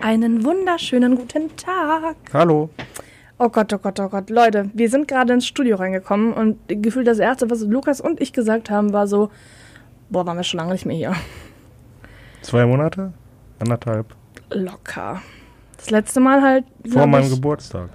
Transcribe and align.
Einen 0.00 0.44
wunderschönen 0.44 1.16
guten 1.16 1.56
Tag. 1.56 2.14
Hallo. 2.32 2.70
Oh 3.36 3.48
Gott, 3.48 3.72
oh 3.72 3.78
Gott, 3.78 3.98
oh 3.98 4.08
Gott. 4.08 4.30
Leute, 4.30 4.70
wir 4.72 4.88
sind 4.88 5.08
gerade 5.08 5.32
ins 5.32 5.44
Studio 5.44 5.76
reingekommen 5.76 6.32
und 6.32 6.56
gefühlt 6.68 7.08
das 7.08 7.18
Erste, 7.18 7.50
was 7.50 7.62
Lukas 7.62 8.00
und 8.00 8.20
ich 8.20 8.32
gesagt 8.32 8.70
haben, 8.70 8.92
war 8.92 9.08
so, 9.08 9.30
boah, 10.08 10.24
waren 10.24 10.36
wir 10.36 10.44
schon 10.44 10.58
lange 10.58 10.72
nicht 10.72 10.86
mehr 10.86 10.96
hier. 10.96 11.14
Zwei 12.42 12.64
Monate? 12.64 13.12
Anderthalb. 13.58 14.14
Locker. 14.50 15.20
Das 15.76 15.90
letzte 15.90 16.20
Mal 16.20 16.42
halt. 16.42 16.64
Vor 16.88 17.08
meinem 17.08 17.24
ich, 17.24 17.30
Geburtstag. 17.30 17.90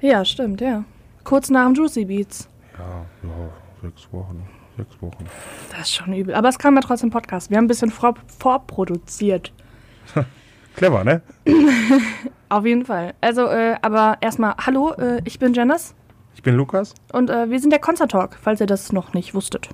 Ja, 0.00 0.24
stimmt, 0.24 0.60
ja. 0.60 0.84
Kurz 1.22 1.48
nach 1.48 1.66
dem 1.66 1.74
Juicy 1.74 2.06
Beats. 2.06 2.48
Ja, 2.76 3.06
ja, 3.22 3.50
sechs 3.82 4.12
Wochen. 4.12 4.42
Sechs 4.76 5.00
Wochen. 5.00 5.24
Das 5.70 5.82
ist 5.82 5.94
schon 5.94 6.12
übel. 6.12 6.34
Aber 6.34 6.48
es 6.48 6.58
kam 6.58 6.74
ja 6.74 6.80
trotzdem 6.80 7.10
Podcast. 7.10 7.50
Wir 7.50 7.56
haben 7.56 7.64
ein 7.66 7.68
bisschen 7.68 7.92
vor, 7.92 8.14
vorproduziert. 8.36 9.52
Clever, 10.76 11.04
ne? 11.04 11.22
Auf 12.48 12.64
jeden 12.64 12.84
Fall. 12.84 13.14
Also, 13.20 13.46
äh, 13.46 13.76
aber 13.82 14.18
erstmal, 14.20 14.54
hallo, 14.64 14.92
äh, 14.92 15.20
ich 15.24 15.38
bin 15.38 15.52
Janice 15.54 15.94
Ich 16.34 16.42
bin 16.42 16.54
Lukas. 16.54 16.94
und 17.12 17.30
äh, 17.30 17.50
wir 17.50 17.58
sind 17.60 17.70
der 17.70 17.80
Concert 17.80 18.10
Talk, 18.12 18.36
falls 18.40 18.60
ihr 18.60 18.66
das 18.66 18.92
noch 18.92 19.12
nicht 19.14 19.34
wusstet. 19.34 19.68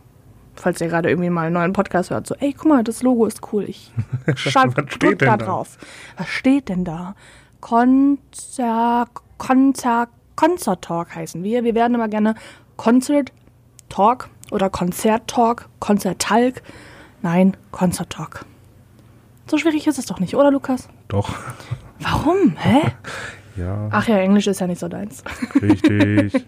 Falls 0.55 0.80
ihr 0.80 0.88
gerade 0.88 1.09
irgendwie 1.10 1.30
mal 1.30 1.46
einen 1.46 1.55
neuen 1.55 1.73
Podcast 1.73 2.10
hört, 2.10 2.27
so, 2.27 2.34
ey, 2.37 2.52
guck 2.52 2.66
mal, 2.66 2.84
das 2.84 3.02
Logo 3.02 3.27
ist 3.27 3.41
cool, 3.52 3.65
ich 3.69 3.91
schalt, 4.37 4.77
Was 4.77 4.84
steht 4.95 5.02
drück 5.02 5.19
da? 5.19 5.37
drauf. 5.37 5.79
Was 6.16 6.29
steht 6.29 6.69
denn 6.69 6.84
da? 6.84 7.15
Concert, 7.60 9.09
Concert, 9.38 10.09
Concert 10.37 10.82
Talk 10.82 11.15
heißen 11.15 11.43
wir. 11.43 11.65
Wir 11.65 11.74
werden 11.74 11.95
immer 11.95 12.09
gerne 12.09 12.34
Concert 12.77 13.32
Talk 13.88 14.29
oder 14.51 14.71
Konzert 14.71 15.27
Talk, 15.29 15.69
Konzert 15.80 16.21
Talk. 16.21 16.62
Nein, 17.23 17.57
Concert 17.71 18.10
Talk. 18.10 18.45
So 19.46 19.59
schwierig 19.59 19.87
ist 19.87 19.98
es 19.98 20.06
doch 20.06 20.20
nicht, 20.20 20.34
oder 20.34 20.51
Lukas? 20.51 20.88
Doch. 21.09 21.30
Warum? 22.01 22.56
Hä? 22.56 22.80
Ja, 23.55 23.88
Ach 23.91 24.09
ja, 24.09 24.16
Englisch 24.16 24.46
ist 24.46 24.60
ja 24.60 24.66
nicht 24.66 24.78
so 24.78 24.88
deins. 24.88 25.23
richtig. 25.60 26.32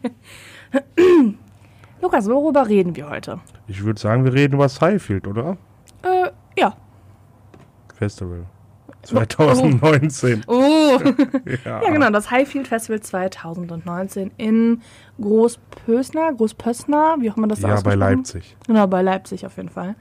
Lukas, 2.00 2.26
worüber 2.30 2.66
reden 2.66 2.96
wir 2.96 3.10
heute? 3.10 3.40
Ich 3.66 3.84
würde 3.84 4.00
sagen, 4.00 4.24
wir 4.24 4.32
reden 4.32 4.54
über 4.54 4.70
Seifield, 4.70 5.26
oder? 5.26 5.58
Äh, 6.02 6.30
ja. 6.58 6.74
Festival. 7.94 8.46
2019. 9.02 10.44
Oh. 10.46 10.98
Ja. 11.66 11.82
ja, 11.82 11.90
genau, 11.90 12.08
das 12.08 12.30
Highfield 12.30 12.68
Festival 12.68 13.00
2019 13.00 14.30
in 14.38 14.80
Großpösner, 15.20 16.32
Großpösner, 16.32 17.16
wie 17.20 17.30
auch 17.30 17.36
immer 17.36 17.48
das 17.48 17.60
Ja, 17.60 17.68
bei 17.68 17.74
ausgesprochen- 17.74 17.98
Leipzig. 17.98 18.56
Genau, 18.66 18.86
bei 18.86 19.02
Leipzig 19.02 19.44
auf 19.44 19.58
jeden 19.58 19.68
Fall. 19.68 19.94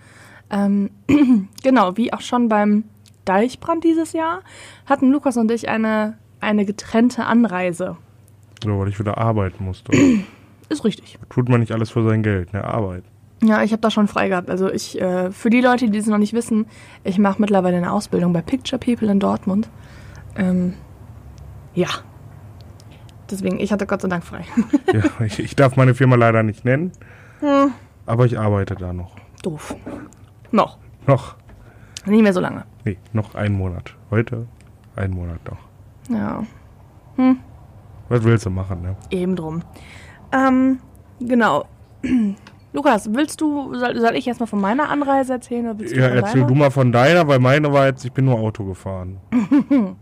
Ähm, 0.53 0.91
genau, 1.63 1.97
wie 1.97 2.13
auch 2.13 2.21
schon 2.21 2.47
beim 2.47 2.83
Deichbrand 3.25 3.83
dieses 3.83 4.13
Jahr, 4.13 4.41
hatten 4.85 5.11
Lukas 5.11 5.35
und 5.37 5.49
ich 5.49 5.67
eine, 5.67 6.17
eine 6.39 6.65
getrennte 6.65 7.25
Anreise. 7.25 7.97
So, 8.63 8.79
weil 8.79 8.87
ich 8.89 8.99
wieder 8.99 9.17
arbeiten 9.17 9.65
musste. 9.65 9.91
Ist 10.69 10.85
richtig. 10.85 11.17
Tut 11.29 11.49
man 11.49 11.59
nicht 11.59 11.71
alles 11.71 11.89
für 11.89 12.07
sein 12.07 12.23
Geld, 12.23 12.53
ne? 12.53 12.63
Arbeit. 12.63 13.03
Ja, 13.41 13.63
ich 13.63 13.71
habe 13.71 13.81
da 13.81 13.91
schon 13.91 14.07
frei 14.07 14.29
gehabt. 14.29 14.49
Also 14.49 14.71
ich, 14.71 14.99
äh, 15.01 15.31
für 15.31 15.49
die 15.49 15.59
Leute, 15.59 15.89
die 15.89 15.97
es 15.97 16.07
noch 16.07 16.17
nicht 16.17 16.33
wissen, 16.33 16.65
ich 17.03 17.17
mache 17.17 17.41
mittlerweile 17.41 17.77
eine 17.77 17.91
Ausbildung 17.91 18.31
bei 18.31 18.41
Picture 18.41 18.79
People 18.79 19.11
in 19.11 19.19
Dortmund. 19.19 19.69
Ähm, 20.37 20.75
ja. 21.73 21.89
Deswegen, 23.29 23.59
ich 23.59 23.71
hatte 23.71 23.85
Gott 23.85 24.01
sei 24.01 24.07
Dank 24.07 24.23
frei. 24.23 24.45
Ja, 24.93 25.03
ich, 25.25 25.39
ich 25.39 25.55
darf 25.55 25.75
meine 25.75 25.95
Firma 25.95 26.15
leider 26.15 26.43
nicht 26.43 26.63
nennen. 26.63 26.91
Hm. 27.39 27.73
Aber 28.05 28.25
ich 28.25 28.39
arbeite 28.39 28.75
da 28.75 28.93
noch. 28.93 29.15
Doof. 29.41 29.75
Noch. 30.53 30.77
Noch. 31.07 31.35
Nicht 32.05 32.21
mehr 32.21 32.31
so 32.33 32.39
lange. 32.39 32.63
Nee, 32.85 32.97
noch 33.11 33.33
einen 33.35 33.55
Monat. 33.57 33.95
Heute 34.11 34.47
ein 34.95 35.11
Monat 35.11 35.39
noch. 35.49 35.57
Ja, 36.15 36.43
Was 38.07 38.23
willst 38.23 38.45
du 38.45 38.49
machen, 38.49 38.81
ne? 38.83 38.95
eben 39.09 39.35
drum. 39.35 39.63
Ähm, 40.31 40.79
genau. 41.19 41.65
Lukas, 42.73 43.11
willst 43.13 43.41
du, 43.41 43.73
soll, 43.75 43.99
soll 43.99 44.15
ich 44.15 44.27
erstmal 44.27 44.47
von 44.47 44.61
meiner 44.61 44.89
Anreise 44.89 45.33
erzählen? 45.33 45.65
Oder 45.65 45.79
willst 45.79 45.95
Ja, 45.95 46.07
von 46.09 46.17
erzähl 46.17 46.33
deiner? 46.41 46.47
du 46.47 46.55
mal 46.55 46.71
von 46.71 46.91
deiner, 46.91 47.27
weil 47.27 47.39
meine 47.39 47.71
war 47.73 47.87
jetzt, 47.87 48.05
ich 48.05 48.11
bin 48.11 48.25
nur 48.25 48.35
Auto 48.39 48.63
gefahren. 48.63 49.17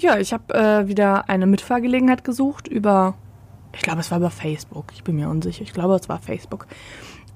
Ja, 0.00 0.16
ich 0.16 0.32
habe 0.32 0.54
äh, 0.54 0.86
wieder 0.86 1.28
eine 1.28 1.44
Mitfahrgelegenheit 1.48 2.22
gesucht 2.22 2.68
über, 2.68 3.14
ich 3.74 3.80
glaube, 3.82 3.98
es 3.98 4.12
war 4.12 4.18
über 4.18 4.30
Facebook. 4.30 4.92
Ich 4.94 5.02
bin 5.02 5.16
mir 5.16 5.28
unsicher. 5.28 5.62
Ich 5.62 5.72
glaube, 5.72 5.96
es 5.96 6.08
war 6.08 6.20
Facebook. 6.20 6.68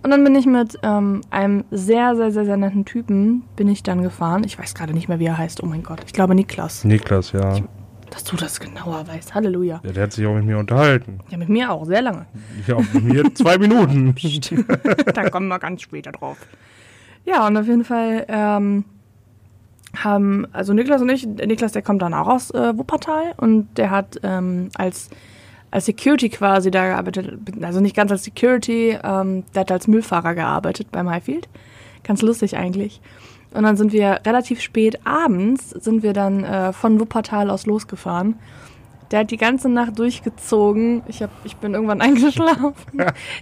Und 0.02 0.10
dann 0.10 0.24
bin 0.24 0.34
ich 0.34 0.46
mit 0.46 0.78
ähm, 0.82 1.20
einem 1.30 1.64
sehr, 1.70 2.16
sehr, 2.16 2.32
sehr, 2.32 2.44
sehr 2.44 2.56
netten 2.56 2.84
Typen 2.84 3.44
bin 3.54 3.68
ich 3.68 3.82
dann 3.82 4.02
gefahren. 4.02 4.42
Ich 4.44 4.58
weiß 4.58 4.74
gerade 4.74 4.92
nicht 4.92 5.08
mehr, 5.08 5.20
wie 5.20 5.26
er 5.26 5.38
heißt. 5.38 5.62
Oh 5.62 5.66
mein 5.66 5.82
Gott. 5.82 6.00
Ich 6.06 6.12
glaube 6.12 6.34
Niklas. 6.34 6.84
Niklas, 6.84 7.32
ja. 7.32 7.58
Dass 8.10 8.24
du 8.24 8.36
das 8.36 8.58
genauer 8.58 9.06
weißt. 9.06 9.34
Halleluja. 9.34 9.80
ja. 9.82 9.92
Der 9.92 10.02
hat 10.02 10.12
sich 10.12 10.26
auch 10.26 10.34
mit 10.34 10.44
mir 10.44 10.58
unterhalten. 10.58 11.20
Ja, 11.30 11.38
mit 11.38 11.48
mir 11.48 11.70
auch. 11.70 11.86
Sehr 11.86 12.02
lange. 12.02 12.26
Ja, 12.66 12.76
mit 12.92 13.04
mir 13.04 13.34
zwei 13.34 13.58
Minuten. 13.58 14.14
da 15.14 15.30
kommen 15.30 15.48
wir 15.48 15.58
ganz 15.58 15.82
später 15.82 16.12
drauf. 16.12 16.36
Ja, 17.24 17.46
und 17.46 17.56
auf 17.56 17.66
jeden 17.66 17.84
Fall 17.84 18.26
ähm, 18.28 18.84
haben, 19.96 20.46
also 20.52 20.72
Niklas 20.72 21.00
und 21.00 21.10
ich, 21.10 21.26
Niklas, 21.26 21.72
der 21.72 21.82
kommt 21.82 22.02
dann 22.02 22.14
auch 22.14 22.28
aus 22.28 22.50
äh, 22.50 22.76
Wuppertal 22.76 23.34
und 23.36 23.78
der 23.78 23.90
hat 23.90 24.18
ähm, 24.22 24.70
als, 24.74 25.10
als 25.72 25.86
Security 25.86 26.28
quasi 26.28 26.70
da 26.70 26.86
gearbeitet, 26.86 27.38
also 27.62 27.80
nicht 27.80 27.96
ganz 27.96 28.12
als 28.12 28.24
Security, 28.24 28.96
ähm, 29.02 29.42
der 29.54 29.62
hat 29.62 29.72
als 29.72 29.88
Müllfahrer 29.88 30.34
gearbeitet 30.34 30.92
beim 30.92 31.10
Highfield. 31.10 31.48
Ganz 32.04 32.20
lustig 32.22 32.56
eigentlich. 32.56 33.00
Und 33.54 33.64
dann 33.64 33.76
sind 33.76 33.92
wir 33.92 34.20
relativ 34.26 34.60
spät 34.60 35.04
abends, 35.06 35.70
sind 35.70 36.02
wir 36.02 36.12
dann 36.12 36.44
äh, 36.44 36.72
von 36.72 37.00
Wuppertal 37.00 37.50
aus 37.50 37.66
losgefahren. 37.66 38.38
Der 39.10 39.20
hat 39.20 39.30
die 39.30 39.36
ganze 39.38 39.68
Nacht 39.70 39.98
durchgezogen. 39.98 41.02
Ich, 41.06 41.22
hab, 41.22 41.30
ich 41.44 41.56
bin 41.56 41.72
irgendwann 41.72 42.00
eingeschlafen. 42.02 42.74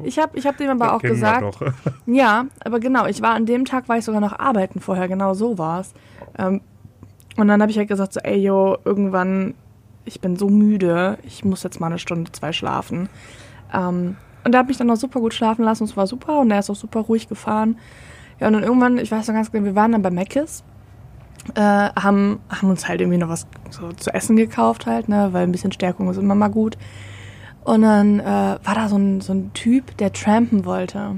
Ich 0.04 0.18
habe 0.18 0.38
ich 0.38 0.46
hab 0.46 0.56
dem 0.56 0.70
aber 0.70 0.94
auch 0.94 1.02
gesagt, 1.02 1.58
ja, 2.06 2.46
aber 2.64 2.78
genau, 2.78 3.06
ich 3.06 3.22
war 3.22 3.34
an 3.34 3.44
dem 3.44 3.64
Tag, 3.64 3.88
war 3.88 3.98
ich 3.98 4.04
sogar 4.04 4.20
noch 4.20 4.38
arbeiten 4.38 4.80
vorher, 4.80 5.08
genau 5.08 5.34
so 5.34 5.58
war's. 5.58 5.94
Ähm, 6.38 6.60
und 7.36 7.48
dann 7.48 7.60
habe 7.60 7.72
ich 7.72 7.78
halt 7.78 7.88
gesagt, 7.88 8.12
so, 8.12 8.20
ey, 8.20 8.38
yo, 8.38 8.76
irgendwann, 8.84 9.54
ich 10.04 10.20
bin 10.20 10.36
so 10.36 10.48
müde, 10.48 11.18
ich 11.22 11.44
muss 11.44 11.62
jetzt 11.62 11.80
mal 11.80 11.86
eine 11.86 11.98
Stunde, 11.98 12.32
zwei 12.32 12.52
schlafen. 12.52 13.08
Ähm, 13.72 14.16
und 14.44 14.52
der 14.52 14.60
hat 14.60 14.68
mich 14.68 14.78
dann 14.78 14.86
noch 14.86 14.96
super 14.96 15.20
gut 15.20 15.34
schlafen 15.34 15.64
lassen, 15.64 15.84
es 15.84 15.96
war 15.96 16.06
super 16.06 16.40
und 16.40 16.50
er 16.50 16.60
ist 16.60 16.70
auch 16.70 16.76
super 16.76 17.00
ruhig 17.00 17.28
gefahren. 17.28 17.76
Ja, 18.40 18.46
und 18.46 18.54
dann 18.54 18.62
irgendwann, 18.62 18.98
ich 18.98 19.10
weiß 19.10 19.28
noch 19.28 19.34
ganz 19.34 19.52
genau, 19.52 19.66
wir 19.66 19.74
waren 19.74 19.92
dann 19.92 20.02
bei 20.02 20.10
Mc's, 20.10 20.64
äh, 21.54 21.60
haben, 21.60 22.40
haben 22.48 22.70
uns 22.70 22.88
halt 22.88 23.00
irgendwie 23.00 23.18
noch 23.18 23.28
was 23.28 23.46
so 23.70 23.92
zu 23.92 24.12
essen 24.12 24.36
gekauft 24.36 24.86
halt, 24.86 25.08
ne, 25.08 25.28
weil 25.32 25.42
ein 25.42 25.52
bisschen 25.52 25.72
Stärkung 25.72 26.08
ist 26.10 26.16
immer 26.16 26.34
mal 26.34 26.48
gut. 26.48 26.78
Und 27.64 27.82
dann 27.82 28.20
äh, 28.20 28.24
war 28.24 28.74
da 28.74 28.88
so 28.88 28.96
ein, 28.96 29.20
so 29.20 29.34
ein 29.34 29.52
Typ, 29.52 29.96
der 29.98 30.12
trampen 30.12 30.64
wollte. 30.64 31.16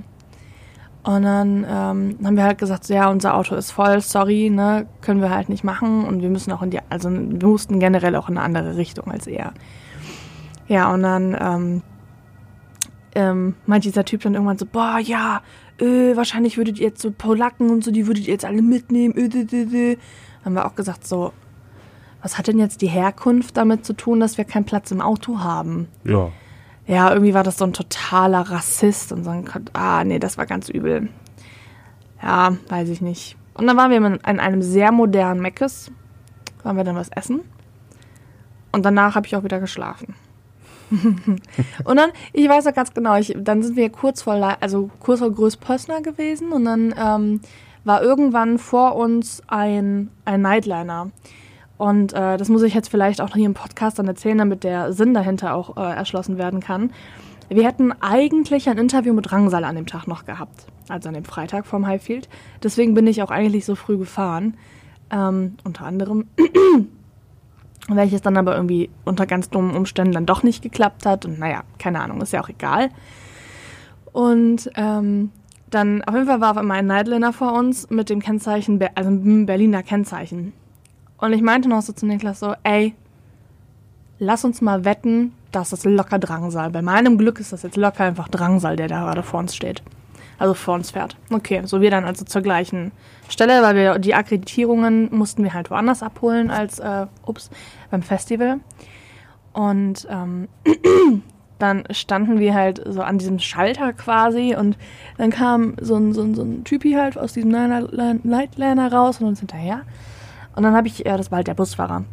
Und 1.04 1.22
dann 1.22 1.66
ähm, 1.68 2.16
haben 2.24 2.36
wir 2.36 2.44
halt 2.44 2.58
gesagt, 2.58 2.84
so, 2.84 2.94
ja, 2.94 3.10
unser 3.10 3.34
Auto 3.34 3.56
ist 3.56 3.72
voll, 3.72 4.00
sorry, 4.00 4.50
ne, 4.50 4.86
können 5.00 5.20
wir 5.20 5.30
halt 5.30 5.48
nicht 5.48 5.64
machen 5.64 6.04
und 6.04 6.22
wir 6.22 6.30
müssen 6.30 6.52
auch 6.52 6.62
in 6.62 6.70
die, 6.70 6.78
also 6.90 7.10
wir 7.10 7.48
mussten 7.48 7.80
generell 7.80 8.14
auch 8.14 8.28
in 8.28 8.38
eine 8.38 8.44
andere 8.44 8.76
Richtung 8.76 9.10
als 9.10 9.26
er. 9.26 9.52
Ja, 10.68 10.92
und 10.92 11.02
dann 11.02 11.36
ähm, 11.40 11.82
ähm, 13.16 13.54
meint 13.66 13.84
dieser 13.84 14.04
Typ 14.04 14.22
dann 14.22 14.34
irgendwann 14.34 14.58
so, 14.58 14.66
boah, 14.66 14.98
ja, 15.02 15.42
äh, 15.80 16.16
wahrscheinlich 16.16 16.56
würdet 16.56 16.78
ihr 16.78 16.86
jetzt 16.86 17.02
so 17.02 17.10
Polacken 17.10 17.70
und 17.70 17.82
so, 17.82 17.90
die 17.90 18.06
würdet 18.06 18.26
ihr 18.26 18.32
jetzt 18.32 18.44
alle 18.44 18.62
mitnehmen. 18.62 19.16
Äh, 19.16 19.28
dü, 19.28 19.44
dü, 19.44 19.66
dü. 19.66 19.96
Haben 20.44 20.54
wir 20.54 20.66
auch 20.66 20.74
gesagt, 20.74 21.06
so, 21.06 21.32
was 22.22 22.38
hat 22.38 22.46
denn 22.46 22.58
jetzt 22.58 22.80
die 22.80 22.88
Herkunft 22.88 23.56
damit 23.56 23.84
zu 23.84 23.94
tun, 23.94 24.20
dass 24.20 24.38
wir 24.38 24.44
keinen 24.44 24.64
Platz 24.64 24.90
im 24.92 25.00
Auto 25.00 25.40
haben? 25.40 25.88
Ja. 26.04 26.30
Ja, 26.86 27.10
irgendwie 27.12 27.34
war 27.34 27.44
das 27.44 27.58
so 27.58 27.64
ein 27.64 27.72
totaler 27.72 28.40
Rassist 28.40 29.12
und 29.12 29.24
so 29.24 29.30
ein, 29.30 29.48
ah, 29.72 30.02
nee, 30.04 30.18
das 30.18 30.36
war 30.36 30.46
ganz 30.46 30.68
übel. 30.68 31.08
Ja, 32.22 32.56
weiß 32.68 32.88
ich 32.88 33.00
nicht. 33.00 33.36
Und 33.54 33.66
dann 33.66 33.76
waren 33.76 33.90
wir 33.90 33.98
in 33.98 34.04
in 34.14 34.40
einem 34.40 34.62
sehr 34.62 34.92
modernen 34.92 35.40
Meckes, 35.40 35.90
waren 36.62 36.76
wir 36.76 36.84
dann 36.84 36.96
was 36.96 37.08
essen. 37.10 37.40
Und 38.72 38.84
danach 38.84 39.14
habe 39.14 39.26
ich 39.26 39.36
auch 39.36 39.44
wieder 39.44 39.60
geschlafen. 39.60 40.14
und 40.90 41.96
dann, 41.96 42.10
ich 42.32 42.48
weiß 42.48 42.64
noch 42.66 42.74
ganz 42.74 42.92
genau, 42.92 43.16
ich, 43.16 43.34
dann 43.38 43.62
sind 43.62 43.76
wir 43.76 43.88
kurz 43.90 44.22
vor, 44.22 44.36
Le- 44.36 44.60
also 44.60 44.90
kurz 45.00 45.20
vor 45.20 45.30
Großpössner 45.30 46.02
gewesen 46.02 46.52
und 46.52 46.64
dann 46.64 46.94
ähm, 46.98 47.40
war 47.84 48.02
irgendwann 48.02 48.58
vor 48.58 48.96
uns 48.96 49.42
ein, 49.46 50.10
ein 50.24 50.42
Nightliner. 50.42 51.10
Und 51.82 52.12
äh, 52.12 52.36
das 52.36 52.48
muss 52.48 52.62
ich 52.62 52.74
jetzt 52.74 52.90
vielleicht 52.90 53.20
auch 53.20 53.30
noch 53.30 53.34
hier 53.34 53.46
im 53.46 53.54
Podcast 53.54 53.98
dann 53.98 54.06
erzählen, 54.06 54.38
damit 54.38 54.62
der 54.62 54.92
Sinn 54.92 55.14
dahinter 55.14 55.52
auch 55.56 55.76
äh, 55.76 55.80
erschlossen 55.80 56.38
werden 56.38 56.60
kann. 56.60 56.92
Wir 57.48 57.66
hätten 57.66 57.90
eigentlich 58.00 58.68
ein 58.68 58.78
Interview 58.78 59.12
mit 59.12 59.28
Drangsal 59.28 59.64
an 59.64 59.74
dem 59.74 59.86
Tag 59.86 60.06
noch 60.06 60.24
gehabt, 60.24 60.66
also 60.88 61.08
an 61.08 61.16
dem 61.16 61.24
Freitag 61.24 61.66
vom 61.66 61.84
Highfield. 61.84 62.28
Deswegen 62.62 62.94
bin 62.94 63.08
ich 63.08 63.20
auch 63.20 63.32
eigentlich 63.32 63.64
so 63.64 63.74
früh 63.74 63.98
gefahren, 63.98 64.56
ähm, 65.10 65.56
unter 65.64 65.84
anderem. 65.84 66.28
Welches 67.88 68.22
dann 68.22 68.36
aber 68.36 68.54
irgendwie 68.54 68.88
unter 69.04 69.26
ganz 69.26 69.50
dummen 69.50 69.74
Umständen 69.74 70.12
dann 70.12 70.24
doch 70.24 70.44
nicht 70.44 70.62
geklappt 70.62 71.04
hat. 71.04 71.24
Und 71.24 71.40
naja, 71.40 71.64
keine 71.78 72.00
Ahnung, 72.00 72.20
ist 72.20 72.32
ja 72.32 72.44
auch 72.44 72.48
egal. 72.48 72.90
Und 74.12 74.70
ähm, 74.76 75.30
dann, 75.68 76.04
auf 76.04 76.14
jeden 76.14 76.28
Fall 76.28 76.40
war 76.40 76.52
auf 76.52 76.58
einmal 76.58 76.78
ein 76.78 76.86
Nightliner 76.86 77.32
vor 77.32 77.54
uns 77.54 77.90
mit 77.90 78.08
dem 78.08 78.20
Kennzeichen, 78.20 78.78
also 78.94 79.10
mit 79.10 79.24
dem 79.24 79.46
Berliner 79.46 79.82
Kennzeichen. 79.82 80.52
Und 81.22 81.32
ich 81.32 81.40
meinte 81.40 81.68
noch 81.68 81.82
so 81.82 81.92
zu 81.92 82.04
Niklas 82.04 82.40
so, 82.40 82.56
ey, 82.64 82.96
lass 84.18 84.44
uns 84.44 84.60
mal 84.60 84.84
wetten, 84.84 85.32
dass 85.52 85.70
das 85.70 85.84
locker 85.84 86.18
Drangsal. 86.18 86.70
Bei 86.70 86.82
meinem 86.82 87.16
Glück 87.16 87.38
ist 87.38 87.52
das 87.52 87.62
jetzt 87.62 87.76
locker 87.76 88.02
einfach 88.02 88.26
Drangsal, 88.26 88.74
der 88.74 88.88
da 88.88 89.02
gerade 89.02 89.22
vor 89.22 89.38
uns 89.38 89.54
steht. 89.54 89.84
Also 90.40 90.54
vor 90.54 90.74
uns 90.74 90.90
fährt. 90.90 91.16
Okay, 91.30 91.62
so 91.64 91.80
wir 91.80 91.92
dann 91.92 92.04
also 92.04 92.24
zur 92.24 92.42
gleichen 92.42 92.90
Stelle, 93.28 93.62
weil 93.62 93.76
wir 93.76 94.00
die 94.00 94.16
Akkreditierungen 94.16 95.14
mussten 95.14 95.44
wir 95.44 95.54
halt 95.54 95.70
woanders 95.70 96.02
abholen 96.02 96.50
als, 96.50 96.80
äh, 96.80 97.06
ups, 97.24 97.50
beim 97.92 98.02
Festival. 98.02 98.58
Und 99.52 100.08
ähm, 100.10 100.48
dann 101.60 101.84
standen 101.92 102.40
wir 102.40 102.52
halt 102.52 102.82
so 102.84 103.00
an 103.00 103.18
diesem 103.18 103.38
Schalter 103.38 103.92
quasi 103.92 104.56
und 104.58 104.76
dann 105.18 105.30
kam 105.30 105.76
so 105.80 105.94
ein, 105.94 106.14
so 106.14 106.22
ein, 106.22 106.34
so 106.34 106.42
ein 106.42 106.64
Typi 106.64 106.94
halt 106.94 107.16
aus 107.16 107.32
diesem 107.32 107.50
Nightliner 107.52 108.92
raus 108.92 109.20
und 109.20 109.28
uns 109.28 109.38
hinterher. 109.38 109.82
Und 110.54 110.62
dann 110.62 110.74
habe 110.74 110.88
ich, 110.88 110.98
ja, 111.00 111.16
das 111.16 111.30
war 111.30 111.36
halt 111.36 111.48
der 111.48 111.54
Busfahrer, 111.54 112.04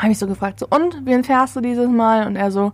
habe 0.00 0.12
ich 0.12 0.18
so 0.18 0.26
gefragt, 0.26 0.60
so, 0.60 0.66
und, 0.68 1.04
wen 1.04 1.24
fährst 1.24 1.56
du 1.56 1.60
dieses 1.60 1.88
Mal? 1.88 2.26
Und 2.26 2.36
er 2.36 2.50
so, 2.50 2.72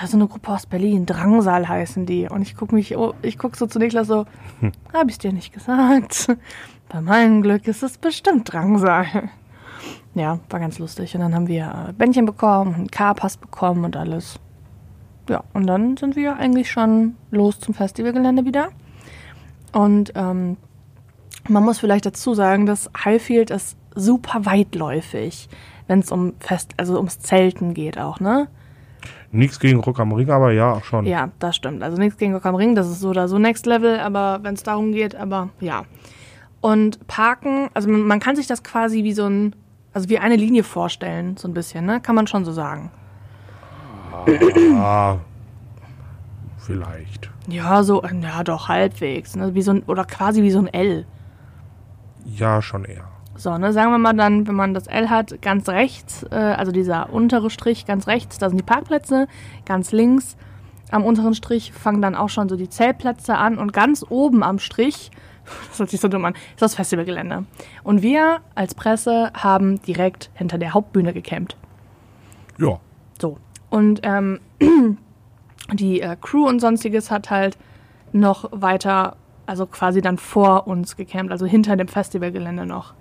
ja, 0.00 0.06
so 0.06 0.16
eine 0.16 0.26
Gruppe 0.26 0.52
aus 0.52 0.66
Berlin, 0.66 1.06
Drangsal 1.06 1.68
heißen 1.68 2.06
die. 2.06 2.28
Und 2.28 2.42
ich 2.42 2.56
gucke 2.56 2.74
mich, 2.74 2.96
oh, 2.96 3.14
ich 3.22 3.38
gucke 3.38 3.56
so 3.56 3.66
zu 3.66 3.78
Niklas 3.78 4.06
so, 4.06 4.26
hm. 4.60 4.72
habe 4.92 5.10
ich 5.10 5.18
dir 5.18 5.32
nicht 5.32 5.52
gesagt. 5.52 6.28
Bei 6.88 7.00
meinem 7.00 7.42
Glück 7.42 7.66
ist 7.66 7.82
es 7.82 7.98
bestimmt 7.98 8.52
Drangsal. 8.52 9.30
Ja, 10.14 10.38
war 10.48 10.60
ganz 10.60 10.78
lustig. 10.78 11.14
Und 11.14 11.22
dann 11.22 11.34
haben 11.34 11.48
wir 11.48 11.88
äh, 11.88 11.92
Bändchen 11.92 12.24
bekommen, 12.24 12.74
einen 12.74 12.90
Carpass 12.90 13.36
bekommen 13.36 13.84
und 13.84 13.96
alles. 13.96 14.38
Ja, 15.28 15.42
und 15.54 15.66
dann 15.66 15.96
sind 15.96 16.16
wir 16.16 16.36
eigentlich 16.36 16.70
schon 16.70 17.16
los 17.30 17.58
zum 17.58 17.74
Festivalgelände 17.74 18.44
wieder. 18.44 18.68
Und 19.72 20.12
ähm, 20.14 20.56
man 21.48 21.64
muss 21.64 21.78
vielleicht 21.78 22.06
dazu 22.06 22.34
sagen, 22.34 22.66
dass 22.66 22.90
Highfield 23.04 23.50
ist 23.50 23.76
super 23.94 24.46
weitläufig, 24.46 25.48
wenn 25.86 26.00
es 26.00 26.10
um 26.10 26.34
Fest, 26.40 26.74
also 26.76 26.96
ums 26.96 27.18
Zelten 27.18 27.74
geht 27.74 27.98
auch, 27.98 28.20
ne? 28.20 28.48
Nichts 29.32 29.58
gegen 29.58 29.80
Rock 29.80 29.98
am 29.98 30.12
Ring, 30.12 30.30
aber 30.30 30.52
ja, 30.52 30.80
schon. 30.82 31.06
Ja, 31.06 31.30
das 31.40 31.56
stimmt. 31.56 31.82
Also 31.82 31.98
nichts 31.98 32.18
gegen 32.18 32.34
Rock 32.34 32.46
am 32.46 32.54
Ring, 32.54 32.74
das 32.74 32.88
ist 32.88 33.00
so 33.00 33.10
oder 33.10 33.26
so 33.26 33.38
Next 33.38 33.66
Level, 33.66 33.98
aber 33.98 34.38
wenn 34.42 34.54
es 34.54 34.62
darum 34.62 34.92
geht, 34.92 35.16
aber 35.16 35.50
ja. 35.60 35.84
Und 36.60 37.06
Parken, 37.08 37.68
also 37.74 37.90
man, 37.90 38.02
man, 38.02 38.20
kann 38.20 38.36
sich 38.36 38.46
das 38.46 38.62
quasi 38.62 39.02
wie 39.02 39.12
so 39.12 39.26
ein, 39.26 39.56
also 39.92 40.08
wie 40.08 40.18
eine 40.18 40.36
Linie 40.36 40.62
vorstellen, 40.62 41.36
so 41.36 41.48
ein 41.48 41.54
bisschen, 41.54 41.84
ne? 41.84 42.00
Kann 42.00 42.14
man 42.14 42.26
schon 42.26 42.44
so 42.44 42.52
sagen. 42.52 42.90
Ah, 44.76 45.18
vielleicht. 46.58 47.30
Ja, 47.48 47.82
so, 47.82 48.02
ja 48.04 48.42
doch, 48.44 48.68
halbwegs. 48.68 49.36
Ne? 49.36 49.54
Wie 49.54 49.62
so 49.62 49.72
ein, 49.72 49.82
oder 49.82 50.04
quasi 50.04 50.42
wie 50.42 50.50
so 50.50 50.60
ein 50.60 50.68
L. 50.68 51.06
Ja, 52.24 52.62
schon 52.62 52.84
eher. 52.84 53.08
So, 53.36 53.58
ne, 53.58 53.72
sagen 53.72 53.90
wir 53.90 53.98
mal 53.98 54.12
dann, 54.12 54.46
wenn 54.46 54.54
man 54.54 54.74
das 54.74 54.86
L 54.86 55.10
hat, 55.10 55.42
ganz 55.42 55.68
rechts, 55.68 56.24
äh, 56.30 56.36
also 56.36 56.70
dieser 56.70 57.12
untere 57.12 57.50
Strich 57.50 57.84
ganz 57.84 58.06
rechts, 58.06 58.38
da 58.38 58.48
sind 58.48 58.58
die 58.58 58.64
Parkplätze, 58.64 59.26
ganz 59.64 59.92
links 59.92 60.36
am 60.94 61.04
unteren 61.04 61.34
Strich 61.34 61.72
fangen 61.72 62.00
dann 62.02 62.14
auch 62.14 62.28
schon 62.28 62.48
so 62.48 62.56
die 62.56 62.68
Zeltplätze 62.68 63.36
an 63.36 63.58
und 63.58 63.72
ganz 63.72 64.04
oben 64.08 64.42
am 64.42 64.58
Strich, 64.58 65.10
das 65.68 65.78
hört 65.78 65.90
sich 65.90 66.00
so 66.00 66.08
dumm 66.08 66.24
an, 66.24 66.34
ist 66.34 66.62
das 66.62 66.74
Festivalgelände. 66.74 67.44
Und 67.82 68.02
wir 68.02 68.40
als 68.54 68.74
Presse 68.74 69.32
haben 69.34 69.82
direkt 69.82 70.30
hinter 70.34 70.58
der 70.58 70.72
Hauptbühne 70.72 71.12
gecampt. 71.12 71.56
Ja. 72.58 72.78
So. 73.20 73.38
Und 73.70 74.00
ähm, 74.04 74.40
die 75.72 76.00
äh, 76.00 76.16
Crew 76.20 76.46
und 76.46 76.60
sonstiges 76.60 77.10
hat 77.10 77.30
halt 77.30 77.58
noch 78.12 78.48
weiter, 78.52 79.16
also 79.46 79.66
quasi 79.66 80.00
dann 80.00 80.18
vor 80.18 80.68
uns 80.68 80.96
gecampt, 80.96 81.32
also 81.32 81.46
hinter 81.46 81.76
dem 81.76 81.88
Festivalgelände 81.88 82.66
noch. 82.66 82.94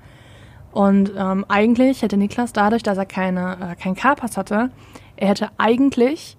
Und 0.73 1.13
ähm, 1.15 1.45
eigentlich 1.47 2.01
hätte 2.01 2.17
Niklas 2.17 2.51
dadurch, 2.51 2.81
dass 2.81 2.97
er 2.97 3.05
keine, 3.05 3.73
äh, 3.73 3.75
keinen 3.75 3.95
Carpass 3.95 4.37
hatte, 4.37 4.71
er 5.15 5.27
hätte 5.27 5.49
eigentlich, 5.57 6.35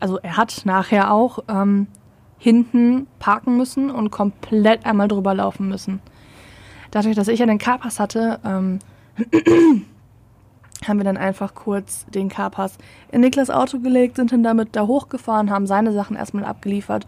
also 0.00 0.18
er 0.18 0.38
hat 0.38 0.62
nachher 0.64 1.12
auch 1.12 1.40
ähm, 1.46 1.88
hinten 2.38 3.06
parken 3.18 3.58
müssen 3.58 3.90
und 3.90 4.10
komplett 4.10 4.86
einmal 4.86 5.08
drüber 5.08 5.34
laufen 5.34 5.68
müssen. 5.68 6.00
Dadurch, 6.90 7.16
dass 7.16 7.28
ich 7.28 7.40
ja 7.40 7.46
den 7.46 7.58
Carpass 7.58 8.00
hatte, 8.00 8.40
ähm, 8.46 8.78
haben 10.86 10.98
wir 10.98 11.04
dann 11.04 11.16
einfach 11.18 11.54
kurz 11.54 12.06
den 12.06 12.30
Carpass 12.30 12.78
in 13.10 13.20
Niklas 13.20 13.50
Auto 13.50 13.80
gelegt, 13.80 14.16
sind 14.16 14.32
dann 14.32 14.42
damit 14.42 14.74
da 14.74 14.86
hochgefahren, 14.86 15.50
haben 15.50 15.66
seine 15.66 15.92
Sachen 15.92 16.16
erstmal 16.16 16.44
abgeliefert. 16.44 17.04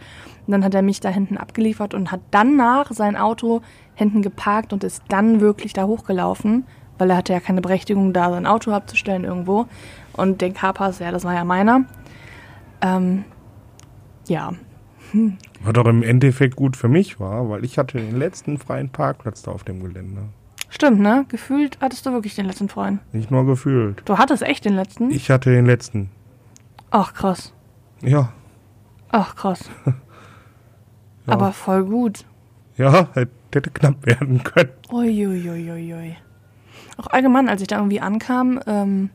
Und 0.46 0.52
dann 0.52 0.64
hat 0.64 0.74
er 0.74 0.82
mich 0.82 1.00
da 1.00 1.08
hinten 1.08 1.38
abgeliefert 1.38 1.94
und 1.94 2.12
hat 2.12 2.20
danach 2.30 2.90
sein 2.90 3.16
Auto 3.16 3.62
hinten 4.00 4.22
geparkt 4.22 4.72
und 4.72 4.82
ist 4.82 5.04
dann 5.08 5.40
wirklich 5.40 5.72
da 5.72 5.84
hochgelaufen, 5.84 6.64
weil 6.98 7.10
er 7.10 7.18
hatte 7.18 7.32
ja 7.32 7.40
keine 7.40 7.60
Berechtigung, 7.60 8.12
da 8.12 8.30
sein 8.30 8.46
Auto 8.46 8.72
abzustellen 8.72 9.24
irgendwo. 9.24 9.66
Und 10.14 10.40
den 10.40 10.54
Carpass, 10.54 10.98
ja, 10.98 11.12
das 11.12 11.24
war 11.24 11.34
ja 11.34 11.44
meiner. 11.44 11.84
Ähm, 12.80 13.24
ja. 14.26 14.54
Hm. 15.12 15.38
Was 15.62 15.72
doch 15.74 15.86
im 15.86 16.02
Endeffekt 16.02 16.56
gut 16.56 16.76
für 16.76 16.88
mich 16.88 17.20
war, 17.20 17.48
weil 17.50 17.64
ich 17.64 17.78
hatte 17.78 17.98
den 17.98 18.18
letzten 18.18 18.58
freien 18.58 18.88
Parkplatz 18.88 19.42
da 19.42 19.50
auf 19.50 19.62
dem 19.62 19.82
Gelände. 19.82 20.22
Stimmt, 20.70 21.00
ne? 21.00 21.26
Gefühlt 21.28 21.78
hattest 21.80 22.06
du 22.06 22.12
wirklich 22.12 22.34
den 22.36 22.46
letzten 22.46 22.68
Freund. 22.68 23.00
Nicht 23.12 23.30
nur 23.30 23.44
gefühlt. 23.44 24.02
Du 24.06 24.16
hattest 24.18 24.42
echt 24.42 24.64
den 24.64 24.74
letzten? 24.74 25.10
Ich 25.10 25.30
hatte 25.30 25.50
den 25.50 25.66
letzten. 25.66 26.10
Ach, 26.90 27.12
krass. 27.12 27.52
Ja. 28.02 28.32
Ach, 29.10 29.34
krass. 29.34 29.68
ja. 29.86 29.92
Aber 31.26 31.52
voll 31.52 31.84
gut. 31.84 32.24
Ja, 32.80 33.08
hätte 33.12 33.70
knapp 33.70 34.06
werden 34.06 34.42
können. 34.42 34.70
Uiuiuiui. 34.90 35.70
Ui, 35.70 35.94
ui. 35.94 36.16
Auch 36.96 37.08
allgemein, 37.08 37.50
als 37.50 37.60
ich 37.60 37.68
da 37.68 37.76
irgendwie 37.76 38.00
ankam, 38.00 38.58
ähm, 38.66 39.10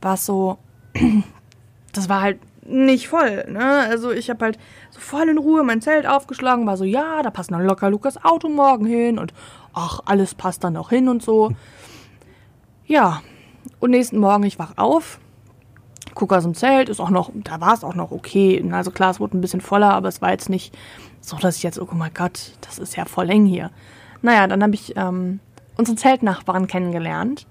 war 0.00 0.14
es 0.14 0.24
so, 0.24 0.56
das 1.92 2.08
war 2.08 2.22
halt 2.22 2.38
nicht 2.66 3.08
voll, 3.08 3.44
ne? 3.50 3.80
Also 3.90 4.10
ich 4.10 4.30
habe 4.30 4.42
halt 4.42 4.58
so 4.88 5.00
voll 5.00 5.28
in 5.28 5.36
Ruhe 5.36 5.64
mein 5.64 5.82
Zelt 5.82 6.06
aufgeschlagen, 6.06 6.66
war 6.66 6.78
so, 6.78 6.84
ja, 6.84 7.22
da 7.22 7.30
passt 7.30 7.50
noch 7.50 7.60
locker 7.60 7.90
Lukas 7.90 8.24
Auto 8.24 8.48
morgen 8.48 8.86
hin 8.86 9.18
und 9.18 9.34
ach, 9.74 10.00
alles 10.06 10.34
passt 10.34 10.64
dann 10.64 10.72
noch 10.72 10.88
hin 10.88 11.10
und 11.10 11.22
so. 11.22 11.50
Ja, 12.86 13.20
und 13.80 13.90
nächsten 13.90 14.16
Morgen, 14.16 14.44
ich 14.44 14.58
wach 14.58 14.72
auf, 14.78 15.20
gucke 16.18 16.36
aus 16.36 16.42
dem 16.42 16.54
Zelt, 16.54 16.88
ist 16.88 17.00
auch 17.00 17.10
noch, 17.10 17.30
da 17.32 17.60
war 17.60 17.72
es 17.74 17.84
auch 17.84 17.94
noch 17.94 18.10
okay. 18.10 18.62
Also 18.72 18.90
klar, 18.90 19.12
es 19.12 19.20
wurde 19.20 19.38
ein 19.38 19.40
bisschen 19.40 19.60
voller, 19.60 19.94
aber 19.94 20.08
es 20.08 20.20
war 20.20 20.32
jetzt 20.32 20.50
nicht 20.50 20.76
so, 21.20 21.36
dass 21.36 21.56
ich 21.56 21.62
jetzt, 21.62 21.80
oh 21.80 21.88
mein 21.92 22.12
Gott, 22.12 22.52
das 22.60 22.78
ist 22.78 22.96
ja 22.96 23.04
voll 23.04 23.30
eng 23.30 23.46
hier. 23.46 23.70
Naja, 24.20 24.46
dann 24.48 24.62
habe 24.62 24.74
ich 24.74 24.96
ähm, 24.96 25.38
unsere 25.76 25.96
Zeltnachbarn 25.96 26.66
kennengelernt. 26.66 27.46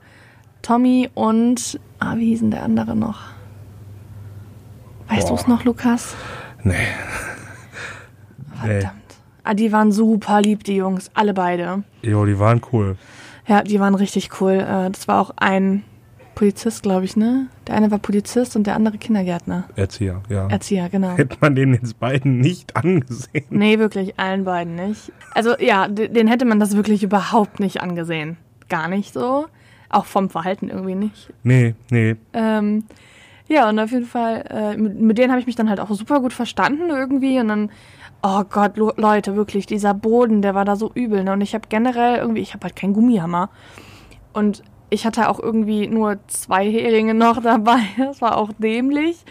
Tommy 0.61 1.09
und, 1.13 1.79
ah, 1.99 2.17
wie 2.17 2.25
hieß 2.25 2.41
denn 2.41 2.51
der 2.51 2.63
andere 2.63 2.95
noch? 2.95 3.21
Weißt 5.07 5.29
du 5.29 5.35
es 5.35 5.47
noch, 5.47 5.63
Lukas? 5.63 6.13
Nee. 6.63 6.73
Verdammt. 8.59 8.83
Nee. 8.83 9.15
Ah, 9.45 9.53
die 9.53 9.71
waren 9.71 9.93
super 9.93 10.41
lieb, 10.41 10.65
die 10.65 10.75
Jungs, 10.75 11.09
alle 11.13 11.33
beide. 11.33 11.83
Jo, 12.01 12.25
die 12.25 12.37
waren 12.37 12.59
cool. 12.73 12.97
Ja, 13.47 13.63
die 13.63 13.79
waren 13.79 13.95
richtig 13.95 14.41
cool. 14.41 14.55
Äh, 14.55 14.91
das 14.91 15.07
war 15.07 15.21
auch 15.21 15.31
ein 15.37 15.85
Polizist, 16.37 16.83
glaube 16.83 17.03
ich, 17.03 17.17
ne? 17.17 17.47
Der 17.65 17.73
eine 17.73 17.89
war 17.89 17.97
Polizist 17.97 18.55
und 18.55 18.67
der 18.67 18.75
andere 18.75 18.99
Kindergärtner. 18.99 19.63
Erzieher, 19.75 20.21
ja. 20.29 20.47
Erzieher, 20.47 20.87
genau. 20.87 21.17
Hätte 21.17 21.35
man 21.39 21.55
den 21.55 21.73
jetzt 21.73 21.99
beiden 21.99 22.37
nicht 22.37 22.75
angesehen. 22.75 23.45
Nee, 23.49 23.79
wirklich, 23.79 24.19
allen 24.19 24.43
beiden 24.43 24.75
nicht. 24.75 25.11
Also 25.33 25.57
ja, 25.57 25.87
den 25.87 26.27
hätte 26.27 26.45
man 26.45 26.59
das 26.59 26.75
wirklich 26.75 27.01
überhaupt 27.01 27.59
nicht 27.59 27.81
angesehen. 27.81 28.37
Gar 28.69 28.87
nicht 28.87 29.13
so. 29.13 29.47
Auch 29.89 30.05
vom 30.05 30.29
Verhalten 30.29 30.69
irgendwie 30.69 30.93
nicht. 30.93 31.33
Nee, 31.41 31.73
nee. 31.89 32.15
Ähm, 32.33 32.83
ja, 33.47 33.67
und 33.67 33.79
auf 33.79 33.89
jeden 33.89 34.05
Fall, 34.05 34.45
äh, 34.47 34.77
mit, 34.77 35.01
mit 35.01 35.17
denen 35.17 35.31
habe 35.31 35.39
ich 35.39 35.47
mich 35.47 35.55
dann 35.55 35.69
halt 35.69 35.79
auch 35.79 35.89
super 35.89 36.19
gut 36.19 36.33
verstanden 36.33 36.91
irgendwie. 36.91 37.39
Und 37.39 37.47
dann 37.47 37.71
Oh 38.21 38.43
Gott, 38.43 38.77
Leute, 38.77 39.35
wirklich, 39.35 39.65
dieser 39.65 39.95
Boden, 39.95 40.43
der 40.43 40.53
war 40.53 40.65
da 40.65 40.75
so 40.75 40.91
übel. 40.93 41.23
Ne? 41.23 41.33
Und 41.33 41.41
ich 41.41 41.55
habe 41.55 41.67
generell 41.67 42.17
irgendwie, 42.17 42.41
ich 42.41 42.53
habe 42.53 42.63
halt 42.63 42.75
keinen 42.75 42.93
Gummihammer. 42.93 43.49
Und 44.33 44.61
ich 44.89 45.05
hatte 45.05 45.29
auch 45.29 45.39
irgendwie 45.39 45.87
nur 45.87 46.17
zwei 46.27 46.69
Heringe 46.69 47.13
noch 47.13 47.41
dabei. 47.43 47.79
Das 47.97 48.21
war 48.21 48.37
auch 48.37 48.51
dämlich. 48.57 49.23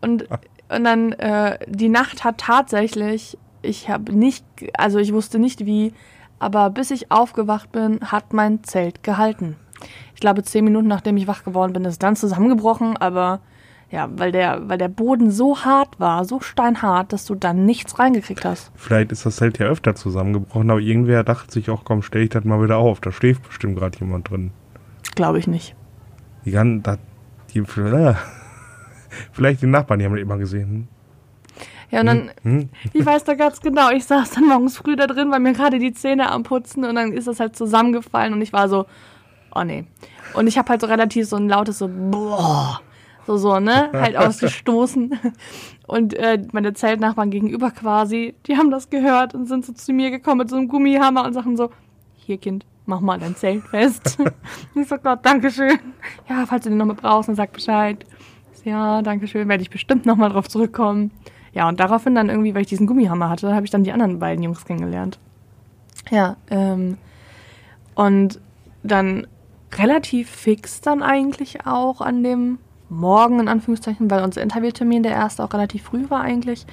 Und, 0.00 0.28
und 0.68 0.84
dann, 0.84 1.12
äh, 1.12 1.58
die 1.66 1.88
Nacht 1.88 2.24
hat 2.24 2.38
tatsächlich, 2.38 3.38
ich 3.62 3.88
habe 3.88 4.12
nicht, 4.12 4.44
also 4.76 4.98
ich 4.98 5.12
wusste 5.12 5.38
nicht 5.38 5.66
wie, 5.66 5.92
aber 6.38 6.70
bis 6.70 6.90
ich 6.90 7.12
aufgewacht 7.12 7.70
bin, 7.72 8.00
hat 8.00 8.32
mein 8.32 8.64
Zelt 8.64 9.02
gehalten. 9.02 9.56
Ich 10.14 10.20
glaube, 10.20 10.42
zehn 10.42 10.64
Minuten 10.64 10.88
nachdem 10.88 11.16
ich 11.16 11.26
wach 11.26 11.44
geworden 11.44 11.72
bin, 11.72 11.84
ist 11.84 11.92
es 11.92 11.98
dann 11.98 12.16
zusammengebrochen, 12.16 12.96
aber 12.96 13.40
ja, 13.90 14.08
weil 14.10 14.32
der, 14.32 14.68
weil 14.68 14.78
der 14.78 14.88
Boden 14.88 15.30
so 15.30 15.58
hart 15.64 16.00
war, 16.00 16.24
so 16.24 16.40
steinhart, 16.40 17.12
dass 17.12 17.26
du 17.26 17.34
dann 17.34 17.66
nichts 17.66 17.98
reingekriegt 17.98 18.44
hast. 18.44 18.72
Vielleicht 18.74 19.12
ist 19.12 19.26
das 19.26 19.36
Zelt 19.36 19.58
ja 19.58 19.66
öfter 19.66 19.94
zusammengebrochen, 19.94 20.70
aber 20.70 20.80
irgendwer 20.80 21.22
dachte 21.24 21.52
sich 21.52 21.68
auch, 21.68 21.84
komm, 21.84 22.02
stell 22.02 22.22
ich 22.22 22.30
das 22.30 22.44
mal 22.44 22.62
wieder 22.62 22.78
auf. 22.78 23.00
Da 23.00 23.12
schläft 23.12 23.46
bestimmt 23.46 23.78
gerade 23.78 23.98
jemand 23.98 24.30
drin. 24.30 24.52
Glaube 25.14 25.38
ich 25.38 25.46
nicht. 25.46 25.74
Die 26.44 26.50
ganzen, 26.50 26.98
die, 27.52 27.62
vielleicht 29.32 29.62
die 29.62 29.66
Nachbarn, 29.66 29.98
die 29.98 30.04
haben 30.04 30.12
das 30.12 30.22
immer 30.22 30.38
gesehen. 30.38 30.88
Ja, 31.90 32.00
und 32.00 32.06
dann, 32.06 32.30
hm? 32.42 32.58
hm? 32.60 32.68
ich 32.94 33.04
weiß 33.04 33.24
da 33.24 33.34
ganz 33.34 33.60
genau, 33.60 33.90
ich 33.90 34.04
saß 34.06 34.30
dann 34.30 34.48
morgens 34.48 34.78
früh 34.78 34.96
da 34.96 35.06
drin, 35.06 35.30
weil 35.30 35.40
mir 35.40 35.52
gerade 35.52 35.78
die 35.78 35.92
Zähne 35.92 36.30
am 36.30 36.42
Putzen 36.42 36.84
und 36.84 36.94
dann 36.94 37.12
ist 37.12 37.28
das 37.28 37.38
halt 37.38 37.54
zusammengefallen 37.54 38.32
und 38.32 38.40
ich 38.40 38.52
war 38.52 38.68
so, 38.68 38.86
Oh 39.54 39.64
nee. 39.64 39.84
Und 40.34 40.46
ich 40.46 40.56
habe 40.56 40.70
halt 40.70 40.80
so 40.80 40.86
relativ 40.86 41.28
so 41.28 41.36
ein 41.36 41.48
lautes 41.48 41.78
so 41.78 41.88
boah, 41.88 42.80
so 43.26 43.36
so, 43.36 43.60
ne, 43.60 43.90
halt 43.92 44.16
ausgestoßen. 44.16 45.18
Und 45.86 46.14
äh, 46.14 46.42
meine 46.52 46.72
Zeltnachbarn 46.72 47.30
gegenüber 47.30 47.70
quasi, 47.70 48.34
die 48.46 48.56
haben 48.56 48.70
das 48.70 48.88
gehört 48.88 49.34
und 49.34 49.46
sind 49.46 49.66
so 49.66 49.72
zu 49.72 49.92
mir 49.92 50.10
gekommen 50.10 50.38
mit 50.38 50.50
so 50.50 50.56
einem 50.56 50.68
Gummihammer 50.68 51.24
und 51.24 51.34
sagen 51.34 51.56
so, 51.56 51.70
hier 52.16 52.38
Kind, 52.38 52.64
mach 52.86 53.00
mal 53.00 53.18
dein 53.18 53.36
Zelt 53.36 53.64
fest. 53.64 54.18
ich 54.74 54.88
so, 54.88 54.96
Gott, 54.98 55.24
Dankeschön. 55.24 55.78
Ja, 56.28 56.44
falls 56.46 56.64
du 56.64 56.70
den 56.70 56.78
nochmal 56.78 56.96
brauchst, 56.96 57.28
dann 57.28 57.36
sag 57.36 57.52
Bescheid. 57.52 58.04
So, 58.52 58.68
ja, 58.68 59.02
Dankeschön, 59.02 59.48
werde 59.48 59.62
ich 59.62 59.70
bestimmt 59.70 60.06
nochmal 60.06 60.30
drauf 60.30 60.48
zurückkommen. 60.48 61.10
Ja, 61.52 61.68
und 61.68 61.80
daraufhin 61.80 62.14
dann 62.14 62.28
irgendwie, 62.28 62.54
weil 62.54 62.62
ich 62.62 62.68
diesen 62.68 62.86
Gummihammer 62.86 63.28
hatte, 63.28 63.54
habe 63.54 63.64
ich 63.64 63.70
dann 63.70 63.84
die 63.84 63.92
anderen 63.92 64.18
beiden 64.18 64.42
Jungs 64.42 64.64
kennengelernt. 64.64 65.18
Ja, 66.10 66.36
ähm, 66.50 66.96
und 67.94 68.40
dann 68.82 69.26
relativ 69.74 70.28
fix 70.30 70.80
dann 70.80 71.02
eigentlich 71.02 71.66
auch 71.66 72.00
an 72.00 72.22
dem 72.22 72.58
Morgen, 72.88 73.40
in 73.40 73.48
Anführungszeichen, 73.48 74.10
weil 74.10 74.22
unser 74.22 74.42
Interviewtermin, 74.42 75.02
der 75.02 75.12
erste, 75.12 75.44
auch 75.44 75.52
relativ 75.54 75.84
früh 75.84 76.10
war 76.10 76.20
eigentlich, 76.20 76.66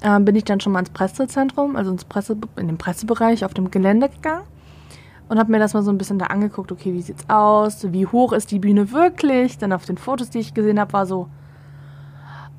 äh, 0.00 0.20
bin 0.20 0.36
ich 0.36 0.44
dann 0.44 0.60
schon 0.60 0.72
mal 0.72 0.80
ins 0.80 0.90
Pressezentrum, 0.90 1.76
also 1.76 1.90
ins 1.90 2.04
Presse, 2.04 2.36
in 2.56 2.66
den 2.66 2.78
Pressebereich 2.78 3.44
auf 3.44 3.54
dem 3.54 3.70
Gelände 3.70 4.08
gegangen 4.08 4.44
und 5.28 5.38
habe 5.38 5.50
mir 5.50 5.58
das 5.58 5.74
mal 5.74 5.82
so 5.82 5.90
ein 5.90 5.98
bisschen 5.98 6.18
da 6.18 6.26
angeguckt, 6.26 6.70
okay, 6.72 6.92
wie 6.92 7.02
sieht's 7.02 7.28
aus, 7.28 7.92
wie 7.92 8.06
hoch 8.06 8.32
ist 8.32 8.50
die 8.50 8.58
Bühne 8.58 8.92
wirklich, 8.92 9.58
dann 9.58 9.72
auf 9.72 9.84
den 9.84 9.98
Fotos, 9.98 10.30
die 10.30 10.38
ich 10.38 10.54
gesehen 10.54 10.78
habe, 10.78 10.92
war 10.92 11.06
so, 11.06 11.28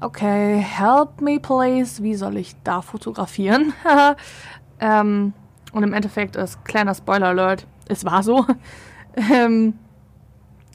okay, 0.02 0.58
help 0.58 1.22
me 1.22 1.40
please, 1.40 2.04
wie 2.04 2.16
soll 2.16 2.38
ich 2.38 2.56
da 2.64 2.82
fotografieren? 2.82 3.74
ähm, 4.80 5.34
und 5.72 5.84
im 5.84 5.94
Endeffekt 5.94 6.36
ist 6.36 6.64
kleiner 6.66 6.94
Spoiler 6.94 7.28
Alert, 7.28 7.68
es 7.88 8.06
war 8.06 8.24
so. 8.24 8.46
ähm, 9.34 9.74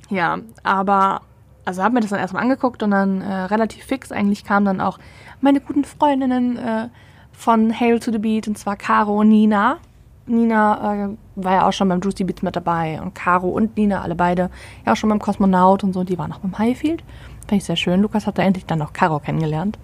ja, 0.09 0.39
aber 0.63 1.23
also 1.65 1.83
habe 1.83 1.95
mir 1.95 2.01
das 2.01 2.11
dann 2.11 2.19
erstmal 2.19 2.43
angeguckt 2.43 2.83
und 2.83 2.91
dann 2.91 3.21
äh, 3.21 3.33
relativ 3.33 3.85
fix 3.85 4.11
eigentlich 4.11 4.45
kamen 4.45 4.67
dann 4.67 4.81
auch 4.81 4.99
meine 5.41 5.61
guten 5.61 5.85
Freundinnen 5.85 6.57
äh, 6.57 6.89
von 7.33 7.79
Hail 7.79 8.01
to 8.01 8.11
the 8.13 8.19
Beat 8.19 8.49
und 8.49 8.59
zwar 8.59 8.77
Caro 8.77 9.21
und 9.21 9.29
Nina. 9.29 9.79
Nina 10.27 11.07
äh, 11.07 11.09
war 11.35 11.53
ja 11.53 11.69
auch 11.69 11.73
schon 11.73 11.89
beim 11.89 12.01
Juicy 12.01 12.25
Beats 12.25 12.43
mit 12.43 12.57
dabei 12.57 13.01
und 13.01 13.15
Caro 13.15 13.49
und 13.49 13.77
Nina, 13.77 14.03
alle 14.03 14.15
beide, 14.15 14.51
ja 14.85 14.93
auch 14.93 14.97
schon 14.97 15.09
beim 15.09 15.19
Kosmonaut 15.19 15.85
und 15.85 15.93
so, 15.93 16.05
die 16.05 16.19
waren 16.19 16.33
auch 16.33 16.39
beim 16.39 16.59
Highfield. 16.59 17.03
Fand 17.49 17.61
ich 17.61 17.65
sehr 17.65 17.77
schön. 17.77 18.01
Lukas 18.01 18.27
hat 18.27 18.39
da 18.39 18.43
endlich 18.43 18.67
dann 18.67 18.79
noch 18.79 18.93
Caro 18.93 19.19
kennengelernt. 19.19 19.79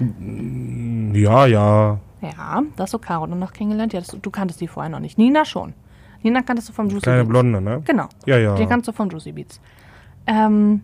Ja, 0.00 1.46
ja. 1.46 1.98
Ja, 2.20 2.62
da 2.76 2.82
hast 2.82 2.94
du 2.94 2.98
Caro 2.98 3.26
dann 3.26 3.38
noch 3.38 3.52
kennengelernt. 3.52 3.92
Ja, 3.92 4.00
das, 4.00 4.16
du 4.20 4.30
kanntest 4.30 4.60
die 4.60 4.68
vorher 4.68 4.90
noch 4.90 5.00
nicht. 5.00 5.18
Nina 5.18 5.44
schon. 5.44 5.74
Nina 6.22 6.42
kanntest 6.42 6.70
du 6.70 6.72
vom 6.72 6.88
Juicy 6.88 7.02
Kleine 7.02 7.24
Beats. 7.24 7.28
Blonde, 7.28 7.60
ne? 7.60 7.82
Genau. 7.84 8.08
Ja, 8.24 8.38
ja. 8.38 8.54
Den 8.54 8.68
kannst 8.68 8.88
du 8.88 8.92
vom 8.92 9.10
Juicy 9.10 9.32
Beats. 9.32 9.60
Ähm, 10.26 10.80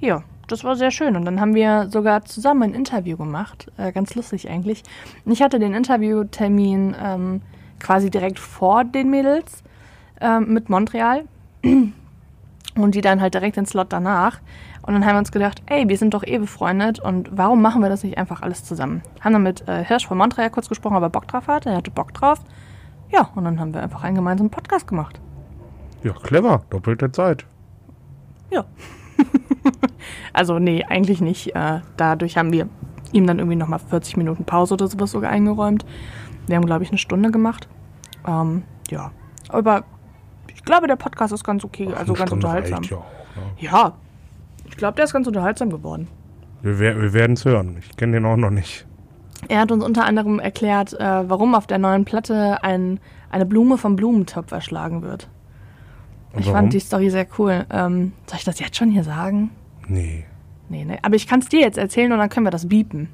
ja, 0.00 0.22
das 0.48 0.64
war 0.64 0.74
sehr 0.74 0.90
schön. 0.90 1.16
Und 1.16 1.26
dann 1.26 1.40
haben 1.40 1.54
wir 1.54 1.88
sogar 1.90 2.24
zusammen 2.24 2.62
ein 2.62 2.74
Interview 2.74 3.16
gemacht. 3.16 3.70
Äh, 3.76 3.92
ganz 3.92 4.14
lustig 4.14 4.48
eigentlich. 4.48 4.82
Ich 5.26 5.42
hatte 5.42 5.58
den 5.58 5.74
Interviewtermin 5.74 6.96
ähm, 7.02 7.42
quasi 7.84 8.10
direkt 8.10 8.38
vor 8.38 8.84
den 8.84 9.10
Mädels 9.10 9.62
ähm, 10.20 10.52
mit 10.52 10.70
Montreal. 10.70 11.24
Und 12.76 12.96
die 12.96 13.02
dann 13.02 13.20
halt 13.20 13.34
direkt 13.34 13.56
den 13.56 13.66
Slot 13.66 13.92
danach. 13.92 14.40
Und 14.82 14.94
dann 14.94 15.06
haben 15.06 15.14
wir 15.14 15.20
uns 15.20 15.30
gedacht, 15.30 15.62
ey, 15.66 15.88
wir 15.88 15.96
sind 15.96 16.12
doch 16.12 16.24
eh 16.24 16.38
befreundet 16.38 16.98
und 16.98 17.30
warum 17.32 17.62
machen 17.62 17.80
wir 17.80 17.88
das 17.88 18.02
nicht 18.02 18.18
einfach 18.18 18.42
alles 18.42 18.64
zusammen? 18.64 19.00
Haben 19.20 19.32
dann 19.32 19.42
mit 19.44 19.66
äh, 19.68 19.84
Hirsch 19.84 20.06
von 20.06 20.18
Montreal 20.18 20.50
kurz 20.50 20.68
gesprochen, 20.68 20.96
ob 20.96 21.02
er 21.02 21.08
Bock 21.08 21.26
drauf 21.28 21.46
hatte. 21.46 21.70
Er 21.70 21.76
hatte 21.76 21.90
Bock 21.92 22.12
drauf. 22.12 22.40
Ja, 23.10 23.30
und 23.34 23.44
dann 23.44 23.60
haben 23.60 23.72
wir 23.72 23.82
einfach 23.82 24.02
einen 24.02 24.16
gemeinsamen 24.16 24.50
Podcast 24.50 24.88
gemacht. 24.88 25.20
Ja, 26.02 26.12
clever. 26.12 26.64
Doppelte 26.68 27.12
Zeit. 27.12 27.46
Ja. 28.50 28.64
also, 30.34 30.58
nee, 30.58 30.84
eigentlich 30.84 31.20
nicht. 31.20 31.54
Äh, 31.54 31.80
dadurch 31.96 32.36
haben 32.36 32.52
wir 32.52 32.68
ihm 33.12 33.26
dann 33.26 33.38
irgendwie 33.38 33.56
nochmal 33.56 33.78
40 33.78 34.16
Minuten 34.16 34.44
Pause 34.44 34.74
oder 34.74 34.88
sowas 34.88 35.12
sogar 35.12 35.30
eingeräumt. 35.30 35.86
Wir 36.46 36.56
haben, 36.56 36.66
glaube 36.66 36.82
ich, 36.84 36.90
eine 36.90 36.98
Stunde 36.98 37.30
gemacht. 37.30 37.68
Ähm, 38.26 38.62
ja. 38.90 39.10
Aber 39.48 39.84
ich 40.52 40.64
glaube, 40.64 40.86
der 40.86 40.96
Podcast 40.96 41.32
ist 41.32 41.44
ganz 41.44 41.64
okay, 41.64 41.86
also 41.86 42.12
Eine 42.12 42.18
ganz 42.18 42.30
Stunde 42.30 42.46
unterhaltsam. 42.46 42.82
ja 42.82 42.96
auch, 42.96 43.00
ne? 43.00 43.42
Ja. 43.58 43.92
Ich 44.66 44.76
glaube, 44.76 44.96
der 44.96 45.04
ist 45.04 45.12
ganz 45.12 45.26
unterhaltsam 45.26 45.70
geworden. 45.70 46.08
Wir, 46.62 46.78
wir 46.78 47.12
werden 47.12 47.34
es 47.34 47.44
hören. 47.44 47.76
Ich 47.78 47.96
kenne 47.96 48.12
den 48.12 48.24
auch 48.24 48.36
noch 48.36 48.50
nicht. 48.50 48.86
Er 49.48 49.60
hat 49.60 49.70
uns 49.72 49.84
unter 49.84 50.04
anderem 50.06 50.38
erklärt, 50.38 50.94
äh, 50.94 51.28
warum 51.28 51.54
auf 51.54 51.66
der 51.66 51.78
neuen 51.78 52.04
Platte 52.06 52.62
ein, 52.64 52.98
eine 53.30 53.44
Blume 53.44 53.76
vom 53.76 53.96
Blumentopf 53.96 54.50
erschlagen 54.52 55.02
wird. 55.02 55.28
Und 56.32 56.40
ich 56.40 56.46
warum? 56.46 56.60
fand 56.60 56.72
die 56.72 56.80
Story 56.80 57.10
sehr 57.10 57.26
cool. 57.38 57.66
Ähm, 57.70 58.12
soll 58.26 58.38
ich 58.38 58.44
das 58.44 58.58
jetzt 58.58 58.76
schon 58.76 58.90
hier 58.90 59.04
sagen? 59.04 59.50
Nee. 59.86 60.24
Nee, 60.68 60.84
nee. 60.84 60.98
Aber 61.02 61.14
ich 61.14 61.26
kann 61.26 61.40
es 61.40 61.48
dir 61.48 61.60
jetzt 61.60 61.76
erzählen 61.78 62.10
und 62.12 62.18
dann 62.18 62.30
können 62.30 62.46
wir 62.46 62.50
das 62.50 62.68
biepen. 62.68 63.10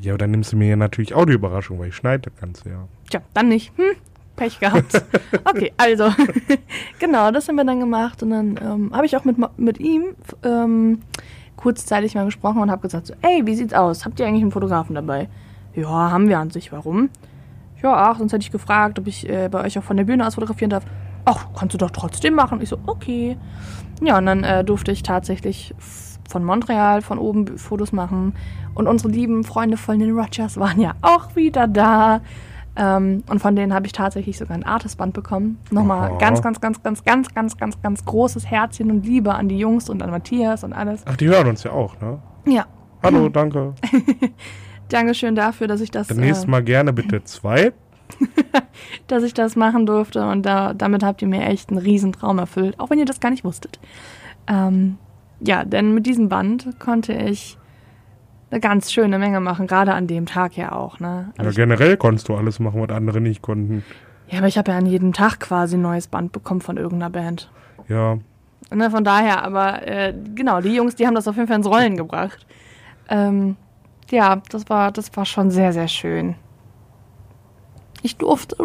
Ja, 0.00 0.12
aber 0.12 0.18
dann 0.18 0.30
nimmst 0.30 0.52
du 0.52 0.56
mir 0.56 0.68
ja 0.68 0.76
natürlich 0.76 1.14
Audioüberraschung, 1.14 1.78
weil 1.78 1.88
ich 1.88 1.96
schneide 1.96 2.30
das 2.30 2.40
Ganze 2.40 2.68
ja. 2.68 2.88
Tja, 3.10 3.20
dann 3.34 3.48
nicht. 3.48 3.72
Hm, 3.76 3.96
Pech 4.36 4.60
gehabt. 4.60 5.04
Okay, 5.44 5.72
also, 5.76 6.10
genau, 6.98 7.30
das 7.30 7.48
haben 7.48 7.56
wir 7.56 7.64
dann 7.64 7.80
gemacht 7.80 8.22
und 8.22 8.30
dann 8.30 8.60
ähm, 8.60 8.90
habe 8.92 9.06
ich 9.06 9.16
auch 9.16 9.24
mit, 9.24 9.36
mit 9.58 9.78
ihm 9.80 10.16
ähm, 10.42 11.00
kurzzeitig 11.56 12.14
mal 12.14 12.24
gesprochen 12.24 12.60
und 12.60 12.70
habe 12.70 12.82
gesagt 12.82 13.06
so, 13.06 13.14
ey, 13.22 13.46
wie 13.46 13.54
sieht's 13.54 13.72
aus? 13.72 14.04
Habt 14.04 14.20
ihr 14.20 14.26
eigentlich 14.26 14.42
einen 14.42 14.50
Fotografen 14.50 14.94
dabei? 14.94 15.28
Ja, 15.74 15.88
haben 15.88 16.28
wir 16.28 16.38
an 16.38 16.50
sich. 16.50 16.72
Warum? 16.72 17.10
Ja, 17.82 17.94
ach, 17.94 18.18
sonst 18.18 18.32
hätte 18.32 18.42
ich 18.42 18.50
gefragt, 18.50 18.98
ob 18.98 19.06
ich 19.06 19.28
äh, 19.28 19.48
bei 19.48 19.64
euch 19.64 19.78
auch 19.78 19.82
von 19.82 19.96
der 19.96 20.04
Bühne 20.04 20.26
aus 20.26 20.34
fotografieren 20.34 20.70
darf. 20.70 20.84
Ach, 21.24 21.46
kannst 21.56 21.74
du 21.74 21.78
doch 21.78 21.90
trotzdem 21.90 22.34
machen. 22.34 22.60
Ich 22.60 22.68
so, 22.68 22.78
okay. 22.86 23.36
Ja, 24.02 24.18
und 24.18 24.26
dann 24.26 24.44
äh, 24.44 24.64
durfte 24.64 24.92
ich 24.92 25.02
tatsächlich 25.02 25.74
von 26.28 26.44
Montreal, 26.44 27.02
von 27.02 27.18
oben 27.18 27.58
Fotos 27.58 27.92
machen. 27.92 28.34
Und 28.74 28.86
unsere 28.86 29.10
lieben 29.10 29.44
Freunde 29.44 29.76
von 29.76 29.98
den 29.98 30.16
Rogers 30.16 30.58
waren 30.58 30.80
ja 30.80 30.94
auch 31.02 31.34
wieder 31.36 31.66
da. 31.66 32.20
Ähm, 32.76 33.22
und 33.28 33.38
von 33.40 33.56
denen 33.56 33.72
habe 33.72 33.86
ich 33.86 33.92
tatsächlich 33.92 34.36
sogar 34.36 34.56
ein 34.56 34.64
Artistband 34.64 35.14
bekommen. 35.14 35.58
Nochmal 35.70 36.10
Aha. 36.10 36.18
ganz, 36.18 36.42
ganz, 36.42 36.60
ganz, 36.60 36.82
ganz, 36.82 37.04
ganz, 37.04 37.34
ganz, 37.34 37.56
ganz, 37.56 37.80
ganz 37.80 38.04
großes 38.04 38.50
Herzchen 38.50 38.90
und 38.90 39.06
Liebe 39.06 39.34
an 39.34 39.48
die 39.48 39.58
Jungs 39.58 39.88
und 39.88 40.02
an 40.02 40.10
Matthias 40.10 40.62
und 40.62 40.72
alles. 40.72 41.02
Ach, 41.06 41.16
die 41.16 41.28
hören 41.28 41.46
uns 41.46 41.62
ja 41.62 41.72
auch, 41.72 41.98
ne? 42.00 42.18
Ja, 42.46 42.66
Hallo, 43.02 43.28
danke. 43.32 43.74
Dankeschön 44.88 45.34
dafür, 45.34 45.66
dass 45.66 45.80
ich 45.80 45.90
das, 45.90 46.10
nächstes 46.10 46.46
äh, 46.46 46.50
Mal 46.50 46.62
gerne 46.62 46.92
bitte 46.92 47.22
zwei. 47.24 47.72
dass 49.06 49.22
ich 49.22 49.34
das 49.34 49.56
machen 49.56 49.86
durfte. 49.86 50.26
Und 50.28 50.44
da, 50.44 50.74
damit 50.74 51.02
habt 51.02 51.22
ihr 51.22 51.28
mir 51.28 51.42
echt 51.42 51.70
einen 51.70 51.78
riesen 51.78 52.12
Traum 52.12 52.38
erfüllt, 52.38 52.78
auch 52.78 52.90
wenn 52.90 52.98
ihr 52.98 53.04
das 53.04 53.20
gar 53.20 53.30
nicht 53.30 53.44
wusstet. 53.44 53.80
Ähm, 54.48 54.98
ja, 55.40 55.64
denn 55.64 55.94
mit 55.94 56.06
diesem 56.06 56.28
Band 56.28 56.78
konnte 56.78 57.12
ich 57.12 57.58
eine 58.50 58.60
ganz 58.60 58.92
schöne 58.92 59.18
Menge 59.18 59.40
machen, 59.40 59.66
gerade 59.66 59.92
an 59.94 60.06
dem 60.06 60.26
Tag 60.26 60.56
ja 60.56 60.72
auch. 60.72 61.00
Ne? 61.00 61.26
Ja, 61.28 61.38
Also 61.38 61.50
ich, 61.50 61.56
generell 61.56 61.96
konntest 61.96 62.28
du 62.28 62.34
alles 62.36 62.58
machen, 62.58 62.80
was 62.80 62.90
andere 62.90 63.20
nicht 63.20 63.42
konnten. 63.42 63.84
ja, 64.28 64.38
aber 64.38 64.48
ich 64.48 64.56
habe 64.58 64.70
ja 64.72 64.78
an 64.78 64.86
jedem 64.86 65.12
Tag 65.12 65.40
quasi 65.40 65.76
ein 65.76 65.82
neues 65.82 66.06
Band 66.06 66.32
bekommen 66.32 66.60
von 66.60 66.76
irgendeiner 66.76 67.10
Band. 67.10 67.50
Ja, 67.88 68.18
Ne, 68.74 68.90
von 68.90 69.04
daher, 69.04 69.44
aber 69.44 69.86
äh, 69.86 70.12
genau, 70.34 70.60
die 70.60 70.74
Jungs, 70.74 70.96
die 70.96 71.06
haben 71.06 71.14
das 71.14 71.28
auf 71.28 71.36
jeden 71.36 71.46
Fall 71.46 71.58
ins 71.58 71.68
Rollen 71.68 71.96
gebracht. 71.96 72.46
Ähm, 73.08 73.56
ja, 74.10 74.42
das 74.50 74.68
war, 74.68 74.90
das 74.90 75.16
war 75.16 75.24
schon 75.24 75.52
sehr, 75.52 75.72
sehr 75.72 75.86
schön. 75.86 76.34
Ich 78.06 78.18
durfte, 78.18 78.56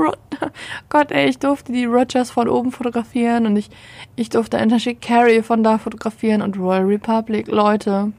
Gott 0.90 1.12
ey, 1.12 1.28
ich 1.28 1.40
durfte 1.40 1.74
die 1.74 1.86
Rogers 1.86 2.30
von 2.30 2.48
oben 2.48 2.72
fotografieren 2.72 3.48
und 3.48 3.58
ich, 3.58 3.72
ich 4.16 4.30
durfte 4.30 4.58
Enter 4.58 4.78
Carey 4.94 5.42
von 5.42 5.64
da 5.64 5.80
fotografieren 5.80 6.44
und 6.44 6.60
Royal 6.60 6.84
Republic. 6.84 7.48
Leute, 7.48 8.14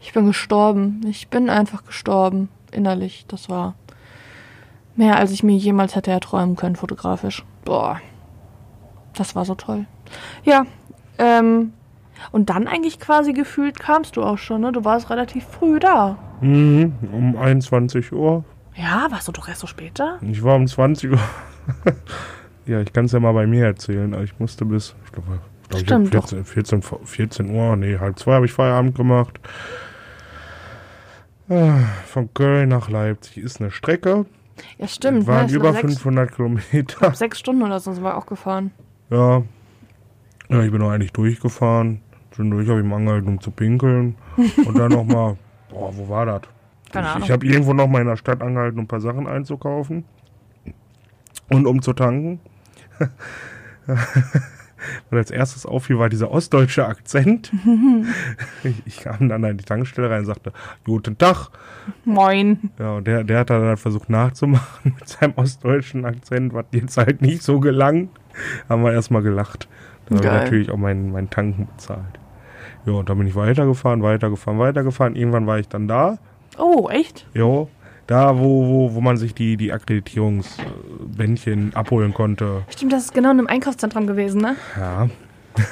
ich 0.00 0.12
bin 0.12 0.26
gestorben. 0.26 1.00
Ich 1.08 1.28
bin 1.28 1.48
einfach 1.48 1.84
gestorben, 1.84 2.48
innerlich. 2.72 3.24
Das 3.28 3.48
war 3.48 3.76
mehr, 4.96 5.16
als 5.16 5.30
ich 5.30 5.44
mir 5.44 5.56
jemals 5.56 5.94
hätte 5.94 6.10
erträumen 6.10 6.56
können, 6.56 6.74
fotografisch. 6.74 7.44
Boah, 7.64 8.00
das 9.14 9.36
war 9.36 9.44
so 9.44 9.54
toll. 9.54 9.86
Ja, 10.42 10.66
ähm, 11.18 11.72
und 12.32 12.50
dann 12.50 12.66
eigentlich 12.66 12.98
quasi 12.98 13.32
gefühlt 13.32 13.78
kamst 13.78 14.16
du 14.16 14.24
auch 14.24 14.38
schon, 14.38 14.62
ne? 14.62 14.72
Du 14.72 14.84
warst 14.84 15.08
relativ 15.08 15.44
früh 15.44 15.78
da. 15.78 16.18
mhm. 16.40 16.94
um 17.12 17.36
21 17.36 18.12
Uhr. 18.12 18.42
Ja, 18.76 19.06
warst 19.10 19.28
du 19.28 19.32
doch 19.32 19.48
erst 19.48 19.60
so 19.60 19.66
später? 19.66 20.18
Ich 20.22 20.42
war 20.42 20.56
um 20.56 20.66
20 20.66 21.12
Uhr. 21.12 21.18
ja, 22.66 22.80
ich 22.80 22.92
kann 22.92 23.04
es 23.04 23.12
ja 23.12 23.20
mal 23.20 23.32
bei 23.32 23.46
mir 23.46 23.66
erzählen. 23.66 24.12
Ich 24.24 24.38
musste 24.38 24.64
bis, 24.64 24.94
ich 25.04 25.12
glaube, 25.12 25.38
ich 25.62 25.68
glaub, 25.68 25.82
ich 25.82 25.90
hab 25.92 26.06
Stimmt, 26.06 26.14
doch. 26.14 26.28
14, 26.28 26.44
14, 26.44 26.82
14 27.04 27.50
Uhr, 27.50 27.76
nee, 27.76 27.98
halb 27.98 28.18
zwei 28.18 28.34
habe 28.34 28.46
ich 28.46 28.52
Feierabend 28.52 28.96
gemacht. 28.96 29.38
Ah, 31.48 31.78
Von 32.06 32.32
Köln 32.32 32.70
nach 32.70 32.88
Leipzig 32.88 33.38
ist 33.38 33.60
eine 33.60 33.70
Strecke. 33.70 34.26
Ja, 34.78 34.88
stimmt. 34.88 35.22
Es 35.22 35.26
waren 35.26 35.46
ne? 35.46 35.52
Über 35.52 35.72
sechs, 35.72 35.94
500 35.94 36.34
Kilometer. 36.34 37.14
sechs 37.14 37.38
Stunden 37.38 37.62
oder 37.62 37.80
so 37.80 37.92
sind 37.92 38.02
wir 38.02 38.16
auch 38.16 38.26
gefahren. 38.26 38.70
Ja. 39.10 39.42
ja, 40.48 40.62
ich 40.62 40.70
bin 40.70 40.80
auch 40.82 40.90
eigentlich 40.90 41.12
durchgefahren. 41.12 42.00
Zwischendurch 42.30 42.68
habe 42.68 42.80
ich 42.80 42.86
mal 42.86 42.96
angehalten, 42.96 43.28
um 43.28 43.40
zu 43.40 43.50
pinkeln. 43.50 44.16
Und 44.66 44.78
dann 44.78 44.90
nochmal, 44.92 45.36
boah, 45.70 45.96
wo 45.96 46.08
war 46.08 46.26
das? 46.26 46.42
Keine 46.94 47.06
ich 47.06 47.12
Ahnung. 47.12 47.24
ich 47.26 47.30
habe 47.30 47.46
irgendwo 47.46 47.72
nochmal 47.72 48.02
in 48.02 48.08
der 48.08 48.16
Stadt 48.16 48.42
angehalten, 48.42 48.78
um 48.78 48.84
ein 48.84 48.88
paar 48.88 49.00
Sachen 49.00 49.26
einzukaufen. 49.26 50.04
Und 51.50 51.66
um 51.66 51.82
zu 51.82 51.92
tanken. 51.92 52.40
Und 55.10 55.16
als 55.18 55.30
erstes 55.30 55.66
auffiel, 55.66 55.98
war 55.98 56.08
dieser 56.08 56.30
ostdeutsche 56.30 56.86
Akzent. 56.86 57.52
ich, 58.64 58.82
ich 58.86 58.96
kam 58.98 59.28
dann 59.28 59.44
an 59.44 59.56
die 59.56 59.64
Tankstelle 59.64 60.10
rein 60.10 60.20
und 60.20 60.26
sagte, 60.26 60.52
Guten 60.84 61.16
Tag. 61.18 61.48
Moin. 62.04 62.70
Ja, 62.78 62.92
und 62.92 63.06
der, 63.06 63.24
der 63.24 63.40
hat 63.40 63.50
dann 63.50 63.62
halt 63.62 63.78
versucht 63.78 64.10
nachzumachen 64.10 64.94
mit 64.98 65.08
seinem 65.08 65.34
ostdeutschen 65.36 66.04
Akzent, 66.04 66.52
was 66.52 66.66
jetzt 66.72 66.96
halt 66.96 67.22
nicht 67.22 67.42
so 67.42 67.60
gelang. 67.60 68.10
Haben 68.68 68.82
wir 68.82 68.92
erstmal 68.92 69.22
gelacht. 69.22 69.68
Da 70.06 70.16
habe 70.16 70.26
ich 70.26 70.32
natürlich 70.32 70.70
auch 70.70 70.76
meinen, 70.76 71.12
meinen 71.12 71.30
Tanken 71.30 71.66
bezahlt. 71.66 72.18
Ja, 72.84 72.92
und 72.92 73.08
dann 73.08 73.16
bin 73.16 73.26
ich 73.26 73.34
weitergefahren, 73.34 74.02
weitergefahren, 74.02 74.58
weitergefahren. 74.58 75.16
Irgendwann 75.16 75.46
war 75.46 75.58
ich 75.58 75.68
dann 75.68 75.88
da. 75.88 76.18
Oh, 76.58 76.88
echt? 76.90 77.26
Jo, 77.34 77.68
da, 78.06 78.38
wo, 78.38 78.66
wo, 78.66 78.94
wo 78.94 79.00
man 79.00 79.16
sich 79.16 79.34
die, 79.34 79.56
die 79.56 79.72
Akkreditierungsbändchen 79.72 81.74
abholen 81.74 82.12
konnte. 82.14 82.62
Stimmt, 82.68 82.92
das 82.92 83.04
ist 83.06 83.14
genau 83.14 83.30
in 83.30 83.38
einem 83.38 83.46
Einkaufszentrum 83.46 84.06
gewesen, 84.06 84.40
ne? 84.40 84.56
Ja. 84.76 85.08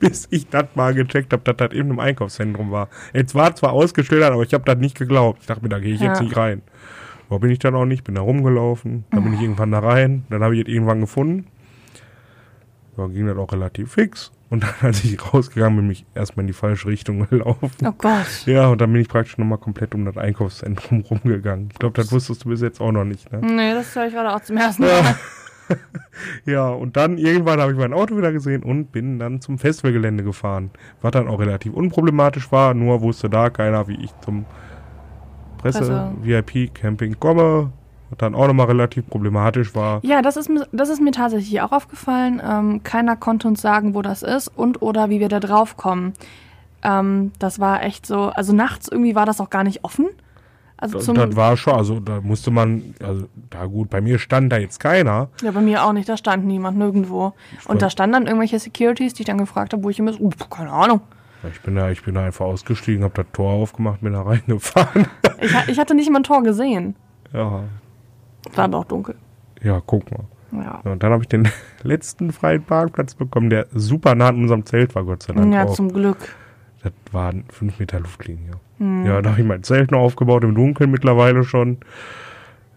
Bis 0.00 0.28
ich 0.30 0.48
das 0.48 0.66
mal 0.76 0.94
gecheckt 0.94 1.32
habe, 1.32 1.42
dass 1.42 1.56
das 1.56 1.72
eben 1.76 1.90
im 1.90 1.98
Einkaufszentrum 1.98 2.70
war. 2.70 2.88
Jetzt 3.12 3.34
war 3.34 3.54
zwar 3.56 3.72
ausgeschildert, 3.72 4.32
aber 4.32 4.44
ich 4.44 4.54
habe 4.54 4.62
das 4.64 4.78
nicht 4.78 4.96
geglaubt. 4.96 5.38
Ich 5.40 5.46
dachte 5.46 5.62
mir, 5.62 5.68
da 5.70 5.80
gehe 5.80 5.94
ich 5.94 6.00
jetzt 6.00 6.18
Ja. 6.18 6.22
nicht 6.24 6.36
rein. 6.36 6.62
Aber 7.28 7.40
bin 7.40 7.50
ich 7.50 7.58
dann 7.58 7.74
auch 7.74 7.84
nicht, 7.84 8.04
bin 8.04 8.14
da 8.14 8.20
rumgelaufen, 8.22 9.04
dann 9.10 9.24
bin 9.24 9.34
ich 9.34 9.40
irgendwann 9.42 9.72
da 9.72 9.80
rein, 9.80 10.24
dann 10.30 10.42
habe 10.42 10.54
ich 10.56 10.62
es 10.66 10.72
irgendwann 10.72 11.00
gefunden. 11.00 11.46
Ja, 12.98 13.06
ging 13.06 13.26
das 13.26 13.36
auch 13.38 13.52
relativ 13.52 13.92
fix. 13.92 14.32
Und 14.50 14.64
dann, 14.64 14.74
als 14.80 15.04
ich 15.04 15.32
rausgegangen 15.32 15.76
bin, 15.76 15.86
bin 15.86 15.92
ich 15.92 16.06
erstmal 16.14 16.42
in 16.42 16.48
die 16.48 16.52
falsche 16.52 16.88
Richtung 16.88 17.26
gelaufen. 17.30 17.70
Oh 17.84 17.92
Gott. 17.96 18.46
Ja, 18.46 18.68
und 18.68 18.80
dann 18.80 18.92
bin 18.92 19.00
ich 19.00 19.08
praktisch 19.08 19.38
nochmal 19.38 19.58
komplett 19.58 19.94
um 19.94 20.04
das 20.04 20.16
Einkaufszentrum 20.16 21.00
rumgegangen. 21.10 21.68
Ich 21.72 21.78
glaube, 21.78 21.94
das 21.94 22.12
wusstest 22.12 22.44
du 22.44 22.48
bis 22.48 22.60
jetzt 22.60 22.80
auch 22.80 22.92
noch 22.92 23.04
nicht, 23.04 23.30
ne? 23.32 23.40
Nee, 23.40 23.72
das 23.72 23.94
höre 23.94 24.06
ich 24.06 24.14
gerade 24.14 24.34
auch 24.34 24.40
zum 24.40 24.56
ersten 24.56 24.82
Mal. 24.82 24.90
Ja. 24.90 25.76
ja, 26.46 26.68
und 26.70 26.96
dann 26.96 27.18
irgendwann 27.18 27.60
habe 27.60 27.72
ich 27.72 27.78
mein 27.78 27.92
Auto 27.92 28.16
wieder 28.16 28.32
gesehen 28.32 28.62
und 28.62 28.90
bin 28.90 29.18
dann 29.18 29.40
zum 29.40 29.58
Festivalgelände 29.58 30.24
gefahren. 30.24 30.70
Was 31.02 31.12
dann 31.12 31.28
auch 31.28 31.38
relativ 31.38 31.74
unproblematisch 31.74 32.50
war, 32.50 32.74
nur 32.74 33.02
wusste 33.02 33.28
da 33.28 33.50
keiner, 33.50 33.86
wie 33.86 34.02
ich 34.02 34.10
zum 34.24 34.46
Presse. 35.58 35.80
Presse-VIP-Camping 35.80 37.20
komme. 37.20 37.72
Was 38.10 38.18
dann 38.18 38.34
auch 38.34 38.46
nochmal 38.46 38.66
relativ 38.66 39.06
problematisch 39.08 39.74
war. 39.74 40.00
Ja, 40.02 40.22
das 40.22 40.36
ist, 40.36 40.48
mir, 40.48 40.66
das 40.72 40.88
ist 40.88 41.00
mir 41.00 41.12
tatsächlich 41.12 41.60
auch 41.60 41.72
aufgefallen. 41.72 42.40
Ähm, 42.44 42.82
keiner 42.82 43.16
konnte 43.16 43.48
uns 43.48 43.60
sagen, 43.60 43.94
wo 43.94 44.02
das 44.02 44.22
ist 44.22 44.48
und 44.48 44.82
oder 44.82 45.10
wie 45.10 45.20
wir 45.20 45.28
da 45.28 45.40
drauf 45.40 45.76
kommen. 45.76 46.14
Ähm, 46.82 47.32
das 47.38 47.58
war 47.60 47.82
echt 47.82 48.06
so, 48.06 48.28
also 48.28 48.52
nachts 48.54 48.88
irgendwie 48.88 49.14
war 49.14 49.26
das 49.26 49.40
auch 49.40 49.50
gar 49.50 49.64
nicht 49.64 49.84
offen. 49.84 50.06
Also 50.80 50.98
Das, 50.98 51.06
zum, 51.06 51.16
das 51.16 51.34
war 51.34 51.56
schon, 51.56 51.74
also 51.74 51.98
da 51.98 52.20
musste 52.20 52.52
man, 52.52 52.94
also 53.02 53.26
da 53.50 53.66
gut, 53.66 53.90
bei 53.90 54.00
mir 54.00 54.18
stand 54.20 54.52
da 54.52 54.58
jetzt 54.58 54.78
keiner. 54.78 55.28
ja, 55.42 55.50
bei 55.50 55.60
mir 55.60 55.84
auch 55.84 55.92
nicht, 55.92 56.08
da 56.08 56.16
stand 56.16 56.46
niemand 56.46 56.78
nirgendwo. 56.78 57.32
Und 57.66 57.82
da 57.82 57.90
standen 57.90 58.12
dann 58.12 58.26
irgendwelche 58.26 58.60
Securities, 58.60 59.12
die 59.14 59.22
ich 59.22 59.26
dann 59.26 59.38
gefragt 59.38 59.72
habe, 59.72 59.82
wo 59.82 59.90
ich 59.90 59.96
hin 59.96 60.04
muss. 60.04 60.20
Uh, 60.20 60.30
keine 60.48 60.70
Ahnung. 60.70 61.00
Ich 61.52 61.60
bin 61.62 61.74
da, 61.74 61.90
ich 61.90 62.02
bin 62.04 62.14
da 62.14 62.24
einfach 62.24 62.46
ausgestiegen, 62.46 63.02
habe 63.02 63.14
das 63.14 63.26
Tor 63.32 63.52
aufgemacht, 63.52 64.00
bin 64.00 64.12
da 64.12 64.22
reingefahren. 64.26 65.08
Ich, 65.40 65.52
ich 65.68 65.78
hatte 65.80 65.94
nicht 65.96 66.10
mal 66.10 66.20
ein 66.20 66.24
Tor 66.24 66.42
gesehen. 66.44 66.94
ja, 67.32 67.64
War 68.54 68.64
aber 68.64 68.78
auch 68.78 68.84
dunkel. 68.84 69.14
ja, 69.62 69.80
guck 69.84 70.10
mal. 70.10 70.24
Ja, 70.52 70.80
Ja, 70.84 70.92
und 70.92 71.02
dann 71.02 71.12
habe 71.12 71.22
ich 71.22 71.28
den 71.28 71.48
letzten 71.82 72.32
freien 72.32 72.62
Parkplatz 72.62 73.14
bekommen, 73.14 73.50
der 73.50 73.66
super 73.74 74.14
nah 74.14 74.28
an 74.28 74.36
unserem 74.36 74.64
Zelt 74.64 74.94
war, 74.94 75.04
Gott 75.04 75.22
sei 75.22 75.34
Dank. 75.34 75.52
ja 75.52 75.64
auch. 75.64 75.74
zum 75.74 75.92
Glück. 75.92 76.16
Das 76.82 76.92
waren 77.12 77.44
fünf 77.50 77.78
Meter 77.80 78.00
Luftlinie. 78.00 78.52
Ja, 78.78 79.20
da 79.20 79.30
habe 79.32 79.40
ich 79.40 79.46
mein 79.46 79.64
Zelt 79.64 79.90
noch 79.90 79.98
aufgebaut, 79.98 80.44
im 80.44 80.54
Dunkeln 80.54 80.90
mittlerweile 80.92 81.42
schon. 81.42 81.78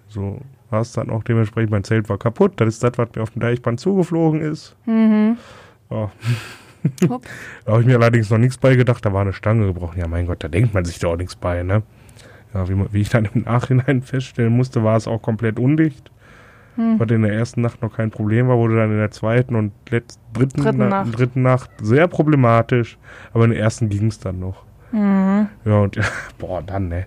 So 0.10 0.41
war 0.72 0.82
es 0.82 0.94
dann 0.94 1.12
auch 1.12 1.22
dementsprechend. 1.24 1.70
Mein 1.70 1.84
Zelt 1.84 2.10
war 2.10 2.18
kaputt. 2.18 2.53
Das 2.56 2.68
ist 2.70 2.84
das, 2.84 2.98
was 2.98 3.10
mir 3.15 3.22
auf 3.22 3.30
dem 3.30 3.41
Deichband 3.41 3.80
zugeflogen 3.80 4.41
ist. 4.41 4.75
Ja. 4.88 6.12
Hup. 7.08 7.22
Da 7.65 7.72
habe 7.74 7.82
ich 7.82 7.88
mir 7.88 7.98
allerdings 7.98 8.32
noch 8.32 8.39
nichts 8.39 8.58
bei 8.58 8.75
gedacht. 8.75 9.06
Da 9.06 9.13
war 9.13 9.22
eine 9.22 9.34
Stange 9.34 9.68
gebrochen. 9.68 10.00
Ja, 10.00 10.08
mein 10.08 10.25
Gott, 10.25 10.44
da 10.44 10.48
denkt 10.48 10.74
man 10.74 10.83
sich 10.83 10.98
doch 10.98 11.12
auch 11.14 11.18
nichts 11.18 11.36
bei, 11.36 11.62
ne? 11.62 11.83
Ja, 12.53 12.68
wie, 12.68 12.75
wie 12.92 13.01
ich 13.01 13.09
dann 13.09 13.25
im 13.33 13.44
Nachhinein 13.44 14.01
feststellen 14.03 14.51
musste, 14.55 14.83
war 14.83 14.98
es 14.98 15.07
auch 15.07 15.22
komplett 15.22 15.59
undicht. 15.59 16.11
Was 16.98 17.11
in 17.11 17.22
der 17.22 17.33
ersten 17.33 17.61
Nacht 17.61 17.81
noch 17.81 17.96
kein 17.98 18.11
Problem 18.11 18.48
war, 18.48 18.57
wurde 18.57 18.77
dann 18.77 18.92
in 18.92 18.98
der 18.98 19.11
zweiten 19.11 19.55
und 19.55 19.72
letzten, 19.90 20.22
dritten, 20.33 20.61
Dritten 20.64 20.77
Na- 20.79 21.03
Nacht. 21.03 21.18
dritten 21.20 21.42
Nacht 21.42 21.70
sehr 21.81 22.07
problematisch. 22.07 22.98
Aber 23.33 23.44
in 23.44 23.51
der 23.51 23.59
ersten 23.59 23.90
ging 23.90 24.07
es 24.07 24.20
dann 24.20 24.40
noch. 24.40 24.64
Mhm. 24.94 25.48
Ja, 25.66 25.79
und 25.79 25.98
ja, 25.98 26.03
boah, 26.40 26.64
dann, 26.64 26.87
ne? 26.87 27.05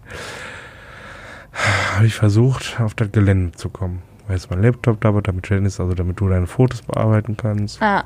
Habe 1.95 2.07
ich 2.07 2.15
versucht, 2.15 2.79
auf 2.81 2.95
das 2.95 3.11
Gelände 3.11 3.53
zu 3.53 3.69
kommen. 3.71 4.03
Weil 4.27 4.37
jetzt 4.37 4.51
mein 4.51 4.63
Laptop 4.63 5.01
da 5.01 5.15
war, 5.15 5.23
damit 5.23 5.51
ist, 5.51 5.81
also 5.81 5.95
damit 5.95 6.21
du 6.21 6.29
deine 6.29 6.47
Fotos 6.47 6.83
bearbeiten 6.83 7.37
kannst. 7.37 7.81
Ah, 7.83 8.05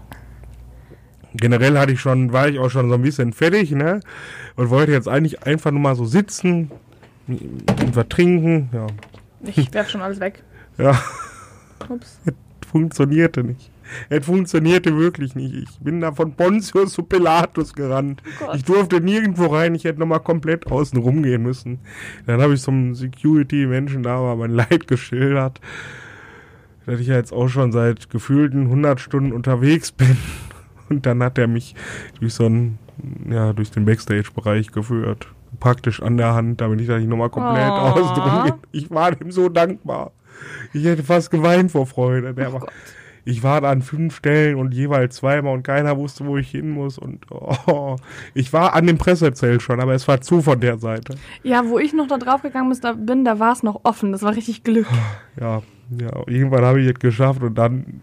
Generell 1.35 1.77
hatte 1.79 1.93
ich 1.93 2.01
schon, 2.01 2.33
war 2.33 2.49
ich 2.49 2.59
auch 2.59 2.71
schon 2.71 2.89
so 2.89 2.95
ein 2.95 3.03
bisschen 3.03 3.33
fertig, 3.33 3.73
ne? 3.73 4.01
Und 4.57 4.71
wollte 4.71 4.93
jetzt 4.93 5.09
eigentlich 5.09 5.45
einfach 5.45 5.71
nur 5.71 5.81
mal 5.81 5.95
so 5.97 6.05
sitzen 6.07 6.71
und 7.29 7.97
was 7.97 8.09
trinken. 8.09 8.71
Ja, 8.73 8.87
ich 9.45 9.73
werf 9.73 9.91
schon 9.91 10.03
alles 10.03 10.21
weg. 10.21 10.43
ja, 10.79 10.99
Ups. 11.89 12.21
funktionierte 12.67 13.45
nicht. 13.45 13.71
Es 14.09 14.27
funktionierte 14.27 14.97
wirklich 14.97 15.35
nicht. 15.35 15.55
Ich 15.55 15.79
bin 15.81 16.01
da 16.01 16.13
von 16.13 16.33
Pontius 16.33 16.93
zu 16.93 17.03
Pilatus 17.03 17.73
gerannt. 17.73 18.23
Gott. 18.39 18.57
Ich 18.57 18.65
durfte 18.65 19.01
nirgendwo 19.01 19.47
rein. 19.47 19.75
Ich 19.75 19.85
hätte 19.85 19.99
nochmal 20.01 20.21
komplett 20.21 20.71
außen 20.71 20.99
rumgehen 20.99 21.43
müssen. 21.43 21.79
Dann 22.27 22.41
habe 22.41 22.55
ich 22.55 22.61
zum 22.61 22.95
Security-Menschen 22.95 24.03
da 24.03 24.21
mal 24.21 24.37
mein 24.37 24.51
Leid 24.51 24.89
geschildert. 24.89 25.61
Dass 26.87 27.01
ich 27.01 27.07
ja 27.07 27.17
jetzt 27.17 27.33
auch 27.33 27.49
schon 27.49 27.73
seit 27.73 28.11
gefühlten 28.11 28.65
100 28.65 29.01
Stunden 29.01 29.33
unterwegs 29.33 29.93
bin. 29.93 30.17
Und 30.89 31.07
dann 31.07 31.23
hat 31.23 31.39
er 31.39 31.49
mich 31.49 31.75
durch 32.19 32.35
so 32.35 32.47
einen, 32.47 32.79
ja, 33.29 33.53
durch 33.53 33.71
den 33.71 33.85
Backstage-Bereich 33.85 34.73
geführt. 34.73 35.29
Praktisch 35.61 36.03
an 36.03 36.17
der 36.17 36.35
Hand, 36.35 36.61
damit 36.61 36.81
ich 36.81 36.87
da 36.87 36.99
nicht 36.99 37.09
nochmal 37.09 37.31
komplett 37.31 37.71
Oh. 37.71 37.89
rumgehe. 37.91 38.55
Ich 38.73 38.91
war 38.91 39.13
dem 39.13 39.31
so 39.31 39.49
dankbar. 39.49 40.13
Ich 40.73 40.85
hätte 40.85 41.03
fast 41.03 41.31
geweint 41.31 41.71
vor 41.73 41.87
Freude. 41.87 42.33
Der 42.35 42.51
Gott. 42.51 42.69
ich 43.25 43.43
war 43.43 43.65
an 43.65 43.83
fünf 43.83 44.17
Stellen 44.17 44.57
und 44.57 44.73
jeweils 44.73 45.17
zweimal 45.17 45.55
und 45.55 45.63
keiner 45.65 45.97
wusste, 45.97 46.27
wo 46.27 46.37
ich 46.37 46.51
hin 46.51 46.71
muss. 46.71 46.97
Und 46.99 47.27
oh, 47.31 47.97
ich 48.35 48.53
war 48.53 48.75
an 48.75 48.87
dem 48.87 48.99
Pressezelt 48.99 49.63
schon, 49.63 49.81
aber 49.81 49.95
es 49.95 50.07
war 50.07 50.21
zu 50.21 50.43
von 50.43 50.61
der 50.61 50.79
Seite. 50.79 51.17
Ja, 51.43 51.67
wo 51.67 51.79
ich 51.79 51.93
noch 51.93 52.07
da 52.07 52.19
drauf 52.19 52.43
gegangen 52.43 52.71
bin, 52.71 52.79
da, 52.81 52.93
bin, 52.93 53.25
da 53.25 53.39
war 53.39 53.53
es 53.53 53.63
noch 53.63 53.81
offen. 53.85 54.13
Das 54.13 54.23
war 54.23 54.37
richtig 54.37 54.63
Glück. 54.65 54.87
Ja, 55.41 55.63
ja 55.99 56.11
irgendwann 56.27 56.65
habe 56.65 56.81
ich 56.81 56.89
es 56.89 56.99
geschafft 57.01 57.43
und 57.43 57.57
dann 57.57 58.01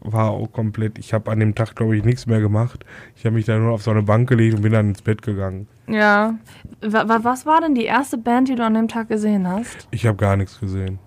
war 0.00 0.30
auch 0.30 0.52
komplett, 0.52 0.98
ich 0.98 1.12
habe 1.12 1.30
an 1.30 1.40
dem 1.40 1.54
Tag, 1.54 1.74
glaube 1.74 1.96
ich, 1.96 2.04
nichts 2.04 2.26
mehr 2.26 2.40
gemacht. 2.40 2.84
Ich 3.16 3.24
habe 3.26 3.34
mich 3.36 3.44
da 3.46 3.58
nur 3.58 3.72
auf 3.72 3.82
so 3.82 3.90
eine 3.90 4.02
Bank 4.02 4.28
gelegt 4.28 4.54
und 4.56 4.62
bin 4.62 4.72
dann 4.72 4.88
ins 4.90 5.02
Bett 5.02 5.22
gegangen. 5.22 5.66
Ja. 5.88 6.38
Wa 6.80 7.08
wa 7.08 7.18
was 7.22 7.46
war 7.46 7.60
denn 7.60 7.74
die 7.74 7.84
erste 7.84 8.18
Band, 8.18 8.48
die 8.48 8.54
du 8.54 8.64
an 8.64 8.74
dem 8.74 8.88
Tag 8.88 9.08
gesehen 9.08 9.48
hast? 9.48 9.88
Ich 9.90 10.06
habe 10.06 10.16
gar 10.16 10.36
nichts 10.36 10.60
gesehen. 10.60 10.98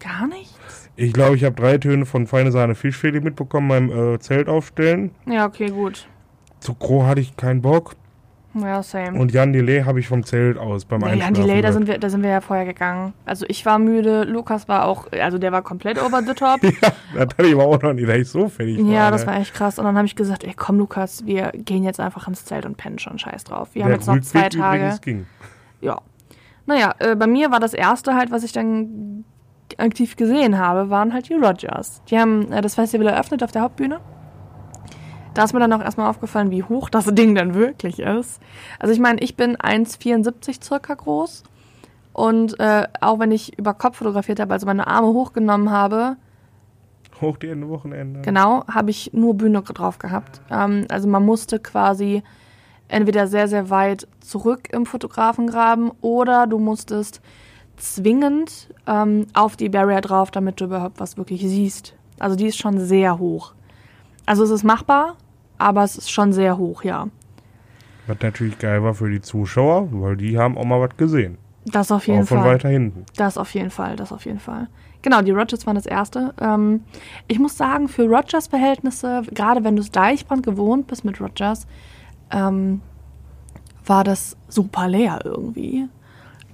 Gar 0.00 0.26
nichts? 0.26 0.90
Ich 0.96 1.12
glaube, 1.12 1.36
ich 1.36 1.44
habe 1.44 1.56
drei 1.56 1.78
Töne 1.78 2.06
von 2.06 2.26
Feine 2.26 2.52
Sahne 2.52 2.74
Fischfilet 2.74 3.22
mitbekommen 3.22 3.68
beim 3.68 3.90
äh, 4.14 4.18
Zelt 4.18 4.48
aufstellen. 4.48 5.10
Ja, 5.26 5.46
okay, 5.46 5.70
gut. 5.70 6.06
Zu 6.60 6.74
Gro 6.74 7.04
hatte 7.04 7.20
ich 7.20 7.36
keinen 7.36 7.62
Bock. 7.62 7.96
Ja, 8.54 8.82
same. 8.82 9.18
Und 9.18 9.32
Jan 9.32 9.52
Delay 9.52 9.82
habe 9.82 9.98
ich 10.00 10.06
vom 10.06 10.24
Zelt 10.24 10.58
aus 10.58 10.84
beim 10.84 11.00
ja, 11.00 11.08
Einschlafen. 11.08 11.34
Delay, 11.34 11.60
da 11.60 11.72
sind, 11.72 11.88
wir, 11.88 11.98
da 11.98 12.08
sind 12.08 12.22
wir 12.22 12.30
ja 12.30 12.40
vorher 12.40 12.64
gegangen. 12.64 13.12
Also 13.24 13.44
ich 13.48 13.66
war 13.66 13.78
müde, 13.78 14.24
Lukas 14.24 14.68
war 14.68 14.86
auch, 14.86 15.10
also 15.12 15.38
der 15.38 15.50
war 15.50 15.62
komplett 15.62 16.00
over 16.00 16.22
the 16.22 16.34
top. 16.34 16.60
Ja, 17.14 17.26
das 17.26 17.36
hatte 17.38 17.46
ich 17.46 17.54
aber 17.54 17.64
auch 17.64 17.80
noch 17.80 17.92
nicht, 17.92 18.08
da 18.08 18.14
ich 18.14 18.28
so 18.28 18.48
fertig 18.48 18.78
war. 18.78 18.92
Ja, 18.92 19.10
das 19.10 19.26
war 19.26 19.36
echt 19.36 19.54
krass. 19.54 19.78
Und 19.78 19.84
dann 19.84 19.96
habe 19.96 20.06
ich 20.06 20.16
gesagt, 20.16 20.44
ey, 20.44 20.54
komm 20.56 20.78
Lukas, 20.78 21.24
wir 21.26 21.52
gehen 21.54 21.84
jetzt 21.84 22.00
einfach 22.00 22.26
ins 22.28 22.44
Zelt 22.44 22.66
und 22.66 22.76
pennen 22.76 22.98
schon, 22.98 23.18
scheiß 23.18 23.44
drauf. 23.44 23.70
Wir 23.72 23.84
haben 23.84 23.90
Der 23.90 23.98
jetzt 23.98 24.06
noch 24.06 24.20
zwei 24.20 24.48
Tage. 24.48 24.98
ging. 25.02 25.26
Ja. 25.80 26.00
Naja, 26.66 26.94
äh, 26.98 27.14
bei 27.14 27.26
mir 27.26 27.50
war 27.50 27.60
das 27.60 27.74
erste 27.74 28.14
halt, 28.14 28.30
was 28.30 28.42
ich 28.42 28.52
dann 28.52 29.24
aktiv 29.78 30.16
gesehen 30.16 30.58
habe, 30.58 30.90
waren 30.90 31.12
halt 31.12 31.28
die 31.28 31.34
Rogers. 31.34 32.02
Die 32.08 32.18
haben 32.18 32.50
äh, 32.52 32.60
das 32.60 32.74
Festival 32.74 33.08
eröffnet 33.08 33.42
auf 33.42 33.52
der 33.52 33.62
Hauptbühne. 33.62 34.00
Da 35.34 35.44
ist 35.44 35.52
mir 35.52 35.60
dann 35.60 35.72
auch 35.72 35.82
erstmal 35.82 36.08
aufgefallen, 36.08 36.50
wie 36.50 36.62
hoch 36.62 36.88
das 36.88 37.06
Ding 37.14 37.34
dann 37.34 37.54
wirklich 37.54 37.98
ist. 37.98 38.40
Also 38.78 38.92
ich 38.94 39.00
meine, 39.00 39.20
ich 39.20 39.36
bin 39.36 39.56
1,74 39.56 40.62
circa 40.62 40.94
groß. 40.94 41.42
Und 42.12 42.58
äh, 42.60 42.86
auch 43.00 43.18
wenn 43.18 43.32
ich 43.32 43.58
über 43.58 43.74
Kopf 43.74 43.96
fotografiert 43.96 44.38
habe, 44.38 44.52
also 44.52 44.66
meine 44.66 44.86
Arme 44.86 45.08
hochgenommen 45.08 45.70
habe, 45.70 46.16
Hoch 47.20 47.36
die 47.36 47.48
Ende 47.48 47.68
Wochenende. 47.68 48.22
Genau, 48.22 48.64
habe 48.66 48.90
ich 48.90 49.12
nur 49.12 49.34
Bühne 49.34 49.62
drauf 49.62 49.98
gehabt. 49.98 50.40
Ähm, 50.50 50.86
also 50.90 51.08
man 51.08 51.24
musste 51.24 51.60
quasi 51.60 52.22
entweder 52.88 53.26
sehr, 53.26 53.48
sehr 53.48 53.70
weit 53.70 54.06
zurück 54.20 54.68
im 54.72 54.86
Fotografengraben 54.86 55.90
oder 56.00 56.46
du 56.46 56.58
musstest 56.58 57.20
zwingend 57.76 58.68
ähm, 58.86 59.26
auf 59.32 59.56
die 59.56 59.68
Barrier 59.68 60.00
drauf, 60.00 60.30
damit 60.30 60.60
du 60.60 60.66
überhaupt 60.66 61.00
was 61.00 61.16
wirklich 61.16 61.40
siehst. 61.42 61.94
Also 62.18 62.36
die 62.36 62.46
ist 62.46 62.58
schon 62.58 62.78
sehr 62.78 63.18
hoch. 63.18 63.54
Also 64.26 64.44
es 64.44 64.50
ist 64.50 64.64
machbar, 64.64 65.16
aber 65.58 65.84
es 65.84 65.96
ist 65.96 66.10
schon 66.10 66.32
sehr 66.32 66.58
hoch, 66.58 66.84
ja. 66.84 67.08
Was 68.06 68.18
natürlich 68.20 68.58
geil 68.58 68.82
war 68.82 68.94
für 68.94 69.10
die 69.10 69.20
Zuschauer, 69.20 69.88
weil 69.90 70.16
die 70.16 70.38
haben 70.38 70.58
auch 70.58 70.64
mal 70.64 70.80
was 70.80 70.96
gesehen. 70.96 71.38
Das 71.66 71.90
auf 71.90 72.06
jeden 72.06 72.22
Auch 72.24 72.28
von 72.28 72.40
Fall. 72.40 72.54
weiter 72.54 72.68
hinten. 72.68 73.06
Das 73.16 73.38
auf 73.38 73.54
jeden 73.54 73.70
Fall, 73.70 73.96
das 73.96 74.12
auf 74.12 74.26
jeden 74.26 74.40
Fall. 74.40 74.68
Genau, 75.00 75.22
die 75.22 75.30
Rogers 75.30 75.66
waren 75.66 75.76
das 75.76 75.86
erste. 75.86 76.34
Ähm, 76.40 76.82
ich 77.28 77.38
muss 77.38 77.56
sagen, 77.56 77.88
für 77.88 78.04
Rogers 78.04 78.48
Verhältnisse, 78.48 79.22
gerade 79.32 79.64
wenn 79.64 79.76
du 79.76 79.82
es 79.82 79.90
Deichbrand 79.90 80.42
gewohnt 80.44 80.86
bist 80.86 81.04
mit 81.04 81.20
Rogers, 81.20 81.66
ähm, 82.30 82.80
war 83.86 84.04
das 84.04 84.36
super 84.48 84.88
leer 84.88 85.20
irgendwie. 85.24 85.88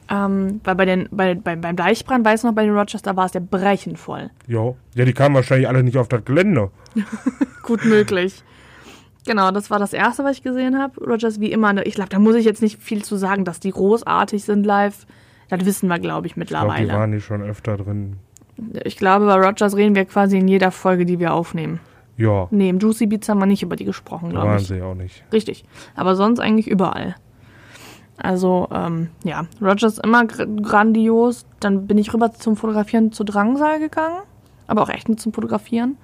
Ähm, 0.08 0.60
weil 0.64 0.74
bei 0.74 0.84
den, 0.84 1.08
bei, 1.12 1.36
bei, 1.36 1.54
beim 1.54 1.76
Deichbrand, 1.76 2.24
weiß 2.24 2.42
noch, 2.42 2.52
bei 2.52 2.64
den 2.64 2.76
Rogers, 2.76 3.02
da 3.02 3.14
war 3.14 3.26
es 3.26 3.34
ja 3.34 3.40
brechend 3.40 3.98
voll. 3.98 4.30
Ja. 4.48 4.74
Ja, 4.94 5.04
die 5.04 5.12
kamen 5.12 5.36
wahrscheinlich 5.36 5.68
alle 5.68 5.84
nicht 5.84 5.96
auf 5.96 6.08
das 6.08 6.24
Gelände. 6.24 6.70
Gut 7.62 7.84
möglich. 7.84 8.42
Genau, 9.26 9.50
das 9.50 9.70
war 9.70 9.78
das 9.78 9.92
erste, 9.92 10.24
was 10.24 10.36
ich 10.38 10.42
gesehen 10.42 10.78
habe. 10.78 10.98
Rogers 11.04 11.40
wie 11.40 11.52
immer. 11.52 11.72
ne, 11.72 11.82
Ich 11.84 11.94
glaube, 11.94 12.08
da 12.10 12.18
muss 12.18 12.34
ich 12.36 12.44
jetzt 12.44 12.62
nicht 12.62 12.80
viel 12.82 13.04
zu 13.04 13.16
sagen, 13.16 13.44
dass 13.44 13.60
die 13.60 13.70
großartig 13.70 14.44
sind 14.44 14.64
live. 14.64 15.06
Das 15.48 15.64
wissen 15.64 15.88
wir, 15.88 15.98
glaube 15.98 16.26
ich, 16.26 16.36
Ich 16.36 16.46
glaube, 16.46 16.66
die 16.66 16.80
mittlerweile. 16.80 16.92
waren 17.00 17.12
die 17.12 17.20
schon 17.20 17.42
öfter 17.42 17.76
drin. 17.76 18.16
Ich 18.84 18.96
glaube, 18.96 19.26
bei 19.26 19.34
Rogers 19.34 19.76
reden 19.76 19.94
wir 19.94 20.04
quasi 20.04 20.38
in 20.38 20.48
jeder 20.48 20.70
Folge, 20.70 21.04
die 21.06 21.18
wir 21.18 21.32
aufnehmen. 21.34 21.80
Ja, 22.16 22.48
Nee, 22.50 22.68
im 22.68 22.78
Juicy 22.78 23.06
Beats 23.06 23.28
haben 23.28 23.38
wir 23.38 23.46
nicht 23.46 23.62
über 23.62 23.76
die 23.76 23.84
gesprochen, 23.86 24.30
glaube 24.30 24.48
waren 24.48 24.58
ich. 24.60 24.66
sie 24.68 24.82
auch 24.82 24.94
nicht. 24.94 25.24
Richtig. 25.32 25.64
Aber 25.96 26.14
sonst 26.16 26.38
eigentlich 26.40 26.68
überall. 26.68 27.14
Also, 28.18 28.68
ähm, 28.70 29.08
ja, 29.24 29.46
Rogers 29.62 29.98
immer 29.98 30.26
gr 30.26 30.44
grandios. 30.46 31.46
Dann 31.60 31.86
bin 31.86 31.96
ich 31.96 32.12
rüber 32.12 32.32
zum 32.32 32.56
Fotografieren 32.56 33.12
zu 33.12 33.24
Drangsal 33.24 33.78
gegangen. 33.78 34.18
Aber 34.66 34.82
auch 34.82 34.90
echt 34.90 35.08
nur 35.08 35.16
zum 35.16 35.32
Fotografieren. 35.32 35.96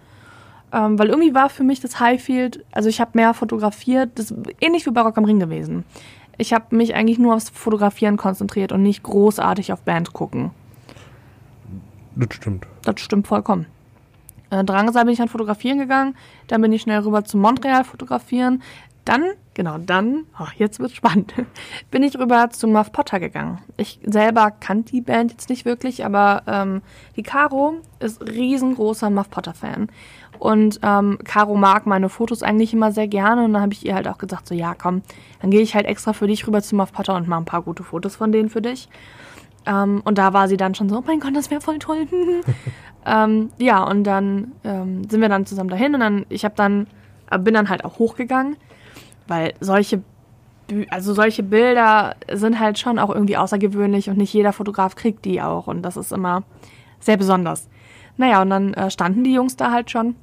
Ähm, 0.73 0.99
weil 0.99 1.09
irgendwie 1.09 1.35
war 1.35 1.49
für 1.49 1.65
mich 1.65 1.81
das 1.81 2.01
Highfield, 2.01 2.65
also 2.73 2.89
ich 2.89 3.01
habe 3.01 3.13
mehr 3.15 3.35
fotografiert, 3.35 4.11
das 4.17 4.31
ist 4.31 4.39
ähnlich 4.61 4.87
wie 4.87 4.91
bei 4.91 5.01
Rock 5.01 5.17
am 5.17 5.25
Ring 5.25 5.39
gewesen. 5.39 5.85
Ich 6.39 6.53
habe 6.53 6.75
mich 6.77 6.95
eigentlich 6.95 7.19
nur 7.19 7.35
aufs 7.35 7.51
Fotografieren 7.51 8.17
konzentriert 8.17 8.73
und 8.73 8.83
nicht 8.83 9.03
großartig 9.03 9.73
auf 9.73 9.83
Band 9.83 10.13
gucken. 10.13 10.51
Das 12.15 12.35
stimmt. 12.35 12.67
Das 12.83 13.01
stimmt 13.01 13.27
vollkommen. 13.27 13.67
Äh, 14.51 14.65
Drangsal 14.65 15.05
bin 15.05 15.13
ich 15.13 15.19
dann 15.19 15.29
fotografieren 15.29 15.79
gegangen, 15.79 16.17
dann 16.47 16.61
bin 16.63 16.73
ich 16.73 16.83
schnell 16.83 17.01
rüber 17.01 17.25
zu 17.25 17.37
Montreal 17.37 17.85
fotografieren. 17.85 18.63
Dann, 19.05 19.23
genau, 19.55 19.79
dann, 19.79 20.25
oh, 20.41 20.49
jetzt 20.57 20.81
wird's 20.81 20.97
spannend, 20.97 21.33
bin 21.93 22.03
ich 22.03 22.19
rüber 22.19 22.51
zu 22.51 22.67
Muff 22.67 22.91
Potter 22.91 23.21
gegangen. 23.21 23.61
Ich 23.77 24.01
selber 24.05 24.51
kannte 24.51 24.93
die 24.93 25.01
Band 25.01 25.31
jetzt 25.31 25.49
nicht 25.49 25.65
wirklich, 25.65 26.05
aber 26.05 26.43
ähm, 26.49 26.83
die 27.15 27.23
Caro 27.23 27.75
ist 28.01 28.21
riesengroßer 28.21 29.11
Muff 29.11 29.31
Potter-Fan. 29.31 29.89
Und 30.39 30.81
ähm, 30.83 31.19
Caro 31.25 31.57
mag 31.57 31.87
meine 31.87 32.09
Fotos 32.09 32.43
eigentlich 32.43 32.73
immer 32.73 32.93
sehr 32.93 33.09
gerne 33.09 33.45
und 33.45 33.53
dann 33.53 33.63
habe 33.63 33.73
ich 33.73 33.85
ihr 33.85 33.95
halt 33.95 34.09
auch 34.09 34.19
gesagt, 34.19 34.47
so 34.49 34.55
ja 34.55 34.75
komm, 34.75 35.03
dann 35.41 35.51
gehe 35.51 35.61
ich 35.61 35.75
halt 35.75 35.87
extra 35.87 36.13
für 36.13 36.27
dich 36.27 36.47
rüber 36.47 36.63
zu 36.63 36.77
Muff 36.77 36.93
Potter 36.93 37.15
und 37.15 37.29
mache 37.29 37.41
ein 37.41 37.47
paar 37.47 37.63
gute 37.63 37.83
Fotos 37.83 38.17
von 38.17 38.33
denen 38.33 38.49
für 38.49 38.63
dich. 38.63 38.89
Ähm, 39.67 40.01
und 40.05 40.19
da 40.19 40.33
war 40.33 40.49
sie 40.49 40.57
dann 40.57 40.75
schon 40.75 40.89
so, 40.89 40.99
oh 40.99 41.05
mein 41.07 41.21
Gott, 41.21 41.35
das 41.35 41.51
wäre 41.51 41.61
voll 41.61 41.79
toll. 41.79 42.07
ähm, 43.07 43.51
ja, 43.59 43.83
und 43.83 44.05
dann 44.05 44.53
ähm, 44.65 45.09
sind 45.09 45.21
wir 45.21 45.29
dann 45.29 45.47
zusammen 45.47 45.71
dahin 45.71 45.95
und 45.95 46.01
dann, 46.01 46.27
ich 46.29 46.43
dann, 46.55 46.87
äh, 47.31 47.39
bin 47.39 47.55
dann 47.55 47.69
halt 47.69 47.85
auch 47.85 47.99
hochgegangen, 47.99 48.57
weil 49.27 49.55
solche, 49.61 50.03
also 50.91 51.15
solche 51.15 51.43
Bilder 51.43 52.15
sind 52.33 52.61
halt 52.61 52.79
schon 52.79 52.99
auch 52.99 53.11
irgendwie 53.11 53.37
außergewöhnlich 53.37 54.09
und 54.09 54.19
nicht 54.19 54.33
jeder 54.33 54.53
Fotograf 54.53 54.95
kriegt 54.95 55.25
die 55.25 55.43
auch 55.43 55.67
und 55.67 55.83
das 55.83 55.97
ist 55.97 56.13
immer 56.13 56.45
sehr 57.01 57.17
besonders. 57.17 57.69
Naja, 58.17 58.43
und 58.43 58.51
dann 58.51 58.75
äh, 58.75 58.91
standen 58.91 59.25
die 59.25 59.35
Jungs 59.35 59.57
da 59.57 59.73
halt 59.73 59.91
schon 59.91 60.15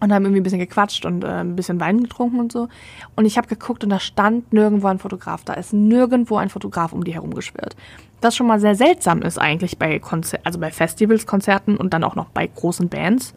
und 0.00 0.12
haben 0.12 0.24
irgendwie 0.24 0.40
ein 0.40 0.44
bisschen 0.44 0.58
gequatscht 0.58 1.04
und 1.04 1.24
äh, 1.24 1.28
ein 1.28 1.56
bisschen 1.56 1.80
Wein 1.80 2.02
getrunken 2.02 2.38
und 2.40 2.52
so. 2.52 2.68
Und 3.16 3.24
ich 3.24 3.36
habe 3.36 3.48
geguckt 3.48 3.84
und 3.84 3.90
da 3.90 3.98
stand 3.98 4.52
nirgendwo 4.52 4.86
ein 4.86 4.98
Fotograf. 4.98 5.44
Da 5.44 5.54
ist 5.54 5.72
nirgendwo 5.72 6.36
ein 6.36 6.48
Fotograf 6.48 6.92
um 6.92 7.04
die 7.04 7.14
herum 7.14 7.34
geschwirrt. 7.34 7.76
Was 8.20 8.36
schon 8.36 8.46
mal 8.46 8.60
sehr 8.60 8.74
seltsam 8.74 9.22
ist 9.22 9.38
eigentlich 9.38 9.78
bei 9.78 9.98
Konzer 9.98 10.38
also 10.44 10.58
bei 10.58 10.70
Festivals, 10.70 11.26
Konzerten 11.26 11.76
und 11.76 11.94
dann 11.94 12.04
auch 12.04 12.14
noch 12.14 12.30
bei 12.30 12.46
großen 12.46 12.88
Bands. 12.88 13.34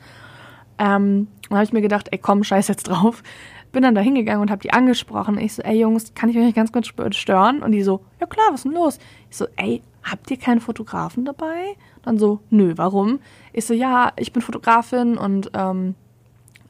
Ähm, 0.77 1.27
dann 1.49 1.57
habe 1.57 1.65
ich 1.65 1.73
mir 1.73 1.81
gedacht, 1.81 2.07
ey 2.11 2.17
komm, 2.17 2.43
scheiß 2.43 2.67
jetzt 2.67 2.83
drauf. 2.83 3.23
Bin 3.71 3.83
dann 3.83 3.95
da 3.95 4.01
hingegangen 4.01 4.41
und 4.41 4.51
habe 4.51 4.61
die 4.61 4.73
angesprochen. 4.73 5.37
Ich 5.37 5.53
so, 5.53 5.61
ey 5.61 5.79
Jungs, 5.79 6.13
kann 6.13 6.29
ich 6.29 6.37
euch 6.37 6.53
ganz 6.53 6.71
kurz 6.71 7.15
stören? 7.15 7.61
Und 7.61 7.71
die 7.71 7.83
so, 7.83 8.01
ja 8.19 8.27
klar, 8.27 8.47
was 8.51 8.61
ist 8.61 8.65
denn 8.65 8.73
los? 8.73 8.99
Ich 9.29 9.37
so, 9.37 9.47
ey, 9.55 9.81
habt 10.03 10.29
ihr 10.29 10.37
keinen 10.37 10.59
Fotografen 10.59 11.25
dabei? 11.25 11.75
Dann 12.03 12.17
so, 12.17 12.39
nö, 12.49 12.73
warum? 12.75 13.19
Ich 13.53 13.65
so, 13.65 13.73
ja, 13.73 14.11
ich 14.17 14.33
bin 14.33 14.41
Fotografin 14.41 15.17
und 15.17 15.51
ähm, 15.53 15.95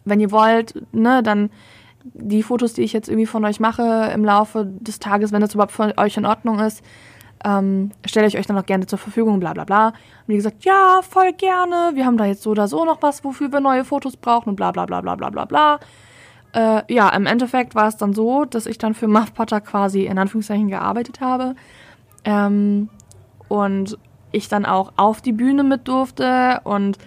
wenn 0.05 0.19
ihr 0.19 0.31
wollt, 0.31 0.81
ne, 0.93 1.23
dann 1.23 1.49
die 2.03 2.43
Fotos, 2.43 2.73
die 2.73 2.81
ich 2.81 2.93
jetzt 2.93 3.09
irgendwie 3.09 3.27
von 3.27 3.45
euch 3.45 3.59
mache 3.59 4.11
im 4.13 4.25
Laufe 4.25 4.65
des 4.65 4.99
Tages, 4.99 5.31
wenn 5.31 5.41
das 5.41 5.53
überhaupt 5.53 5.71
für 5.71 5.97
euch 5.97 6.17
in 6.17 6.25
Ordnung 6.25 6.59
ist, 6.59 6.83
ähm, 7.43 7.91
stelle 8.05 8.27
ich 8.27 8.37
euch 8.37 8.45
dann 8.45 8.57
auch 8.57 8.65
gerne 8.65 8.85
zur 8.85 8.99
Verfügung, 8.99 9.39
bla 9.39 9.53
bla 9.53 9.63
bla. 9.63 9.87
Und 9.87 9.95
die 10.27 10.35
gesagt, 10.35 10.63
ja, 10.63 11.01
voll 11.07 11.33
gerne, 11.33 11.91
wir 11.93 12.05
haben 12.05 12.17
da 12.17 12.25
jetzt 12.25 12.43
so 12.43 12.51
oder 12.51 12.67
so 12.67 12.85
noch 12.85 13.01
was, 13.01 13.23
wofür 13.23 13.51
wir 13.51 13.59
neue 13.59 13.83
Fotos 13.85 14.17
brauchen 14.17 14.49
und 14.49 14.55
bla 14.55 14.71
bla 14.71 14.85
bla 14.85 15.01
bla 15.01 15.15
bla 15.15 15.29
bla 15.29 15.45
bla. 15.45 15.79
Äh, 16.53 16.93
ja, 16.93 17.09
im 17.09 17.25
Endeffekt 17.25 17.75
war 17.75 17.87
es 17.87 17.97
dann 17.97 18.13
so, 18.13 18.45
dass 18.45 18.65
ich 18.65 18.77
dann 18.77 18.93
für 18.93 19.07
Muff 19.07 19.33
Potter 19.33 19.61
quasi 19.61 20.05
in 20.05 20.17
Anführungszeichen 20.17 20.67
gearbeitet 20.67 21.21
habe. 21.21 21.55
Ähm, 22.25 22.89
und 23.47 23.97
ich 24.31 24.47
dann 24.47 24.65
auch 24.65 24.93
auf 24.95 25.21
die 25.21 25.33
Bühne 25.33 25.63
mit 25.63 25.87
durfte 25.87 26.61
und 26.63 26.97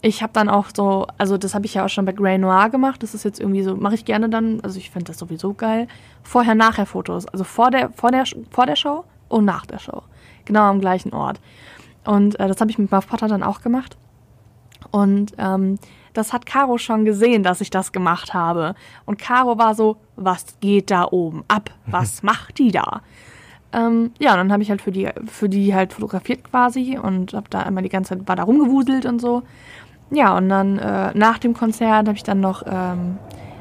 ich 0.00 0.22
habe 0.22 0.32
dann 0.32 0.48
auch 0.48 0.66
so, 0.74 1.06
also 1.18 1.38
das 1.38 1.54
habe 1.54 1.66
ich 1.66 1.74
ja 1.74 1.84
auch 1.84 1.88
schon 1.88 2.04
bei 2.04 2.12
Grey 2.12 2.38
Noir 2.38 2.70
gemacht. 2.70 3.02
Das 3.02 3.14
ist 3.14 3.24
jetzt 3.24 3.40
irgendwie 3.40 3.62
so, 3.62 3.76
mache 3.76 3.96
ich 3.96 4.04
gerne 4.04 4.28
dann, 4.28 4.60
also 4.60 4.78
ich 4.78 4.90
finde 4.90 5.06
das 5.06 5.18
sowieso 5.18 5.54
geil. 5.54 5.88
Vorher, 6.22 6.54
nachher 6.54 6.86
Fotos. 6.86 7.26
Also 7.26 7.44
vor 7.44 7.70
der, 7.70 7.90
vor 7.90 8.10
der, 8.10 8.24
vor 8.50 8.66
der 8.66 8.76
Show 8.76 9.04
und 9.28 9.44
nach 9.44 9.66
der 9.66 9.78
Show. 9.78 10.02
Genau 10.44 10.62
am 10.62 10.80
gleichen 10.80 11.12
Ort. 11.12 11.40
Und 12.04 12.38
äh, 12.38 12.46
das 12.46 12.60
habe 12.60 12.70
ich 12.70 12.78
mit 12.78 12.92
Muff 12.92 13.08
Potter 13.08 13.26
dann 13.26 13.42
auch 13.42 13.60
gemacht. 13.60 13.96
Und 14.92 15.32
ähm, 15.36 15.78
das 16.12 16.32
hat 16.32 16.46
Caro 16.46 16.78
schon 16.78 17.04
gesehen, 17.04 17.42
dass 17.42 17.60
ich 17.60 17.70
das 17.70 17.90
gemacht 17.90 18.34
habe. 18.34 18.74
Und 19.04 19.18
Caro 19.18 19.58
war 19.58 19.74
so, 19.74 19.96
was 20.16 20.58
geht 20.60 20.90
da 20.90 21.08
oben 21.10 21.44
ab? 21.48 21.70
Was 21.86 22.22
macht 22.22 22.58
die 22.58 22.70
da? 22.70 23.02
Ähm, 23.72 24.12
ja, 24.18 24.32
und 24.32 24.38
dann 24.38 24.52
habe 24.52 24.62
ich 24.62 24.70
halt 24.70 24.80
für 24.80 24.92
die, 24.92 25.08
für 25.26 25.48
die 25.48 25.74
halt 25.74 25.92
fotografiert 25.92 26.44
quasi 26.44 26.98
und 26.98 27.34
habe 27.34 27.50
da 27.50 27.62
immer 27.62 27.82
die 27.82 27.90
ganze 27.90 28.16
Zeit, 28.16 28.26
war 28.26 28.36
da 28.36 28.44
rumgewuselt 28.44 29.04
und 29.04 29.20
so. 29.20 29.42
Ja, 30.10 30.36
und 30.36 30.48
dann 30.48 30.78
äh, 30.78 31.12
nach 31.14 31.38
dem 31.38 31.54
Konzert 31.54 32.08
habe 32.08 32.16
ich 32.16 32.22
dann 32.22 32.40
noch 32.40 32.62
ähm, 32.66 33.18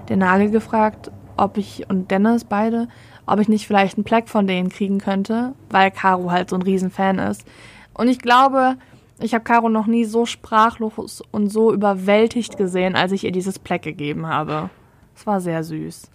den 0.10 0.20
Nagel 0.20 0.50
gefragt, 0.50 1.12
ob 1.36 1.58
ich 1.58 1.90
und 1.90 2.10
Dennis 2.10 2.46
beide, 2.46 2.88
ob 3.26 3.40
ich 3.40 3.50
nicht 3.50 3.68
vielleicht 3.68 3.98
einen 3.98 4.06
Plaque 4.06 4.30
von 4.30 4.48
denen 4.48 4.70
kriegen 4.70 5.00
könnte, 5.00 5.54
weil 5.70 5.92
Caro 5.92 6.32
halt 6.32 6.50
so 6.50 6.56
ein 6.56 6.62
Riesenfan 6.62 7.20
ist. 7.20 7.46
Und 7.94 8.08
ich 8.08 8.20
glaube, 8.20 8.78
ich 9.20 9.34
habe 9.34 9.44
Caro 9.44 9.70
noch 9.70 9.88
nie 9.88 10.06
so 10.06 10.26
sprachlos 10.26 11.22
und 11.32 11.50
so 11.50 11.74
überwältigt 11.74 12.58
gesehen, 12.58 12.96
als 12.96 13.12
ich 13.12 13.24
ihr 13.24 13.32
dieses 13.32 13.60
Plaque 13.60 13.92
gegeben 13.92 14.28
habe. 14.28 14.70
Es 15.16 15.28
war 15.28 15.42
sehr 15.42 15.64
süß. 15.64 16.10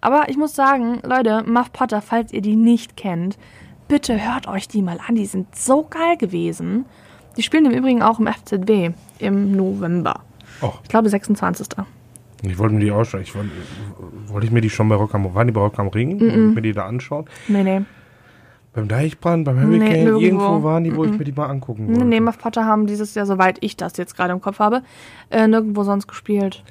Aber 0.00 0.28
ich 0.28 0.36
muss 0.36 0.54
sagen, 0.54 1.00
Leute, 1.04 1.44
Muff 1.44 1.72
Potter, 1.72 2.00
falls 2.00 2.32
ihr 2.32 2.42
die 2.42 2.56
nicht 2.56 2.96
kennt, 2.96 3.38
bitte 3.88 4.24
hört 4.24 4.48
euch 4.48 4.68
die 4.68 4.82
mal 4.82 4.98
an. 5.06 5.16
Die 5.16 5.26
sind 5.26 5.54
so 5.54 5.84
geil 5.84 6.16
gewesen. 6.16 6.86
Die 7.36 7.42
spielen 7.42 7.66
im 7.66 7.72
Übrigen 7.72 8.02
auch 8.02 8.18
im 8.18 8.26
FZW 8.26 8.90
im 9.18 9.56
November. 9.56 10.20
Oh, 10.60 10.72
Ich 10.82 10.88
glaube 10.88 11.08
26. 11.08 11.68
ich 12.42 12.58
wollte 12.58 12.74
mir 12.74 12.80
die 12.84 12.92
auch 12.92 13.04
schon, 13.04 13.22
ich 13.22 13.34
wollte, 13.34 13.50
wollte 14.26 14.46
ich 14.46 14.52
mir 14.52 14.60
die 14.60 14.70
schon 14.70 14.88
bei 14.88 14.94
Rock 14.96 15.14
am, 15.14 15.34
waren 15.34 15.46
die 15.46 15.52
bei 15.52 15.60
Rock 15.60 15.78
am 15.78 15.88
Ring? 15.88 16.20
Wollte 16.20 16.34
ich 16.50 16.54
mir 16.54 16.62
die 16.62 16.72
da 16.72 16.86
anschauen? 16.86 17.24
Nee, 17.48 17.62
nee. 17.62 17.82
Beim 18.74 18.88
Deichbrand, 18.88 19.44
beim 19.44 19.60
Hurricane, 19.60 20.04
nirgendwo. 20.04 20.18
irgendwo 20.20 20.62
waren 20.62 20.84
die, 20.84 20.96
wo 20.96 21.04
ich 21.04 21.10
mir 21.18 21.24
die 21.24 21.32
mal 21.32 21.46
angucken 21.46 21.88
wollte. 21.88 22.00
Nee, 22.04 22.06
nee, 22.06 22.20
Muff 22.20 22.38
Potter 22.38 22.64
haben 22.64 22.86
dieses 22.86 23.14
Jahr, 23.14 23.26
soweit 23.26 23.58
ich 23.60 23.76
das 23.76 23.96
jetzt 23.98 24.16
gerade 24.16 24.32
im 24.32 24.40
Kopf 24.40 24.60
habe, 24.60 24.82
äh, 25.30 25.46
nirgendwo 25.46 25.82
sonst 25.84 26.06
gespielt. 26.06 26.62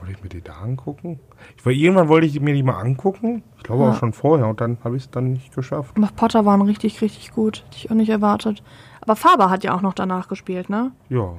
Wollte 0.00 0.12
ich 0.14 0.22
mir 0.22 0.28
die 0.30 0.40
da 0.40 0.54
angucken? 0.62 1.18
Ich 1.58 1.64
war, 1.66 1.72
irgendwann 1.72 2.08
wollte 2.08 2.26
ich 2.26 2.40
mir 2.40 2.54
die 2.54 2.62
mal 2.62 2.78
angucken. 2.80 3.42
Ich 3.58 3.64
glaube 3.64 3.82
Ja. 3.84 3.90
auch 3.90 3.96
schon 3.98 4.12
vorher 4.14 4.46
und 4.48 4.60
dann 4.60 4.78
habe 4.84 4.96
ich 4.96 5.04
es 5.04 5.10
dann 5.10 5.32
nicht 5.34 5.54
geschafft. 5.54 5.98
Muff 5.98 6.14
Potter 6.16 6.44
waren 6.46 6.62
richtig, 6.62 7.02
richtig 7.02 7.32
gut. 7.32 7.64
Hätte 7.66 7.76
ich 7.76 7.90
auch 7.90 7.94
nicht 7.94 8.08
erwartet. 8.10 8.62
Aber 9.06 9.16
Faber 9.16 9.50
hat 9.50 9.62
ja 9.62 9.72
auch 9.72 9.82
noch 9.82 9.94
danach 9.94 10.28
gespielt, 10.28 10.68
ne? 10.68 10.90
Ja. 11.08 11.32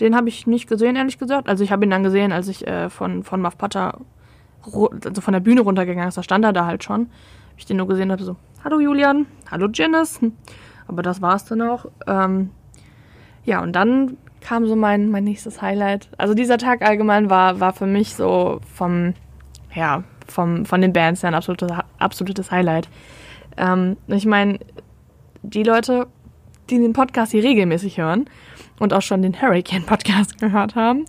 Den 0.00 0.16
habe 0.16 0.28
ich 0.28 0.46
nicht 0.46 0.68
gesehen, 0.68 0.96
ehrlich 0.96 1.18
gesagt. 1.18 1.48
Also 1.48 1.62
ich 1.62 1.70
habe 1.70 1.84
ihn 1.84 1.90
dann 1.90 2.02
gesehen, 2.02 2.32
als 2.32 2.48
ich 2.48 2.66
äh, 2.66 2.88
von, 2.88 3.24
von 3.24 3.42
Muff 3.42 3.58
Potter 3.58 3.98
also 4.62 5.20
von 5.20 5.32
der 5.32 5.40
Bühne 5.40 5.60
runtergegangen 5.60 6.08
ist. 6.08 6.16
Da 6.16 6.22
stand 6.22 6.44
er 6.44 6.52
da 6.52 6.66
halt 6.66 6.84
schon. 6.84 7.10
Ich 7.56 7.66
den 7.66 7.76
nur 7.76 7.88
gesehen 7.88 8.10
habe 8.10 8.22
so, 8.22 8.36
hallo 8.64 8.80
Julian, 8.80 9.26
hallo 9.50 9.68
Janice. 9.72 10.20
Aber 10.86 11.02
das 11.02 11.20
war's 11.20 11.44
dann 11.44 11.62
auch. 11.62 11.86
Ähm, 12.06 12.50
ja, 13.44 13.62
und 13.62 13.72
dann 13.72 14.16
kam 14.40 14.66
so 14.66 14.76
mein, 14.76 15.10
mein 15.10 15.24
nächstes 15.24 15.60
Highlight. 15.60 16.08
Also 16.16 16.34
dieser 16.34 16.58
Tag 16.58 16.82
allgemein 16.82 17.28
war, 17.28 17.60
war 17.60 17.72
für 17.72 17.86
mich 17.86 18.14
so 18.14 18.60
vom, 18.74 19.14
ja, 19.74 20.04
vom, 20.26 20.64
von 20.64 20.80
den 20.80 20.92
Bands 20.92 21.22
her 21.22 21.28
ein 21.28 21.34
absolutes, 21.34 21.70
absolutes 21.98 22.50
Highlight. 22.50 22.88
Ähm, 23.56 23.96
ich 24.06 24.26
meine, 24.26 24.58
die 25.42 25.62
Leute, 25.62 26.06
die 26.70 26.78
den 26.78 26.92
Podcast 26.92 27.32
hier 27.32 27.42
regelmäßig 27.42 27.98
hören 27.98 28.28
und 28.78 28.92
auch 28.92 29.02
schon 29.02 29.22
den 29.22 29.40
Hurricane-Podcast 29.40 30.38
gehört 30.40 30.74
haben, 30.74 31.04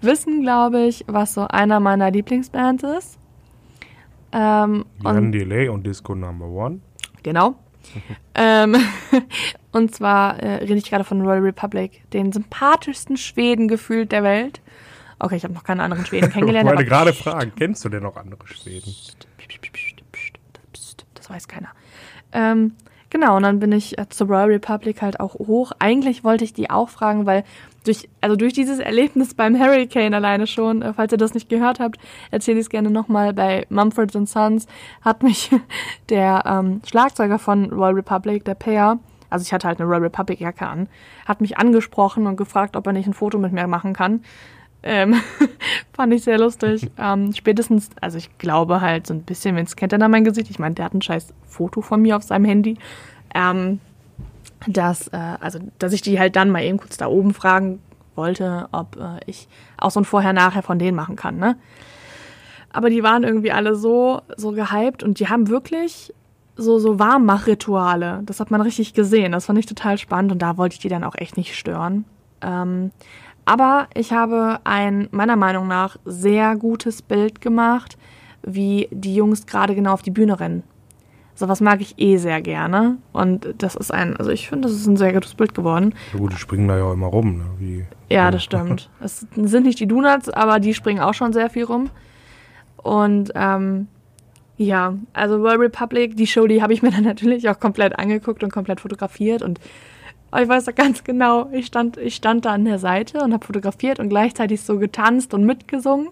wissen, 0.00 0.42
glaube 0.42 0.82
ich, 0.82 1.04
was 1.06 1.34
so 1.34 1.46
einer 1.48 1.80
meiner 1.80 2.10
Lieblingsbands 2.10 2.84
ist. 2.84 3.18
Ähm, 4.32 4.86
und 5.04 5.32
Delay 5.32 5.68
und 5.68 5.86
Disco 5.86 6.14
Number 6.14 6.46
One. 6.46 6.80
Genau. 7.22 7.56
ähm, 8.34 8.76
Und 9.72 9.94
zwar 9.94 10.38
äh, 10.38 10.56
rede 10.56 10.74
ich 10.74 10.84
gerade 10.84 11.02
von 11.02 11.22
Royal 11.22 11.40
Republic, 11.40 12.08
den 12.12 12.30
sympathischsten 12.30 13.16
Schweden 13.16 13.68
gefühlt 13.68 14.12
der 14.12 14.22
Welt. 14.22 14.60
Okay, 15.18 15.36
ich 15.36 15.44
habe 15.44 15.54
noch 15.54 15.64
keine 15.64 15.82
anderen 15.82 16.04
Schweden 16.04 16.30
kennengelernt. 16.30 16.68
Ich 16.68 16.76
wollte 16.76 16.88
gerade 16.88 17.12
fragen, 17.14 17.52
kennst 17.56 17.84
du 17.84 17.88
denn 17.88 18.02
noch 18.02 18.16
andere 18.16 18.46
Schweden? 18.46 18.94
Das 21.14 21.30
weiß 21.30 21.48
keiner. 21.48 21.68
Ähm, 22.32 22.72
genau, 23.12 23.36
und 23.36 23.44
dann 23.44 23.60
bin 23.60 23.70
ich 23.70 23.96
äh, 23.98 24.08
zur 24.08 24.26
Royal 24.26 24.48
Republic 24.48 25.02
halt 25.02 25.20
auch 25.20 25.34
hoch. 25.34 25.70
Eigentlich 25.78 26.24
wollte 26.24 26.42
ich 26.42 26.52
die 26.52 26.70
auch 26.70 26.88
fragen, 26.88 27.26
weil 27.26 27.44
durch, 27.84 28.08
also 28.20 28.34
durch 28.34 28.54
dieses 28.54 28.80
Erlebnis 28.80 29.34
beim 29.36 29.56
Hurricane 29.58 30.14
alleine 30.14 30.48
schon, 30.48 30.82
äh, 30.82 30.92
falls 30.94 31.12
ihr 31.12 31.18
das 31.18 31.34
nicht 31.34 31.48
gehört 31.48 31.78
habt, 31.78 31.98
erzähle 32.32 32.58
ich 32.58 32.66
es 32.66 32.70
gerne 32.70 32.90
nochmal. 32.90 33.32
Bei 33.32 33.66
Mumford 33.68 34.10
Sons 34.26 34.66
hat 35.02 35.22
mich 35.22 35.50
der 36.08 36.42
ähm, 36.46 36.80
Schlagzeuger 36.84 37.38
von 37.38 37.70
Royal 37.70 37.94
Republic, 37.94 38.44
der 38.44 38.54
Peer, 38.54 38.98
also 39.30 39.44
ich 39.44 39.52
hatte 39.52 39.68
halt 39.68 39.80
eine 39.80 39.88
Royal 39.88 40.02
Republic 40.02 40.40
Jacke 40.40 40.66
an, 40.66 40.88
hat 41.26 41.40
mich 41.40 41.56
angesprochen 41.56 42.26
und 42.26 42.36
gefragt, 42.36 42.76
ob 42.76 42.86
er 42.86 42.92
nicht 42.92 43.06
ein 43.06 43.14
Foto 43.14 43.38
mit 43.38 43.52
mir 43.52 43.66
machen 43.66 43.94
kann. 43.94 44.22
Ähm, 44.82 45.14
fand 45.92 46.12
ich 46.12 46.24
sehr 46.24 46.38
lustig. 46.38 46.90
Ähm, 46.98 47.32
spätestens, 47.32 47.90
also 48.00 48.18
ich 48.18 48.36
glaube 48.38 48.80
halt 48.80 49.06
so 49.06 49.14
ein 49.14 49.22
bisschen, 49.22 49.56
wenn 49.56 49.64
es 49.64 49.76
kennt 49.76 49.92
er 49.92 49.98
dann 49.98 50.10
mein 50.10 50.24
Gesicht. 50.24 50.50
Ich 50.50 50.58
meine, 50.58 50.74
der 50.74 50.86
hat 50.86 50.94
ein 50.94 51.02
scheiß 51.02 51.32
Foto 51.46 51.80
von 51.80 52.02
mir 52.02 52.16
auf 52.16 52.22
seinem 52.22 52.44
Handy. 52.44 52.76
Ähm, 53.34 53.80
dass, 54.66 55.08
äh, 55.08 55.36
also, 55.40 55.58
dass 55.78 55.92
ich 55.92 56.02
die 56.02 56.18
halt 56.18 56.36
dann 56.36 56.50
mal 56.50 56.62
eben 56.62 56.78
kurz 56.78 56.96
da 56.96 57.06
oben 57.06 57.34
fragen 57.34 57.80
wollte, 58.14 58.68
ob 58.72 58.96
äh, 58.96 59.20
ich 59.26 59.48
auch 59.76 59.90
so 59.90 60.00
ein 60.00 60.04
Vorher-Nachher 60.04 60.62
von 60.62 60.78
denen 60.78 60.96
machen 60.96 61.16
kann, 61.16 61.38
ne? 61.38 61.56
Aber 62.72 62.88
die 62.88 63.02
waren 63.02 63.22
irgendwie 63.22 63.52
alle 63.52 63.76
so, 63.76 64.22
so 64.36 64.52
gehypt 64.52 65.02
und 65.02 65.20
die 65.20 65.28
haben 65.28 65.48
wirklich 65.48 66.14
so, 66.56 66.78
so 66.78 66.98
Warmmachrituale. 66.98 68.22
Das 68.24 68.40
hat 68.40 68.50
man 68.50 68.62
richtig 68.62 68.94
gesehen. 68.94 69.32
Das 69.32 69.46
fand 69.46 69.58
ich 69.58 69.66
total 69.66 69.98
spannend 69.98 70.32
und 70.32 70.40
da 70.40 70.56
wollte 70.56 70.74
ich 70.74 70.78
die 70.78 70.88
dann 70.88 71.04
auch 71.04 71.14
echt 71.14 71.36
nicht 71.36 71.54
stören. 71.54 72.06
Ähm, 72.40 72.90
aber 73.44 73.88
ich 73.94 74.12
habe 74.12 74.60
ein 74.64 75.08
meiner 75.10 75.36
Meinung 75.36 75.68
nach 75.68 75.96
sehr 76.04 76.56
gutes 76.56 77.02
Bild 77.02 77.40
gemacht, 77.40 77.96
wie 78.42 78.88
die 78.90 79.14
Jungs 79.14 79.46
gerade 79.46 79.74
genau 79.74 79.92
auf 79.92 80.02
die 80.02 80.10
Bühne 80.10 80.38
rennen. 80.40 80.62
Sowas 81.34 81.60
mag 81.60 81.80
ich 81.80 81.94
eh 81.98 82.18
sehr 82.18 82.42
gerne. 82.42 82.98
Und 83.12 83.54
das 83.58 83.74
ist 83.74 83.92
ein, 83.92 84.16
also 84.16 84.30
ich 84.30 84.48
finde, 84.48 84.68
das 84.68 84.76
ist 84.76 84.86
ein 84.86 84.96
sehr 84.96 85.12
gutes 85.12 85.34
Bild 85.34 85.54
geworden. 85.54 85.94
Ja 86.12 86.18
gut, 86.18 86.32
die 86.32 86.36
springen 86.36 86.68
da 86.68 86.76
ja 86.76 86.84
auch 86.84 86.92
immer 86.92 87.06
rum. 87.06 87.38
Ne? 87.38 87.44
Wie, 87.58 87.84
Ja, 88.10 88.30
das 88.30 88.44
stimmt. 88.44 88.90
Es 89.00 89.26
sind 89.34 89.64
nicht 89.64 89.80
die 89.80 89.86
Donuts, 89.86 90.28
aber 90.28 90.60
die 90.60 90.74
springen 90.74 91.00
auch 91.00 91.14
schon 91.14 91.32
sehr 91.32 91.48
viel 91.48 91.64
rum. 91.64 91.90
Und 92.76 93.32
ähm, 93.34 93.88
ja, 94.56 94.94
also 95.14 95.40
World 95.40 95.60
Republic, 95.60 96.16
die 96.16 96.26
Show, 96.26 96.46
die 96.46 96.62
habe 96.62 96.74
ich 96.74 96.82
mir 96.82 96.90
dann 96.90 97.04
natürlich 97.04 97.48
auch 97.48 97.58
komplett 97.58 97.98
angeguckt 97.98 98.44
und 98.44 98.52
komplett 98.52 98.80
fotografiert. 98.80 99.42
Und 99.42 99.58
ich 100.40 100.48
weiß 100.48 100.66
noch 100.66 100.74
ganz 100.74 101.04
genau, 101.04 101.50
ich 101.52 101.66
stand, 101.66 101.98
ich 101.98 102.14
stand 102.14 102.46
da 102.46 102.52
an 102.52 102.64
der 102.64 102.78
Seite 102.78 103.20
und 103.20 103.32
habe 103.32 103.44
fotografiert 103.44 103.98
und 103.98 104.08
gleichzeitig 104.08 104.62
so 104.62 104.78
getanzt 104.78 105.34
und 105.34 105.44
mitgesungen. 105.44 106.08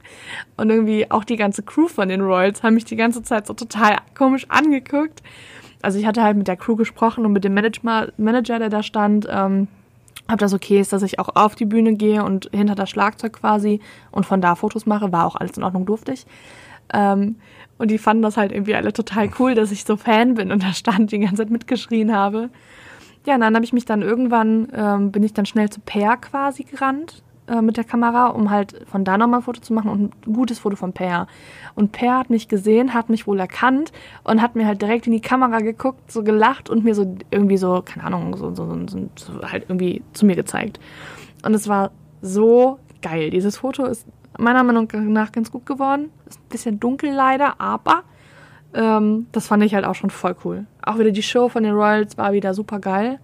Und 0.57 0.69
irgendwie 0.71 1.11
auch 1.11 1.25
die 1.25 1.37
ganze 1.37 1.63
Crew 1.63 1.89
von 1.89 2.09
den 2.09 2.21
Royals 2.21 2.63
haben 2.63 2.75
mich 2.75 2.85
die 2.85 2.97
ganze 2.97 3.23
Zeit 3.23 3.47
so 3.47 3.55
total 3.55 3.97
komisch 4.15 4.45
angeguckt. 4.49 5.23
Also 5.83 5.99
ich 5.99 6.07
hatte 6.07 6.23
halt 6.23 6.37
mit 6.37 6.49
der 6.49 6.57
Crew 6.57 6.77
gesprochen 6.77 7.25
und 7.25 7.33
mit 7.33 7.45
dem 7.45 7.55
Manager, 7.55 8.13
Manager 8.19 8.59
der 8.59 8.69
da 8.69 8.83
stand. 8.83 9.27
Ähm, 9.31 9.69
ob 10.31 10.39
das 10.39 10.53
okay 10.53 10.81
ist, 10.81 10.93
dass 10.93 11.03
ich 11.03 11.19
auch 11.19 11.31
auf 11.35 11.55
die 11.55 11.65
Bühne 11.65 11.95
gehe 11.95 12.23
und 12.23 12.51
hinter 12.53 12.75
das 12.75 12.91
Schlagzeug 12.91 13.33
quasi 13.33 13.81
und 14.13 14.27
von 14.27 14.41
da 14.41 14.55
Fotos 14.55 14.87
mache, 14.87 15.11
war 15.13 15.27
auch 15.27 15.37
alles 15.37 15.57
in 15.57 15.65
Ordnung, 15.65 15.87
durfte 15.87 16.13
ich. 16.13 16.27
Ähm, 16.93 17.37
und 17.79 17.91
die 17.91 17.99
fanden 17.99 18.23
das 18.23 18.37
halt 18.37 18.53
irgendwie 18.53 18.75
alle 18.75 18.93
total 18.93 19.31
cool, 19.39 19.55
dass 19.55 19.73
ich 19.73 19.85
so 19.85 19.97
Fan 19.97 20.35
bin 20.35 20.53
und 20.53 20.63
da 20.63 20.73
stand, 20.73 21.11
die 21.13 21.19
ganze 21.19 21.37
Zeit 21.37 21.51
mitgeschrien 21.51 22.15
habe. 22.15 22.51
Ja, 23.31 23.37
und 23.37 23.43
dann 23.43 23.55
habe 23.55 23.65
ich 23.65 23.73
mich 23.73 23.85
dann 23.85 24.03
irgendwann, 24.03 24.67
ähm, 24.75 25.13
bin 25.13 25.23
ich 25.23 25.33
dann 25.33 25.47
schnell 25.47 25.71
zu 25.71 25.79
Per 25.79 26.17
quasi 26.17 26.65
gerannt 26.65 27.23
äh, 27.47 27.63
mit 27.63 27.77
der 27.77 27.85
Kamera, 27.85 28.27
um 28.27 28.51
halt 28.51 28.85
von 28.91 29.05
da 29.05 29.17
nochmal 29.17 29.39
ein 29.39 29.45
Foto 29.45 29.61
zu 29.61 29.73
machen 29.73 29.89
und 29.89 30.27
ein 30.27 30.33
gutes 30.33 30.59
Foto 30.59 30.75
von 30.75 30.93
Per. 30.93 31.29
Und 31.77 31.93
Per 31.93 32.19
hat 32.19 32.29
mich 32.29 32.49
gesehen, 32.49 32.93
hat 32.93 33.09
mich 33.09 33.29
wohl 33.29 33.39
erkannt 33.39 33.93
und 34.25 34.43
hat 34.43 34.57
mir 34.57 34.67
halt 34.67 34.83
direkt 34.83 35.07
in 35.07 35.13
die 35.13 35.21
Kamera 35.21 35.61
geguckt, 35.61 36.11
so 36.11 36.25
gelacht 36.25 36.71
und 36.71 36.83
mir 36.83 36.97
so 36.97 37.17
irgendwie 37.31 37.57
so, 37.57 37.83
keine 37.85 38.03
Ahnung, 38.03 38.37
so, 38.37 38.53
so, 38.53 38.67
so, 38.67 38.89
so, 38.89 39.09
so 39.15 39.43
halt 39.43 39.67
irgendwie 39.69 40.03
zu 40.13 40.27
mir 40.27 40.35
gezeigt. 40.35 40.81
Und 41.45 41.55
es 41.55 41.69
war 41.69 41.93
so 42.23 42.81
geil. 43.01 43.31
Dieses 43.31 43.59
Foto 43.59 43.85
ist 43.85 44.09
meiner 44.39 44.65
Meinung 44.65 44.89
nach 45.13 45.31
ganz 45.31 45.53
gut 45.53 45.67
geworden. 45.67 46.11
Ist 46.29 46.41
ein 46.41 46.49
bisschen 46.49 46.81
dunkel 46.81 47.13
leider, 47.13 47.61
aber 47.61 48.03
ähm, 48.75 49.27
das 49.33 49.47
fand 49.47 49.63
ich 49.63 49.75
halt 49.75 49.85
auch 49.85 49.95
schon 49.95 50.11
voll 50.11 50.37
cool. 50.45 50.67
Auch 50.83 50.99
wieder 50.99 51.11
die 51.11 51.23
Show 51.23 51.49
von 51.49 51.63
den 51.63 51.75
Royals 51.75 52.17
war 52.19 52.33
wieder 52.33 52.55
super 52.55 52.79
geil. 52.79 53.19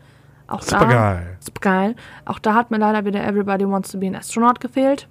Auch 0.48 0.60
da, 0.60 0.78
Super 0.78 0.86
geil. 0.86 1.36
Super 1.40 1.60
geil. 1.60 1.96
Auch 2.24 2.38
da 2.38 2.54
hat 2.54 2.70
mir 2.70 2.78
leider 2.78 3.04
wieder 3.04 3.24
Everybody 3.24 3.68
Wants 3.68 3.90
to 3.90 3.98
be 3.98 4.06
an 4.06 4.14
Astronaut 4.14 4.60
gefehlt. 4.60 5.08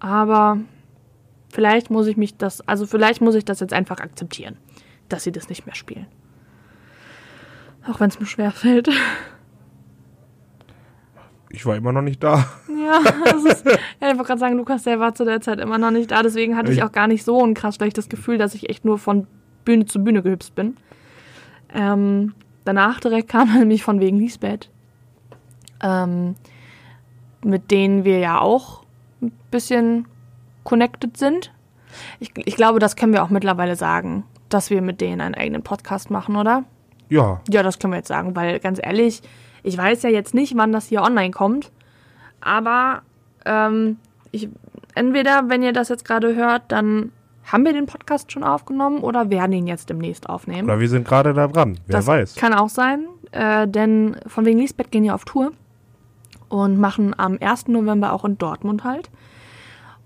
Aber 0.00 0.58
vielleicht 1.50 1.90
muss 1.90 2.06
ich 2.06 2.16
mich 2.16 2.36
das, 2.36 2.66
also 2.66 2.86
vielleicht 2.86 3.20
muss 3.20 3.34
ich 3.34 3.44
das 3.44 3.60
jetzt 3.60 3.72
einfach 3.72 4.00
akzeptieren, 4.00 4.56
dass 5.08 5.24
sie 5.24 5.32
das 5.32 5.48
nicht 5.48 5.64
mehr 5.64 5.74
spielen. 5.74 6.06
Auch 7.88 8.00
wenn 8.00 8.08
es 8.08 8.20
mir 8.20 8.26
schwer 8.26 8.50
fällt. 8.50 8.88
Ich 11.52 11.64
war 11.66 11.76
immer 11.76 11.92
noch 11.92 12.02
nicht 12.02 12.22
da. 12.22 12.44
Ja, 12.82 12.98
das 13.24 13.44
ist, 13.44 13.64
ja, 13.64 13.74
ich 14.00 14.02
wollte 14.16 14.24
gerade 14.24 14.40
sagen, 14.40 14.56
Lukas, 14.56 14.82
der 14.82 14.98
war 14.98 15.14
zu 15.14 15.24
der 15.24 15.40
Zeit 15.40 15.60
immer 15.60 15.78
noch 15.78 15.92
nicht 15.92 16.10
da. 16.10 16.22
Deswegen 16.24 16.56
hatte 16.56 16.72
ich 16.72 16.78
Ich- 16.78 16.82
auch 16.84 16.90
gar 16.90 17.06
nicht 17.06 17.22
so 17.22 17.44
ein 17.44 17.54
krass 17.54 17.76
schlechtes 17.76 18.08
Gefühl, 18.08 18.36
dass 18.38 18.54
ich 18.56 18.68
echt 18.70 18.84
nur 18.84 18.98
von 18.98 19.28
Bühne 19.64 19.86
zu 19.86 20.02
Bühne 20.02 20.20
gehüpft 20.22 20.56
bin. 20.56 20.76
Ähm, 21.72 22.34
danach 22.64 22.98
direkt 22.98 23.28
kam 23.28 23.52
nämlich 23.58 23.84
von 23.84 24.00
wegen 24.00 24.18
Lisbeth, 24.18 24.68
ähm, 25.80 26.34
mit 27.44 27.70
denen 27.70 28.04
wir 28.04 28.18
ja 28.18 28.40
auch 28.40 28.82
ein 29.20 29.30
bisschen 29.52 30.06
connected 30.64 31.16
sind. 31.16 31.52
Ich, 32.18 32.32
ich 32.36 32.56
glaube, 32.56 32.78
das 32.80 32.96
können 32.96 33.12
wir 33.12 33.22
auch 33.22 33.30
mittlerweile 33.30 33.76
sagen, 33.76 34.24
dass 34.48 34.70
wir 34.70 34.82
mit 34.82 35.00
denen 35.00 35.20
einen 35.20 35.34
eigenen 35.36 35.62
Podcast 35.62 36.10
machen, 36.10 36.34
oder? 36.36 36.64
Ja, 37.08 37.40
Ja, 37.48 37.62
das 37.62 37.78
können 37.78 37.92
wir 37.92 37.98
jetzt 37.98 38.08
sagen, 38.08 38.34
weil 38.34 38.58
ganz 38.58 38.80
ehrlich, 38.82 39.22
ich 39.62 39.76
weiß 39.76 40.02
ja 40.02 40.10
jetzt 40.10 40.34
nicht, 40.34 40.56
wann 40.56 40.72
das 40.72 40.86
hier 40.86 41.02
online 41.02 41.30
kommt, 41.30 41.70
aber 42.40 43.02
ähm, 43.44 43.98
ich, 44.30 44.48
entweder, 44.94 45.48
wenn 45.48 45.62
ihr 45.62 45.72
das 45.72 45.88
jetzt 45.88 46.04
gerade 46.04 46.34
hört, 46.34 46.62
dann 46.68 47.12
haben 47.44 47.64
wir 47.64 47.72
den 47.72 47.86
Podcast 47.86 48.30
schon 48.32 48.44
aufgenommen 48.44 49.00
oder 49.00 49.30
werden 49.30 49.52
ihn 49.52 49.66
jetzt 49.66 49.90
demnächst 49.90 50.28
aufnehmen. 50.28 50.68
oder 50.68 50.80
wir 50.80 50.88
sind 50.88 51.06
gerade 51.06 51.34
da 51.34 51.48
dran. 51.48 51.78
Wer 51.86 51.96
das 51.96 52.06
weiß. 52.06 52.36
kann 52.36 52.54
auch 52.54 52.68
sein, 52.68 53.06
äh, 53.32 53.66
denn 53.66 54.16
von 54.26 54.44
wegen 54.44 54.58
Lisbeth 54.58 54.90
gehen 54.90 55.04
ja 55.04 55.14
auf 55.14 55.24
Tour 55.24 55.52
und 56.48 56.78
machen 56.78 57.14
am 57.18 57.38
1. 57.40 57.68
November 57.68 58.12
auch 58.12 58.24
in 58.24 58.38
Dortmund 58.38 58.84
halt. 58.84 59.10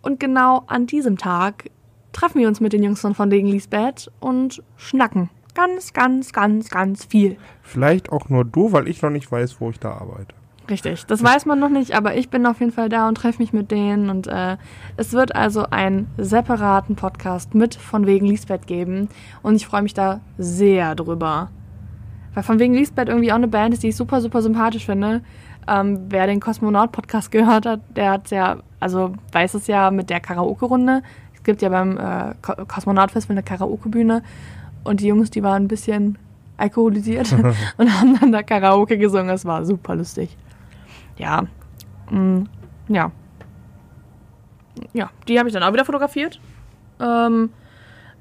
Und 0.02 0.20
genau 0.20 0.62
an 0.66 0.86
diesem 0.86 1.18
Tag 1.18 1.70
treffen 2.12 2.40
wir 2.40 2.48
uns 2.48 2.60
mit 2.60 2.72
den 2.72 2.82
Jungs 2.82 3.00
von 3.00 3.14
von 3.14 3.30
wegen 3.30 3.48
Lisbeth 3.48 4.10
und 4.20 4.62
schnacken. 4.76 5.28
Ganz, 5.56 5.94
ganz, 5.94 6.32
ganz, 6.32 6.68
ganz 6.68 7.06
viel. 7.06 7.38
Vielleicht 7.62 8.12
auch 8.12 8.28
nur 8.28 8.44
du, 8.44 8.72
weil 8.72 8.88
ich 8.88 9.00
noch 9.00 9.10
nicht 9.10 9.32
weiß, 9.32 9.58
wo 9.58 9.70
ich 9.70 9.80
da 9.80 9.92
arbeite. 9.92 10.34
Richtig, 10.68 11.06
das 11.06 11.22
weiß 11.22 11.46
man 11.46 11.60
noch 11.60 11.68
nicht, 11.68 11.94
aber 11.94 12.16
ich 12.16 12.28
bin 12.28 12.44
auf 12.44 12.60
jeden 12.60 12.72
Fall 12.72 12.88
da 12.88 13.08
und 13.08 13.14
treffe 13.14 13.40
mich 13.40 13.52
mit 13.52 13.70
denen. 13.70 14.10
Und 14.10 14.26
äh, 14.26 14.56
es 14.96 15.12
wird 15.12 15.34
also 15.34 15.64
einen 15.70 16.08
separaten 16.18 16.96
Podcast 16.96 17.54
mit 17.54 17.76
von 17.76 18.04
wegen 18.06 18.26
Lisbeth 18.26 18.66
geben. 18.66 19.08
Und 19.42 19.54
ich 19.54 19.66
freue 19.66 19.82
mich 19.82 19.94
da 19.94 20.20
sehr 20.38 20.94
drüber. 20.94 21.50
Weil 22.34 22.42
von 22.42 22.58
wegen 22.58 22.74
Lisbeth 22.74 23.08
irgendwie 23.08 23.30
auch 23.32 23.36
eine 23.36 23.48
Band 23.48 23.72
ist, 23.74 23.82
die 23.82 23.88
ich 23.88 23.96
super, 23.96 24.20
super 24.20 24.42
sympathisch 24.42 24.84
finde. 24.84 25.22
Ähm, 25.68 26.00
wer 26.10 26.26
den 26.26 26.40
Kosmonaut-Podcast 26.40 27.30
gehört 27.30 27.64
hat, 27.64 27.80
der 27.96 28.10
hat 28.10 28.30
ja, 28.30 28.56
also 28.78 29.14
weiß 29.32 29.54
es 29.54 29.68
ja 29.68 29.90
mit 29.90 30.10
der 30.10 30.20
Karaoke-Runde. 30.20 31.02
Es 31.34 31.42
gibt 31.44 31.62
ja 31.62 31.68
beim 31.68 31.96
äh, 31.96 32.34
Ko- 32.42 32.66
Kosmonaut-Festival 32.66 33.36
eine 33.36 33.44
Karaoke-Bühne. 33.44 34.22
Und 34.87 35.01
die 35.01 35.09
Jungs, 35.09 35.31
die 35.31 35.42
waren 35.42 35.64
ein 35.64 35.68
bisschen 35.68 36.18
alkoholisiert 36.57 37.33
und 37.77 38.01
haben 38.01 38.18
dann 38.18 38.33
da 38.33 38.42
Karaoke 38.42 38.99
gesungen. 38.99 39.29
Das 39.29 39.44
war 39.44 39.64
super 39.64 39.94
lustig. 39.94 40.37
Ja. 41.16 41.46
Mm, 42.11 42.44
ja. 42.88 43.11
Ja, 44.92 45.11
die 45.27 45.38
habe 45.38 45.49
ich 45.49 45.55
dann 45.55 45.62
auch 45.62 45.72
wieder 45.72 45.85
fotografiert. 45.85 46.40
Ähm, 47.01 47.51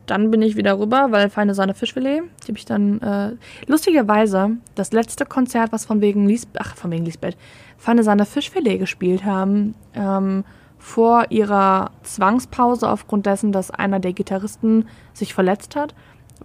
dann 0.06 0.32
bin 0.32 0.42
ich 0.42 0.56
wieder 0.56 0.78
rüber, 0.80 1.08
weil 1.10 1.30
feine 1.30 1.54
Sahne 1.54 1.74
Fischfilet. 1.74 2.24
Die 2.44 2.48
habe 2.48 2.58
ich 2.58 2.66
dann, 2.66 3.02
äh, 3.02 3.32
lustigerweise, 3.68 4.52
das 4.76 4.92
letzte 4.92 5.26
Konzert, 5.26 5.72
was 5.72 5.86
von 5.86 6.02
wegen 6.02 6.28
Lisbeth, 6.28 6.62
ach, 6.62 6.76
von 6.76 6.92
wegen 6.92 7.06
Lisbeth, 7.06 7.38
feine 7.78 8.04
Sahne 8.04 8.26
Fischfilet 8.26 8.78
gespielt 8.78 9.26
haben, 9.26 9.76
ähm, 9.94 10.44
vor 10.78 11.26
ihrer 11.32 11.90
Zwangspause 12.04 12.88
aufgrund 12.88 13.26
dessen, 13.26 13.52
dass 13.52 13.72
einer 13.72 14.00
der 14.00 14.14
Gitarristen 14.14 14.88
sich 15.14 15.34
verletzt 15.34 15.76
hat, 15.76 15.96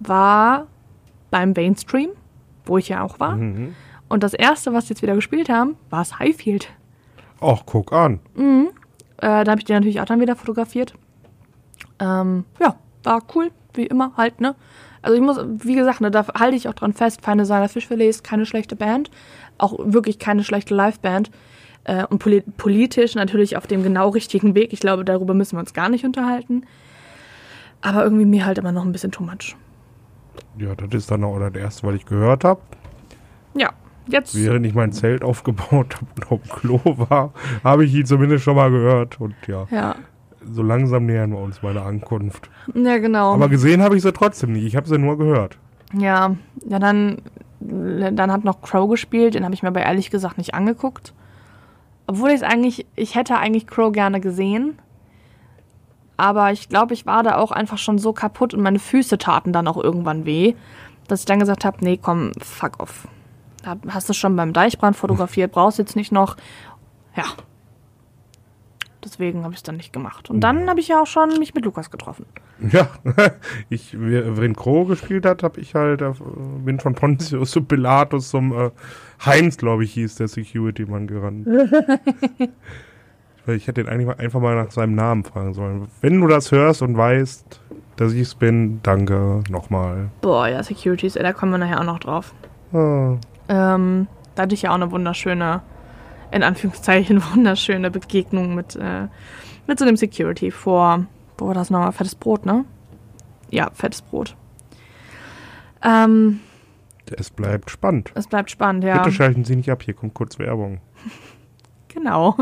war 0.00 0.66
beim 1.30 1.52
Mainstream, 1.52 2.10
wo 2.64 2.78
ich 2.78 2.88
ja 2.88 3.02
auch 3.02 3.20
war. 3.20 3.36
Mhm. 3.36 3.74
Und 4.08 4.22
das 4.22 4.34
erste, 4.34 4.72
was 4.72 4.86
sie 4.86 4.94
jetzt 4.94 5.02
wieder 5.02 5.14
gespielt 5.14 5.48
haben, 5.48 5.76
war 5.88 6.02
es 6.02 6.18
Highfield. 6.18 6.68
Ach, 7.40 7.62
guck 7.64 7.92
an. 7.92 8.18
Äh, 9.18 9.44
da 9.44 9.50
habe 9.50 9.60
ich 9.60 9.64
die 9.64 9.72
natürlich 9.72 10.00
auch 10.00 10.06
dann 10.06 10.20
wieder 10.20 10.34
fotografiert. 10.34 10.94
Ähm, 12.00 12.44
ja, 12.58 12.76
war 13.04 13.22
cool. 13.34 13.50
wie 13.74 13.86
immer 13.86 14.12
halt, 14.16 14.40
ne? 14.40 14.56
Also 15.02 15.16
ich 15.16 15.22
muss, 15.22 15.38
wie 15.64 15.76
gesagt, 15.76 16.00
ne, 16.00 16.10
da 16.10 16.26
halte 16.38 16.56
ich 16.56 16.68
auch 16.68 16.74
dran 16.74 16.92
fest, 16.92 17.22
Feine 17.22 17.46
Sahne 17.46 17.68
Fischfilet 17.68 18.08
ist 18.08 18.24
keine 18.24 18.44
schlechte 18.44 18.76
Band, 18.76 19.10
auch 19.58 19.78
wirklich 19.78 20.18
keine 20.18 20.44
schlechte 20.44 20.74
Liveband. 20.74 21.30
Äh, 21.84 22.04
und 22.06 22.18
poli 22.18 22.42
politisch 22.56 23.14
natürlich 23.14 23.56
auf 23.56 23.66
dem 23.66 23.82
genau 23.82 24.10
richtigen 24.10 24.54
Weg. 24.54 24.72
Ich 24.72 24.80
glaube, 24.80 25.04
darüber 25.04 25.34
müssen 25.34 25.56
wir 25.56 25.60
uns 25.60 25.72
gar 25.72 25.88
nicht 25.88 26.04
unterhalten. 26.04 26.66
Aber 27.80 28.04
irgendwie 28.04 28.26
mir 28.26 28.44
halt 28.44 28.58
immer 28.58 28.72
noch 28.72 28.84
ein 28.84 28.92
bisschen 28.92 29.12
too 29.12 29.22
much. 29.22 29.56
Ja, 30.58 30.74
das 30.74 30.88
ist 30.92 31.10
dann 31.10 31.24
auch 31.24 31.38
das 31.38 31.54
erste, 31.54 31.86
was 31.86 31.94
ich 31.94 32.06
gehört 32.06 32.44
habe. 32.44 32.60
Ja, 33.54 33.70
jetzt. 34.08 34.34
Während 34.34 34.66
ich 34.66 34.74
mein 34.74 34.92
Zelt 34.92 35.22
aufgebaut 35.24 35.96
habe 35.96 36.06
und 36.16 36.32
auf 36.32 36.40
dem 36.42 36.50
Klo 36.50 36.80
war, 37.08 37.32
habe 37.64 37.84
ich 37.84 37.94
ihn 37.94 38.06
zumindest 38.06 38.44
schon 38.44 38.56
mal 38.56 38.70
gehört. 38.70 39.20
Und 39.20 39.34
ja, 39.46 39.66
Ja, 39.70 39.96
so 40.44 40.62
langsam 40.62 41.06
nähern 41.06 41.30
wir 41.32 41.38
uns 41.38 41.62
meiner 41.62 41.84
Ankunft. 41.84 42.50
ja 42.74 42.98
genau. 42.98 43.34
Aber 43.34 43.48
gesehen 43.48 43.82
habe 43.82 43.96
ich 43.96 44.02
sie 44.02 44.12
trotzdem 44.12 44.52
nicht. 44.52 44.64
Ich 44.64 44.76
habe 44.76 44.88
sie 44.88 44.98
nur 44.98 45.18
gehört. 45.18 45.58
Ja, 45.92 46.36
ja, 46.64 46.78
dann, 46.78 47.18
dann 47.60 48.30
hat 48.32 48.44
noch 48.44 48.62
Crow 48.62 48.88
gespielt, 48.88 49.34
den 49.34 49.44
habe 49.44 49.54
ich 49.54 49.62
mir 49.62 49.68
aber 49.68 49.82
ehrlich 49.82 50.10
gesagt 50.10 50.38
nicht 50.38 50.54
angeguckt. 50.54 51.14
Obwohl 52.06 52.30
ich 52.30 52.36
es 52.36 52.42
eigentlich, 52.42 52.86
ich 52.96 53.14
hätte 53.14 53.36
eigentlich 53.36 53.66
Crow 53.66 53.92
gerne 53.92 54.20
gesehen. 54.20 54.78
Aber 56.20 56.52
ich 56.52 56.68
glaube, 56.68 56.92
ich 56.92 57.06
war 57.06 57.22
da 57.22 57.36
auch 57.38 57.50
einfach 57.50 57.78
schon 57.78 57.96
so 57.96 58.12
kaputt 58.12 58.52
und 58.52 58.60
meine 58.60 58.78
Füße 58.78 59.16
taten 59.16 59.54
dann 59.54 59.66
auch 59.66 59.78
irgendwann 59.82 60.26
weh, 60.26 60.54
dass 61.08 61.20
ich 61.20 61.26
dann 61.26 61.38
gesagt 61.38 61.64
habe, 61.64 61.78
nee, 61.80 61.96
komm, 61.96 62.32
fuck 62.42 62.78
off. 62.78 63.08
Hast 63.88 64.06
du 64.06 64.12
schon 64.12 64.36
beim 64.36 64.52
Deichbrand 64.52 64.96
fotografiert, 64.96 65.52
brauchst 65.52 65.78
jetzt 65.78 65.96
nicht 65.96 66.12
noch. 66.12 66.36
Ja. 67.16 67.24
Deswegen 69.02 69.44
habe 69.44 69.54
ich 69.54 69.60
es 69.60 69.62
dann 69.62 69.78
nicht 69.78 69.94
gemacht. 69.94 70.28
Und 70.28 70.42
dann 70.42 70.68
habe 70.68 70.78
ich 70.78 70.88
ja 70.88 71.00
auch 71.00 71.06
schon 71.06 71.38
mich 71.38 71.54
mit 71.54 71.64
Lukas 71.64 71.90
getroffen. 71.90 72.26
Ja, 72.70 72.90
ich, 73.70 73.96
wenn 73.98 74.54
Crow 74.54 74.86
gespielt 74.86 75.24
hat, 75.24 75.42
habe 75.42 75.58
ich 75.58 75.74
halt, 75.74 76.02
äh, 76.02 76.12
bin 76.66 76.80
von 76.80 76.94
Pontius 76.94 77.50
zu 77.50 77.62
Pilatus 77.62 78.28
zum 78.28 78.52
äh, 78.52 78.70
Heinz, 79.24 79.56
glaube 79.56 79.84
ich, 79.84 79.94
hieß 79.94 80.16
der 80.16 80.28
Security-Mann 80.28 81.06
gerannt. 81.06 81.48
Ich 83.54 83.66
hätte 83.66 83.80
ihn 83.80 83.88
eigentlich 83.88 84.18
einfach 84.18 84.40
mal 84.40 84.54
nach 84.54 84.70
seinem 84.70 84.94
Namen 84.94 85.24
fragen 85.24 85.54
sollen. 85.54 85.88
Wenn 86.00 86.20
du 86.20 86.26
das 86.26 86.50
hörst 86.52 86.82
und 86.82 86.96
weißt, 86.96 87.60
dass 87.96 88.12
ich 88.12 88.20
es 88.22 88.34
bin, 88.34 88.80
danke 88.82 89.42
nochmal. 89.50 90.10
Boah, 90.20 90.48
ja, 90.48 90.62
Securities, 90.62 91.14
da 91.14 91.32
kommen 91.32 91.52
wir 91.52 91.58
nachher 91.58 91.80
auch 91.80 91.84
noch 91.84 91.98
drauf. 91.98 92.34
Ah, 92.72 93.16
Ähm, 93.48 94.06
da 94.34 94.42
hatte 94.42 94.54
ich 94.54 94.62
ja 94.62 94.70
auch 94.70 94.74
eine 94.76 94.90
wunderschöne, 94.90 95.62
in 96.30 96.42
Anführungszeichen, 96.42 97.22
wunderschöne 97.34 97.90
Begegnung 97.90 98.54
mit, 98.54 98.76
äh, 98.76 99.08
mit 99.66 99.78
so 99.78 99.84
einem 99.84 99.96
Security 99.96 100.50
vor, 100.50 101.04
wo 101.38 101.48
war 101.48 101.54
das 101.54 101.70
nochmal? 101.70 101.92
Fettes 101.92 102.14
Brot, 102.14 102.46
ne? 102.46 102.64
Ja, 103.50 103.70
fettes 103.74 104.02
Brot. 104.02 104.36
Ähm, 105.82 106.40
es 107.16 107.30
bleibt 107.30 107.70
spannend. 107.70 108.12
es 108.14 108.28
bleibt 108.28 108.50
spannend, 108.50 108.84
ja. 108.84 108.98
Bitte 108.98 109.12
schalten 109.12 109.44
Sie 109.44 109.56
nicht 109.56 109.70
ab, 109.70 109.82
hier 109.82 109.94
kommt 109.94 110.14
kurz 110.14 110.38
Werbung. 110.38 110.80
Genau. 111.92 112.36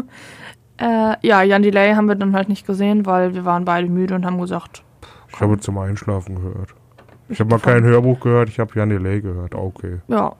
Äh, 0.78 1.16
ja, 1.26 1.42
Jan 1.42 1.62
Delay 1.62 1.94
haben 1.94 2.06
wir 2.06 2.14
dann 2.14 2.34
halt 2.34 2.48
nicht 2.48 2.66
gesehen, 2.66 3.04
weil 3.06 3.34
wir 3.34 3.44
waren 3.44 3.64
beide 3.64 3.88
müde 3.88 4.14
und 4.14 4.24
haben 4.24 4.38
gesagt, 4.40 4.84
Ich 5.32 5.40
habe 5.40 5.58
zum 5.58 5.76
Einschlafen 5.78 6.36
gehört. 6.36 6.74
Ich 7.28 7.40
habe 7.40 7.50
mal 7.50 7.58
kein 7.60 7.82
Hörbuch 7.84 8.20
gehört, 8.20 8.48
ich 8.48 8.58
habe 8.58 8.72
Jan 8.74 8.88
Delay 8.88 9.20
gehört. 9.20 9.54
Ah, 9.54 9.58
Okay. 9.58 9.98
ja. 10.08 10.32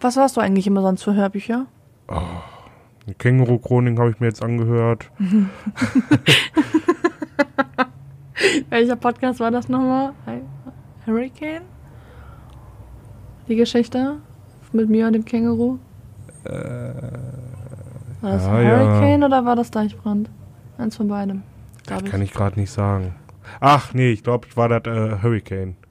Was 0.00 0.16
hast 0.16 0.36
du 0.36 0.40
eigentlich 0.40 0.68
immer 0.68 0.82
sonst 0.82 1.02
für 1.02 1.14
Hörbücher? 1.14 1.66
Die 3.08 3.14
Känguru-Chronik 3.14 3.98
habe 3.98 4.10
ich 4.10 4.20
mir 4.20 4.26
jetzt 4.28 4.40
angehört. 4.44 5.10
Welcher 8.70 8.96
Podcast 8.96 9.40
war 9.40 9.50
das 9.50 9.68
nochmal? 9.68 10.12
Hurricane? 11.06 11.62
Die 13.48 13.56
Geschichte 13.56 14.18
mit 14.72 14.88
mir 14.88 15.08
und 15.08 15.14
dem 15.14 15.24
Känguru? 15.24 15.78
War 18.20 18.32
das 18.32 18.46
ja, 18.46 18.60
ja. 18.60 18.78
Hurricane 18.78 19.24
oder 19.24 19.44
war 19.44 19.56
das 19.56 19.70
Deichbrand? 19.70 20.30
Eins 20.78 20.96
von 20.96 21.08
beidem. 21.08 21.42
glaub 21.86 22.04
Kann 22.06 22.22
ich 22.22 22.32
gerade 22.32 22.58
nicht 22.58 22.70
sagen. 22.70 23.14
Ach, 23.60 23.92
nee, 23.94 24.10
ich 24.10 24.22
glaube, 24.22 24.46
war 24.54 24.68
das 24.68 24.86
äh, 24.86 25.22
Hurricane. 25.22 25.76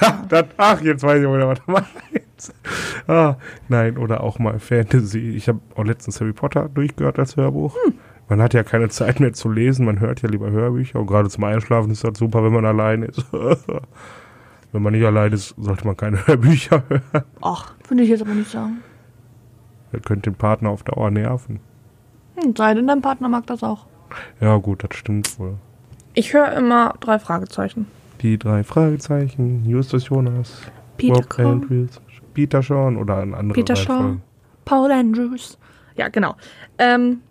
Ja, 0.00 0.24
das, 0.28 0.46
ach, 0.56 0.80
jetzt 0.80 1.04
weiß 1.04 1.22
ich 1.22 1.28
wieder, 1.28 1.46
was 1.46 1.60
du 1.64 1.70
meinst. 1.70 2.54
Ah, 3.08 3.36
nein, 3.68 3.98
oder 3.98 4.20
auch 4.20 4.40
mal 4.40 4.58
Fantasy. 4.58 5.30
Ich 5.36 5.48
habe 5.48 5.60
auch 5.76 5.84
letztens 5.84 6.20
Harry 6.20 6.32
Potter 6.32 6.68
durchgehört 6.68 7.20
als 7.20 7.36
Hörbuch. 7.36 7.76
Man 8.28 8.42
hat 8.42 8.52
ja 8.52 8.64
keine 8.64 8.88
Zeit 8.88 9.20
mehr 9.20 9.32
zu 9.32 9.48
lesen, 9.48 9.86
man 9.86 10.00
hört 10.00 10.22
ja 10.22 10.28
lieber 10.28 10.50
Hörbücher. 10.50 10.98
Und 10.98 11.06
gerade 11.06 11.28
zum 11.30 11.44
Einschlafen 11.44 11.92
ist 11.92 12.02
das 12.02 12.18
super, 12.18 12.42
wenn 12.42 12.52
man 12.52 12.66
allein 12.66 13.04
ist. 13.04 13.24
wenn 13.32 14.82
man 14.82 14.92
nicht 14.92 15.04
allein 15.04 15.32
ist, 15.32 15.54
sollte 15.56 15.86
man 15.86 15.96
keine 15.96 16.26
Hörbücher 16.26 16.82
hören. 16.88 17.24
Ach, 17.40 17.74
würde 17.88 18.02
ich 18.02 18.08
jetzt 18.08 18.22
aber 18.22 18.34
nicht 18.34 18.50
sagen. 18.50 18.82
Das 19.96 20.04
könnte 20.04 20.30
den 20.30 20.36
Partner 20.36 20.70
auf 20.70 20.82
Dauer 20.82 21.10
nerven. 21.10 21.60
Hm, 22.36 22.54
sei 22.54 22.74
denn, 22.74 22.86
dein 22.86 23.00
Partner 23.00 23.28
mag 23.28 23.46
das 23.46 23.62
auch. 23.62 23.86
Ja, 24.40 24.56
gut, 24.58 24.84
das 24.84 24.96
stimmt 24.96 25.38
wohl. 25.38 25.54
Ich 26.12 26.34
höre 26.34 26.52
immer 26.52 26.94
drei 27.00 27.18
Fragezeichen. 27.18 27.86
Die 28.20 28.38
drei 28.38 28.62
Fragezeichen, 28.62 29.64
Justus 29.64 30.08
Jonas, 30.08 30.62
Peter. 30.96 31.46
Andrews, 31.46 32.00
Peter 32.34 32.62
Sean 32.62 32.96
oder 32.96 33.18
ein 33.18 33.34
anderer 33.34 33.54
Peter 33.54 33.74
Shaw, 33.74 34.16
Paul 34.66 34.92
Andrews. 34.92 35.58
Ja, 35.96 36.08
genau. 36.08 36.36
Ähm, 36.78 37.22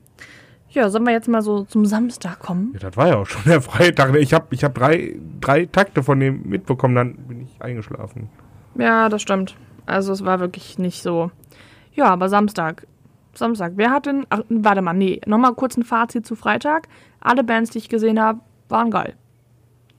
ja, 0.69 0.89
sollen 0.89 1.05
wir 1.05 1.13
jetzt 1.13 1.27
mal 1.27 1.43
so 1.43 1.63
zum 1.65 1.85
Samstag 1.85 2.39
kommen? 2.39 2.71
Ja, 2.73 2.79
das 2.79 2.97
war 2.97 3.07
ja 3.07 3.17
auch 3.17 3.27
schon 3.27 3.43
der 3.45 3.61
Freitag. 3.61 4.15
Ich 4.15 4.33
habe 4.33 4.47
ich 4.49 4.63
hab 4.63 4.73
drei, 4.73 5.15
drei 5.39 5.67
Takte 5.67 6.01
von 6.01 6.19
dem 6.19 6.41
mitbekommen, 6.49 6.95
dann 6.95 7.13
bin 7.15 7.41
ich 7.41 7.61
eingeschlafen. 7.61 8.29
Ja, 8.77 9.07
das 9.09 9.21
stimmt. 9.21 9.55
Also 9.85 10.11
es 10.11 10.25
war 10.25 10.39
wirklich 10.39 10.79
nicht 10.79 11.03
so. 11.03 11.29
Ja, 11.95 12.05
aber 12.05 12.29
Samstag. 12.29 12.87
Samstag. 13.33 13.73
Wer 13.75 13.91
hat 13.91 14.05
denn. 14.05 14.25
Ach, 14.29 14.41
warte 14.49 14.81
mal, 14.81 14.93
nee. 14.93 15.19
Nochmal 15.25 15.53
kurz 15.55 15.77
ein 15.77 15.83
Fazit 15.83 16.25
zu 16.25 16.35
Freitag. 16.35 16.87
Alle 17.19 17.43
Bands, 17.43 17.71
die 17.71 17.79
ich 17.79 17.89
gesehen 17.89 18.19
habe, 18.21 18.39
waren 18.69 18.91
geil. 18.91 19.15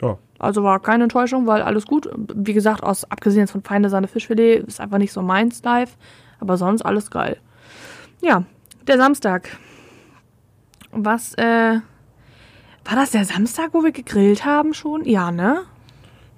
Ja, 0.01 0.19
Also 0.39 0.63
war 0.63 0.81
keine 0.81 1.05
Enttäuschung, 1.05 1.47
weil 1.47 1.63
alles 1.63 1.87
gut. 1.87 2.09
Wie 2.35 2.53
gesagt, 2.53 2.83
aus 2.83 3.11
abgesehen 3.11 3.41
jetzt 3.41 3.53
von 3.53 3.63
Feine 3.63 3.91
Sahne 3.91 4.09
Fischfilet 4.09 4.65
ist 4.67 4.81
einfach 4.81 4.99
nicht 4.99 5.13
so 5.13 5.23
meins 5.23 5.63
live. 5.63 5.97
Aber 6.39 6.57
sonst 6.57 6.83
alles 6.83 7.11
geil. 7.11 7.39
Ja, 8.23 8.45
der 8.87 8.99
Samstag. 8.99 9.49
Was, 10.93 11.35
äh. 11.35 11.81
War 12.89 12.95
das 12.95 13.11
der 13.11 13.25
Samstag, 13.25 13.71
wo 13.73 13.83
wir 13.83 13.91
gegrillt 13.91 14.45
haben 14.45 14.73
schon? 14.73 15.05
Ja, 15.05 15.33
ne? 15.33 15.63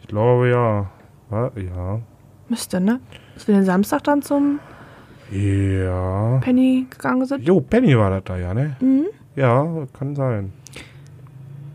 ich 0.00 0.08
glaube 0.08 0.48
ja. 0.48 0.90
Ja. 1.30 2.00
Müsste, 2.48 2.80
ne? 2.80 3.00
Dass 3.34 3.46
wir 3.46 3.54
den 3.54 3.66
Samstag 3.66 4.04
dann 4.04 4.22
zum 4.22 4.58
Ja. 5.30 6.38
Penny 6.40 6.86
gegangen 6.90 7.26
sind. 7.26 7.46
Jo, 7.46 7.60
Penny 7.60 7.96
war 7.96 8.10
das 8.10 8.24
da, 8.24 8.36
ja, 8.36 8.54
ne? 8.54 8.76
Mhm. 8.80 9.06
Ja, 9.36 9.86
kann 9.92 10.16
sein. 10.16 10.52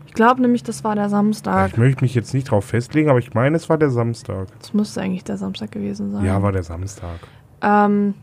Ich 0.06 0.12
glaube 0.14 0.42
nämlich, 0.42 0.62
das 0.62 0.84
war 0.84 0.94
der 0.94 1.08
Samstag. 1.08 1.72
Ich 1.72 1.76
möchte 1.76 2.04
mich 2.04 2.14
jetzt 2.14 2.34
nicht 2.34 2.50
drauf 2.50 2.66
festlegen, 2.66 3.10
aber 3.10 3.18
ich 3.18 3.34
meine, 3.34 3.56
es 3.56 3.68
war 3.68 3.78
der 3.78 3.90
Samstag. 3.90 4.48
Das 4.60 4.72
müsste 4.72 5.00
eigentlich 5.00 5.24
der 5.24 5.36
Samstag 5.36 5.72
gewesen 5.72 6.12
sein. 6.12 6.24
Ja, 6.24 6.40
war 6.42 6.52
der 6.52 6.62
Samstag. 6.62 7.18
Ähm, 7.62 8.14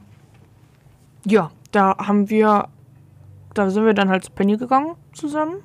ja, 1.25 1.51
da 1.71 1.97
haben 1.97 2.29
wir, 2.29 2.67
da 3.53 3.69
sind 3.69 3.85
wir 3.85 3.93
dann 3.93 4.09
halt 4.09 4.23
zu 4.23 4.31
Penny 4.31 4.57
gegangen 4.57 4.95
zusammen 5.13 5.55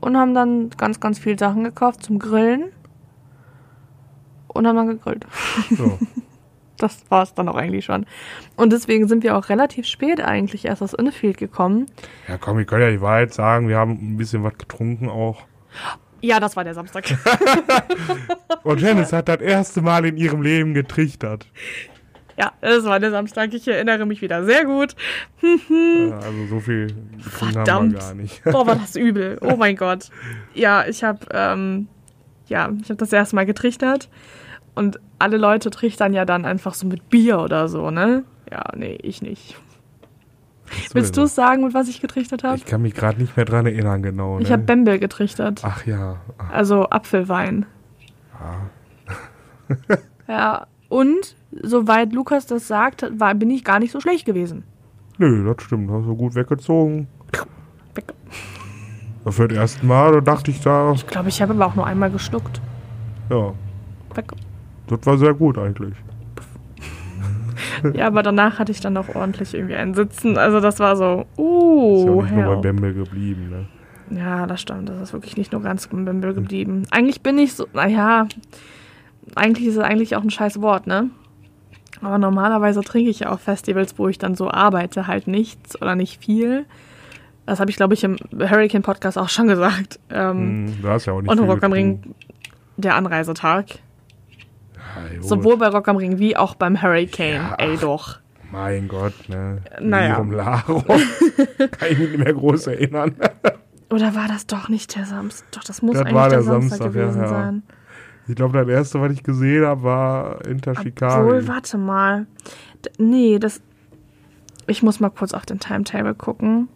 und 0.00 0.16
haben 0.16 0.34
dann 0.34 0.70
ganz, 0.70 1.00
ganz 1.00 1.18
viel 1.18 1.38
Sachen 1.38 1.64
gekauft 1.64 2.02
zum 2.02 2.18
Grillen 2.18 2.64
und 4.48 4.66
haben 4.66 4.76
dann 4.76 4.88
gegrillt. 4.88 5.26
So. 5.70 5.98
Das 6.78 7.04
war 7.08 7.22
es 7.22 7.34
dann 7.34 7.48
auch 7.48 7.54
eigentlich 7.54 7.84
schon. 7.84 8.06
Und 8.56 8.72
deswegen 8.72 9.08
sind 9.08 9.22
wir 9.22 9.36
auch 9.36 9.48
relativ 9.48 9.86
spät 9.86 10.20
eigentlich 10.20 10.64
erst 10.64 10.82
aus 10.82 10.92
Infield 10.94 11.38
gekommen. 11.38 11.86
ja, 12.28 12.38
komm, 12.38 12.58
ich 12.58 12.66
kann 12.66 12.80
ja 12.80 12.90
die 12.90 13.00
Wahrheit 13.00 13.32
sagen, 13.32 13.68
wir 13.68 13.76
haben 13.78 13.92
ein 13.92 14.16
bisschen 14.16 14.42
was 14.44 14.56
getrunken 14.58 15.08
auch. 15.08 15.44
Ja, 16.20 16.40
das 16.40 16.56
war 16.56 16.64
der 16.64 16.74
Samstag. 16.74 17.04
Und 18.62 18.80
Janice 18.80 19.12
hat 19.12 19.28
das 19.28 19.40
erste 19.40 19.82
Mal 19.82 20.06
in 20.06 20.16
ihrem 20.16 20.42
Leben 20.42 20.74
getrichtert. 20.74 21.46
ja, 22.36 22.52
das 22.60 22.84
war 22.84 22.98
der 22.98 23.10
Samstag. 23.10 23.52
Ich 23.54 23.68
erinnere 23.68 24.06
mich 24.06 24.22
wieder 24.22 24.44
sehr 24.44 24.64
gut. 24.64 24.96
Also 26.10 26.46
so 26.48 26.60
viel 26.60 26.88
Verdammt. 27.18 27.92
wir 27.92 28.00
gar 28.00 28.14
nicht. 28.14 28.42
Boah, 28.44 28.66
war 28.66 28.76
das 28.76 28.96
übel. 28.96 29.38
Oh 29.40 29.56
mein 29.56 29.76
Gott. 29.76 30.10
Ja, 30.54 30.86
ich 30.86 31.04
habe 31.04 31.26
ähm, 31.30 31.88
ja, 32.48 32.70
ich 32.82 32.88
habe 32.88 32.96
das 32.96 33.12
erste 33.12 33.36
Mal 33.36 33.46
getrichtert 33.46 34.08
und 34.76 35.00
alle 35.18 35.38
Leute 35.38 35.70
trichtern 35.70 36.12
ja 36.12 36.24
dann 36.24 36.44
einfach 36.44 36.74
so 36.74 36.86
mit 36.86 37.08
Bier 37.08 37.40
oder 37.40 37.68
so, 37.68 37.90
ne? 37.90 38.24
Ja, 38.50 38.64
nee, 38.76 38.98
ich 39.02 39.22
nicht. 39.22 39.56
Willst 40.92 41.16
du 41.16 41.22
es 41.22 41.34
sagen, 41.34 41.64
mit 41.64 41.74
was 41.74 41.88
ich 41.88 42.00
getrichtert 42.00 42.44
habe? 42.44 42.56
Ich 42.56 42.66
kann 42.66 42.82
mich 42.82 42.94
gerade 42.94 43.20
nicht 43.20 43.36
mehr 43.36 43.46
dran 43.46 43.66
erinnern, 43.66 44.02
genau. 44.02 44.38
Ich 44.38 44.48
ne? 44.48 44.52
habe 44.52 44.64
Bembel 44.64 44.98
getrichtert. 44.98 45.62
Ach 45.64 45.86
ja. 45.86 46.16
Ach, 46.38 46.50
Also 46.52 46.84
Apfelwein. 46.90 47.66
ja, 50.28 50.66
und 50.88 51.36
soweit 51.62 52.12
Lukas 52.12 52.46
das 52.46 52.68
sagt, 52.68 53.06
war, 53.18 53.34
bin 53.34 53.50
ich 53.50 53.64
gar 53.64 53.78
nicht 53.78 53.92
so 53.92 54.00
schlecht 54.00 54.26
gewesen. 54.26 54.64
nö, 55.18 55.52
das 55.52 55.64
stimmt. 55.64 55.90
Hast 55.90 56.06
du 56.06 56.14
gut 56.14 56.34
weggezogen. 56.34 57.08
Weg. 57.94 58.12
Für 59.28 59.48
das 59.48 59.56
erste 59.56 59.86
Mal, 59.86 60.12
da 60.12 60.20
dachte 60.20 60.50
ich 60.50 60.60
da, 60.60 60.92
Ich 60.92 61.06
glaube, 61.06 61.30
ich 61.30 61.40
habe 61.40 61.54
aber 61.54 61.66
auch 61.66 61.74
nur 61.74 61.86
einmal 61.86 62.10
geschluckt. 62.10 62.60
Ja, 63.30 63.54
Weg. 64.14 64.32
Das 64.88 65.00
war 65.04 65.18
sehr 65.18 65.34
gut 65.34 65.58
eigentlich. 65.58 65.94
Ja, 67.94 68.06
aber 68.06 68.22
danach 68.22 68.58
hatte 68.58 68.72
ich 68.72 68.80
dann 68.80 68.96
auch 68.96 69.14
ordentlich 69.14 69.54
irgendwie 69.54 69.76
ein 69.76 69.94
Sitzen. 69.94 70.38
Also 70.38 70.60
das 70.60 70.78
war 70.78 70.96
so, 70.96 71.26
Ist 71.36 71.38
ja 71.38 71.44
uh, 71.44 72.22
nicht 72.22 72.34
nur 72.34 72.56
bei. 72.56 72.60
Bembel 72.60 72.94
geblieben, 72.94 73.50
ne? 73.50 74.18
Ja, 74.18 74.46
das 74.46 74.60
stimmt. 74.60 74.88
Das 74.88 75.00
ist 75.00 75.12
wirklich 75.12 75.36
nicht 75.36 75.52
nur 75.52 75.62
ganz 75.62 75.86
im 75.86 76.04
Bimbel 76.04 76.32
geblieben. 76.34 76.84
Eigentlich 76.90 77.22
bin 77.22 77.38
ich 77.38 77.54
so, 77.54 77.66
naja, 77.72 78.28
eigentlich 79.34 79.66
ist 79.66 79.76
es 79.76 79.82
eigentlich 79.82 80.16
auch 80.16 80.22
ein 80.22 80.30
scheiß 80.30 80.60
Wort, 80.62 80.86
ne? 80.86 81.10
Aber 82.02 82.18
normalerweise 82.18 82.82
trinke 82.82 83.10
ich 83.10 83.20
ja 83.20 83.30
auf 83.30 83.40
Festivals, 83.40 83.98
wo 83.98 84.08
ich 84.08 84.18
dann 84.18 84.34
so 84.34 84.50
arbeite, 84.50 85.06
halt 85.06 85.26
nichts 85.26 85.80
oder 85.80 85.96
nicht 85.96 86.22
viel. 86.22 86.66
Das 87.46 87.60
habe 87.60 87.70
ich, 87.70 87.76
glaube 87.76 87.94
ich, 87.94 88.04
im 88.04 88.16
Hurricane 88.32 88.82
Podcast 88.82 89.18
auch 89.18 89.28
schon 89.28 89.48
gesagt. 89.48 89.98
Ähm, 90.10 90.66
Hm, 90.68 90.82
du 90.82 90.88
hast 90.88 91.06
ja 91.06 91.12
auch 91.12 91.22
nicht 91.22 91.30
und 91.30 91.38
Rock 91.38 91.62
am. 91.62 91.72
Ring, 91.72 92.14
der 92.76 92.96
Anreisetag. 92.96 93.66
Ja, 95.14 95.22
Sowohl 95.22 95.56
bei 95.56 95.68
Rock 95.68 95.88
am 95.88 95.96
Ring 95.96 96.18
wie 96.18 96.36
auch 96.36 96.54
beim 96.54 96.80
Hurricane. 96.80 97.34
Ja, 97.34 97.54
Ey, 97.58 97.76
doch. 97.76 98.18
Mein 98.50 98.88
Gott, 98.88 99.28
ne? 99.28 99.62
Naja. 99.80 100.14
Lirum 100.14 100.32
Larum. 100.32 100.84
Kann 100.86 101.90
ich 101.90 101.98
mich 101.98 102.10
nicht 102.10 102.18
mehr 102.18 102.32
groß 102.32 102.68
erinnern. 102.68 103.14
Oder 103.90 104.14
war 104.14 104.28
das 104.28 104.46
doch 104.46 104.68
nicht 104.68 104.96
der 104.96 105.04
Samstag? 105.04 105.46
Doch, 105.52 105.64
das 105.64 105.82
muss 105.82 105.94
Das 105.94 106.02
eigentlich 106.02 106.14
war 106.14 106.28
der, 106.28 106.38
der 106.38 106.44
Samstag, 106.44 106.78
Samstag, 106.78 106.92
gewesen 106.92 107.20
ja. 107.20 107.28
sein. 107.28 107.62
Ich 108.28 108.34
glaube, 108.34 108.58
das 108.58 108.68
erste, 108.68 109.00
was 109.00 109.12
ich 109.12 109.22
gesehen 109.22 109.64
habe, 109.64 109.82
war 109.84 110.44
Inter 110.46 110.74
Shikari. 110.74 111.22
Obwohl, 111.22 111.48
warte 111.48 111.78
mal. 111.78 112.26
D 112.84 112.90
nee, 112.98 113.38
das. 113.38 113.60
Ich 114.66 114.82
muss 114.82 114.98
mal 114.98 115.10
kurz 115.10 115.32
auf 115.32 115.46
den 115.46 115.60
Timetable 115.60 116.14
gucken. 116.14 116.68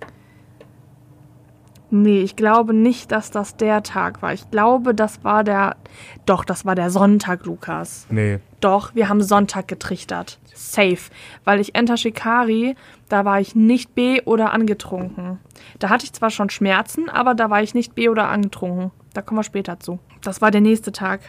Nee, 1.92 2.20
ich 2.22 2.36
glaube 2.36 2.72
nicht, 2.72 3.10
dass 3.10 3.30
das 3.32 3.56
der 3.56 3.82
Tag 3.82 4.22
war. 4.22 4.32
Ich 4.32 4.48
glaube, 4.50 4.94
das 4.94 5.24
war 5.24 5.42
der. 5.42 5.76
Doch, 6.24 6.44
das 6.44 6.64
war 6.64 6.74
der 6.76 6.90
Sonntag, 6.90 7.44
Lukas. 7.46 8.06
Nee, 8.10 8.38
Doch, 8.60 8.94
wir 8.94 9.08
haben 9.08 9.22
Sonntag 9.22 9.66
getrichtert. 9.68 10.38
Safe. 10.54 10.98
Weil 11.44 11.60
ich 11.60 11.74
Enter 11.74 11.96
Shikari, 11.96 12.76
da 13.08 13.24
war 13.24 13.40
ich 13.40 13.54
nicht 13.56 13.94
B 13.94 14.20
oder 14.24 14.52
angetrunken. 14.52 15.38
Da 15.78 15.88
hatte 15.88 16.04
ich 16.04 16.12
zwar 16.12 16.30
schon 16.30 16.50
Schmerzen, 16.50 17.08
aber 17.08 17.34
da 17.34 17.50
war 17.50 17.62
ich 17.62 17.74
nicht 17.74 17.94
B 17.94 18.08
oder 18.08 18.28
angetrunken. 18.28 18.90
Da 19.14 19.22
kommen 19.22 19.38
wir 19.40 19.44
später 19.44 19.80
zu. 19.80 19.98
Das 20.22 20.40
war 20.40 20.50
der 20.50 20.60
nächste 20.60 20.92
Tag. 20.92 21.20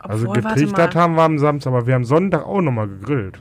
also 0.00 0.28
Obwohl, 0.28 0.44
warte 0.44 0.60
getrichtert 0.60 0.94
haben 0.94 1.16
wir 1.16 1.22
am 1.22 1.38
Samstag, 1.38 1.72
aber 1.72 1.86
wir 1.86 1.94
haben 1.94 2.04
Sonntag 2.04 2.46
auch 2.46 2.60
nochmal 2.62 2.88
gegrillt. 2.88 3.40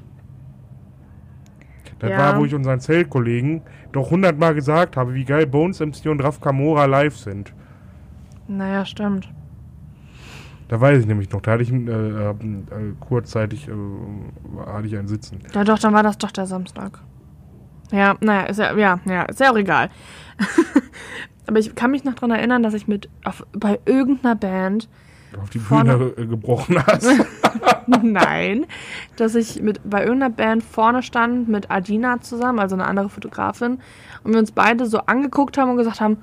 Das 2.00 2.10
Ja. 2.12 2.18
war, 2.18 2.40
wo 2.40 2.46
ich 2.46 2.54
unseren 2.54 2.80
Zeltkollegen 2.80 3.62
doch 3.98 4.12
hundertmal 4.12 4.56
gesagt 4.56 4.98
habe, 4.98 5.14
wie 5.14 5.26
geil 5.26 5.46
Bones 5.46 5.80
MC 5.80 6.06
und 6.08 6.24
Raf 6.24 6.40
Kamora 6.40 6.86
live 6.86 7.18
sind. 7.18 7.54
Naja, 8.48 8.86
stimmt. 8.86 9.30
Da 10.68 10.82
weiß 10.82 11.00
ich 11.00 11.06
nämlich 11.06 11.30
noch, 11.32 11.42
da 11.42 11.52
hatte 11.52 11.64
ich 11.64 11.72
äh, 11.72 11.76
äh, 11.76 12.36
kurzzeitig 13.00 13.68
äh, 13.68 13.72
hatte 14.66 14.88
ich 14.88 14.98
einen 14.98 15.08
Sitzen. 15.08 15.40
Ja, 15.54 15.64
doch, 15.64 15.80
dann 15.80 15.94
war 15.94 16.04
das 16.04 16.18
doch 16.18 16.32
der 16.32 16.46
Samstag. 16.46 17.00
Ja, 17.92 18.18
naja, 18.20 18.44
ist 18.48 18.60
ja, 18.60 18.76
ja, 18.76 19.00
ja, 19.06 19.24
ist 19.24 19.40
ja 19.40 19.52
auch 19.52 19.58
egal. 19.58 19.90
Aber 21.48 21.60
ich 21.60 21.74
kann 21.76 21.92
mich 21.92 22.04
noch 22.04 22.16
daran 22.16 22.32
erinnern, 22.32 22.64
dass 22.64 22.74
ich 22.74 22.88
mit 22.88 23.10
auf, 23.24 23.46
bei 23.54 23.80
irgendeiner 23.86 24.36
Band, 24.36 24.90
Auf 25.42 25.50
die 25.50 25.60
Vorne- 25.60 25.98
Bühne 25.98 26.14
äh, 26.18 26.26
gebrochen 26.26 26.84
hast. 26.86 27.08
nein, 28.04 28.66
dass 29.16 29.36
ich 29.36 29.62
mit 29.62 29.82
bei 29.84 30.04
irgendeiner 30.04 30.34
Band 30.34 30.64
vorne 30.64 31.04
stand 31.04 31.48
mit 31.48 31.70
Adina 31.70 32.22
zusammen, 32.22 32.60
also 32.60 32.76
eine 32.76 32.86
andere 32.86 33.10
Fotografin, 33.10 33.80
und 34.24 34.34
wir 34.34 34.40
uns 34.40 34.52
beide 34.52 34.86
so 34.86 35.00
angeguckt 35.00 35.58
haben 35.58 35.72
und 35.72 35.78
gesagt 35.78 36.02
haben, 36.02 36.18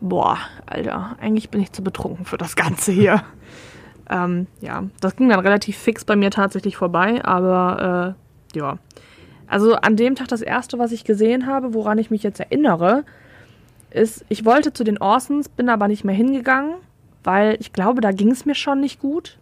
boah, 0.00 0.38
Alter, 0.66 1.16
eigentlich 1.20 1.50
bin 1.50 1.60
ich 1.60 1.72
zu 1.72 1.82
betrunken 1.82 2.24
für 2.24 2.38
das 2.38 2.56
Ganze 2.56 2.92
hier. 2.92 3.22
ähm, 4.10 4.46
ja, 4.60 4.84
das 5.00 5.16
ging 5.16 5.28
dann 5.28 5.40
relativ 5.40 5.76
fix 5.76 6.04
bei 6.04 6.16
mir 6.16 6.30
tatsächlich 6.30 6.76
vorbei, 6.76 7.24
aber 7.24 8.16
äh, 8.54 8.58
ja. 8.58 8.78
Also 9.46 9.76
an 9.76 9.96
dem 9.96 10.14
Tag 10.14 10.28
das 10.28 10.42
erste, 10.42 10.78
was 10.78 10.92
ich 10.92 11.04
gesehen 11.04 11.46
habe, 11.46 11.72
woran 11.72 11.96
ich 11.96 12.10
mich 12.10 12.22
jetzt 12.22 12.38
erinnere, 12.38 13.04
ist, 13.90 14.24
ich 14.28 14.44
wollte 14.44 14.74
zu 14.74 14.84
den 14.84 14.98
Orsons, 14.98 15.48
bin 15.48 15.70
aber 15.70 15.88
nicht 15.88 16.04
mehr 16.04 16.14
hingegangen, 16.14 16.74
weil 17.24 17.56
ich 17.60 17.72
glaube, 17.72 18.00
da 18.00 18.12
ging 18.12 18.30
es 18.30 18.44
mir 18.46 18.54
schon 18.54 18.80
nicht 18.80 19.00
gut. 19.00 19.38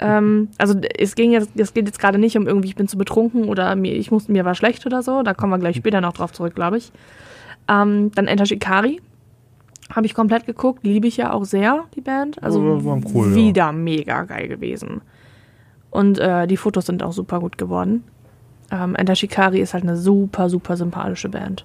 Ähm, 0.00 0.48
also 0.58 0.78
es 0.96 1.14
ging 1.14 1.32
jetzt, 1.32 1.50
es 1.56 1.74
geht 1.74 1.86
jetzt 1.86 1.98
gerade 1.98 2.18
nicht 2.18 2.36
um 2.36 2.46
irgendwie, 2.46 2.68
ich 2.68 2.76
bin 2.76 2.88
zu 2.88 2.96
betrunken 2.96 3.44
oder 3.44 3.74
mir, 3.74 3.94
ich 3.94 4.10
muss, 4.10 4.28
mir 4.28 4.44
war 4.44 4.54
schlecht 4.54 4.86
oder 4.86 5.02
so. 5.02 5.22
Da 5.22 5.34
kommen 5.34 5.52
wir 5.52 5.58
gleich 5.58 5.76
später 5.76 6.00
noch 6.00 6.12
drauf 6.12 6.32
zurück, 6.32 6.54
glaube 6.54 6.78
ich. 6.78 6.92
Ähm, 7.68 8.12
dann 8.14 8.26
Enter 8.26 8.46
Shikari. 8.46 9.00
Habe 9.90 10.06
ich 10.06 10.14
komplett 10.14 10.44
geguckt, 10.44 10.84
liebe 10.84 11.06
ich 11.06 11.16
ja 11.16 11.32
auch 11.32 11.44
sehr, 11.44 11.84
die 11.96 12.02
Band. 12.02 12.42
Also 12.42 12.78
Ja, 12.84 12.98
cool, 13.14 13.30
ja. 13.30 13.34
wieder 13.34 13.72
mega 13.72 14.24
geil 14.24 14.46
gewesen. 14.46 15.00
Und 15.90 16.18
äh, 16.18 16.46
die 16.46 16.58
Fotos 16.58 16.86
sind 16.86 17.02
auch 17.02 17.12
super 17.12 17.40
gut 17.40 17.56
geworden. 17.56 18.04
Ähm, 18.70 18.94
Enter 18.94 19.14
Shikari 19.14 19.60
ist 19.60 19.72
halt 19.72 19.84
eine 19.84 19.96
super, 19.96 20.50
super 20.50 20.76
sympathische 20.76 21.30
Band. 21.30 21.64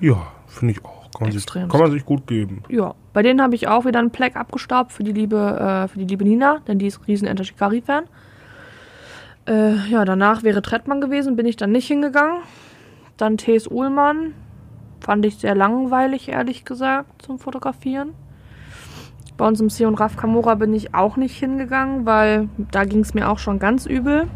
ja, 0.00 0.26
finde 0.46 0.74
ich 0.74 0.84
auch. 0.84 0.95
Kann 1.16 1.28
man, 1.28 1.32
sich, 1.32 1.46
kann 1.46 1.68
man 1.68 1.90
sich 1.90 2.04
gut 2.04 2.26
geben. 2.26 2.62
Ja, 2.68 2.94
bei 3.14 3.22
denen 3.22 3.40
habe 3.40 3.54
ich 3.54 3.68
auch 3.68 3.86
wieder 3.86 4.00
einen 4.00 4.10
Pleck 4.10 4.36
abgestaubt 4.36 4.92
für 4.92 5.02
die 5.02 5.12
liebe, 5.12 5.36
äh, 5.36 5.88
für 5.88 5.98
die 5.98 6.04
liebe 6.04 6.24
Nina, 6.24 6.58
denn 6.68 6.78
die 6.78 6.86
ist 6.86 7.06
riesen 7.08 7.26
Enter 7.26 7.44
Shikari-Fan. 7.44 8.04
Äh, 9.48 9.76
ja, 9.88 10.04
danach 10.04 10.42
wäre 10.42 10.60
Trettmann 10.60 11.00
gewesen, 11.00 11.34
bin 11.34 11.46
ich 11.46 11.56
dann 11.56 11.72
nicht 11.72 11.86
hingegangen. 11.86 12.42
Dann 13.16 13.38
T.S. 13.38 13.66
Uhlmann, 13.66 14.34
fand 15.00 15.24
ich 15.24 15.38
sehr 15.38 15.54
langweilig, 15.54 16.28
ehrlich 16.28 16.66
gesagt, 16.66 17.22
zum 17.22 17.38
Fotografieren. 17.38 18.12
Bei 19.38 19.46
uns 19.46 19.58
im 19.60 19.70
Sion 19.70 19.94
Raf 19.94 20.16
Kamora 20.16 20.54
bin 20.54 20.74
ich 20.74 20.94
auch 20.94 21.16
nicht 21.16 21.38
hingegangen, 21.38 22.04
weil 22.04 22.50
da 22.70 22.84
ging 22.84 23.00
es 23.00 23.14
mir 23.14 23.30
auch 23.30 23.38
schon 23.38 23.58
ganz 23.58 23.86
übel. 23.86 24.28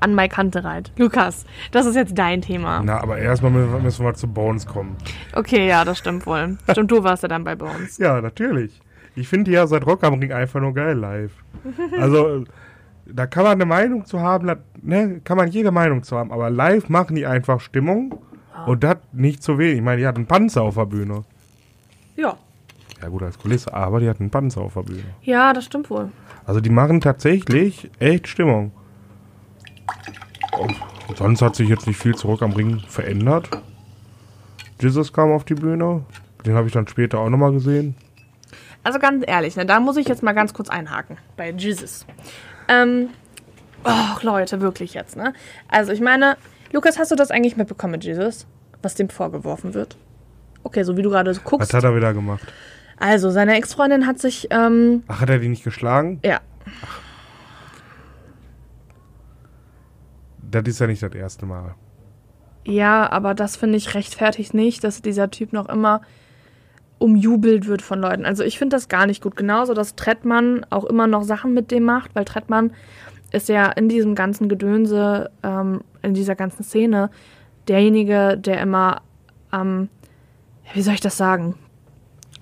An 0.00 0.14
Mike 0.14 0.34
Kantereit. 0.34 0.92
Lukas, 0.96 1.44
das 1.72 1.86
ist 1.86 1.96
jetzt 1.96 2.16
dein 2.16 2.40
Thema. 2.42 2.82
Na, 2.84 3.00
aber 3.00 3.18
erstmal 3.18 3.50
mü- 3.52 3.80
müssen 3.80 4.04
wir 4.04 4.14
zu 4.14 4.28
Bones 4.28 4.66
kommen. 4.66 4.96
Okay, 5.34 5.66
ja, 5.68 5.84
das 5.84 5.98
stimmt 5.98 6.26
wohl. 6.26 6.56
Stimmt, 6.70 6.90
du 6.90 7.02
warst 7.02 7.22
ja 7.22 7.28
dann 7.28 7.44
bei 7.44 7.54
Bones. 7.56 7.98
Ja, 7.98 8.20
natürlich. 8.20 8.80
Ich 9.16 9.26
finde 9.28 9.50
die 9.50 9.52
ja 9.56 9.66
seit 9.66 9.84
Rock 9.86 10.04
am 10.04 10.14
Ring 10.14 10.32
einfach 10.32 10.60
nur 10.60 10.72
geil 10.74 10.96
live. 10.96 11.32
Also, 11.98 12.44
da 13.06 13.26
kann 13.26 13.42
man 13.42 13.52
eine 13.52 13.64
Meinung 13.66 14.04
zu 14.04 14.20
haben, 14.20 14.50
ne, 14.82 15.20
kann 15.24 15.36
man 15.36 15.48
jede 15.48 15.70
Meinung 15.72 16.02
zu 16.02 16.16
haben, 16.16 16.30
aber 16.30 16.50
live 16.50 16.88
machen 16.88 17.16
die 17.16 17.26
einfach 17.26 17.60
Stimmung 17.60 18.18
und 18.66 18.84
das 18.84 18.98
nicht 19.12 19.42
zu 19.42 19.58
wenig. 19.58 19.76
Ich 19.78 19.82
meine, 19.82 20.00
die 20.00 20.06
hatten 20.06 20.18
einen 20.18 20.26
Panzer 20.26 20.62
auf 20.62 20.74
der 20.76 20.86
Bühne. 20.86 21.24
Ja. 22.16 22.36
Ja 23.00 23.08
gut, 23.08 23.22
als 23.22 23.38
Kulisse, 23.38 23.72
aber 23.72 24.00
die 24.00 24.08
hatten 24.08 24.24
einen 24.24 24.30
Panzer 24.30 24.60
auf 24.60 24.74
der 24.74 24.82
Bühne. 24.82 25.02
Ja, 25.22 25.52
das 25.52 25.64
stimmt 25.64 25.88
wohl. 25.90 26.10
Also 26.46 26.60
die 26.60 26.70
machen 26.70 27.00
tatsächlich 27.00 27.90
echt 27.98 28.28
Stimmung. 28.28 28.72
Und 30.58 31.16
sonst 31.16 31.42
hat 31.42 31.56
sich 31.56 31.68
jetzt 31.68 31.86
nicht 31.86 31.98
viel 31.98 32.14
zurück 32.14 32.42
am 32.42 32.52
Ring 32.52 32.80
verändert. 32.88 33.48
Jesus 34.80 35.12
kam 35.12 35.32
auf 35.32 35.44
die 35.44 35.54
Bühne. 35.54 36.04
Den 36.46 36.54
habe 36.54 36.66
ich 36.66 36.72
dann 36.72 36.86
später 36.86 37.18
auch 37.18 37.28
nochmal 37.28 37.52
gesehen. 37.52 37.94
Also 38.84 38.98
ganz 38.98 39.24
ehrlich, 39.26 39.56
ne, 39.56 39.66
da 39.66 39.80
muss 39.80 39.96
ich 39.96 40.06
jetzt 40.08 40.22
mal 40.22 40.32
ganz 40.32 40.54
kurz 40.54 40.68
einhaken 40.68 41.18
bei 41.36 41.50
Jesus. 41.50 42.06
Ähm, 42.68 43.08
oh, 43.84 44.18
Leute, 44.22 44.60
wirklich 44.60 44.94
jetzt, 44.94 45.16
ne? 45.16 45.32
Also 45.68 45.92
ich 45.92 46.00
meine, 46.00 46.36
Lukas, 46.72 46.98
hast 46.98 47.10
du 47.10 47.16
das 47.16 47.30
eigentlich 47.30 47.56
mitbekommen 47.56 47.92
mit 47.92 48.04
Jesus? 48.04 48.46
Was 48.82 48.94
dem 48.94 49.08
vorgeworfen 49.08 49.74
wird? 49.74 49.96
Okay, 50.62 50.84
so 50.84 50.96
wie 50.96 51.02
du 51.02 51.10
gerade 51.10 51.34
so 51.34 51.40
Was 51.40 51.50
guckst. 51.50 51.74
hat 51.74 51.84
er 51.84 51.96
wieder 51.96 52.14
gemacht? 52.14 52.42
Also, 53.00 53.30
seine 53.30 53.54
Ex-Freundin 53.56 54.06
hat 54.08 54.18
sich, 54.18 54.48
ähm, 54.50 55.04
Ach, 55.08 55.20
hat 55.20 55.30
er 55.30 55.38
die 55.38 55.48
nicht 55.48 55.64
geschlagen? 55.64 56.20
ja, 56.24 56.40
Das 60.50 60.64
ist 60.66 60.78
ja 60.78 60.86
nicht 60.86 61.02
das 61.02 61.14
erste 61.14 61.46
Mal. 61.46 61.74
Ja, 62.64 63.10
aber 63.10 63.34
das 63.34 63.56
finde 63.56 63.76
ich 63.76 63.94
rechtfertigt 63.94 64.54
nicht, 64.54 64.84
dass 64.84 65.02
dieser 65.02 65.30
Typ 65.30 65.52
noch 65.52 65.68
immer 65.68 66.02
umjubelt 66.98 67.66
wird 67.66 67.80
von 67.82 68.00
Leuten. 68.00 68.26
Also 68.26 68.42
ich 68.42 68.58
finde 68.58 68.76
das 68.76 68.88
gar 68.88 69.06
nicht 69.06 69.22
gut. 69.22 69.36
Genauso, 69.36 69.72
dass 69.72 69.94
Trettmann 69.94 70.66
auch 70.70 70.84
immer 70.84 71.06
noch 71.06 71.22
Sachen 71.22 71.54
mit 71.54 71.70
dem 71.70 71.84
macht, 71.84 72.14
weil 72.14 72.24
Trettmann 72.24 72.72
ist 73.30 73.48
ja 73.48 73.66
in 73.66 73.88
diesem 73.88 74.14
ganzen 74.14 74.48
Gedönse, 74.48 75.30
ähm, 75.42 75.82
in 76.02 76.14
dieser 76.14 76.34
ganzen 76.34 76.64
Szene, 76.64 77.10
derjenige, 77.68 78.36
der 78.38 78.60
immer, 78.60 79.02
ähm, 79.52 79.88
wie 80.72 80.82
soll 80.82 80.94
ich 80.94 81.00
das 81.00 81.16
sagen? 81.16 81.54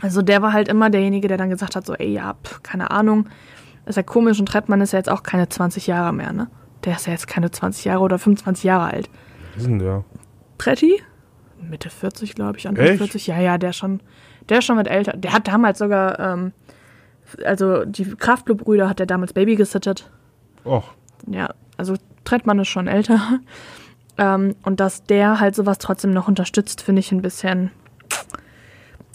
Also 0.01 0.23
der 0.23 0.43
war 0.43 0.53
halt 0.53 0.69
immer 0.69 0.91
derjenige, 0.91 1.29
der 1.29 1.39
dann 1.39 1.51
gesagt 1.51 1.77
hat, 1.77 1.87
so, 1.87 1.95
ey, 1.95 2.13
ja, 2.13 2.35
pf, 2.43 2.63
keine 2.63 2.91
Ahnung, 2.91 3.29
ist 3.87 3.97
ja 3.97 4.03
komisch 4.03 4.39
und 4.39 4.47
Trettmann 4.47 4.81
ist 4.81 4.93
ja 4.93 4.99
jetzt 4.99 5.11
auch 5.11 5.23
keine 5.23 5.49
20 5.49 5.87
Jahre 5.87 6.13
mehr, 6.13 6.33
ne? 6.33 6.49
Der 6.87 6.97
ist 6.97 7.07
ja 7.07 7.13
jetzt 7.13 7.27
keine 7.27 7.51
20 7.51 7.85
Jahre 7.85 8.01
oder 8.01 8.19
25 8.19 8.65
Jahre 8.65 8.93
alt. 8.93 9.11
Was 9.55 9.63
ist 9.63 9.69
denn 9.69 9.79
der? 9.79 10.05
Tretti? 10.59 11.03
Mitte 11.61 11.91
40, 11.91 12.35
glaube 12.35 12.59
ich, 12.59 12.69
Anfang 12.69 12.87
Echt? 12.87 12.99
40. 12.99 13.27
Ja, 13.27 13.41
ja, 13.41 13.59
der 13.59 13.73
schon, 13.73 14.01
der 14.49 14.59
ist 14.59 14.65
schon 14.65 14.77
mit 14.77 14.89
älter. 14.89 15.17
Der 15.17 15.33
hat 15.33 15.49
damals 15.49 15.79
sogar, 15.79 16.19
ähm, 16.21 16.53
also 17.45 17.85
die 17.85 18.05
Kraftclub-Brüder 18.05 18.89
hat 18.89 18.99
der 19.01 19.07
damals 19.07 19.33
Baby 19.33 19.57
gesittet. 19.57 20.11
Och, 20.65 20.95
Ja, 21.27 21.51
also 21.77 21.95
Trettmann 22.25 22.59
ist 22.61 22.69
schon 22.69 22.87
älter. 22.87 23.41
Ähm, 24.19 24.55
und 24.63 24.81
dass 24.81 25.05
der 25.05 25.41
halt 25.41 25.55
sowas 25.55 25.77
trotzdem 25.77 26.11
noch 26.11 26.27
unterstützt, 26.27 26.81
finde 26.81 27.01
ich 27.01 27.13
ein 27.13 27.21
bisschen 27.21 27.71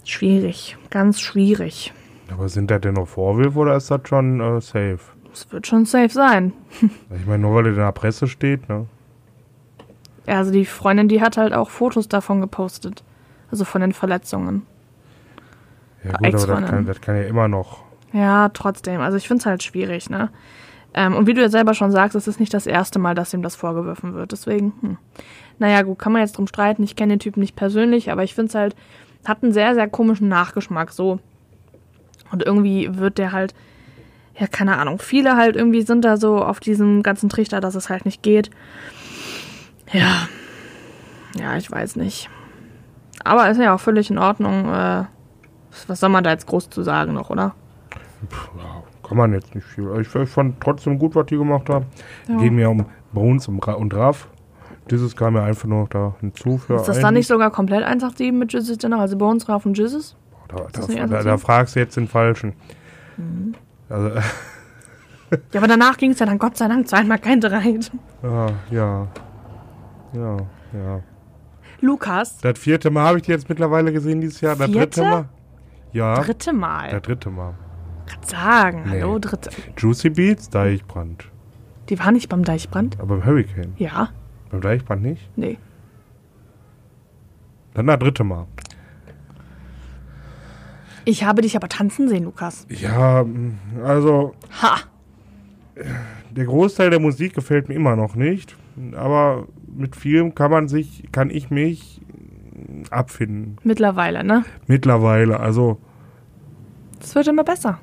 schwierig. 0.04 0.76
Ganz 0.90 1.20
schwierig. 1.20 1.92
Aber 2.30 2.48
sind 2.48 2.70
das 2.70 2.80
denn 2.82 2.94
noch 2.94 3.08
Vorwürfe 3.08 3.58
oder 3.58 3.76
ist 3.76 3.90
das 3.90 4.00
schon 4.04 4.40
äh, 4.40 4.60
safe? 4.60 5.00
Das 5.32 5.50
wird 5.50 5.66
schon 5.66 5.86
safe 5.86 6.10
sein. 6.10 6.52
Ich 6.80 7.26
meine, 7.26 7.42
nur 7.42 7.54
weil 7.54 7.66
er 7.66 7.70
in 7.70 7.76
der 7.78 7.92
Presse 7.92 8.28
steht, 8.28 8.68
ne? 8.68 8.86
Ja, 10.26 10.38
also 10.38 10.52
die 10.52 10.64
Freundin, 10.64 11.08
die 11.08 11.20
hat 11.20 11.36
halt 11.36 11.52
auch 11.52 11.70
Fotos 11.70 12.06
davon 12.06 12.40
gepostet. 12.40 13.02
Also 13.50 13.64
von 13.64 13.80
den 13.80 13.92
Verletzungen. 13.92 14.62
Ja 16.04 16.12
gut, 16.12 16.26
aber 16.26 16.60
das 16.60 16.70
kann, 16.70 16.86
das 16.86 17.00
kann 17.00 17.16
ja 17.16 17.22
immer 17.22 17.48
noch. 17.48 17.82
Ja, 18.12 18.50
trotzdem. 18.50 19.00
Also 19.00 19.16
ich 19.16 19.26
finde 19.26 19.40
es 19.40 19.46
halt 19.46 19.62
schwierig, 19.62 20.10
ne? 20.10 20.30
Ähm, 20.94 21.14
und 21.16 21.26
wie 21.26 21.34
du 21.34 21.40
ja 21.40 21.48
selber 21.48 21.74
schon 21.74 21.90
sagst, 21.90 22.14
es 22.14 22.28
ist 22.28 22.38
nicht 22.38 22.52
das 22.52 22.66
erste 22.66 22.98
Mal, 22.98 23.14
dass 23.14 23.32
ihm 23.32 23.42
das 23.42 23.56
vorgeworfen 23.56 24.14
wird. 24.14 24.32
Deswegen, 24.32 24.74
hm. 24.80 24.98
Naja, 25.58 25.82
gut, 25.82 25.98
kann 25.98 26.12
man 26.12 26.20
jetzt 26.20 26.36
drum 26.36 26.46
streiten. 26.46 26.82
Ich 26.82 26.96
kenne 26.96 27.14
den 27.14 27.18
Typen 27.18 27.40
nicht 27.40 27.56
persönlich, 27.56 28.10
aber 28.10 28.24
ich 28.24 28.34
finde 28.34 28.48
es 28.48 28.54
halt, 28.54 28.76
hat 29.24 29.42
einen 29.42 29.52
sehr, 29.52 29.74
sehr 29.74 29.88
komischen 29.88 30.28
Nachgeschmack 30.28 30.90
so. 30.90 31.20
Und 32.30 32.42
irgendwie 32.42 32.98
wird 32.98 33.18
der 33.18 33.32
halt, 33.32 33.54
ja, 34.38 34.46
keine 34.46 34.76
Ahnung, 34.78 34.98
viele 34.98 35.36
halt 35.36 35.56
irgendwie 35.56 35.82
sind 35.82 36.04
da 36.04 36.16
so 36.16 36.42
auf 36.42 36.58
diesem 36.60 37.02
ganzen 37.02 37.28
Trichter, 37.28 37.60
dass 37.60 37.74
es 37.74 37.88
halt 37.90 38.04
nicht 38.04 38.22
geht. 38.22 38.50
Ja. 39.92 40.28
Ja, 41.38 41.56
ich 41.56 41.70
weiß 41.70 41.96
nicht. 41.96 42.28
Aber 43.24 43.48
ist 43.50 43.58
ja 43.60 43.74
auch 43.74 43.80
völlig 43.80 44.10
in 44.10 44.18
Ordnung. 44.18 44.72
Äh, 44.72 45.04
was 45.86 46.00
soll 46.00 46.08
man 46.10 46.24
da 46.24 46.30
jetzt 46.30 46.46
groß 46.46 46.70
zu 46.70 46.82
sagen 46.82 47.14
noch, 47.14 47.30
oder? 47.30 47.54
Pff, 48.28 48.50
ja, 48.58 48.82
kann 49.06 49.16
man 49.16 49.32
jetzt 49.32 49.54
nicht 49.54 49.66
viel. 49.66 49.88
Ich, 50.00 50.14
ich 50.14 50.28
fand 50.28 50.60
trotzdem 50.60 50.98
gut, 50.98 51.14
was 51.14 51.26
die 51.26 51.36
gemacht 51.36 51.68
haben. 51.68 51.86
Ja. 52.28 52.36
Geht 52.38 52.52
mir 52.52 52.68
um 52.70 52.84
Bones 53.12 53.48
und, 53.48 53.66
Ra 53.66 53.72
und 53.74 53.94
Raff. 53.94 54.28
Dieses 54.90 55.14
kam 55.14 55.34
mir 55.34 55.42
einfach 55.42 55.68
noch 55.68 55.88
da 55.88 56.14
hinzu 56.20 56.58
für 56.58 56.74
Ist 56.74 56.88
das 56.88 56.96
einen- 56.96 57.04
dann 57.04 57.14
nicht 57.14 57.28
sogar 57.28 57.50
komplett 57.50 57.84
187 57.84 58.32
mit 58.32 58.52
Jizzes 58.52 58.78
dennoch? 58.78 58.98
Also 59.00 59.16
Bones, 59.16 59.48
Raff 59.48 59.64
und 59.64 59.78
Jizzes? 59.78 60.16
Da, 60.48 60.66
da, 60.72 61.06
da, 61.06 61.22
da 61.22 61.36
fragst 61.38 61.76
du 61.76 61.80
jetzt 61.80 61.96
den 61.96 62.08
Falschen. 62.08 62.52
Mhm. 63.16 63.54
Also, 63.92 64.10
Ja, 65.52 65.60
aber 65.60 65.66
danach 65.68 65.96
ging 65.96 66.10
es 66.10 66.18
ja 66.18 66.26
dann 66.26 66.38
Gott 66.38 66.56
sei 66.58 66.68
Dank 66.68 66.86
zweimal 66.88 67.18
kein 67.18 67.40
Dreit. 67.40 67.90
ja, 68.22 68.46
ja. 68.70 69.08
Ja, 70.14 70.36
ja. 70.74 71.00
Lukas, 71.80 72.38
Das 72.38 72.58
vierte 72.58 72.90
Mal 72.90 73.06
habe 73.06 73.16
ich 73.18 73.24
die 73.24 73.30
jetzt 73.32 73.48
mittlerweile 73.48 73.92
gesehen 73.92 74.20
dieses 74.20 74.40
Jahr. 74.42 74.56
Das 74.56 74.70
dritte? 74.70 75.00
Mal. 75.02 75.24
Ja, 75.92 76.14
dritte 76.20 76.52
Mal. 76.52 76.90
das 76.90 77.02
dritte 77.02 77.30
Mal. 77.30 77.54
Kann 78.06 78.22
sagen, 78.24 78.82
Nee. 78.86 79.00
hallo, 79.00 79.18
dritte. 79.18 79.50
Juicy 79.78 80.10
Beats, 80.10 80.50
Deichbrand. 80.50 81.24
Die 81.88 81.98
war 81.98 82.12
nicht 82.12 82.28
beim 82.28 82.44
Deichbrand? 82.44 82.98
Aber 83.00 83.16
beim 83.16 83.24
Hurricane. 83.24 83.72
Ja, 83.78 84.10
Beim 84.50 84.60
Deichbrand 84.60 85.02
nicht? 85.02 85.28
nee. 85.36 85.56
Dann 87.74 87.86
das 87.86 87.98
dritte 88.00 88.22
Mal. 88.22 88.46
Ich 91.04 91.24
habe 91.24 91.42
dich 91.42 91.56
aber 91.56 91.68
tanzen 91.68 92.08
sehen, 92.08 92.24
Lukas. 92.24 92.66
Ja, 92.68 93.24
also 93.84 94.34
Ha! 94.62 94.76
der 96.30 96.44
Großteil 96.44 96.90
der 96.90 97.00
Musik 97.00 97.34
gefällt 97.34 97.68
mir 97.68 97.74
immer 97.74 97.96
noch 97.96 98.14
nicht. 98.14 98.56
Aber 98.94 99.46
mit 99.74 99.96
vielem 99.96 100.34
kann 100.34 100.50
man 100.50 100.68
sich, 100.68 101.04
kann 101.12 101.30
ich 101.30 101.50
mich 101.50 102.00
abfinden. 102.90 103.56
Mittlerweile, 103.64 104.22
ne? 104.24 104.44
Mittlerweile. 104.66 105.40
Also, 105.40 105.78
Es 107.00 107.14
wird 107.14 107.28
immer 107.28 107.44
besser. 107.44 107.78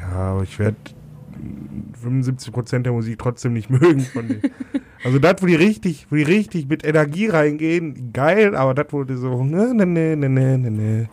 ja, 0.00 0.16
aber 0.16 0.42
ich 0.42 0.58
werde 0.58 0.76
75% 2.02 2.80
der 2.80 2.92
Musik 2.92 3.18
trotzdem 3.18 3.52
nicht 3.54 3.70
mögen 3.70 4.00
von 4.00 4.28
denen. 4.28 4.42
Also 5.04 5.18
das, 5.18 5.36
wo 5.42 5.46
die 5.46 5.54
richtig, 5.56 6.06
wo 6.10 6.16
die 6.16 6.22
richtig 6.22 6.68
mit 6.68 6.84
Energie 6.86 7.26
reingehen, 7.28 8.12
geil, 8.12 8.54
aber 8.54 8.74
das, 8.74 8.86
wo 8.90 9.04
die 9.04 9.16
so, 9.16 9.42
ne, 9.44 9.74
ne, 9.74 9.84
ne, 9.86 10.16
ne, 10.16 10.28
ne, 10.28 10.58
ne, 10.58 10.70
ne, 10.70 11.08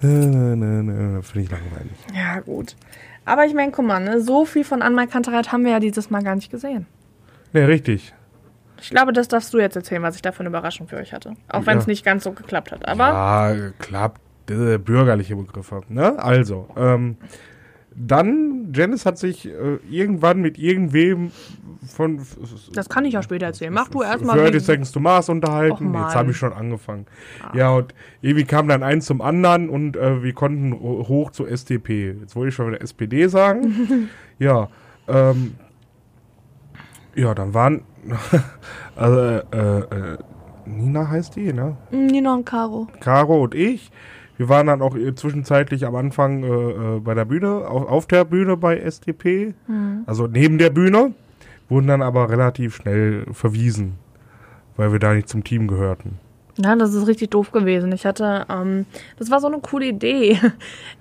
ne, 0.00 0.56
ne, 0.56 0.82
ne, 0.82 1.22
finde 1.22 1.40
ich 1.44 1.50
langweilig. 1.50 1.92
Ja, 2.14 2.40
gut. 2.40 2.76
Aber 3.24 3.44
ich 3.44 3.52
meine, 3.52 3.70
guck 3.72 3.84
mal, 3.86 4.00
ne? 4.00 4.20
so 4.22 4.46
viel 4.46 4.64
von 4.64 4.80
Anmal 4.80 5.08
haben 5.12 5.64
wir 5.64 5.72
ja 5.72 5.80
dieses 5.80 6.08
Mal 6.08 6.22
gar 6.22 6.34
nicht 6.34 6.50
gesehen. 6.50 6.86
Ne, 7.52 7.68
richtig. 7.68 8.14
Ich 8.80 8.90
glaube, 8.90 9.12
das 9.12 9.28
darfst 9.28 9.52
du 9.52 9.58
jetzt 9.58 9.76
erzählen, 9.76 10.02
was 10.02 10.16
ich 10.16 10.22
da 10.22 10.32
für 10.32 10.40
eine 10.40 10.48
Überraschung 10.48 10.88
für 10.88 10.96
euch 10.96 11.12
hatte. 11.12 11.34
Auch 11.48 11.66
wenn 11.66 11.78
es 11.78 11.84
Ja. 11.86 11.90
nicht 11.90 12.04
ganz 12.04 12.24
so 12.24 12.32
geklappt 12.32 12.72
hat. 12.72 12.86
Aber 12.88 13.08
Ja, 13.08 13.70
klappt. 13.78 14.20
äh, 14.50 14.78
Bürgerliche 14.78 15.36
Begriffe. 15.36 15.82
Ne? 15.88 16.18
Also, 16.18 16.68
ähm, 16.76 17.16
dann, 18.06 18.72
Janice 18.74 19.06
hat 19.06 19.18
sich 19.18 19.46
äh, 19.46 19.78
irgendwann 19.90 20.40
mit 20.40 20.58
irgendwem 20.58 21.30
von 21.86 22.20
das 22.74 22.88
kann 22.88 23.04
ich 23.04 23.14
ja 23.14 23.22
später 23.22 23.46
erzählen. 23.46 23.72
Mach 23.72 23.88
du 23.88 24.02
erstmal. 24.02 24.36
30 24.36 24.52
wegen- 24.54 24.64
Seconds 24.64 24.92
to 24.92 25.00
Mars 25.00 25.28
unterhalten. 25.28 25.94
Jetzt 25.94 26.14
habe 26.14 26.30
ich 26.32 26.36
schon 26.36 26.52
angefangen. 26.52 27.06
Ja, 27.54 27.70
und 27.70 27.94
irgendwie 28.20 28.44
kam 28.44 28.68
dann 28.68 28.82
eins 28.82 29.06
zum 29.06 29.20
anderen 29.22 29.68
und 29.70 29.96
äh, 29.96 30.22
wir 30.22 30.32
konnten 30.34 30.72
ho- 30.74 31.06
hoch 31.08 31.30
zur 31.30 31.48
SDP. 31.48 32.16
Jetzt 32.20 32.36
wollte 32.36 32.48
ich 32.50 32.54
schon 32.54 32.68
wieder 32.68 32.82
SPD 32.82 33.26
sagen. 33.28 34.08
ja, 34.38 34.68
ähm, 35.08 35.54
ja, 37.14 37.34
dann 37.34 37.54
waren 37.54 37.82
also, 38.96 39.18
äh, 39.20 39.78
äh, 39.80 40.18
Nina 40.66 41.08
heißt 41.08 41.36
die, 41.36 41.52
ne? 41.52 41.76
Nina 41.90 42.34
und 42.34 42.44
Caro. 42.44 42.88
Caro 43.00 43.44
und 43.44 43.54
ich. 43.54 43.90
Wir 44.38 44.48
waren 44.48 44.68
dann 44.68 44.80
auch 44.80 44.96
äh, 44.96 45.14
zwischenzeitlich 45.14 45.84
am 45.84 45.94
Anfang 45.96 46.42
äh, 46.42 46.46
äh, 46.46 47.00
bei 47.00 47.12
der 47.12 47.26
Bühne, 47.26 47.68
auf, 47.68 47.86
auf 47.88 48.06
der 48.06 48.24
Bühne 48.24 48.56
bei 48.56 48.78
SDP, 48.78 49.52
also 50.06 50.26
neben 50.26 50.56
der 50.56 50.70
Bühne, 50.70 51.12
wurden 51.68 51.88
dann 51.88 52.00
aber 52.00 52.30
relativ 52.30 52.76
schnell 52.76 53.26
verwiesen, 53.32 53.96
weil 54.76 54.92
wir 54.92 55.00
da 55.00 55.12
nicht 55.12 55.28
zum 55.28 55.44
Team 55.44 55.68
gehörten. 55.68 56.18
Ja, 56.60 56.74
das 56.74 56.92
ist 56.92 57.06
richtig 57.06 57.30
doof 57.30 57.52
gewesen. 57.52 57.92
Ich 57.92 58.04
hatte, 58.04 58.44
ähm, 58.48 58.84
das 59.16 59.30
war 59.30 59.40
so 59.40 59.46
eine 59.46 59.58
coole 59.60 59.86
Idee. 59.86 60.38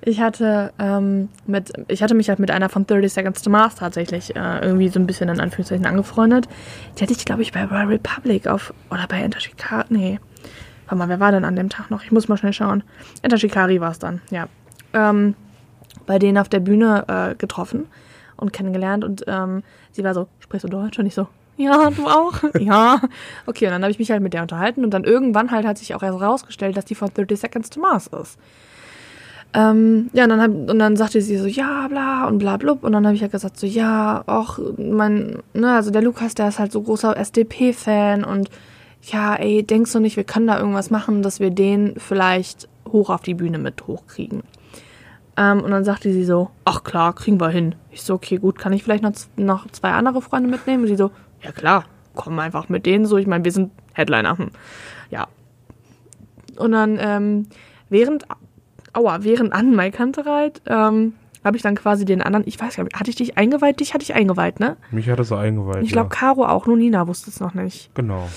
Ich 0.02 0.22
hatte 0.22 0.72
ähm, 0.80 1.30
mit, 1.48 1.74
ich 1.88 2.02
hatte 2.04 2.14
mich 2.14 2.30
halt 2.30 2.40
mit 2.40 2.52
einer 2.52 2.70
von 2.70 2.86
30 2.86 3.12
Seconds 3.12 3.42
to 3.42 3.50
Mars 3.50 3.76
tatsächlich 3.76 4.36
äh, 4.36 4.60
irgendwie 4.62 4.88
so 4.88 5.00
ein 5.00 5.08
bisschen 5.08 5.28
in 5.28 5.40
Anführungszeichen 5.40 5.86
angefreundet. 5.86 6.48
Die 6.98 7.04
hatte 7.04 7.14
ich, 7.14 7.26
glaube 7.26 7.42
ich, 7.42 7.52
bei 7.52 7.66
Royal 7.66 7.88
Republic 7.88 8.48
auf, 8.48 8.74
oder 8.90 9.06
bei 9.10 9.20
Enter 9.20 9.40
Shikari, 9.40 9.86
nee. 9.90 10.20
Warte 10.88 10.96
mal, 10.96 11.10
wer 11.10 11.20
war 11.20 11.32
denn 11.32 11.46
an 11.46 11.56
dem 11.56 11.70
Tag 11.70 11.92
noch? 11.92 12.04
Ich 12.04 12.12
muss 12.12 12.28
mal 12.28 12.38
schnell 12.38 12.54
schauen. 12.54 12.84
Enter 13.22 13.38
Shikari 13.38 13.82
war 13.82 13.92
es 13.92 14.00
dann, 14.00 14.22
ja. 14.30 14.48
Ähm, 14.94 15.36
bei 16.06 16.18
denen 16.18 16.38
auf 16.38 16.48
der 16.48 16.62
Bühne 16.62 17.04
äh, 17.08 17.36
getroffen 17.36 17.88
und 18.38 18.54
kennengelernt 18.54 19.04
und 19.04 19.26
ähm, 19.28 19.64
sie 19.92 20.04
war 20.04 20.14
so, 20.14 20.28
sprichst 20.40 20.64
du 20.64 20.70
Deutsch? 20.70 20.98
Und 20.98 21.06
ich 21.06 21.14
so, 21.14 21.28
ja, 21.58 21.90
du 21.90 22.08
auch? 22.08 22.36
ja. 22.60 23.02
Okay, 23.46 23.66
und 23.66 23.72
dann 23.72 23.82
habe 23.82 23.92
ich 23.92 24.00
mich 24.00 24.12
halt 24.12 24.22
mit 24.22 24.34
der 24.34 24.44
unterhalten 24.44 24.86
und 24.86 24.92
dann 24.92 25.04
irgendwann 25.04 25.52
halt 25.52 25.66
hat 25.66 25.78
sich 25.78 25.94
auch 25.94 26.04
erst 26.04 26.22
rausgestellt, 26.22 26.78
dass 26.78 26.86
die 26.86 26.96
von 26.96 27.10
30 27.14 27.40
Seconds 27.40 27.70
to 27.70 27.82
Mars 27.82 28.08
ist. 28.08 28.40
Ähm, 29.54 30.10
ja, 30.14 30.24
und 30.24 30.30
dann, 30.30 30.42
hab, 30.42 30.52
und 30.52 30.80
dann 30.80 30.96
sagte 30.96 31.22
sie 31.22 31.38
so, 31.38 31.48
ja, 31.48 31.88
bla 31.88 32.28
und 32.28 32.38
bla 32.38 32.58
blub. 32.58 32.84
Und 32.84 32.92
dann 32.92 33.06
habe 33.06 33.16
ich 33.16 33.22
halt 33.22 33.32
gesagt, 33.32 33.60
so, 33.60 33.66
ja, 33.66 34.24
auch 34.28 34.60
mein, 34.78 35.40
ne, 35.54 35.76
also 35.76 35.90
der 35.90 36.02
Lukas, 36.02 36.36
der 36.36 36.50
ist 36.50 36.60
halt 36.60 36.72
so 36.72 36.82
großer 36.82 37.18
SDP-Fan 37.18 38.24
und 38.24 38.50
ja, 39.04 39.36
ey, 39.36 39.64
denkst 39.64 39.94
du 39.94 40.00
nicht, 40.00 40.18
wir 40.18 40.24
können 40.24 40.48
da 40.48 40.60
irgendwas 40.60 40.90
machen, 40.90 41.22
dass 41.22 41.40
wir 41.40 41.50
den 41.50 41.96
vielleicht 41.98 42.68
hoch 42.92 43.10
auf 43.10 43.22
die 43.22 43.34
Bühne 43.34 43.58
mit 43.58 43.88
hochkriegen? 43.88 44.44
Ähm, 45.38 45.62
und 45.62 45.72
dann 45.72 45.84
sagte 45.84 46.12
sie 46.12 46.26
so, 46.26 46.50
ach 46.66 46.84
klar, 46.84 47.14
kriegen 47.14 47.40
wir 47.40 47.50
hin. 47.50 47.76
Ich 47.92 48.02
so, 48.02 48.16
okay, 48.16 48.38
gut, 48.38 48.58
kann 48.58 48.74
ich 48.74 48.84
vielleicht 48.84 49.04
noch, 49.04 49.14
noch 49.38 49.70
zwei 49.72 49.92
andere 49.92 50.22
Freunde 50.22 50.50
mitnehmen? 50.50 50.84
Und 50.84 50.90
sie 50.90 50.96
so, 50.96 51.12
ja 51.42 51.52
klar, 51.52 51.86
komm 52.16 52.40
einfach 52.40 52.70
mit 52.70 52.86
denen 52.86 53.06
so. 53.06 53.18
Ich 53.18 53.28
meine, 53.28 53.46
wir 53.46 53.52
sind 53.52 53.72
Headliner. 53.94 54.38
Hm. 54.38 54.50
Ja. 55.12 55.28
Und 56.58 56.72
dann, 56.72 56.98
ähm, 57.00 57.48
während, 57.90 58.26
aua, 58.94 59.24
während 59.24 59.54
an 59.54 59.76
Mai 59.76 59.92
Kantereit, 59.92 60.62
ähm, 60.66 61.14
habe 61.44 61.56
ich 61.56 61.64
dann 61.64 61.76
quasi 61.76 62.04
den 62.04 62.22
anderen, 62.22 62.46
ich 62.48 62.60
weiß 62.60 62.76
gar 62.76 62.84
nicht, 62.84 62.96
hatte 62.96 63.10
ich 63.12 63.16
dich 63.16 63.38
eingeweiht? 63.38 63.80
Dich 63.80 63.94
hatte 63.94 64.04
ich 64.04 64.16
eingeweiht, 64.16 64.60
ne? 64.60 64.76
Mich 64.92 65.08
hat 65.08 65.20
es 65.20 65.32
eingeweiht. 65.32 65.84
Ich 65.84 65.92
glaube, 65.92 66.10
ja. 66.12 66.20
Caro 66.20 66.46
auch, 66.46 66.66
nur 66.66 66.78
Nina 66.78 67.08
wusste 67.08 67.30
es 67.30 67.40
noch 67.40 67.54
nicht. 67.54 67.94
Genau. 67.96 68.28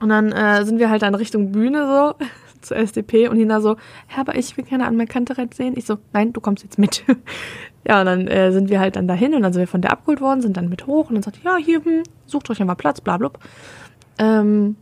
Und 0.00 0.08
dann 0.08 0.32
äh, 0.32 0.64
sind 0.64 0.78
wir 0.78 0.90
halt 0.90 1.02
dann 1.02 1.14
Richtung 1.14 1.52
Bühne 1.52 1.86
so, 1.86 2.14
zur 2.62 2.76
SDP 2.78 3.28
und 3.28 3.36
Nina 3.36 3.60
so, 3.60 3.76
ja, 4.14 4.20
aber 4.20 4.36
ich 4.36 4.56
will 4.56 4.64
gerne 4.64 4.86
an 4.86 4.96
mein 4.96 5.06
Kantereit 5.08 5.54
sehen. 5.54 5.74
Ich 5.76 5.84
so, 5.86 5.98
nein, 6.12 6.32
du 6.32 6.40
kommst 6.40 6.62
jetzt 6.64 6.78
mit. 6.78 7.04
ja, 7.86 8.00
und 8.00 8.06
dann 8.06 8.26
äh, 8.28 8.52
sind 8.52 8.68
wir 8.70 8.80
halt 8.80 8.96
dann 8.96 9.06
dahin 9.06 9.34
und 9.34 9.42
dann 9.42 9.52
sind 9.52 9.60
wir 9.60 9.66
von 9.68 9.82
der 9.82 9.92
abgeholt 9.92 10.20
worden, 10.20 10.40
sind 10.40 10.56
dann 10.56 10.68
mit 10.68 10.86
hoch 10.86 11.08
und 11.08 11.14
dann 11.14 11.22
sagt, 11.22 11.42
ja, 11.44 11.56
hier, 11.56 11.84
hm, 11.84 12.02
sucht 12.26 12.50
euch 12.50 12.60
einfach 12.60 12.76
Platz, 12.76 13.00
bla, 13.00 13.18
bla. 13.18 13.30
Ähm, 14.18 14.76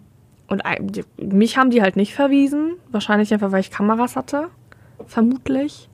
und 0.48 0.64
ein- 0.64 0.86
die, 0.88 1.04
mich 1.18 1.56
haben 1.58 1.70
die 1.70 1.82
halt 1.82 1.96
nicht 1.96 2.14
verwiesen. 2.14 2.74
Wahrscheinlich 2.90 3.32
einfach, 3.32 3.52
weil 3.52 3.60
ich 3.60 3.70
Kameras 3.70 4.16
hatte. 4.16 4.48
Vermutlich. 5.06 5.88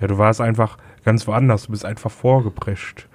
Ja, 0.00 0.06
du 0.08 0.18
warst 0.18 0.40
einfach 0.40 0.78
ganz 1.04 1.26
woanders. 1.26 1.64
Du 1.66 1.70
bist 1.72 1.84
einfach 1.84 2.10
vorgeprescht. 2.10 3.08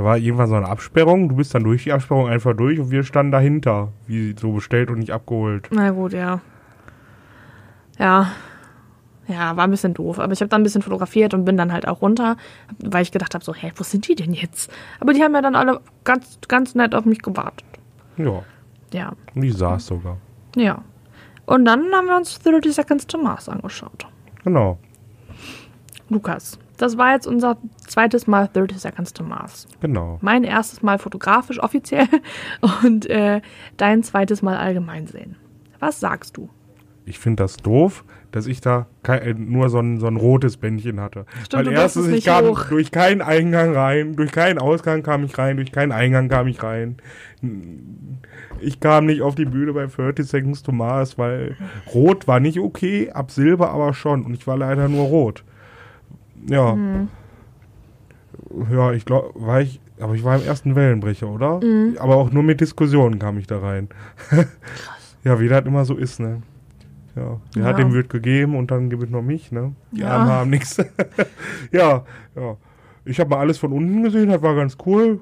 Da 0.00 0.06
war 0.06 0.16
irgendwann 0.16 0.48
so 0.48 0.54
eine 0.54 0.66
Absperrung. 0.66 1.28
Du 1.28 1.36
bist 1.36 1.54
dann 1.54 1.62
durch 1.62 1.82
die 1.84 1.92
Absperrung 1.92 2.26
einfach 2.26 2.56
durch 2.56 2.80
und 2.80 2.90
wir 2.90 3.04
standen 3.04 3.32
dahinter. 3.32 3.92
Wie 4.06 4.34
so 4.34 4.52
bestellt 4.52 4.88
und 4.88 5.00
nicht 5.00 5.10
abgeholt. 5.12 5.68
Na 5.72 5.90
gut, 5.90 6.14
ja. 6.14 6.40
Ja. 7.98 8.30
Ja, 9.28 9.58
war 9.58 9.64
ein 9.64 9.70
bisschen 9.70 9.92
doof. 9.92 10.18
Aber 10.18 10.32
ich 10.32 10.40
habe 10.40 10.48
dann 10.48 10.62
ein 10.62 10.64
bisschen 10.64 10.80
fotografiert 10.80 11.34
und 11.34 11.44
bin 11.44 11.58
dann 11.58 11.70
halt 11.70 11.86
auch 11.86 12.00
runter, 12.00 12.38
weil 12.82 13.02
ich 13.02 13.12
gedacht 13.12 13.34
habe, 13.34 13.44
so, 13.44 13.52
hä, 13.54 13.72
wo 13.76 13.82
sind 13.82 14.08
die 14.08 14.14
denn 14.14 14.32
jetzt? 14.32 14.72
Aber 15.00 15.12
die 15.12 15.22
haben 15.22 15.34
ja 15.34 15.42
dann 15.42 15.54
alle 15.54 15.82
ganz, 16.04 16.38
ganz 16.48 16.74
nett 16.74 16.94
auf 16.94 17.04
mich 17.04 17.20
gewartet. 17.20 17.66
Ja, 18.16 18.42
Ja, 18.94 19.12
und 19.34 19.42
die 19.42 19.50
saß 19.50 19.84
sogar. 19.84 20.16
ja. 20.56 20.82
Und 21.44 21.66
dann 21.66 21.92
haben 21.92 22.06
wir 22.06 22.16
uns 22.16 22.38
30 22.38 22.74
Seconds 22.74 23.06
to 23.06 23.18
Mars 23.18 23.50
angeschaut. 23.50 24.06
Genau. 24.44 24.78
Lukas, 26.08 26.58
das 26.80 26.96
war 26.98 27.12
jetzt 27.12 27.26
unser 27.26 27.56
zweites 27.86 28.26
Mal 28.26 28.48
30 28.52 28.78
Seconds 28.78 29.12
to 29.12 29.22
Mars. 29.22 29.66
Genau. 29.80 30.18
Mein 30.22 30.44
erstes 30.44 30.82
Mal 30.82 30.98
fotografisch 30.98 31.60
offiziell 31.62 32.06
und 32.84 33.06
äh, 33.10 33.40
dein 33.76 34.02
zweites 34.02 34.42
Mal 34.42 34.56
allgemein 34.56 35.06
sehen. 35.06 35.36
Was 35.78 36.00
sagst 36.00 36.36
du? 36.36 36.48
Ich 37.06 37.18
finde 37.18 37.42
das 37.42 37.56
doof, 37.56 38.04
dass 38.30 38.46
ich 38.46 38.60
da 38.60 38.86
kei- 39.02 39.18
äh, 39.18 39.34
nur 39.34 39.68
so 39.70 39.78
ein, 39.80 39.98
so 39.98 40.06
ein 40.06 40.16
rotes 40.16 40.58
Bändchen 40.58 41.00
hatte. 41.00 41.24
Stimmt, 41.44 41.66
Weil 41.66 41.72
erstens, 41.72 42.08
ich 42.08 42.24
kam 42.26 42.44
hoch. 42.46 42.64
durch 42.68 42.90
keinen 42.92 43.20
Eingang 43.22 43.74
rein, 43.74 44.14
durch 44.14 44.30
keinen 44.30 44.58
Ausgang 44.58 45.02
kam 45.02 45.24
ich 45.24 45.36
rein, 45.36 45.56
durch 45.56 45.72
keinen 45.72 45.90
Eingang 45.92 46.28
kam 46.28 46.46
ich 46.46 46.62
rein. 46.62 46.98
Ich 48.60 48.78
kam 48.80 49.06
nicht 49.06 49.22
auf 49.22 49.34
die 49.34 49.46
Bühne 49.46 49.72
bei 49.72 49.86
30 49.86 50.26
Seconds 50.26 50.62
to 50.62 50.72
Mars, 50.72 51.16
weil 51.18 51.56
rot 51.92 52.28
war 52.28 52.38
nicht 52.40 52.60
okay, 52.60 53.10
ab 53.10 53.30
Silber 53.30 53.70
aber 53.70 53.94
schon. 53.94 54.24
Und 54.24 54.34
ich 54.34 54.46
war 54.46 54.56
leider 54.56 54.88
nur 54.88 55.06
rot. 55.06 55.44
Ja. 56.48 56.74
Mhm. 56.74 57.08
Ja, 58.72 58.92
ich 58.92 59.04
glaube, 59.04 59.32
war 59.34 59.60
ich, 59.60 59.80
aber 60.00 60.14
ich 60.14 60.24
war 60.24 60.36
im 60.36 60.44
ersten 60.44 60.74
Wellenbrecher, 60.74 61.28
oder? 61.28 61.60
Mhm. 61.62 61.96
Aber 61.98 62.16
auch 62.16 62.30
nur 62.30 62.42
mit 62.42 62.60
Diskussionen 62.60 63.18
kam 63.18 63.38
ich 63.38 63.46
da 63.46 63.58
rein. 63.58 63.88
ja, 65.24 65.38
wie 65.40 65.48
das 65.48 65.64
immer 65.66 65.84
so 65.84 65.94
ist, 65.96 66.20
ne? 66.20 66.42
Ja, 67.16 67.38
der 67.54 67.62
Ja. 67.62 67.68
hat 67.68 67.78
dem 67.78 67.92
wird 67.92 68.08
gegeben 68.08 68.56
und 68.56 68.70
dann 68.70 68.88
gibt 68.88 69.02
es 69.02 69.10
noch 69.10 69.22
mich, 69.22 69.50
ne? 69.52 69.74
Die 69.92 70.00
Ja. 70.00 70.08
Armen 70.16 70.28
haben 70.30 70.50
nichts. 70.50 70.76
Ja, 71.72 72.04
ja. 72.36 72.56
Ich 73.04 73.18
habe 73.20 73.30
mal 73.30 73.38
alles 73.40 73.58
von 73.58 73.72
unten 73.72 74.02
gesehen, 74.02 74.28
das 74.28 74.42
war 74.42 74.54
ganz 74.54 74.76
cool. 74.86 75.20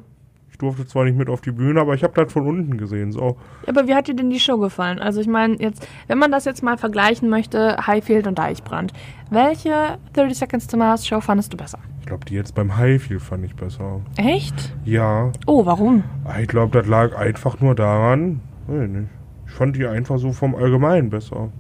Ich 0.59 0.61
durfte 0.61 0.87
zwar 0.89 1.05
nicht 1.05 1.17
mit 1.17 1.29
auf 1.31 1.41
die 1.41 1.53
Bühne, 1.53 1.81
aber 1.81 1.95
ich 1.95 2.03
habe 2.03 2.15
das 2.21 2.33
von 2.33 2.45
unten 2.45 2.79
gesehen. 2.79 3.13
So, 3.13 3.37
Aber 3.69 3.87
wie 3.87 3.95
hat 3.95 4.09
dir 4.09 4.17
denn 4.17 4.29
die 4.29 4.41
Show 4.41 4.59
gefallen? 4.59 4.99
Also 4.99 5.21
ich 5.21 5.29
meine, 5.29 5.55
jetzt, 5.63 5.87
wenn 6.09 6.19
man 6.19 6.33
das 6.33 6.47
jetzt 6.47 6.65
mal 6.65 6.77
vergleichen 6.77 7.29
möchte, 7.29 7.77
Highfield 7.87 8.27
und 8.27 8.41
Deichbrand, 8.41 8.93
welche 9.31 9.99
30 10.15 10.37
Seconds 10.37 10.67
to 10.67 10.77
Mars 10.77 11.07
Show 11.07 11.21
fandest 11.21 11.53
du 11.53 11.57
besser? 11.57 11.79
ich 12.01 12.07
glaube, 12.07 12.25
die 12.25 12.35
jetzt 12.35 12.57
beim 12.57 12.77
Highfield 12.77 13.23
fand 13.23 13.45
ich 13.45 13.55
besser. 13.55 14.01
Echt? 14.17 14.75
Ja, 14.85 15.31
Oh, 15.47 15.65
warum? 15.65 16.03
ich 16.41 16.49
glaube, 16.49 16.77
das 16.77 16.89
lag 16.89 17.17
einfach 17.17 17.61
nur 17.61 17.77
daran. 17.77 18.41
Nicht. 18.67 19.09
Ich 19.47 19.53
fand 19.53 19.77
die 19.77 19.87
einfach 19.87 20.19
so 20.19 20.33
vom 20.33 20.57
Allgemeinen 20.57 21.09
besser. 21.11 21.51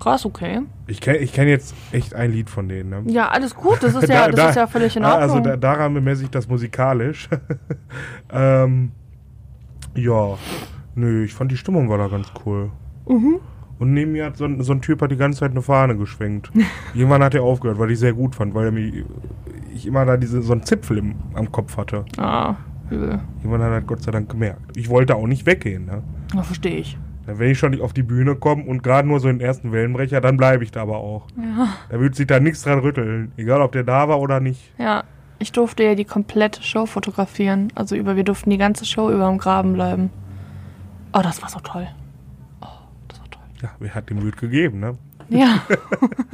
Krass, 0.00 0.24
okay. 0.26 0.60
Ich 0.86 1.00
kenne 1.00 1.18
ich 1.18 1.32
kenn 1.32 1.48
jetzt 1.48 1.74
echt 1.92 2.14
ein 2.14 2.30
Lied 2.32 2.50
von 2.50 2.68
denen. 2.68 2.90
Ne? 2.90 3.02
Ja, 3.12 3.28
alles 3.28 3.54
gut, 3.54 3.82
das 3.82 3.94
ist 3.94 4.02
ja, 4.08 4.26
Da- 4.26 4.28
das 4.28 4.36
da- 4.36 4.48
ist 4.50 4.56
ja 4.56 4.66
völlig 4.66 4.96
in 4.96 5.04
Ah, 5.04 5.14
Ordnung. 5.14 5.30
Also 5.38 5.40
da, 5.50 5.56
daran 5.56 5.94
bemesse 5.94 6.24
ich 6.24 6.30
das 6.30 6.48
musikalisch. 6.48 7.28
ähm, 8.32 8.92
ja, 9.94 10.36
nö, 10.94 11.24
ich 11.24 11.34
fand 11.34 11.50
die 11.52 11.56
Stimmung 11.56 11.88
war 11.88 11.98
da 11.98 12.08
ganz 12.08 12.28
cool. 12.44 12.70
Mhm. 13.08 13.36
Und 13.78 13.92
neben 13.92 14.12
mir 14.12 14.26
hat 14.26 14.36
so 14.36 14.44
ein, 14.44 14.62
so 14.62 14.72
ein 14.72 14.80
Typ 14.80 15.02
hat 15.02 15.10
die 15.10 15.16
ganze 15.16 15.40
Zeit 15.40 15.50
eine 15.50 15.62
Fahne 15.62 15.96
geschwenkt. 15.96 16.50
Irgendwann 16.94 17.22
hat 17.22 17.34
er 17.34 17.42
aufgehört, 17.42 17.78
weil 17.78 17.90
ich 17.90 17.98
sehr 17.98 18.12
gut 18.12 18.34
fand, 18.34 18.54
weil 18.54 18.66
er 18.66 18.72
mich, 18.72 19.04
ich 19.74 19.86
immer 19.86 20.04
da 20.04 20.16
diese, 20.16 20.42
so 20.42 20.52
einen 20.52 20.62
Zipfel 20.64 20.98
im, 20.98 21.14
am 21.34 21.50
Kopf 21.50 21.76
hatte. 21.76 22.04
ah, 22.18 22.54
übel. 22.90 23.20
Irgendwann 23.38 23.62
hat 23.62 23.70
er 23.70 23.80
das 23.80 23.86
Gott 23.88 24.02
sei 24.02 24.12
Dank 24.12 24.28
gemerkt. 24.30 24.76
Ich 24.76 24.88
wollte 24.88 25.16
auch 25.16 25.26
nicht 25.26 25.44
weggehen. 25.46 25.86
Ne? 25.86 26.02
Ja, 26.34 26.42
verstehe 26.42 26.76
ich. 26.76 26.98
Wenn 27.26 27.50
ich 27.50 27.58
schon 27.58 27.70
nicht 27.70 27.82
auf 27.82 27.92
die 27.92 28.02
Bühne 28.02 28.36
komme 28.36 28.64
und 28.64 28.82
gerade 28.82 29.08
nur 29.08 29.18
so 29.20 29.28
den 29.28 29.40
ersten 29.40 29.72
Wellenbrecher, 29.72 30.20
dann 30.20 30.36
bleibe 30.36 30.62
ich 30.62 30.70
da 30.70 30.82
aber 30.82 30.98
auch. 30.98 31.26
Ja. 31.36 31.68
Da 31.90 32.00
wird 32.00 32.14
sich 32.14 32.26
da 32.26 32.38
nichts 32.38 32.62
dran 32.62 32.80
rütteln. 32.80 33.32
Egal, 33.36 33.62
ob 33.62 33.72
der 33.72 33.84
da 33.84 34.08
war 34.08 34.20
oder 34.20 34.40
nicht. 34.40 34.72
Ja, 34.78 35.04
ich 35.38 35.52
durfte 35.52 35.84
ja 35.84 35.94
die 35.94 36.04
komplette 36.04 36.62
Show 36.62 36.86
fotografieren. 36.86 37.72
Also 37.74 37.96
über, 37.96 38.16
wir 38.16 38.24
durften 38.24 38.50
die 38.50 38.58
ganze 38.58 38.84
Show 38.84 39.10
über 39.10 39.28
dem 39.28 39.38
Graben 39.38 39.72
bleiben. 39.72 40.10
Oh, 41.12 41.20
das 41.22 41.40
war 41.42 41.48
so 41.48 41.60
toll. 41.60 41.86
Oh, 42.60 42.66
das 43.08 43.20
war 43.20 43.30
toll. 43.30 43.42
Ja, 43.62 43.70
wer 43.78 43.94
hat 43.94 44.10
dem 44.10 44.22
Wild 44.22 44.36
gegeben, 44.36 44.80
ne? 44.80 44.98
Ja. 45.28 45.62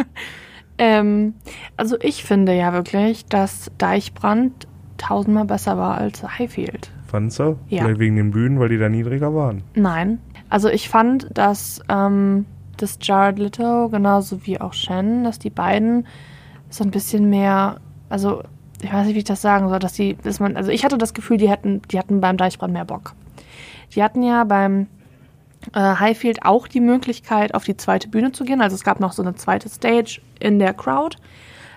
ähm, 0.78 1.34
also 1.76 1.97
ich 2.01 2.24
finde 2.24 2.55
ja 2.55 2.72
wirklich, 2.72 3.26
dass 3.26 3.70
Deichbrand 3.78 4.66
tausendmal 4.97 5.45
besser 5.45 5.78
war 5.78 5.99
als 5.99 6.22
Highfield. 6.38 6.91
Fandst 7.07 7.38
du? 7.38 7.59
Ja. 7.68 7.82
Vielleicht 7.82 8.01
wegen 8.01 8.16
den 8.16 8.30
Bühnen, 8.30 8.61
weil 8.61 8.68
die 8.68 8.78
da 8.78 8.88
niedriger 8.88 9.34
waren. 9.34 9.62
Nein. 9.74 10.20
Also 10.51 10.68
ich 10.68 10.88
fand, 10.88 11.28
dass 11.32 11.80
ähm, 11.88 12.44
das 12.76 12.98
Jared 13.01 13.38
Leto 13.38 13.88
genauso 13.88 14.44
wie 14.46 14.61
auch 14.61 14.72
Shannon, 14.72 15.24
dass 15.24 15.38
die 15.38 15.51
beiden 15.51 16.07
so 16.68 16.84
ein 16.84 16.90
bisschen 16.90 17.30
mehr, 17.30 17.80
also 18.09 18.42
ich 18.82 18.92
weiß 18.92 19.07
nicht, 19.07 19.14
wie 19.14 19.20
ich 19.20 19.24
das 19.24 19.42
sagen 19.42 19.68
soll, 19.68 19.78
dass 19.78 19.92
die, 19.92 20.16
dass 20.16 20.40
man, 20.40 20.57
also 20.57 20.70
ich 20.70 20.84
hatte 20.84 20.98
das 20.98 21.14
Gefühl, 21.14 21.36
die 21.36 21.48
hätten, 21.48 21.82
die 21.90 21.98
hatten 21.98 22.20
beim 22.20 22.36
Deichbrand 22.36 22.72
mehr 22.72 22.84
Bock. 22.84 23.14
Die 23.94 24.03
hatten 24.03 24.22
ja 24.22 24.44
beim 24.44 24.86
äh, 25.74 25.80
Highfield 25.80 26.44
auch 26.44 26.66
die 26.66 26.80
Möglichkeit, 26.80 27.55
auf 27.55 27.64
die 27.64 27.76
zweite 27.76 28.09
Bühne 28.09 28.32
zu 28.32 28.44
gehen. 28.44 28.61
Also 28.61 28.74
es 28.74 28.84
gab 28.84 29.01
noch 29.01 29.12
so 29.12 29.22
eine 29.22 29.34
zweite 29.34 29.68
Stage 29.68 30.20
in 30.38 30.59
der 30.59 30.74
Crowd. 30.74 31.16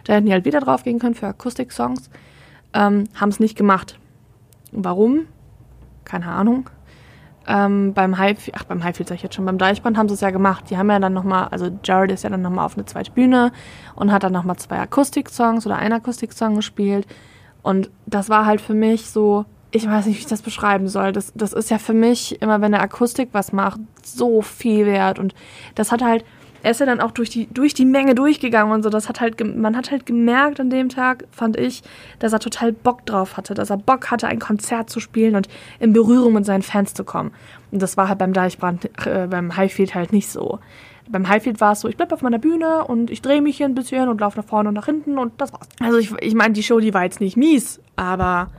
Da 0.06 0.14
hätten 0.14 0.26
die 0.26 0.32
halt 0.32 0.46
wieder 0.46 0.60
drauf 0.60 0.84
gehen 0.84 1.00
können 1.00 1.16
für 1.16 1.28
Akustik-Songs. 1.28 2.10
Ähm, 2.74 3.06
haben 3.16 3.30
es 3.30 3.40
nicht 3.40 3.58
gemacht. 3.58 4.00
Warum? 4.72 5.28
Keine 6.06 6.28
Ahnung. 6.28 6.70
Ähm, 7.46 7.94
beim 7.94 8.18
Highfield, 8.18 8.56
ach 8.58 8.64
beim 8.64 8.84
Highfield 8.84 9.10
sag 9.10 9.16
ich 9.16 9.24
jetzt 9.24 9.36
schon, 9.36 9.46
beim 9.46 9.58
Deichbrand 9.58 9.98
haben 9.98 10.08
sie 10.08 10.16
es 10.16 10.22
ja 10.22 10.32
gemacht. 10.32 10.70
Die 10.70 10.78
haben 10.78 10.90
ja 10.90 11.00
dann 11.00 11.14
nochmal, 11.14 11.50
also 11.50 11.70
Jared 11.84 12.12
ist 12.12 12.24
ja 12.24 12.30
dann 12.30 12.42
nochmal 12.42 12.66
auf 12.66 12.76
eine 12.76 12.86
zweite 12.86 13.12
Bühne 13.12 13.52
und 13.96 14.12
hat 14.12 14.24
dann 14.24 14.32
nochmal 14.34 14.56
zwei 14.58 14.80
Akustik-Songs 14.80 15.66
oder 15.66 15.78
einen 15.78 15.94
Akustik-Song 15.94 16.56
gespielt. 16.56 17.06
Und 17.62 17.90
das 18.06 18.30
war 18.30 18.46
halt 18.46 18.62
für 18.62 18.74
mich 18.74 19.10
so, 19.10 19.46
ich 19.72 19.88
weiß 19.90 20.06
nicht, 20.06 20.18
wie 20.18 20.22
ich 20.22 20.28
das 20.28 20.42
beschreiben 20.42 20.88
soll. 20.88 21.12
Das, 21.12 21.34
das 21.36 21.52
ist 21.52 21.72
ja 21.72 21.80
für 21.80 21.94
mich, 21.94 22.42
immer 22.42 22.62
wenn 22.62 22.72
der 22.72 22.82
Akustik 22.82 23.30
was 23.32 23.52
macht, 23.52 23.80
so 24.04 24.42
viel 24.42 24.86
wert. 24.86 25.20
Und 25.20 25.34
das 25.76 25.92
hat 25.92 26.02
halt, 26.02 26.24
er 26.64 26.72
ist 26.72 26.80
ja 26.80 26.86
dann 26.86 27.02
auch 27.02 27.12
durch 27.12 27.30
die, 27.30 27.48
durch 27.48 27.74
die 27.74 27.86
Menge 27.86 28.16
durchgegangen 28.16 28.74
und 28.74 28.84
so. 28.84 28.90
Das 28.90 29.10
hat 29.10 29.20
halt, 29.20 29.40
man 29.56 29.76
hat 29.76 29.92
halt 29.92 30.06
gemerkt 30.06 30.62
an 30.62 30.70
dem 30.70 30.88
Tag, 30.88 31.26
fand 31.30 31.58
ich, 31.58 31.84
dass 32.20 32.32
er 32.32 32.40
total 32.40 32.72
Bock 32.72 33.06
drauf 33.06 33.36
hatte, 33.36 33.54
dass 33.54 33.70
er 33.70 33.78
Bock 33.78 34.10
hatte, 34.10 34.28
ein 34.28 34.40
Konzert 34.40 34.90
zu 34.90 35.02
spielen 35.02 35.36
und 35.36 35.50
in 35.80 35.92
Berührung 35.92 36.34
mit 36.34 36.46
seinen 36.46 36.62
Fans 36.62 36.94
zu 36.94 37.04
kommen. 37.04 37.32
Und 37.72 37.82
das 37.82 37.98
war 37.98 38.08
halt 38.08 38.18
beim 38.18 38.32
Deichbrand, 38.32 38.86
äh, 39.06 39.28
beim 39.30 39.58
Highfield 39.58 39.94
halt 39.94 40.14
nicht 40.14 40.30
so. 40.30 40.60
Beim 41.10 41.28
Highfield 41.28 41.60
war 41.60 41.74
es 41.74 41.82
so, 41.82 41.90
ich 41.90 41.98
bleib 41.98 42.14
auf 42.14 42.22
meiner 42.22 42.40
Bühne 42.40 42.86
und 42.86 43.12
ich 43.12 43.22
drehe 43.22 43.42
mich 43.42 43.58
hier 43.58 43.66
ein 43.66 43.76
bisschen 43.76 44.08
und 44.08 44.22
laufe 44.22 44.40
nach 44.40 44.48
vorne 44.48 44.70
und 44.70 44.76
nach 44.76 44.86
hinten 44.86 45.18
und 45.18 45.34
das 45.42 45.52
war's. 45.52 45.68
Also 45.82 45.98
ich, 45.98 46.14
ich 46.22 46.34
meine, 46.34 46.54
die 46.54 46.64
Show, 46.64 46.80
die 46.80 46.94
war 46.94 47.04
jetzt 47.04 47.20
nicht 47.20 47.36
mies, 47.36 47.82
aber 47.98 48.52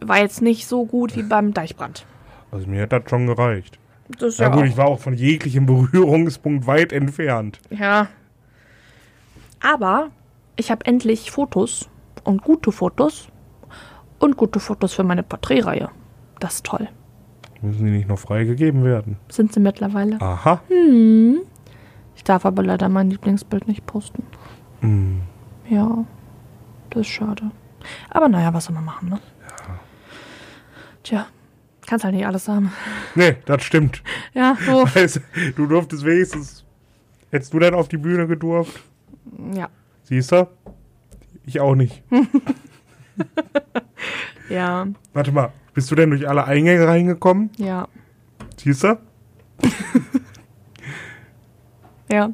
war 0.00 0.18
jetzt 0.20 0.40
nicht 0.40 0.68
so 0.68 0.84
gut 0.84 1.16
wie 1.16 1.24
beim 1.24 1.52
Deichbrand. 1.52 2.06
Also 2.52 2.68
mir 2.68 2.82
hat 2.82 2.92
das 2.92 3.02
schon 3.10 3.26
gereicht. 3.26 3.80
Das 4.18 4.38
Ja, 4.38 4.48
ja, 4.48 4.54
gut, 4.54 4.66
ich 4.66 4.76
war 4.76 4.86
auch 4.86 5.00
von 5.00 5.14
jeglichem 5.14 5.66
Berührungspunkt 5.66 6.66
weit 6.66 6.92
entfernt. 6.92 7.60
Ja. 7.70 8.08
Aber 9.60 10.08
ich 10.56 10.70
habe 10.70 10.86
endlich 10.86 11.30
Fotos 11.30 11.88
und 12.24 12.42
gute 12.42 12.72
Fotos 12.72 13.28
und 14.18 14.36
gute 14.36 14.60
Fotos 14.60 14.94
für 14.94 15.04
meine 15.04 15.22
Porträtreihe. 15.22 15.90
Das 16.40 16.54
ist 16.54 16.66
toll. 16.66 16.88
Müssen 17.60 17.84
die 17.86 17.90
nicht 17.90 18.08
noch 18.08 18.18
freigegeben 18.18 18.84
werden? 18.84 19.16
Sind 19.28 19.52
sie 19.52 19.60
mittlerweile? 19.60 20.20
Aha. 20.20 20.62
Hm. 20.68 21.40
Ich 22.14 22.24
darf 22.24 22.46
aber 22.46 22.62
leider 22.62 22.88
mein 22.88 23.10
Lieblingsbild 23.10 23.66
nicht 23.66 23.84
posten. 23.86 24.22
Hm. 24.80 25.22
Ja, 25.68 26.04
das 26.90 27.02
ist 27.02 27.08
schade. 27.08 27.50
Aber 28.10 28.28
naja, 28.28 28.54
was 28.54 28.66
soll 28.66 28.74
man 28.74 28.84
machen, 28.84 29.08
ne? 29.10 29.20
Tja, 31.02 31.26
kannst 31.88 32.04
halt 32.04 32.14
nicht 32.14 32.26
alles 32.26 32.46
haben. 32.48 32.70
Nee, 33.16 33.36
das 33.46 33.62
stimmt. 33.64 34.02
Ja, 34.34 34.56
so. 34.64 34.84
Weißt, 34.94 35.16
du, 35.16 35.20
du 35.56 35.66
durftest 35.66 36.04
wenigstens. 36.04 36.64
Hättest 37.30 37.52
du 37.52 37.58
denn 37.58 37.74
auf 37.74 37.88
die 37.88 37.96
Bühne 37.98 38.26
gedurft? 38.26 38.80
Ja. 39.54 39.68
Siehst 40.04 40.30
du? 40.32 40.48
Ich 41.44 41.60
auch 41.60 41.74
nicht. 41.74 42.02
Ja, 44.48 44.86
Warte 45.12 45.30
mal, 45.32 45.52
bist 45.74 45.90
du 45.90 45.94
denn 45.94 46.08
durch 46.10 46.26
alle 46.26 46.44
Eingänge 46.44 46.86
reingekommen? 46.86 47.50
ja, 47.58 47.86
Siehst 48.56 48.82
du? 48.82 48.98
ja. 52.10 52.30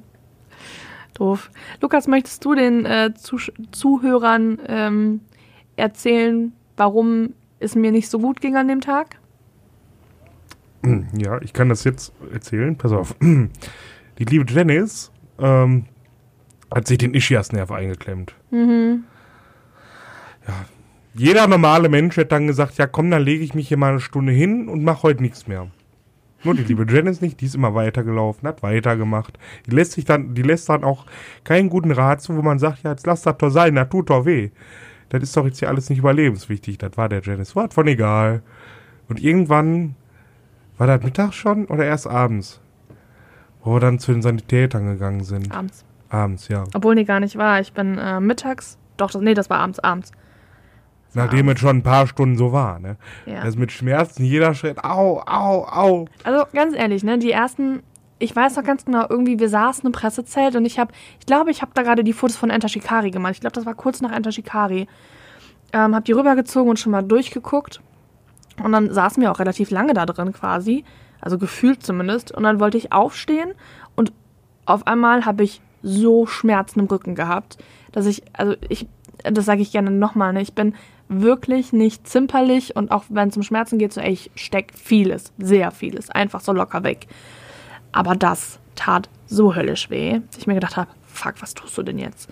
Doof. 1.14 1.50
Lukas, 1.80 2.06
möchtest 2.06 2.44
du 2.44 2.54
den 2.54 2.84
äh, 2.86 3.10
Zusch- 3.16 3.52
Zuhörern 3.72 4.58
ähm, 4.66 5.20
erzählen, 5.76 6.52
warum 6.76 7.34
es 7.60 7.74
mir 7.74 7.90
nicht 7.92 8.08
so 8.10 8.18
gut 8.18 8.40
ging 8.40 8.56
an 8.56 8.68
dem 8.68 8.80
Tag? 8.80 9.16
Ja, 11.16 11.40
ich 11.40 11.52
kann 11.52 11.68
das 11.68 11.84
jetzt 11.84 12.12
erzählen. 12.32 12.76
Pass 12.76 12.92
auf. 12.92 13.16
Die 14.18 14.24
liebe 14.24 14.44
Janice 14.50 15.10
ähm, 15.38 15.86
hat 16.72 16.86
sich 16.86 16.98
den 16.98 17.14
Ischias-Nerv 17.14 17.70
eingeklemmt. 17.70 18.34
Mhm. 18.50 19.04
Jeder 21.14 21.46
normale 21.46 21.88
Mensch 21.88 22.16
hätte 22.16 22.30
dann 22.30 22.46
gesagt, 22.46 22.76
ja 22.76 22.86
komm, 22.86 23.10
dann 23.10 23.22
lege 23.22 23.44
ich 23.44 23.54
mich 23.54 23.68
hier 23.68 23.76
mal 23.76 23.92
eine 23.92 24.00
Stunde 24.00 24.32
hin 24.32 24.68
und 24.68 24.84
mache 24.84 25.04
heute 25.04 25.22
nichts 25.22 25.46
mehr. 25.46 25.68
Nur 26.44 26.54
die 26.54 26.64
liebe 26.64 26.84
Janice 26.86 27.22
nicht, 27.22 27.40
die 27.40 27.46
ist 27.46 27.54
immer 27.54 27.74
weitergelaufen, 27.74 28.46
hat 28.46 28.62
weitergemacht. 28.62 29.38
Die 29.66 29.70
lässt 29.70 29.92
sich 29.92 30.04
dann, 30.04 30.34
die 30.34 30.42
lässt 30.42 30.68
dann 30.68 30.84
auch 30.84 31.06
keinen 31.42 31.70
guten 31.70 31.90
Rat 31.90 32.20
zu, 32.20 32.36
wo 32.36 32.42
man 32.42 32.58
sagt, 32.58 32.82
ja, 32.82 32.90
jetzt 32.90 33.06
lass 33.06 33.22
das 33.22 33.38
doch 33.38 33.48
sein, 33.48 33.76
das 33.76 33.88
tut 33.88 34.10
doch 34.10 34.26
weh. 34.26 34.50
Das 35.08 35.22
ist 35.22 35.36
doch 35.36 35.46
jetzt 35.46 35.58
hier 35.58 35.68
alles 35.68 35.88
nicht 35.88 36.00
überlebenswichtig. 36.00 36.76
Das 36.78 36.96
war 36.96 37.08
der 37.08 37.22
Janice. 37.22 37.56
War 37.56 37.70
von 37.70 37.86
egal. 37.86 38.42
Und 39.08 39.22
irgendwann, 39.22 39.94
war 40.78 40.86
das 40.86 41.02
Mittag 41.02 41.32
schon 41.32 41.66
oder 41.66 41.84
erst 41.84 42.06
abends? 42.06 42.60
Wo 43.62 43.74
wir 43.74 43.80
dann 43.80 43.98
zu 43.98 44.12
den 44.12 44.22
Sanitätern 44.22 44.86
gegangen 44.86 45.24
sind. 45.24 45.50
Abends. 45.52 45.84
Abends, 46.10 46.48
ja. 46.48 46.64
Obwohl, 46.74 46.94
nee, 46.94 47.04
gar 47.04 47.20
nicht 47.20 47.36
war. 47.36 47.60
Ich 47.60 47.72
bin 47.72 47.98
äh, 47.98 48.20
mittags, 48.20 48.78
doch, 48.96 49.10
das, 49.10 49.22
nee, 49.22 49.34
das 49.34 49.50
war 49.50 49.58
abends, 49.58 49.78
abends. 49.80 50.12
Das 51.08 51.14
Nachdem 51.14 51.48
es 51.48 51.60
schon 51.60 51.78
ein 51.78 51.82
paar 51.82 52.06
Stunden 52.06 52.36
so 52.36 52.52
war, 52.52 52.78
ne? 52.78 52.96
Ja. 53.26 53.40
Also 53.40 53.58
mit 53.58 53.72
Schmerzen, 53.72 54.24
jeder 54.24 54.54
Schritt, 54.54 54.84
au, 54.84 55.20
au, 55.26 55.64
au. 55.64 56.06
Also 56.24 56.44
ganz 56.52 56.74
ehrlich, 56.74 57.04
ne, 57.04 57.18
die 57.18 57.30
ersten, 57.32 57.82
ich 58.18 58.34
weiß 58.34 58.56
noch 58.56 58.64
ganz 58.64 58.84
genau, 58.84 59.06
irgendwie 59.08 59.38
wir 59.38 59.48
saßen 59.48 59.86
im 59.86 59.92
Pressezelt 59.92 60.56
und 60.56 60.64
ich 60.64 60.78
habe, 60.78 60.92
ich 61.20 61.26
glaube, 61.26 61.50
ich 61.50 61.62
habe 61.62 61.72
da 61.74 61.82
gerade 61.82 62.04
die 62.04 62.12
Fotos 62.12 62.36
von 62.36 62.50
Enter 62.50 62.68
Shikari 62.68 63.10
gemacht. 63.10 63.32
Ich 63.34 63.40
glaube, 63.40 63.54
das 63.54 63.66
war 63.66 63.74
kurz 63.74 64.00
nach 64.00 64.12
Enter 64.12 64.32
Shikari. 64.32 64.88
Ähm, 65.72 65.94
habe 65.94 66.04
die 66.04 66.12
rübergezogen 66.12 66.70
und 66.70 66.78
schon 66.78 66.92
mal 66.92 67.02
durchgeguckt. 67.02 67.80
Und 68.62 68.72
dann 68.72 68.92
saßen 68.92 69.22
wir 69.22 69.30
auch 69.30 69.38
relativ 69.38 69.70
lange 69.70 69.94
da 69.94 70.06
drin 70.06 70.32
quasi, 70.32 70.84
also 71.20 71.38
gefühlt 71.38 71.82
zumindest. 71.82 72.32
Und 72.32 72.44
dann 72.44 72.60
wollte 72.60 72.78
ich 72.78 72.92
aufstehen 72.92 73.52
und 73.96 74.12
auf 74.66 74.86
einmal 74.86 75.24
habe 75.24 75.44
ich 75.44 75.60
so 75.82 76.26
Schmerzen 76.26 76.80
im 76.80 76.86
Rücken 76.86 77.14
gehabt, 77.14 77.58
dass 77.92 78.06
ich, 78.06 78.22
also 78.32 78.54
ich, 78.68 78.88
das 79.22 79.44
sage 79.44 79.62
ich 79.62 79.72
gerne 79.72 79.90
nochmal, 79.90 80.32
ne, 80.32 80.40
ich 80.40 80.54
bin 80.54 80.74
wirklich 81.08 81.72
nicht 81.72 82.08
zimperlich 82.08 82.74
und 82.74 82.90
auch 82.90 83.04
wenn 83.08 83.28
es 83.28 83.36
um 83.36 83.42
Schmerzen 83.42 83.78
geht, 83.78 83.92
so 83.92 84.00
ey, 84.00 84.12
ich 84.12 84.30
steck 84.34 84.72
vieles, 84.74 85.32
sehr 85.38 85.70
vieles, 85.70 86.10
einfach 86.10 86.40
so 86.40 86.52
locker 86.52 86.82
weg. 86.82 87.06
Aber 87.92 88.16
das 88.16 88.58
tat 88.74 89.08
so 89.26 89.54
höllisch 89.54 89.90
weh, 89.90 90.20
dass 90.30 90.38
ich 90.38 90.46
mir 90.46 90.54
gedacht 90.54 90.76
habe, 90.76 90.90
fuck, 91.06 91.34
was 91.40 91.54
tust 91.54 91.76
du 91.78 91.82
denn 91.82 91.98
jetzt? 91.98 92.28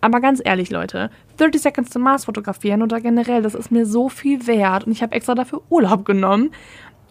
Aber 0.00 0.20
ganz 0.20 0.40
ehrlich, 0.44 0.70
Leute, 0.70 1.10
30 1.38 1.62
Seconds 1.62 1.90
to 1.90 1.98
Mars 1.98 2.26
fotografieren 2.26 2.82
oder 2.82 3.00
generell, 3.00 3.42
das 3.42 3.54
ist 3.54 3.70
mir 3.70 3.86
so 3.86 4.08
viel 4.08 4.46
wert 4.46 4.86
und 4.86 4.92
ich 4.92 5.02
habe 5.02 5.14
extra 5.14 5.34
dafür 5.34 5.62
Urlaub 5.70 6.04
genommen. 6.04 6.50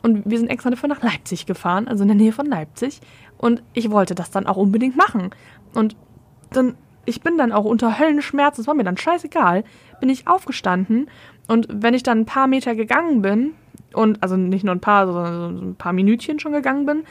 Und 0.02 0.22
wir 0.30 0.38
sind 0.38 0.50
extra 0.50 0.70
dafür 0.70 0.88
nach 0.88 1.02
Leipzig 1.02 1.48
gefahren, 1.48 1.88
also 1.88 2.04
in 2.04 2.10
der 2.10 2.18
Nähe 2.18 2.32
von 2.32 2.46
Leipzig. 2.46 3.02
Und 3.38 3.64
ich 3.74 3.90
wollte 3.90 4.14
das 4.14 4.30
dann 4.30 4.46
auch 4.46 4.56
unbedingt 4.56 4.96
machen. 4.96 5.32
Und 5.74 5.96
dann 6.52 6.76
ich 7.06 7.22
bin 7.22 7.38
dann 7.38 7.52
auch 7.52 7.66
unter 7.66 8.00
Höllenschmerzen, 8.00 8.62
es 8.62 8.68
war 8.68 8.74
mir 8.74 8.84
dann 8.84 8.98
scheißegal, 8.98 9.64
bin 10.00 10.10
ich 10.10 10.28
aufgestanden. 10.28 11.10
Und 11.48 11.68
wenn 11.72 11.94
ich 11.94 12.04
dann 12.04 12.20
ein 12.20 12.26
paar 12.26 12.48
Meter 12.48 12.76
gegangen 12.76 13.22
bin 13.22 13.54
und 13.94 14.22
also 14.24 14.36
nicht 14.36 14.64
nur 14.64 14.74
ein 14.74 14.82
paar, 14.82 15.06
sondern 15.06 15.58
so 15.58 15.64
ein 15.64 15.76
paar 15.76 15.94
Minütchen 15.94 16.40
schon 16.40 16.52
gegangen 16.52 16.86
bin, 16.86 17.04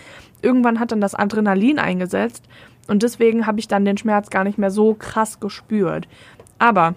irgendwann 0.43 0.81
hat 0.81 0.93
dann 0.93 1.01
das 1.01 1.15
Adrenalin 1.15 1.79
eingesetzt 1.79 2.49
und 2.89 3.03
deswegen 3.03 3.47
habe 3.47 3.61
ich 3.61 3.69
dann 3.69 3.85
den 3.85 3.97
Schmerz 3.97 4.31
gar 4.31 4.45
nicht 4.45 4.59
mehr 4.59 4.71
so 4.71 4.95
krass 4.95 5.41
gespürt. 5.41 6.09
Aber 6.59 6.95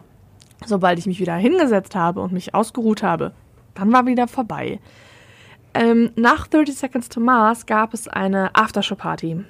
sobald 0.66 1.00
ich 1.00 1.06
mich 1.06 1.20
wieder 1.20 1.36
hingesetzt 1.36 1.96
habe 1.96 2.22
und 2.22 2.34
mich 2.34 2.54
ausgeruht 2.54 3.04
habe, 3.04 3.32
dann 3.74 3.94
war 3.94 4.06
wieder 4.06 4.28
vorbei. 4.28 4.80
Ähm, 5.74 6.12
nach 6.16 6.48
30 6.48 6.76
Seconds 6.76 7.10
to 7.10 7.20
Mars 7.20 7.66
gab 7.66 7.94
es 7.94 8.08
eine 8.08 8.56
Aftershow-Party 8.56 9.44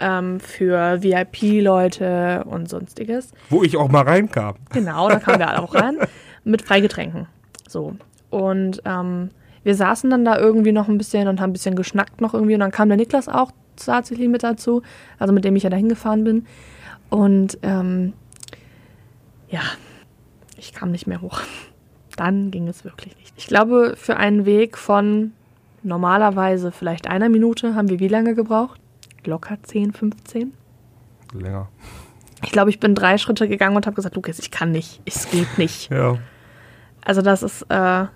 ähm, 0.00 0.40
für 0.40 1.02
VIP-Leute 1.02 2.44
und 2.46 2.68
sonstiges. 2.68 3.32
Wo 3.48 3.62
ich 3.62 3.76
auch 3.76 3.88
mal 3.88 4.02
reinkam. 4.02 4.56
Genau, 4.72 5.08
da 5.08 5.18
kamen 5.18 5.38
wir 5.38 5.48
alle 5.48 5.62
auch 5.62 5.74
rein. 5.74 5.98
Mit 6.44 6.62
Freigetränken. 6.62 7.28
So. 7.68 7.94
Und 8.30 8.82
ähm, 8.84 9.30
wir 9.62 9.74
saßen 9.76 10.10
dann 10.10 10.24
da 10.24 10.38
irgendwie 10.38 10.72
noch 10.72 10.88
ein 10.88 10.98
bisschen 10.98 11.28
und 11.28 11.40
haben 11.40 11.50
ein 11.50 11.52
bisschen 11.52 11.76
geschnackt 11.76 12.20
noch 12.20 12.34
irgendwie. 12.34 12.54
Und 12.54 12.60
dann 12.60 12.72
kam 12.72 12.88
der 12.88 12.96
Niklas 12.96 13.28
auch 13.28 13.52
tatsächlich 13.86 14.28
mit 14.28 14.42
dazu, 14.42 14.82
also 15.18 15.32
mit 15.32 15.44
dem 15.44 15.56
ich 15.56 15.62
ja 15.62 15.70
da 15.70 15.76
hingefahren 15.76 16.24
bin. 16.24 16.46
Und 17.10 17.58
ähm, 17.62 18.12
ja, 19.48 19.60
ich 20.56 20.72
kam 20.72 20.90
nicht 20.90 21.06
mehr 21.06 21.20
hoch. 21.20 21.40
Dann 22.16 22.50
ging 22.50 22.68
es 22.68 22.84
wirklich 22.84 23.16
nicht. 23.16 23.32
Ich 23.36 23.46
glaube, 23.46 23.94
für 23.96 24.16
einen 24.16 24.46
Weg 24.46 24.78
von 24.78 25.32
normalerweise 25.82 26.72
vielleicht 26.72 27.08
einer 27.08 27.28
Minute 27.28 27.74
haben 27.74 27.88
wir 27.88 27.98
wie 27.98 28.08
lange 28.08 28.34
gebraucht? 28.34 28.80
Locker 29.24 29.56
10, 29.62 29.92
15? 29.92 30.52
Länger. 31.34 31.68
Ich 32.44 32.50
glaube, 32.50 32.70
ich 32.70 32.80
bin 32.80 32.94
drei 32.94 33.18
Schritte 33.18 33.48
gegangen 33.48 33.76
und 33.76 33.86
habe 33.86 33.94
gesagt, 33.94 34.16
Lukas, 34.16 34.38
ich 34.38 34.50
kann 34.50 34.72
nicht. 34.72 35.00
Es 35.04 35.30
geht 35.30 35.58
nicht. 35.58 35.90
Ja. 35.90 36.18
Also 37.04 37.22
das 37.22 37.42
ist, 37.42 37.62
äh, 37.68 38.06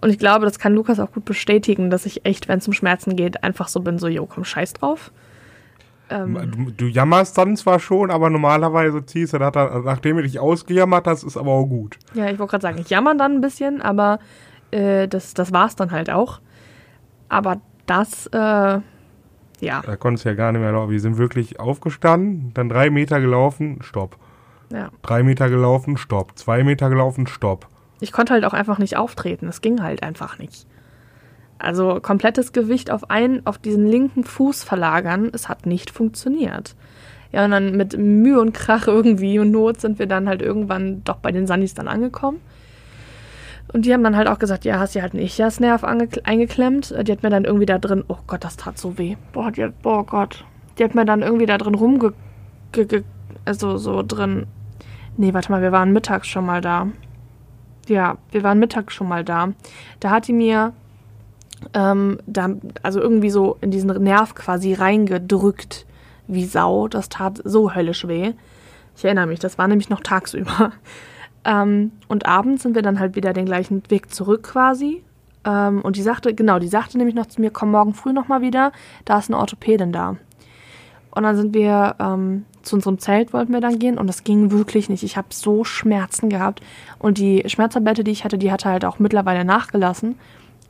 und 0.00 0.10
ich 0.10 0.18
glaube, 0.18 0.44
das 0.44 0.58
kann 0.58 0.74
Lukas 0.74 1.00
auch 1.00 1.12
gut 1.12 1.24
bestätigen, 1.24 1.90
dass 1.90 2.06
ich 2.06 2.24
echt, 2.26 2.48
wenn 2.48 2.58
es 2.58 2.66
um 2.66 2.72
Schmerzen 2.72 3.16
geht, 3.16 3.42
einfach 3.44 3.68
so 3.68 3.80
bin, 3.80 3.98
so, 3.98 4.08
jo, 4.08 4.26
komm, 4.26 4.44
scheiß 4.44 4.74
drauf. 4.74 5.10
Ähm, 6.08 6.50
Du, 6.50 6.70
du 6.70 6.86
jammerst 6.86 7.36
dann 7.36 7.56
zwar 7.56 7.80
schon, 7.80 8.10
aber 8.10 8.30
normalerweise 8.30 9.04
ziehst 9.04 9.32
du 9.32 9.38
dann, 9.38 9.84
nachdem 9.84 10.16
du 10.18 10.22
dich 10.22 10.38
ausgejammert 10.38 11.06
hast, 11.06 11.24
ist 11.24 11.36
aber 11.36 11.50
auch 11.50 11.66
gut. 11.66 11.98
ja, 12.14 12.26
ich 12.30 12.38
wollte 12.38 12.52
gerade 12.52 12.62
sagen, 12.62 12.78
ich 12.78 12.90
jammer 12.90 13.14
dann 13.16 13.32
ein 13.36 13.40
bisschen, 13.40 13.82
aber 13.82 14.18
äh, 14.70 15.08
das, 15.08 15.34
das 15.34 15.52
war 15.52 15.66
es 15.66 15.74
dann 15.76 15.90
halt 15.90 16.10
auch. 16.10 16.40
Aber 17.28 17.60
das, 17.86 18.26
äh, 18.28 18.38
ja, 18.38 19.80
Da 19.82 19.96
konntest 19.96 20.24
du 20.24 20.28
ja 20.28 20.34
gar 20.34 20.52
nicht 20.52 20.60
mehr 20.60 20.72
laufen. 20.72 20.90
Wir 20.92 21.00
sind 21.00 21.16
wirklich 21.18 21.58
aufgestanden, 21.58 22.52
dann 22.54 22.68
drei 22.68 22.90
Meter 22.90 23.20
gelaufen, 23.20 23.78
stopp. 23.80 24.16
ja. 24.70 24.90
Drei 25.02 25.22
Meter 25.22 25.48
gelaufen, 25.48 25.96
stopp. 25.96 26.38
Zwei 26.38 26.62
Meter 26.62 26.88
gelaufen, 26.90 27.26
stopp. 27.26 27.66
Ich 28.00 28.12
konnte 28.12 28.34
halt 28.34 28.44
auch 28.44 28.52
einfach 28.52 28.78
nicht 28.78 28.96
auftreten. 28.96 29.48
Es 29.48 29.60
ging 29.60 29.82
halt 29.82 30.02
einfach 30.02 30.38
nicht. 30.38 30.66
Also 31.58 32.00
komplettes 32.00 32.52
Gewicht 32.52 32.90
auf 32.90 33.10
einen, 33.10 33.46
auf 33.46 33.56
diesen 33.56 33.86
linken 33.86 34.24
Fuß 34.24 34.62
verlagern, 34.62 35.30
es 35.32 35.48
hat 35.48 35.64
nicht 35.64 35.90
funktioniert. 35.90 36.76
Ja, 37.32 37.44
und 37.44 37.50
dann 37.50 37.76
mit 37.76 37.96
Mühe 37.98 38.40
und 38.40 38.52
Krach 38.52 38.86
irgendwie 38.86 39.38
und 39.38 39.50
Not 39.50 39.80
sind 39.80 39.98
wir 39.98 40.06
dann 40.06 40.28
halt 40.28 40.42
irgendwann 40.42 41.02
doch 41.04 41.16
bei 41.16 41.32
den 41.32 41.46
Sunnis 41.46 41.74
dann 41.74 41.88
angekommen. 41.88 42.40
Und 43.72 43.84
die 43.84 43.92
haben 43.92 44.04
dann 44.04 44.16
halt 44.16 44.28
auch 44.28 44.38
gesagt, 44.38 44.64
ja, 44.64 44.78
hast 44.78 44.94
du 44.94 45.02
halt 45.02 45.14
einen 45.14 45.24
Ichias-Nerv 45.24 45.82
ange- 45.82 46.24
eingeklemmt. 46.24 46.94
Die 47.06 47.12
hat 47.12 47.22
mir 47.22 47.30
dann 47.30 47.44
irgendwie 47.44 47.66
da 47.66 47.78
drin, 47.78 48.04
oh 48.06 48.18
Gott, 48.26 48.44
das 48.44 48.56
tat 48.56 48.78
so 48.78 48.96
weh. 48.96 49.16
Boah, 49.32 49.50
die 49.50 49.64
hat, 49.64 49.82
boah 49.82 50.06
Gott. 50.06 50.44
Die 50.78 50.84
hat 50.84 50.94
mir 50.94 51.04
dann 51.04 51.22
irgendwie 51.22 51.46
da 51.46 51.58
drin 51.58 51.74
rumge... 51.74 52.12
Ge, 52.72 52.84
ge, 52.84 53.02
also 53.44 53.76
so 53.76 54.02
drin... 54.06 54.46
Nee, 55.16 55.34
warte 55.34 55.50
mal, 55.50 55.62
wir 55.62 55.72
waren 55.72 55.92
mittags 55.92 56.28
schon 56.28 56.46
mal 56.46 56.60
da. 56.60 56.88
Ja, 57.86 58.18
wir 58.30 58.42
waren 58.42 58.58
mittags 58.58 58.94
schon 58.94 59.08
mal 59.08 59.24
da. 59.24 59.52
Da 60.00 60.10
hat 60.10 60.28
die 60.28 60.32
mir 60.32 60.72
ähm, 61.74 62.18
da, 62.26 62.50
also 62.82 63.00
irgendwie 63.00 63.30
so 63.30 63.56
in 63.60 63.70
diesen 63.70 63.88
Nerv 64.02 64.34
quasi 64.34 64.74
reingedrückt 64.74 65.86
wie 66.26 66.44
Sau. 66.44 66.88
Das 66.88 67.08
tat 67.08 67.40
so 67.44 67.74
höllisch 67.74 68.06
weh. 68.08 68.32
Ich 68.96 69.04
erinnere 69.04 69.26
mich, 69.26 69.38
das 69.38 69.58
war 69.58 69.68
nämlich 69.68 69.88
noch 69.88 70.00
tagsüber. 70.00 70.72
Ähm, 71.48 71.92
und 72.08 72.26
abends 72.26 72.64
sind 72.64 72.74
wir 72.74 72.82
dann 72.82 72.98
halt 72.98 73.14
wieder 73.14 73.32
den 73.32 73.46
gleichen 73.46 73.80
Weg 73.88 74.12
zurück 74.12 74.42
quasi. 74.42 75.04
Ähm, 75.44 75.80
und 75.80 75.94
die 75.94 76.02
sagte, 76.02 76.34
genau, 76.34 76.58
die 76.58 76.66
sagte 76.66 76.98
nämlich 76.98 77.14
noch 77.14 77.26
zu 77.26 77.40
mir, 77.40 77.52
komm 77.52 77.70
morgen 77.70 77.94
früh 77.94 78.12
nochmal 78.12 78.40
wieder, 78.40 78.72
da 79.04 79.18
ist 79.18 79.30
eine 79.30 79.38
Orthopädin 79.38 79.92
da. 79.92 80.16
Und 81.12 81.22
dann 81.22 81.36
sind 81.36 81.54
wir 81.54 81.94
ähm, 82.00 82.46
zu 82.66 82.76
unserem 82.76 82.98
Zelt, 82.98 83.32
wollten 83.32 83.52
wir 83.52 83.60
dann 83.60 83.78
gehen 83.78 83.98
und 83.98 84.06
das 84.06 84.24
ging 84.24 84.50
wirklich 84.50 84.88
nicht. 84.88 85.02
Ich 85.02 85.16
habe 85.16 85.28
so 85.30 85.64
Schmerzen 85.64 86.28
gehabt 86.28 86.60
und 86.98 87.18
die 87.18 87.42
Schmerztablette, 87.46 88.04
die 88.04 88.10
ich 88.10 88.24
hatte, 88.24 88.38
die 88.38 88.52
hatte 88.52 88.68
halt 88.68 88.84
auch 88.84 88.98
mittlerweile 88.98 89.44
nachgelassen. 89.44 90.16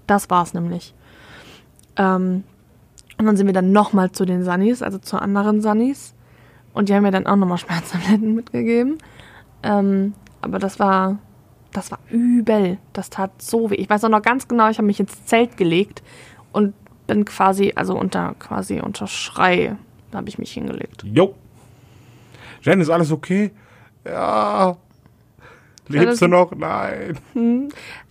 Das 0.06 0.30
war's 0.30 0.54
nämlich. 0.54 0.94
Ähm, 1.96 2.44
und 3.18 3.26
dann 3.26 3.36
sind 3.36 3.46
wir 3.46 3.54
dann 3.54 3.72
nochmal 3.72 4.12
zu 4.12 4.24
den 4.24 4.44
Sunnis, 4.44 4.82
also 4.82 4.98
zu 4.98 5.20
anderen 5.20 5.62
Sunnis. 5.62 6.14
Und 6.74 6.88
die 6.88 6.94
haben 6.94 7.02
mir 7.02 7.10
dann 7.10 7.26
auch 7.26 7.36
nochmal 7.36 7.58
Schmerztabletten 7.58 8.34
mitgegeben. 8.34 8.98
Ähm, 9.62 10.14
aber 10.42 10.58
das 10.58 10.78
war, 10.78 11.18
das 11.72 11.90
war 11.90 11.98
übel. 12.10 12.78
Das 12.92 13.10
tat 13.10 13.30
so 13.40 13.70
weh. 13.70 13.76
Ich 13.76 13.88
weiß 13.88 14.04
auch 14.04 14.10
noch 14.10 14.22
ganz 14.22 14.46
genau, 14.46 14.68
ich 14.68 14.78
habe 14.78 14.86
mich 14.86 15.00
ins 15.00 15.24
Zelt 15.24 15.56
gelegt 15.56 16.02
und 16.52 16.74
bin 17.06 17.24
quasi, 17.24 17.72
also 17.74 17.98
unter, 17.98 18.34
quasi 18.38 18.80
unter 18.80 19.06
Schrei, 19.06 19.76
habe 20.12 20.28
ich 20.28 20.38
mich 20.38 20.52
hingelegt. 20.52 21.04
Jo. 21.04 21.34
Jen, 22.66 22.80
ist 22.80 22.90
alles 22.90 23.12
okay? 23.12 23.52
Ja. 24.04 24.76
Lebst 25.86 26.20
du 26.20 26.26
noch? 26.26 26.50
Nein. 26.50 27.16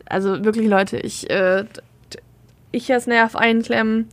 Also 0.06 0.46
wirklich, 0.46 0.68
Leute, 0.68 0.98
ich, 0.98 1.30
äh, 1.30 1.66
ich 2.72 2.88
das 2.88 3.06
Nerv 3.06 3.36
einklemmen. 3.36 4.08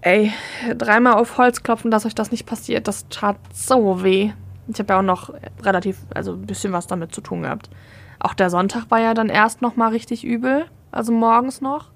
Ey, 0.00 0.32
dreimal 0.76 1.14
auf 1.14 1.38
Holz 1.38 1.62
klopfen, 1.62 1.92
dass 1.92 2.04
euch 2.04 2.16
das 2.16 2.32
nicht 2.32 2.46
passiert. 2.46 2.88
Das 2.88 3.08
tat 3.08 3.36
so 3.52 4.02
weh. 4.02 4.32
Ich 4.66 4.78
habe 4.80 4.92
ja 4.92 4.98
auch 4.98 5.04
noch 5.04 5.32
relativ, 5.62 5.98
also 6.12 6.32
ein 6.32 6.46
bisschen 6.46 6.72
was 6.72 6.88
damit 6.88 7.14
zu 7.14 7.20
tun 7.20 7.42
gehabt. 7.42 7.70
Auch 8.18 8.34
der 8.34 8.50
Sonntag 8.50 8.90
war 8.90 9.00
ja 9.00 9.14
dann 9.14 9.28
erst 9.28 9.62
noch 9.62 9.76
mal 9.76 9.90
richtig 9.90 10.24
übel, 10.24 10.66
also 10.90 11.12
morgens 11.12 11.60
noch. 11.60 11.90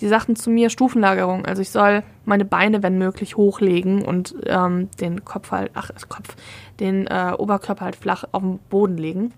Die 0.00 0.08
sagten 0.08 0.36
zu 0.36 0.50
mir 0.50 0.70
Stufenlagerung, 0.70 1.44
also 1.44 1.62
ich 1.62 1.70
soll 1.70 2.02
meine 2.24 2.44
Beine, 2.44 2.82
wenn 2.82 2.98
möglich, 2.98 3.36
hochlegen 3.36 4.02
und 4.04 4.34
ähm, 4.46 4.88
den 5.00 5.24
Kopf 5.24 5.50
halt, 5.50 5.70
ach, 5.74 5.90
Kopf, 6.08 6.34
den 6.80 7.06
äh, 7.06 7.34
Oberkörper 7.36 7.84
halt 7.84 7.96
flach 7.96 8.24
auf 8.32 8.42
den 8.42 8.58
Boden 8.70 8.96
legen. 8.96 9.32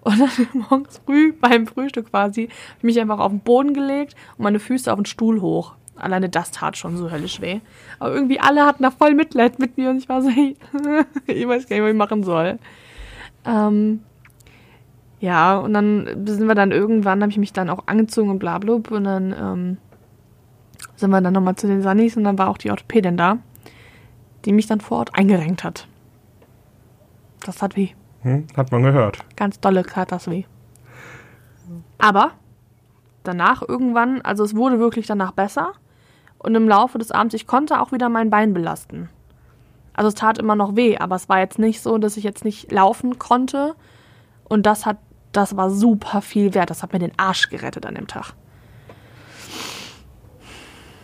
Und 0.00 0.18
dann 0.18 0.30
morgens 0.70 1.00
früh 1.04 1.32
beim 1.32 1.66
Frühstück 1.66 2.10
quasi 2.10 2.48
ich 2.78 2.82
mich 2.82 3.00
einfach 3.00 3.18
auf 3.18 3.30
den 3.30 3.40
Boden 3.40 3.74
gelegt 3.74 4.16
und 4.36 4.44
meine 4.44 4.58
Füße 4.58 4.92
auf 4.92 4.98
den 4.98 5.06
Stuhl 5.06 5.40
hoch. 5.40 5.74
Alleine 5.94 6.28
das 6.28 6.50
tat 6.50 6.76
schon 6.76 6.96
so 6.96 7.10
höllisch 7.10 7.40
weh. 7.40 7.60
Aber 7.98 8.12
irgendwie 8.12 8.40
alle 8.40 8.66
hatten 8.66 8.82
da 8.82 8.90
voll 8.90 9.14
Mitleid 9.14 9.58
mit 9.58 9.76
mir 9.76 9.90
und 9.90 9.98
ich 9.98 10.08
war 10.08 10.22
so, 10.22 10.30
hey, 10.30 10.56
ich 11.26 11.46
weiß 11.46 11.68
gar 11.68 11.76
nicht, 11.76 11.84
was 11.84 11.90
ich 11.90 11.96
machen 11.96 12.24
soll. 12.24 12.58
Ähm, 13.44 14.00
ja, 15.22 15.56
und 15.56 15.72
dann 15.72 16.26
sind 16.26 16.48
wir 16.48 16.56
dann 16.56 16.72
irgendwann, 16.72 17.22
habe 17.22 17.30
ich 17.30 17.38
mich 17.38 17.52
dann 17.52 17.70
auch 17.70 17.86
angezogen 17.86 18.28
und 18.28 18.40
bla 18.40 18.58
bla 18.58 18.74
und 18.74 19.04
dann 19.04 19.32
ähm, 19.32 19.76
sind 20.96 21.10
wir 21.10 21.20
dann 21.20 21.32
nochmal 21.32 21.54
zu 21.54 21.68
den 21.68 21.80
Sunnis 21.80 22.16
und 22.16 22.24
dann 22.24 22.38
war 22.38 22.48
auch 22.48 22.58
die 22.58 22.72
Orthopädin 22.72 23.16
da, 23.16 23.38
die 24.44 24.52
mich 24.52 24.66
dann 24.66 24.80
vor 24.80 24.98
Ort 24.98 25.14
eingerenkt 25.14 25.62
hat. 25.62 25.86
Das 27.46 27.62
hat 27.62 27.76
weh. 27.76 27.90
Hm? 28.22 28.48
Hat 28.56 28.72
man 28.72 28.82
gehört. 28.82 29.18
Ganz 29.36 29.60
dolle 29.60 29.84
tat 29.84 30.10
das 30.10 30.28
weh. 30.28 30.42
Aber 31.98 32.32
danach 33.22 33.62
irgendwann, 33.62 34.22
also 34.22 34.42
es 34.42 34.56
wurde 34.56 34.80
wirklich 34.80 35.06
danach 35.06 35.30
besser. 35.30 35.74
Und 36.38 36.56
im 36.56 36.68
Laufe 36.68 36.98
des 36.98 37.12
Abends, 37.12 37.34
ich 37.34 37.46
konnte 37.46 37.80
auch 37.80 37.92
wieder 37.92 38.08
mein 38.08 38.28
Bein 38.28 38.54
belasten. 38.54 39.08
Also 39.92 40.08
es 40.08 40.16
tat 40.16 40.38
immer 40.38 40.56
noch 40.56 40.74
weh, 40.74 40.98
aber 40.98 41.14
es 41.14 41.28
war 41.28 41.38
jetzt 41.38 41.60
nicht 41.60 41.80
so, 41.80 41.96
dass 41.98 42.16
ich 42.16 42.24
jetzt 42.24 42.44
nicht 42.44 42.72
laufen 42.72 43.20
konnte. 43.20 43.76
Und 44.48 44.66
das 44.66 44.84
hat, 44.84 44.98
das 45.32 45.56
war 45.56 45.70
super 45.70 46.20
viel 46.22 46.54
wert. 46.54 46.70
Das 46.70 46.82
hat 46.82 46.92
mir 46.92 46.98
den 46.98 47.12
Arsch 47.18 47.48
gerettet 47.50 47.86
an 47.86 47.94
dem 47.94 48.06
Tag. 48.06 48.34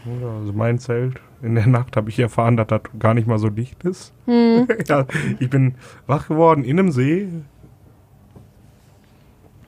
Ja, 0.04 0.28
also 0.38 0.52
mein 0.52 0.78
Zelt. 0.78 1.20
In 1.42 1.54
der 1.54 1.66
Nacht 1.66 1.96
habe 1.96 2.08
ich 2.10 2.18
erfahren, 2.18 2.56
dass 2.56 2.66
das 2.68 2.80
gar 2.98 3.14
nicht 3.14 3.28
mal 3.28 3.38
so 3.38 3.48
dicht 3.50 3.84
ist. 3.84 4.12
Hm. 4.26 4.66
ja, 4.86 5.06
ich 5.38 5.50
bin 5.50 5.74
wach 6.06 6.28
geworden 6.28 6.64
in 6.64 6.78
einem 6.78 6.90
See. 6.90 7.28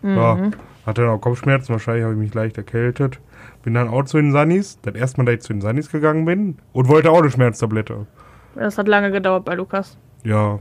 Ja, 0.03 0.35
Mhm. 0.37 0.53
hatte 0.87 1.03
dann 1.03 1.11
auch 1.11 1.21
Kopfschmerzen, 1.21 1.73
wahrscheinlich 1.73 2.05
habe 2.05 2.15
ich 2.15 2.19
mich 2.21 2.33
leicht 2.35 2.57
erkältet. 2.57 3.21
Bin 3.63 3.75
dann 3.75 3.89
auch 3.89 4.05
zu 4.05 4.17
den 4.17 4.33
Sunnies, 4.33 4.79
das 4.83 4.95
erste 4.95 5.19
Mal, 5.21 5.27
dass 5.27 5.35
ich 5.35 5.41
zu 5.43 5.53
den 5.53 5.61
Sunnies 5.61 5.91
gegangen 5.93 6.25
bin 6.25 6.57
und 6.73 6.89
wollte 6.89 7.11
auch 7.11 7.19
eine 7.21 7.31
Schmerztablette. 7.31 8.07
Das 8.55 8.79
hat 8.79 8.89
lange 8.89 9.11
gedauert 9.11 9.45
bei 9.45 9.55
Lukas. 9.55 9.99
Ja, 10.25 10.59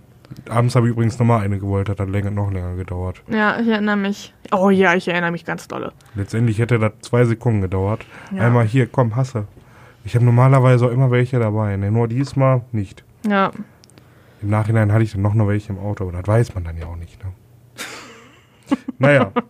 abends 0.49 0.75
habe 0.75 0.87
ich 0.87 0.91
übrigens 0.93 1.17
nochmal 1.19 1.41
eine 1.41 1.59
gewollt, 1.59 1.89
hat 1.89 1.99
länger, 2.07 2.31
noch 2.31 2.51
länger 2.51 2.75
gedauert. 2.75 3.21
Ja, 3.27 3.59
ich 3.59 3.67
erinnere 3.67 3.97
mich. 3.97 4.33
Oh 4.51 4.69
ja, 4.69 4.95
ich 4.95 5.07
erinnere 5.07 5.31
mich 5.31 5.45
ganz 5.45 5.67
dolle. 5.67 5.93
Letztendlich 6.15 6.59
hätte 6.59 6.79
das 6.79 6.93
zwei 7.01 7.25
Sekunden 7.25 7.61
gedauert. 7.61 8.05
Ja. 8.31 8.43
Einmal 8.43 8.65
hier, 8.65 8.87
komm, 8.87 9.15
hasse. 9.15 9.47
Ich 10.05 10.15
habe 10.15 10.25
normalerweise 10.25 10.85
auch 10.85 10.91
immer 10.91 11.11
welche 11.11 11.39
dabei, 11.39 11.75
ne? 11.75 11.91
nur 11.91 12.07
diesmal 12.07 12.61
nicht. 12.71 13.03
Ja. 13.27 13.51
Im 14.41 14.49
Nachhinein 14.49 14.91
hatte 14.91 15.03
ich 15.03 15.11
dann 15.11 15.21
noch 15.21 15.33
noch 15.33 15.47
welche 15.47 15.73
im 15.73 15.79
Auto, 15.79 16.07
aber 16.07 16.17
das 16.17 16.27
weiß 16.27 16.55
man 16.55 16.63
dann 16.63 16.77
ja 16.77 16.85
auch 16.85 16.95
nicht. 16.95 17.21
Ne? 17.23 17.31
naja, 18.97 19.31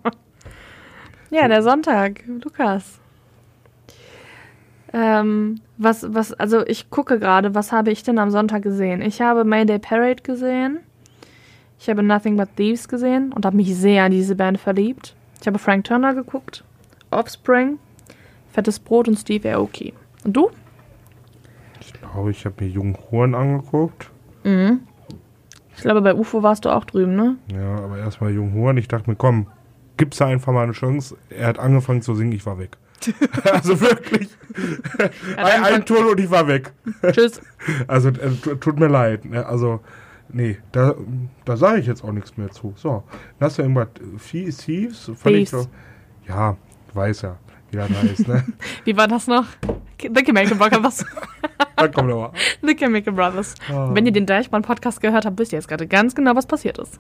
Ja, 1.32 1.48
der 1.48 1.62
Sonntag, 1.62 2.24
Lukas. 2.44 2.99
Ähm, 4.92 5.62
was, 5.78 6.14
was, 6.14 6.34
also 6.34 6.66
ich 6.66 6.90
gucke 6.90 7.20
gerade, 7.20 7.54
was 7.54 7.72
habe 7.72 7.92
ich 7.92 8.04
denn 8.04 8.18
am 8.18 8.32
Sonntag 8.32 8.64
gesehen? 8.64 9.02
Ich 9.02 9.22
habe 9.22 9.44
Mayday 9.44 9.80
Parade 9.80 10.24
gesehen. 10.24 10.80
Ich 11.80 11.90
habe 11.90 12.04
Nothing 12.04 12.38
But 12.38 12.56
Thieves 12.56 12.88
gesehen 12.88 13.32
und 13.32 13.46
habe 13.46 13.56
mich 13.56 13.76
sehr 13.76 14.06
in 14.06 14.12
diese 14.12 14.36
Band 14.36 14.60
verliebt. 14.60 15.16
Ich 15.40 15.48
habe 15.48 15.60
Frank 15.60 15.86
Turner 15.86 16.14
geguckt, 16.14 16.64
Offspring, 17.12 17.80
Fettes 18.52 18.80
Brot 18.80 19.08
und 19.08 19.18
Steve 19.18 19.54
Aoki. 19.54 19.94
Und 20.26 20.36
du? 20.36 20.50
ich 21.80 21.94
glaube, 21.94 22.32
ich 22.32 22.46
habe 22.46 22.64
mir 22.64 22.70
Jungen 22.70 22.98
Huren 23.10 23.36
angeguckt. 23.36 24.10
Mhm. 24.44 24.82
Ich 25.76 25.82
glaube, 25.82 26.02
bei 26.02 26.14
UFO 26.14 26.44
warst 26.44 26.66
du 26.66 26.70
auch 26.70 26.84
drüben, 26.84 27.16
ne? 27.16 27.38
Ja, 27.54 27.78
aber 27.78 27.98
erstmal 27.98 28.32
Jungen 28.32 28.54
Huren. 28.54 28.78
Ich 28.78 28.88
dachte 28.88 29.10
mir, 29.10 29.16
komm, 29.16 29.48
gib's 29.98 30.18
da 30.18 30.28
einfach 30.28 30.52
mal 30.52 30.64
eine 30.64 30.74
Chance. 30.74 31.16
Er 31.30 31.48
hat 31.48 31.60
angefangen 31.60 32.02
zu 32.02 32.16
singen, 32.16 32.34
ich 32.34 32.46
war 32.46 32.60
weg. 32.60 32.78
also 33.52 33.80
wirklich. 33.82 34.30
ein, 35.38 35.64
ein 35.64 35.86
Ton 35.86 36.06
und 36.06 36.20
ich 36.20 36.30
war 36.30 36.48
weg. 36.48 36.72
Tschüss. 37.12 37.42
Also 37.88 38.10
äh, 38.10 38.32
tu- 38.42 38.56
tut 38.56 38.80
mir 38.80 38.88
leid. 38.88 39.26
ne, 39.26 39.46
Also, 39.46 39.82
nee, 40.30 40.58
da, 40.72 40.96
da 41.44 41.58
sage 41.58 41.80
ich 41.82 41.88
jetzt 41.88 42.04
auch 42.04 42.12
nichts 42.14 42.38
mehr 42.38 42.50
zu. 42.52 42.74
So, 42.78 43.04
hast 43.40 43.58
du 43.58 43.64
irgendwas 43.64 43.88
Thieves? 44.32 45.12
Fand 45.16 45.36
ich 45.36 45.52
ja, 46.28 46.56
weiß 46.94 47.24
ja, 47.24 47.36
wie 47.72 47.78
das 47.78 47.90
heißt, 47.90 48.28
ne? 48.28 48.46
Wie 48.86 48.96
war 48.96 49.08
das 49.08 49.28
noch? 49.28 49.46
The 50.02 50.24
Chemical 50.24 50.56
Brothers. 50.58 51.06
Dann 51.76 51.92
kommt 51.92 52.12
aber. 52.12 52.32
The 52.62 52.76
Chemical 52.76 53.14
Brothers. 53.14 53.56
Ah. 53.70 53.90
Wenn 53.94 54.06
ihr 54.06 54.14
den 54.14 54.26
Deichmann-Podcast 54.26 55.02
gehört 55.02 55.26
habt, 55.26 55.38
wisst 55.38 55.52
ihr 55.52 55.58
jetzt 55.60 55.68
gerade 55.68 55.86
ganz 55.86 56.16
genau, 56.16 56.36
was 56.36 56.46
passiert 56.48 56.78
ist. 56.78 56.98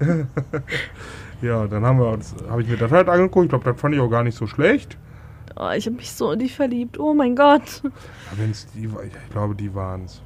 Ja, 1.41 1.67
dann 1.67 1.85
haben 1.85 1.99
wir 1.99 2.09
uns, 2.09 2.35
habe 2.49 2.61
ich 2.61 2.67
mir 2.67 2.75
das 2.77 2.91
halt 2.91 3.07
angeguckt. 3.07 3.45
Ich 3.45 3.49
glaube, 3.49 3.63
das 3.71 3.79
fand 3.79 3.95
ich 3.95 4.01
auch 4.01 4.09
gar 4.09 4.23
nicht 4.23 4.35
so 4.37 4.45
schlecht. 4.45 4.97
Oh, 5.55 5.69
ich 5.75 5.85
habe 5.85 5.95
mich 5.95 6.11
so 6.11 6.31
in 6.31 6.39
die 6.39 6.49
verliebt. 6.49 6.99
Oh 6.99 7.13
mein 7.13 7.35
Gott. 7.35 7.81
Wenn 8.35 8.51
es 8.51 8.67
die 8.73 8.91
war, 8.93 9.03
ich 9.03 9.11
glaube, 9.31 9.55
die 9.55 9.73
waren 9.73 10.05
es. 10.05 10.21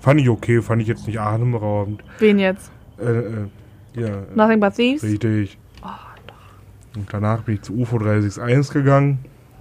Fand 0.00 0.20
ich 0.20 0.28
okay, 0.28 0.60
fand 0.60 0.82
ich 0.82 0.88
jetzt 0.88 1.06
nicht 1.06 1.18
atemberaubend. 1.18 2.04
Wen 2.18 2.38
jetzt? 2.38 2.70
Äh, 2.98 3.04
äh, 3.04 3.48
ja, 3.94 4.22
Nothing 4.34 4.60
but 4.60 4.74
Thieves? 4.74 5.02
richtig. 5.02 5.58
Und 6.96 7.12
danach 7.12 7.42
bin 7.42 7.56
ich 7.56 7.62
zu 7.62 7.74
UFO 7.74 7.98
361 7.98 8.72
gegangen. 8.72 9.18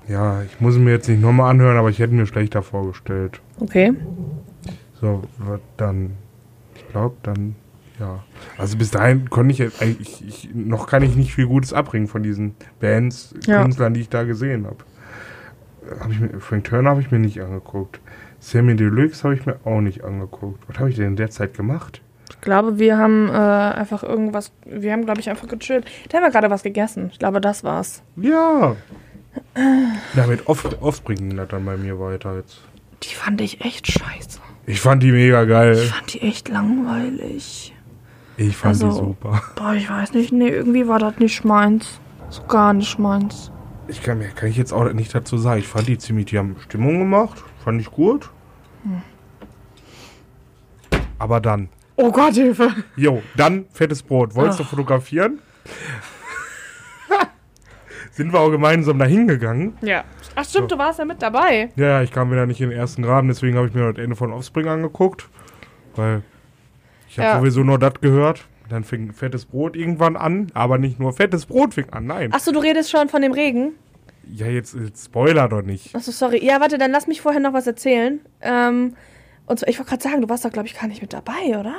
Ja, 0.08 0.44
ich 0.44 0.60
muss 0.60 0.76
es 0.76 0.80
mir 0.80 0.92
jetzt 0.92 1.08
nicht 1.08 1.22
nochmal 1.22 1.50
anhören, 1.50 1.78
aber 1.78 1.90
ich 1.90 2.00
hätte 2.00 2.14
mir 2.14 2.26
schlechter 2.28 2.62
vorgestellt. 2.62 3.42
Okay. 3.60 3.94
So, 5.00 5.24
dann, 5.78 6.12
ich 6.76 6.88
glaube, 6.90 7.16
dann, 7.24 7.56
ja. 8.00 8.24
Also 8.58 8.78
bis 8.78 8.92
dahin 8.92 9.30
konnte 9.30 9.52
ich 9.52 9.60
jetzt 9.60 9.82
eigentlich, 9.82 10.24
ich, 10.28 10.50
noch 10.54 10.88
kann 10.88 11.04
ich 11.04 11.16
nicht 11.16 11.34
viel 11.34 11.48
Gutes 11.48 11.74
abbringen 11.74 12.08
von 12.08 12.24
diesen 12.24 12.56
Bands, 12.80 13.34
Ja. 13.46 13.62
Künstlern, 13.62 13.94
die 13.94 14.02
ich 14.02 14.10
da 14.10 14.24
gesehen 14.24 14.66
habe. 14.66 14.78
Hab 16.00 16.10
ich 16.12 16.20
mir, 16.20 16.40
Frank 16.40 16.64
Turner 16.66 16.92
habe 16.92 17.02
ich 17.02 17.12
mir 17.12 17.20
nicht 17.20 17.42
angeguckt. 17.42 18.00
Sammy 18.40 18.76
Deluxe 18.76 19.24
habe 19.24 19.36
ich 19.36 19.46
mir 19.46 19.58
auch 19.66 19.82
nicht 19.82 20.04
angeguckt. 20.04 20.64
Was 20.68 20.80
habe 20.80 20.90
ich 20.90 20.96
denn 20.96 21.08
in 21.08 21.16
der 21.16 21.30
Zeit 21.30 21.54
gemacht? 21.56 22.02
Ich 22.30 22.42
glaube, 22.42 22.78
wir 22.80 22.98
haben 22.98 23.30
äh, 23.30 23.32
einfach 23.32 24.04
irgendwas. 24.04 24.52
Wir 24.66 24.92
haben, 24.92 25.06
glaube 25.06 25.20
ich, 25.22 25.30
einfach 25.30 25.48
gechillt. 25.48 25.86
Da 26.10 26.18
haben 26.18 26.24
wir 26.26 26.32
gerade 26.32 26.50
was 26.50 26.64
gegessen. 26.64 27.10
Ich 27.12 27.20
glaube, 27.20 27.40
das 27.42 27.64
war's. 27.64 28.02
Ja. 28.18 28.76
Damit 30.16 30.48
off, 30.48 30.66
Offspring 30.82 31.18
ging 31.18 31.38
das 31.38 31.48
dann 31.50 31.66
bei 31.66 31.78
mir 31.78 32.00
weiter 32.00 32.36
jetzt. 32.38 32.62
Die 33.04 33.14
fand 33.16 33.42
ich 33.42 33.62
echt 33.62 33.88
scheiße. 33.92 34.40
Ich 34.66 34.80
fand 34.82 35.04
die 35.04 35.12
mega 35.12 35.44
Ich 35.44 35.50
geil. 35.50 35.76
fand 35.76 36.14
die 36.14 36.22
echt 36.22 36.50
langweilig. 36.50 37.73
Ich 38.38 38.58
fand 38.58 38.80
die 38.82 38.86
Also- 38.86 38.98
super. 38.98 39.42
Boah, 39.56 39.74
ich 39.74 39.90
weiß 39.90 40.14
nicht. 40.14 40.32
Nee, 40.32 40.50
irgendwie 40.50 40.88
war 40.88 41.00
das 41.00 41.18
nicht 41.20 41.44
meins. 41.46 42.00
So 42.30 42.44
gar 42.44 42.74
nicht 42.74 42.98
meins. 43.00 43.52
Ich 43.88 44.02
kann 44.02 44.18
mir 44.18 44.30
kann 44.30 44.50
ich 44.50 44.58
jetzt 44.58 44.74
auch 44.74 44.92
nicht 44.94 45.14
dazu 45.14 45.38
sagen. 45.38 45.60
Ich 45.60 45.68
fand 45.68 45.88
die 45.88 45.98
ziemlich, 45.98 46.26
die 46.28 46.38
haben 46.40 46.56
Stimmung 46.60 47.00
gemacht. 47.00 47.44
Fand 47.64 47.80
ich 47.82 47.92
gut. 47.92 48.30
Aber 51.20 51.40
dann. 51.40 51.70
Oh 51.96 52.12
Gott, 52.12 52.34
Hilfe. 52.34 52.70
Jo, 52.96 53.22
dann 53.38 53.66
fettes 53.72 54.02
Brot. 54.02 54.34
Wolltest 54.36 54.60
du 54.60 54.64
Ach. 54.64 54.70
fotografieren? 54.70 55.40
Sind 58.12 58.32
wir 58.34 58.40
auch 58.40 58.50
gemeinsam 58.52 59.00
dahin 59.00 59.28
gegangen. 59.28 59.78
Ja. 59.82 60.04
Ach 60.36 60.46
stimmt, 60.46 60.72
du 60.72 60.78
warst 60.78 61.00
ja 61.00 61.06
mit 61.06 61.22
dabei. 61.22 61.70
Ja, 61.76 61.86
ja, 61.88 62.02
ich 62.04 62.12
kam 62.12 62.32
wieder 62.32 62.46
nicht 62.46 62.62
in 62.62 62.70
den 62.70 62.78
ersten 62.78 63.02
Graben, 63.04 63.28
deswegen 63.28 63.58
habe 63.58 63.68
ich 63.68 63.74
mir 63.74 63.92
das 63.94 64.04
Ende 64.04 64.16
von 64.16 64.32
Offspring 64.34 64.68
angeguckt. 64.68 65.28
Weil 65.96 66.24
ich 67.14 67.20
habe 67.20 67.30
Ja. 67.30 67.40
sowieso 67.40 67.62
nur 67.64 67.78
das 67.80 67.94
gehört. 68.02 68.46
Dann 68.70 68.84
fing 68.84 69.14
fettes 69.14 69.46
Brot 69.46 69.76
irgendwann 69.76 70.16
an, 70.16 70.48
aber 70.56 70.78
nicht 70.80 71.00
nur 71.00 71.14
fettes 71.14 71.46
Brot 71.46 71.76
fing 71.76 71.86
an, 71.92 72.08
nein. 72.08 72.34
Achso, 72.34 72.52
du 72.52 72.60
redest 72.60 72.90
schon 72.90 73.08
von 73.08 73.22
dem 73.22 73.32
Regen? 73.32 73.74
Ja, 74.32 74.48
jetzt, 74.48 74.74
jetzt 74.74 75.06
Spoiler 75.06 75.48
doch 75.48 75.62
nicht. 75.62 75.94
Achso, 75.96 76.12
sorry. 76.12 76.44
Ja, 76.44 76.60
warte, 76.60 76.78
dann 76.80 76.90
lass 76.92 77.06
mich 77.08 77.22
vorher 77.22 77.40
noch 77.42 77.54
was 77.54 77.68
erzählen. 77.68 78.20
Ähm, 78.42 78.96
und 79.46 79.60
zwar, 79.60 79.70
ich 79.70 79.78
wollte 79.78 79.90
gerade 79.92 80.02
sagen, 80.04 80.22
du 80.22 80.30
warst 80.30 80.44
doch, 80.46 80.52
glaube 80.52 80.68
ich, 80.68 80.74
gar 80.80 80.88
nicht 80.88 81.02
mit 81.02 81.14
dabei, 81.14 81.60
oder? 81.60 81.76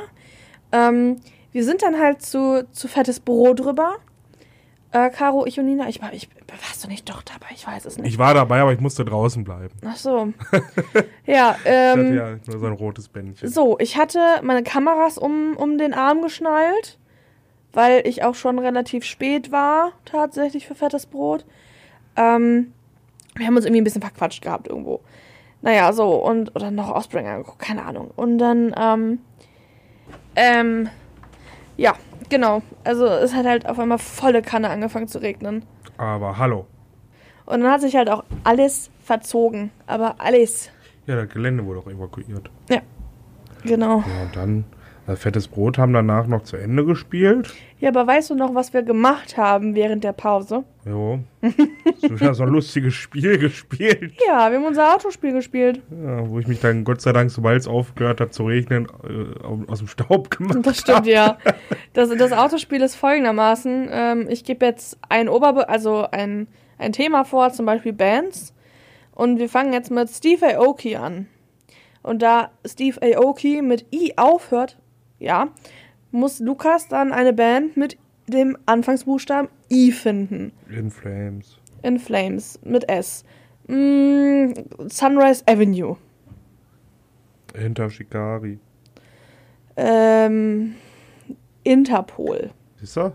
Ähm, 0.73 1.17
wir 1.53 1.65
sind 1.65 1.83
dann 1.83 1.99
halt 1.99 2.23
zu, 2.23 2.65
zu 2.71 2.87
fettes 2.87 3.19
Brot 3.19 3.65
rüber. 3.65 3.97
Äh, 4.95 5.11
Caro, 5.11 5.45
ich 5.45 5.59
und 5.59 5.67
Nina. 5.67 5.89
Ich 5.89 6.01
war, 6.01 6.13
ich, 6.13 6.29
warst 6.47 6.85
du 6.85 6.89
nicht 6.89 7.09
doch 7.11 7.21
dabei? 7.23 7.47
Ich 7.53 7.67
weiß 7.67 7.85
es 7.85 7.99
nicht. 7.99 8.07
Ich 8.13 8.19
war 8.19 8.33
dabei, 8.33 8.61
aber 8.61 8.73
ich 8.73 8.79
musste 8.79 9.05
draußen 9.05 9.43
bleiben. 9.43 9.75
Ach 9.85 9.97
so. 9.97 10.33
ja, 11.27 11.57
Ich 11.65 11.69
hatte 11.69 12.01
ähm, 12.01 12.15
ja 12.17 12.37
nur 12.47 12.59
so 12.61 12.67
ein 12.67 12.75
rotes 12.75 13.09
Bändchen. 13.09 13.49
so, 13.49 13.77
ich 13.81 13.97
hatte 13.97 14.21
meine 14.45 14.63
Kameras 14.63 15.19
um, 15.19 15.57
um 15.57 15.79
den 15.79 15.95
Arm 15.95 16.23
geschnallt, 16.23 17.01
weil 17.73 18.07
ich 18.07 18.23
auch 18.23 18.37
schon 18.37 18.61
relativ 18.61 19.03
spät 19.05 19.51
war, 19.51 19.91
tatsächlich 20.05 20.69
für 20.69 20.77
fettes 20.77 21.07
Brot. 21.07 21.45
Ähm, 22.15 22.73
wir 23.35 23.49
haben 23.49 23.57
uns 23.57 23.65
irgendwie 23.65 23.81
ein 23.81 23.85
bisschen 23.85 24.01
verquatscht 24.01 24.43
gehabt 24.43 24.69
irgendwo. 24.69 25.01
Naja, 25.61 25.93
so, 25.93 26.15
und, 26.25 26.55
oder 26.55 26.71
noch 26.71 26.95
angeguckt, 26.95 27.59
keine 27.59 27.85
Ahnung. 27.85 28.13
Und 28.15 28.39
dann, 28.39 28.73
ähm, 28.79 29.19
ähm, 30.37 30.89
ja, 31.77 31.95
genau. 32.29 32.63
Also 32.85 33.07
es 33.07 33.35
hat 33.35 33.47
halt 33.47 33.69
auf 33.69 33.79
einmal 33.79 33.99
volle 33.99 34.43
Kanne 34.43 34.71
angefangen 34.71 35.09
zu 35.09 35.19
regnen. 35.19 35.65
Aber 35.97 36.39
hallo. 36.39 36.67
Und 37.47 37.61
dann 37.61 37.71
hat 37.71 37.81
sich 37.81 37.95
halt 37.97 38.09
auch 38.11 38.25
alles 38.43 38.91
verzogen. 39.03 39.71
Aber 39.87 40.17
alles. 40.19 40.71
Ja, 41.07 41.17
das 41.17 41.29
Gelände 41.29 41.65
wurde 41.65 41.81
auch 41.81 41.87
evakuiert. 41.89 42.51
Genau. 43.65 43.99
Ja, 44.07 44.23
und 44.23 44.37
dann, 44.37 44.65
fettes 45.07 45.49
Brot 45.49 45.77
haben 45.77 45.93
danach 45.93 46.27
noch 46.27 46.45
zu 46.45 46.57
Ende 46.57 46.85
gespielt. 46.85 47.53
Ja, 47.79 47.91
aber 47.91 48.07
weißt 48.07 48.31
du 48.31 48.35
noch, 48.35 48.55
was 48.55 48.73
wir 48.73 48.83
gemacht 48.83 49.37
haben 49.37 49.75
während 49.75 50.03
der 50.03 50.15
Pause? 50.15 50.65
Jo. 50.87 51.21
so, 51.99 52.15
ja, 52.15 52.33
so 52.33 52.45
ein 52.45 52.49
lustiges 52.49 52.95
Spiel 52.95 53.37
gespielt. 53.39 54.15
Ja, 54.27 54.51
wir 54.51 54.59
haben 54.59 54.65
unser 54.65 54.95
Autospiel 54.95 55.33
gespielt. 55.33 55.83
Ja, 55.91 56.29
wo 56.29 56.39
ich 56.39 56.47
mich 56.47 56.61
dann 56.61 56.85
Gott 56.85 57.03
sei 57.03 57.13
Dank, 57.13 57.31
sobald 57.31 57.61
es 57.61 57.69
aufgehört 57.69 58.21
hat 58.21 58.33
zu 58.33 58.47
regnen, 58.47 58.87
äh, 59.05 59.71
aus 59.71 59.81
dem 59.81 59.89
Staub 59.89 60.31
gemacht 60.31 60.59
Das 60.63 60.79
stimmt, 60.79 61.07
ja. 61.07 61.37
Das, 61.93 62.09
das 62.09 62.33
Autospiel 62.33 62.81
ist 62.81 62.95
folgendermaßen. 62.97 63.89
Ähm, 63.91 64.27
ich 64.29 64.45
gebe 64.45 64.65
jetzt 64.65 64.99
ein 65.09 65.29
Oberbe 65.29 65.69
also 65.69 66.07
ein, 66.11 66.49
ein 66.79 66.93
Thema 66.93 67.25
vor, 67.25 67.53
zum 67.53 67.67
Beispiel 67.67 67.93
Bands. 67.93 68.55
Und 69.13 69.39
wir 69.39 69.49
fangen 69.49 69.73
jetzt 69.73 69.91
mit 69.91 70.09
Steve 70.09 70.59
Aoki 70.59 70.97
an. 70.97 71.29
Und 72.03 72.21
da 72.23 72.51
Steve 72.67 73.01
Aoki 73.01 73.63
mit 73.63 73.87
I 73.95 74.15
aufhört, 74.17 74.77
ja, 75.25 75.49
muss 76.11 76.39
Lukas 76.39 76.89
dann 76.89 77.13
eine 77.13 77.33
Band 77.33 77.77
mit 77.77 77.99
dem 78.27 78.57
Anfangsbuchstaben 78.67 79.49
I 79.71 79.91
finden. 79.93 80.53
In 80.71 80.91
Flames. 80.91 81.59
In 81.83 81.99
Flames 81.99 82.61
mit 82.63 82.89
S. 82.89 83.25
Mm, 83.67 84.53
Sunrise 84.89 85.43
Avenue. 85.47 85.97
Hinter 87.55 87.91
Shikari. 87.91 88.59
Ähm, 89.77 90.75
Interpol. 91.63 92.51
Siehst 92.81 92.97
du? 92.97 93.13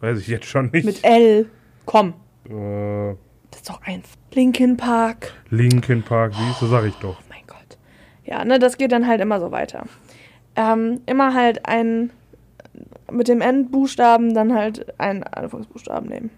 Weiß 0.00 0.18
ich 0.20 0.28
jetzt 0.28 0.46
schon 0.46 0.70
nicht. 0.70 0.84
Mit 0.84 1.04
L. 1.04 1.50
Komm, 1.86 2.14
äh, 2.48 3.14
das 3.50 3.60
ist 3.60 3.70
doch 3.70 3.82
einfach. 3.82 4.16
Linkin 4.32 4.76
Park. 4.76 5.32
Linkin 5.50 6.02
Park, 6.02 6.34
siehst 6.34 6.62
du, 6.62 6.66
sag 6.66 6.84
ich 6.84 6.94
doch. 6.96 7.18
Oh 7.18 7.24
mein 7.30 7.42
Gott. 7.46 7.78
Ja, 8.24 8.44
ne, 8.44 8.58
das 8.58 8.76
geht 8.76 8.92
dann 8.92 9.06
halt 9.06 9.20
immer 9.20 9.40
so 9.40 9.50
weiter. 9.50 9.84
Ähm, 10.60 11.00
immer 11.06 11.34
halt 11.34 11.66
ein 11.66 12.10
mit 13.10 13.28
dem 13.28 13.40
Endbuchstaben 13.40 14.34
dann 14.34 14.52
halt 14.54 14.98
einen 15.00 15.22
Anfangsbuchstaben 15.22 16.08
nehmen. 16.08 16.30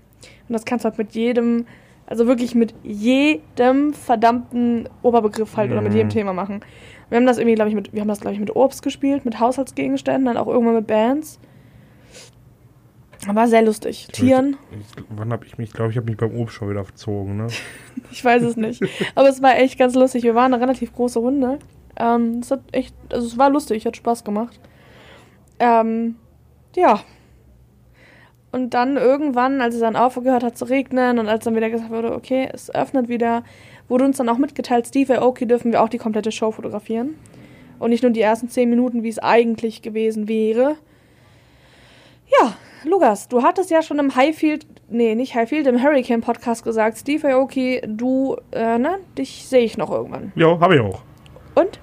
Und 0.49 0.53
das 0.53 0.64
kannst 0.64 0.85
du 0.85 0.89
halt 0.91 0.99
mit 0.99 1.12
jedem, 1.12 1.64
also 2.07 2.27
wirklich 2.27 2.55
mit 2.55 2.75
jedem 2.83 3.93
verdammten 3.95 4.89
Oberbegriff 5.03 5.57
halt 5.57 5.71
oder 5.73 5.81
mit 5.81 5.93
Mhm. 5.93 5.97
jedem 5.97 6.11
Thema 6.11 6.33
machen. 6.33 6.61
Wir 7.09 7.16
haben 7.16 7.27
das 7.27 7.39
irgendwie, 7.39 7.55
glaube 7.57 7.71
ich, 7.71 7.75
mit, 7.75 7.93
wir 7.93 8.01
haben 8.03 8.09
das, 8.09 8.21
glaube 8.21 8.35
ich, 8.35 8.41
mit 8.41 8.55
Obst 8.55 8.83
gespielt, 8.83 9.25
mit 9.25 9.41
Haushaltsgegenständen, 9.41 10.27
dann 10.27 10.37
auch 10.37 10.47
irgendwann 10.47 10.75
mit 10.77 10.87
Bands. 10.87 11.41
War 13.27 13.49
sehr 13.49 13.62
lustig. 13.62 14.09
Tieren, 14.12 14.57
Ich, 14.71 15.05
wann 15.11 15.33
hab 15.33 15.45
ich 15.45 15.59
mich, 15.59 15.73
glaube 15.73 15.91
ich, 15.91 15.97
habe 15.97 16.07
mich 16.07 16.16
beim 16.16 16.35
Obst 16.37 16.55
schon 16.55 16.71
wieder 16.71 16.85
verzogen, 16.85 17.37
ne? 17.37 17.49
ich 18.12 18.25
weiß 18.25 18.43
es 18.43 18.57
nicht. 18.57 18.83
Aber 19.14 19.29
es 19.29 19.43
war 19.43 19.59
echt 19.59 19.79
ganz 19.79 19.95
lustig. 19.95 20.23
Wir 20.23 20.35
waren 20.35 20.55
eine 20.55 20.62
relativ 20.62 20.93
große 20.95 21.18
Runde. 21.18 21.59
Ähm, 22.01 22.39
es 22.41 22.51
hat 22.51 22.61
echt, 22.73 22.95
also 23.13 23.27
es 23.27 23.37
war 23.37 23.51
lustig, 23.51 23.85
hat 23.85 23.97
Spaß 23.97 24.25
gemacht. 24.25 24.59
Ähm, 25.59 26.17
ja. 26.75 27.01
Und 28.53 28.75
dann 28.75 28.97
irgendwann, 28.97 29.61
als 29.61 29.75
es 29.75 29.81
dann 29.81 29.95
aufgehört 29.95 30.43
hat 30.43 30.57
zu 30.57 30.65
regnen 30.65 31.19
und 31.19 31.29
als 31.29 31.45
dann 31.45 31.55
wieder 31.55 31.71
gesagt 31.71 31.91
wurde, 31.91 32.15
okay, 32.15 32.49
es 32.53 32.75
öffnet 32.75 33.09
wieder, 33.09 33.45
wurde 33.89 34.05
uns 34.05 34.17
dann 34.17 34.29
auch 34.29 34.39
mitgeteilt, 34.39 34.87
Steve 34.87 35.21
Aoki 35.21 35.47
dürfen 35.47 35.71
wir 35.71 35.83
auch 35.83 35.89
die 35.89 35.99
komplette 35.99 36.33
Show 36.33 36.51
fotografieren. 36.51 37.17
Und 37.79 37.91
nicht 37.91 38.03
nur 38.03 38.13
die 38.13 38.21
ersten 38.21 38.49
zehn 38.49 38.69
Minuten, 38.69 39.03
wie 39.03 39.09
es 39.09 39.19
eigentlich 39.19 39.83
gewesen 39.83 40.27
wäre. 40.27 40.77
Ja, 42.27 42.55
Lukas, 42.85 43.29
du 43.29 43.43
hattest 43.43 43.71
ja 43.71 43.83
schon 43.83 43.99
im 43.99 44.17
Highfield, 44.17 44.67
nee, 44.89 45.15
nicht 45.15 45.35
Highfield, 45.35 45.67
im 45.67 45.83
Hurricane 45.83 46.21
Podcast 46.21 46.65
gesagt, 46.65 46.99
Steve 46.99 47.29
Aoki, 47.29 47.83
du, 47.87 48.37
äh, 48.53 48.79
ne, 48.79 48.99
dich 49.17 49.47
sehe 49.47 49.65
ich 49.65 49.77
noch 49.77 49.91
irgendwann. 49.91 50.33
Ja, 50.35 50.59
habe 50.59 50.77
ich 50.77 50.81
auch. 50.81 51.03
Und? 51.55 51.79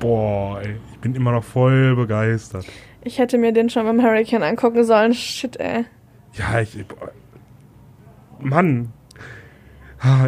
Boah, 0.00 0.60
ey, 0.62 0.76
ich 0.92 0.98
bin 0.98 1.14
immer 1.14 1.32
noch 1.32 1.44
voll 1.44 1.96
begeistert. 1.96 2.66
Ich 3.02 3.18
hätte 3.18 3.38
mir 3.38 3.52
den 3.52 3.70
schon 3.70 3.84
beim 3.84 4.02
Hurricane 4.02 4.42
angucken 4.42 4.84
sollen. 4.84 5.14
Shit, 5.14 5.56
ey. 5.58 5.84
Ja, 6.34 6.60
ich. 6.60 6.86
boah. 6.86 7.10
Mann. 8.40 8.92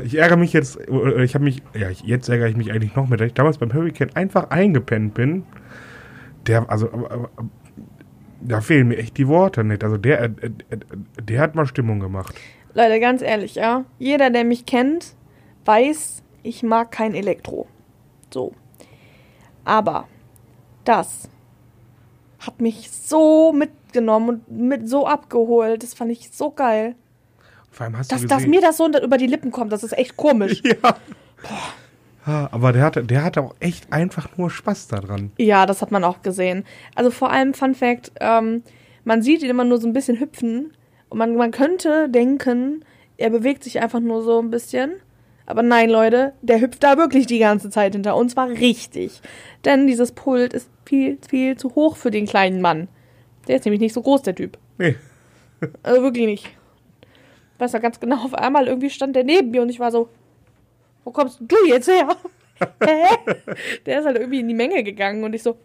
Ich 0.05 0.19
ärgere 0.19 0.37
mich 0.37 0.53
jetzt, 0.53 0.81
äh, 0.89 1.23
ich 1.23 1.35
habe 1.35 1.45
mich, 1.45 1.63
ja, 1.75 1.91
jetzt 1.91 2.29
ärgere 2.29 2.49
ich 2.49 2.57
mich 2.57 2.73
eigentlich 2.73 2.97
noch 2.97 3.09
mehr, 3.09 3.19
dass 3.19 3.29
ich 3.29 3.35
damals 3.35 3.59
beim 3.59 3.73
Hurricane 3.73 4.11
einfach 4.15 4.51
eingepennt 4.51 5.15
bin. 5.15 5.45
Der, 6.49 6.69
also, 6.69 6.91
da 8.41 8.61
fehlen 8.61 8.89
mir 8.89 8.97
echt 8.97 9.17
die 9.17 9.29
Worte 9.29 9.63
nicht. 9.63 9.85
Also, 9.85 9.97
der, 9.97 10.23
äh, 10.23 10.31
äh, 10.71 10.79
der 11.23 11.41
hat 11.41 11.55
mal 11.55 11.67
Stimmung 11.67 12.01
gemacht. 12.01 12.35
Leute, 12.75 12.99
ganz 12.99 13.23
ehrlich, 13.23 13.55
ja. 13.55 13.85
Jeder, 14.01 14.31
der 14.31 14.45
mich 14.45 14.67
kennt, 14.67 15.15
weiß, 15.65 16.25
ich 16.43 16.65
mag 16.65 16.91
kein 16.91 17.15
Elektro. 17.15 17.69
So. 18.33 18.53
Aber 19.65 20.09
das 20.85 21.29
hat 22.39 22.61
mich 22.61 22.91
so 22.91 23.53
mitgenommen 23.53 24.29
und 24.29 24.51
mit 24.51 24.89
so 24.89 25.07
abgeholt. 25.07 25.83
Das 25.83 25.95
fand 25.95 26.11
ich 26.11 26.31
so 26.33 26.51
geil. 26.51 26.95
Vor 27.71 27.85
allem 27.87 27.99
hast 27.99 28.11
Dass, 28.11 28.23
du 28.23 28.27
dass 28.27 28.39
gesehen, 28.39 28.51
mir 28.51 28.61
das 28.61 28.77
so 28.79 28.89
über 28.89 29.19
die 29.19 29.27
Lippen 29.27 29.51
kommt, 29.53 29.73
das 29.73 29.85
ist 29.85 29.97
echt 29.97 30.17
komisch. 30.17 30.63
Ja. 30.83 30.97
Ah, 32.27 32.49
Aber 32.53 32.73
der 32.73 32.83
hatte, 32.83 33.03
der 33.03 33.25
hatte 33.25 33.41
auch 33.41 33.55
echt 33.61 33.91
einfach 33.93 34.37
nur 34.37 34.51
Spaß 34.51 34.89
daran. 34.89 35.33
Ja, 35.39 35.65
das 35.65 35.81
hat 35.81 35.91
man 35.91 36.05
auch 36.05 36.21
gesehen. 36.21 36.65
Also 36.95 37.11
vor 37.11 37.31
allem, 37.31 37.55
Fun 37.55 37.75
Fact, 37.75 38.13
ähm, 38.21 38.63
man 39.05 39.23
sieht 39.23 39.43
ihn 39.43 39.49
immer 39.49 39.65
nur 39.65 39.81
so 39.81 39.87
ein 39.89 39.95
bisschen 39.95 40.21
hüpfen 40.21 40.75
und 41.09 41.17
man, 41.19 41.35
man 41.35 41.51
könnte 41.51 42.11
denken, 42.11 42.85
er 43.17 43.31
bewegt 43.31 43.65
sich 43.65 43.81
einfach 43.81 44.01
nur 44.01 44.23
so 44.23 44.39
ein 44.39 44.51
bisschen. 44.51 44.93
Aber 45.51 45.63
nein, 45.63 45.91
Leute, 45.91 46.33
der 46.43 46.61
hüpft 46.61 46.83
da 46.85 46.97
wirklich 46.97 47.27
die 47.27 47.41
ganze 47.41 47.71
Zeit 47.71 47.95
hinter 47.95 48.17
und 48.17 48.31
zwar 48.31 48.49
richtig. 48.49 49.21
Denn 49.65 49.89
dieses 49.89 50.13
Pult 50.13 50.55
ist 50.55 50.71
viel, 50.85 51.19
viel 51.29 51.57
zu 51.57 51.75
hoch 51.75 51.97
für 51.97 52.13
den 52.13 52.27
kleinen 52.27 52.61
Mann. 52.61 52.89
Der 53.49 53.57
ist 53.57 53.65
nämlich 53.65 53.81
nicht 53.81 53.93
so 53.93 54.01
groß, 54.01 54.23
der 54.23 54.35
Typ. 54.35 54.59
Nee. 54.79 54.97
Also 55.83 56.03
wirklich 56.03 56.25
nicht. 56.25 56.47
Ich 56.47 57.61
weiß 57.61 57.75
noch 57.75 57.83
ganz 57.83 58.01
genau, 58.01 58.25
auf 58.25 58.33
einmal 58.33 58.67
irgendwie 58.67 58.89
stand 58.89 59.15
der 59.15 59.25
neben 59.25 59.51
mir 59.51 59.61
und 59.61 59.69
ich 59.69 59.79
war 59.79 59.91
so, 59.91 60.09
wo 61.05 61.11
kommst 61.11 61.39
du 61.41 61.57
jetzt 61.67 61.87
her? 61.87 62.17
Hä? 62.83 63.35
Der 63.85 63.99
ist 63.99 64.07
halt 64.07 64.17
irgendwie 64.17 64.41
in 64.41 64.49
die 64.49 64.55
Menge 64.55 64.83
gegangen 64.83 65.23
und 65.23 65.35
ich 65.35 65.43
so, 65.43 65.59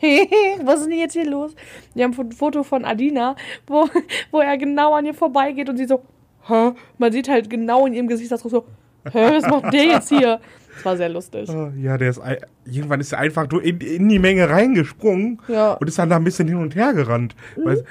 was 0.62 0.80
ist 0.80 0.90
denn 0.90 0.98
jetzt 0.98 1.14
hier 1.14 1.24
los? 1.24 1.54
Wir 1.94 2.04
haben 2.04 2.14
ein 2.18 2.32
Foto 2.32 2.62
von 2.62 2.84
Adina, 2.84 3.36
wo, 3.66 3.88
wo 4.30 4.40
er 4.40 4.58
genau 4.58 4.92
an 4.92 5.06
ihr 5.06 5.14
vorbeigeht 5.14 5.70
und 5.70 5.78
sie 5.78 5.86
so, 5.86 6.02
hä? 6.48 6.72
Man 6.98 7.12
sieht 7.12 7.28
halt 7.28 7.48
genau 7.50 7.86
in 7.86 7.94
ihrem 7.94 8.08
Gesichtsausdruck 8.08 8.50
so, 8.50 8.64
hä, 9.10 9.30
was 9.32 9.46
macht 9.46 9.72
der 9.72 9.84
jetzt 9.84 10.08
hier? 10.08 10.40
Das 10.76 10.84
war 10.84 10.96
sehr 10.96 11.08
lustig. 11.08 11.48
Ah, 11.50 11.72
Ja, 11.76 11.98
der 11.98 12.10
ist 12.10 12.20
irgendwann 12.64 13.00
ist 13.00 13.12
er 13.12 13.18
einfach 13.18 13.48
nur 13.50 13.62
in, 13.62 13.78
in 13.80 14.08
die 14.08 14.18
Menge 14.18 14.48
reingesprungen 14.48 15.40
Ja. 15.48 15.74
und 15.74 15.88
ist 15.88 15.98
dann 15.98 16.08
da 16.10 16.16
ein 16.16 16.24
bisschen 16.24 16.48
hin 16.48 16.56
und 16.58 16.74
her 16.74 16.92
gerannt. 16.94 17.34
Weil 17.56 17.84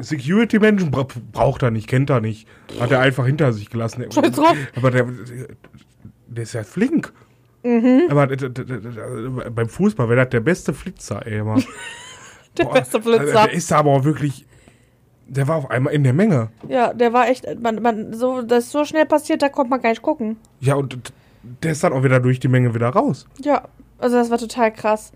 Security-Menschen 0.00 0.90
bra 0.90 1.06
braucht 1.32 1.62
er 1.62 1.70
nicht, 1.70 1.86
kennt 1.88 2.10
er 2.10 2.20
nicht. 2.20 2.48
Hat 2.80 2.90
er 2.90 3.00
einfach 3.00 3.26
hinter 3.26 3.52
sich 3.52 3.70
gelassen. 3.70 4.04
Scheiß 4.12 4.32
drauf. 4.32 4.56
Aber 4.76 4.90
der, 4.90 5.06
der 6.26 6.42
ist 6.42 6.52
ja 6.54 6.64
flink. 6.64 7.12
Mhm. 7.62 8.02
Aber 8.10 8.26
beim 9.50 9.68
Fußball 9.68 10.08
wäre 10.08 10.20
das 10.22 10.30
der 10.30 10.40
beste 10.40 10.74
Flitzer, 10.74 11.24
ey. 11.26 11.42
Der 12.56 12.64
Boah, 12.66 12.74
beste 12.74 12.98
Also, 12.98 13.10
Flitzer. 13.10 13.32
der 13.46 13.52
ist 13.52 13.72
aber 13.72 13.90
auch 13.90 14.04
wirklich. 14.04 14.46
Der 15.26 15.48
war 15.48 15.56
auf 15.56 15.70
einmal 15.70 15.94
in 15.94 16.04
der 16.04 16.12
Menge. 16.12 16.50
Ja, 16.68 16.92
der 16.92 17.12
war 17.12 17.28
echt, 17.28 17.46
man, 17.60 17.80
man, 17.80 18.12
so, 18.12 18.42
das 18.42 18.64
ist 18.64 18.72
so 18.72 18.84
schnell 18.84 19.06
passiert, 19.06 19.40
da 19.42 19.48
konnte 19.48 19.70
man 19.70 19.80
gar 19.80 19.90
nicht 19.90 20.02
gucken. 20.02 20.36
Ja, 20.60 20.74
und 20.74 20.98
der 21.62 21.72
ist 21.72 21.82
dann 21.82 21.92
auch 21.92 22.04
wieder 22.04 22.20
durch 22.20 22.40
die 22.40 22.48
Menge 22.48 22.74
wieder 22.74 22.90
raus. 22.90 23.26
Ja, 23.42 23.68
also 23.98 24.16
das 24.16 24.30
war 24.30 24.38
total 24.38 24.72
krass. 24.72 25.12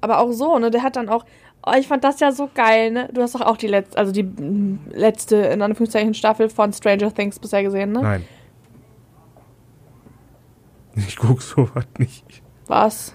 Aber 0.00 0.18
auch 0.20 0.32
so, 0.32 0.58
ne, 0.58 0.70
der 0.70 0.82
hat 0.82 0.96
dann 0.96 1.08
auch, 1.08 1.24
oh, 1.66 1.72
ich 1.78 1.88
fand 1.88 2.04
das 2.04 2.20
ja 2.20 2.32
so 2.32 2.50
geil, 2.54 2.90
ne? 2.92 3.08
Du 3.12 3.20
hast 3.22 3.34
doch 3.34 3.40
auch 3.40 3.56
die 3.56 3.66
letzte, 3.68 3.98
also 3.98 4.12
die 4.12 4.28
letzte, 4.90 5.36
in 5.36 5.62
Anführungszeichen, 5.62 6.14
Staffel 6.14 6.48
von 6.48 6.72
Stranger 6.72 7.12
Things 7.12 7.38
bisher 7.38 7.62
gesehen, 7.62 7.92
ne? 7.92 8.00
Nein. 8.02 8.24
Ich 10.94 11.16
guck 11.16 11.40
sowas 11.42 11.84
nicht. 11.98 12.42
Was? 12.66 13.14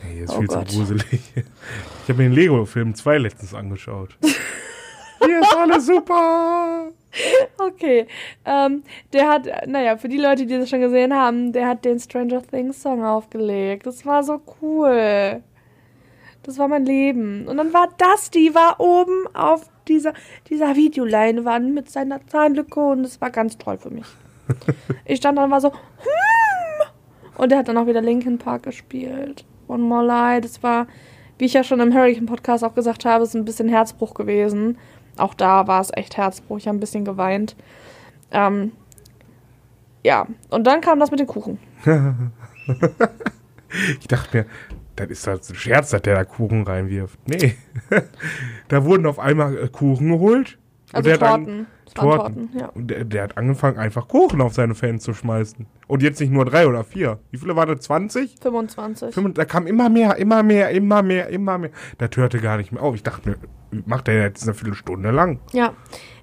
Hey, 0.00 0.20
ist 0.20 0.30
Oh 0.30 0.38
viel 0.38 0.46
Gott. 0.46 0.70
zu 0.70 0.78
gruselig. 0.78 1.04
Ich 1.34 2.08
habe 2.08 2.22
mir 2.22 2.28
den 2.28 2.32
Lego-Film 2.32 2.94
2 2.94 3.18
letztens 3.18 3.54
angeschaut. 3.54 4.16
Hier 5.26 5.40
ist 5.40 5.56
alles 5.56 5.86
super. 5.86 6.90
Okay. 7.58 8.06
Ähm, 8.44 8.82
der 9.12 9.28
hat, 9.28 9.48
naja, 9.66 9.96
für 9.96 10.08
die 10.08 10.18
Leute, 10.18 10.46
die 10.46 10.58
das 10.58 10.68
schon 10.68 10.80
gesehen 10.80 11.14
haben, 11.14 11.52
der 11.52 11.68
hat 11.68 11.84
den 11.84 12.00
Stranger 12.00 12.42
Things 12.42 12.82
Song 12.82 13.04
aufgelegt. 13.04 13.86
Das 13.86 14.04
war 14.04 14.22
so 14.22 14.40
cool. 14.60 15.42
Das 16.42 16.58
war 16.58 16.68
mein 16.68 16.84
Leben. 16.84 17.46
Und 17.46 17.56
dann 17.56 17.72
war 17.72 17.88
das, 17.98 18.30
die 18.30 18.54
war 18.54 18.80
oben 18.80 19.26
auf 19.34 19.70
dieser, 19.88 20.12
dieser 20.48 20.76
Videoleinwand 20.76 21.72
mit 21.72 21.90
seiner 21.90 22.26
Zahnlücke 22.26 22.80
und 22.80 23.04
es 23.04 23.20
war 23.20 23.30
ganz 23.30 23.58
toll 23.58 23.78
für 23.78 23.90
mich. 23.90 24.06
Ich 25.04 25.18
stand 25.18 25.38
dann 25.38 25.46
und 25.46 25.50
war 25.50 25.60
so, 25.60 25.72
hm. 25.72 26.88
Und 27.36 27.52
er 27.52 27.58
hat 27.58 27.68
dann 27.68 27.78
auch 27.78 27.86
wieder 27.86 28.00
Linkin 28.00 28.38
Park 28.38 28.64
gespielt. 28.64 29.44
One 29.68 29.82
More 29.82 30.06
Lie. 30.06 30.40
Das 30.40 30.62
war, 30.62 30.86
wie 31.38 31.46
ich 31.46 31.54
ja 31.54 31.64
schon 31.64 31.80
im 31.80 31.94
Hurricane 31.94 32.26
Podcast 32.26 32.62
auch 32.62 32.74
gesagt 32.74 33.04
habe, 33.04 33.24
ist 33.24 33.34
ein 33.34 33.44
bisschen 33.44 33.68
Herzbruch 33.68 34.14
gewesen. 34.14 34.78
Auch 35.16 35.34
da 35.34 35.66
war 35.66 35.80
es 35.80 35.90
echt 35.94 36.16
Herzbruch. 36.16 36.58
Ich 36.58 36.66
habe 36.66 36.76
ein 36.76 36.80
bisschen 36.80 37.04
geweint. 37.04 37.56
Ähm, 38.30 38.72
ja, 40.02 40.26
und 40.50 40.66
dann 40.66 40.80
kam 40.80 41.00
das 41.00 41.10
mit 41.10 41.20
dem 41.20 41.26
Kuchen. 41.26 41.58
Ich 44.00 44.06
dachte 44.06 44.36
mir, 44.38 44.46
das 44.96 45.08
ist 45.08 45.26
das 45.26 45.50
ein 45.50 45.56
Scherz, 45.56 45.90
dass 45.90 46.02
der 46.02 46.14
da 46.14 46.24
Kuchen 46.24 46.62
reinwirft. 46.62 47.18
Nee. 47.26 47.56
da 48.68 48.84
wurden 48.84 49.06
auf 49.06 49.18
einmal 49.18 49.56
äh, 49.58 49.68
Kuchen 49.68 50.10
geholt. 50.10 50.58
Und 50.92 50.96
Also 50.96 51.08
der 51.10 51.14
hat 51.14 51.22
an- 51.22 51.44
Torten. 51.44 51.66
Waren 51.96 52.08
Torten. 52.18 52.34
Torten, 52.34 52.58
ja. 52.60 52.66
Und 52.68 52.88
der, 52.88 53.04
der 53.04 53.22
hat 53.24 53.36
angefangen, 53.36 53.78
einfach 53.78 54.06
Kuchen 54.08 54.40
auf 54.40 54.54
seine 54.54 54.74
Fans 54.76 55.02
zu 55.02 55.12
schmeißen. 55.12 55.66
Und 55.88 56.02
jetzt 56.02 56.20
nicht 56.20 56.32
nur 56.32 56.44
drei 56.44 56.66
oder 56.68 56.84
vier. 56.84 57.18
Wie 57.32 57.36
viele 57.38 57.56
waren 57.56 57.68
das? 57.68 57.80
20? 57.84 58.36
25. 58.40 59.12
Fünf- 59.14 59.34
Da 59.34 59.44
kam 59.44 59.66
immer 59.66 59.88
mehr, 59.88 60.16
immer 60.16 60.42
mehr, 60.44 60.70
immer 60.70 61.02
mehr, 61.02 61.28
immer 61.28 61.58
mehr. 61.58 61.70
Das 61.98 62.10
hörte 62.16 62.38
gar 62.38 62.56
nicht 62.58 62.70
mehr 62.70 62.82
auf. 62.82 62.94
Ich 62.94 63.02
dachte 63.02 63.30
mir, 63.30 63.36
macht 63.86 64.06
der 64.06 64.22
jetzt 64.22 64.42
eine 64.44 64.54
Viertelstunde 64.54 65.10
lang? 65.10 65.40
Ja. 65.52 65.74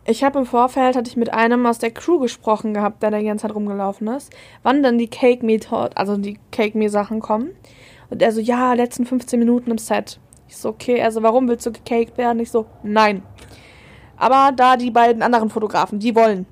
Ich 0.04 0.24
habe 0.24 0.40
im 0.40 0.46
Vorfeld, 0.46 0.96
hatte 0.96 1.10
ich 1.10 1.16
mit 1.16 1.32
einem 1.32 1.66
aus 1.68 1.78
der 1.78 1.92
Crew 1.92 2.20
gesprochen 2.20 2.74
gehabt, 2.74 3.04
der 3.04 3.12
da 3.12 3.20
die 3.20 3.26
ganze 3.26 3.44
Zeit 3.44 3.56
rumgelaufen 3.56 4.08
ist, 4.08 4.34
wann 4.64 4.82
denn 4.82 4.98
die 4.98 5.08
Cake 5.08 5.46
Me, 5.46 5.60
also 5.94 6.18
die 6.18 6.40
Cake 6.52 6.76
Me 6.76 6.90
Sachen 6.90 7.20
kommen. 7.20 7.52
Und 8.10 8.22
er 8.22 8.32
so, 8.32 8.42
ja, 8.42 8.74
letzten 8.74 9.06
15 9.06 9.38
Minuten 9.40 9.70
im 9.70 9.78
Set. 9.78 10.20
Ich 10.48 10.58
so, 10.58 10.70
okay, 10.70 11.02
also 11.02 11.22
warum 11.24 11.48
willst 11.48 11.66
du 11.66 11.72
gecaked 11.72 12.18
werden? 12.18 12.40
Ich 12.40 12.52
so, 12.52 12.66
nein. 12.84 13.24
Aber 14.18 14.52
da 14.56 14.76
die 14.76 14.92
beiden 14.92 15.22
anderen 15.22 15.50
Fotografen, 15.50 16.00
die 16.00 16.16
wollen. 16.16 16.46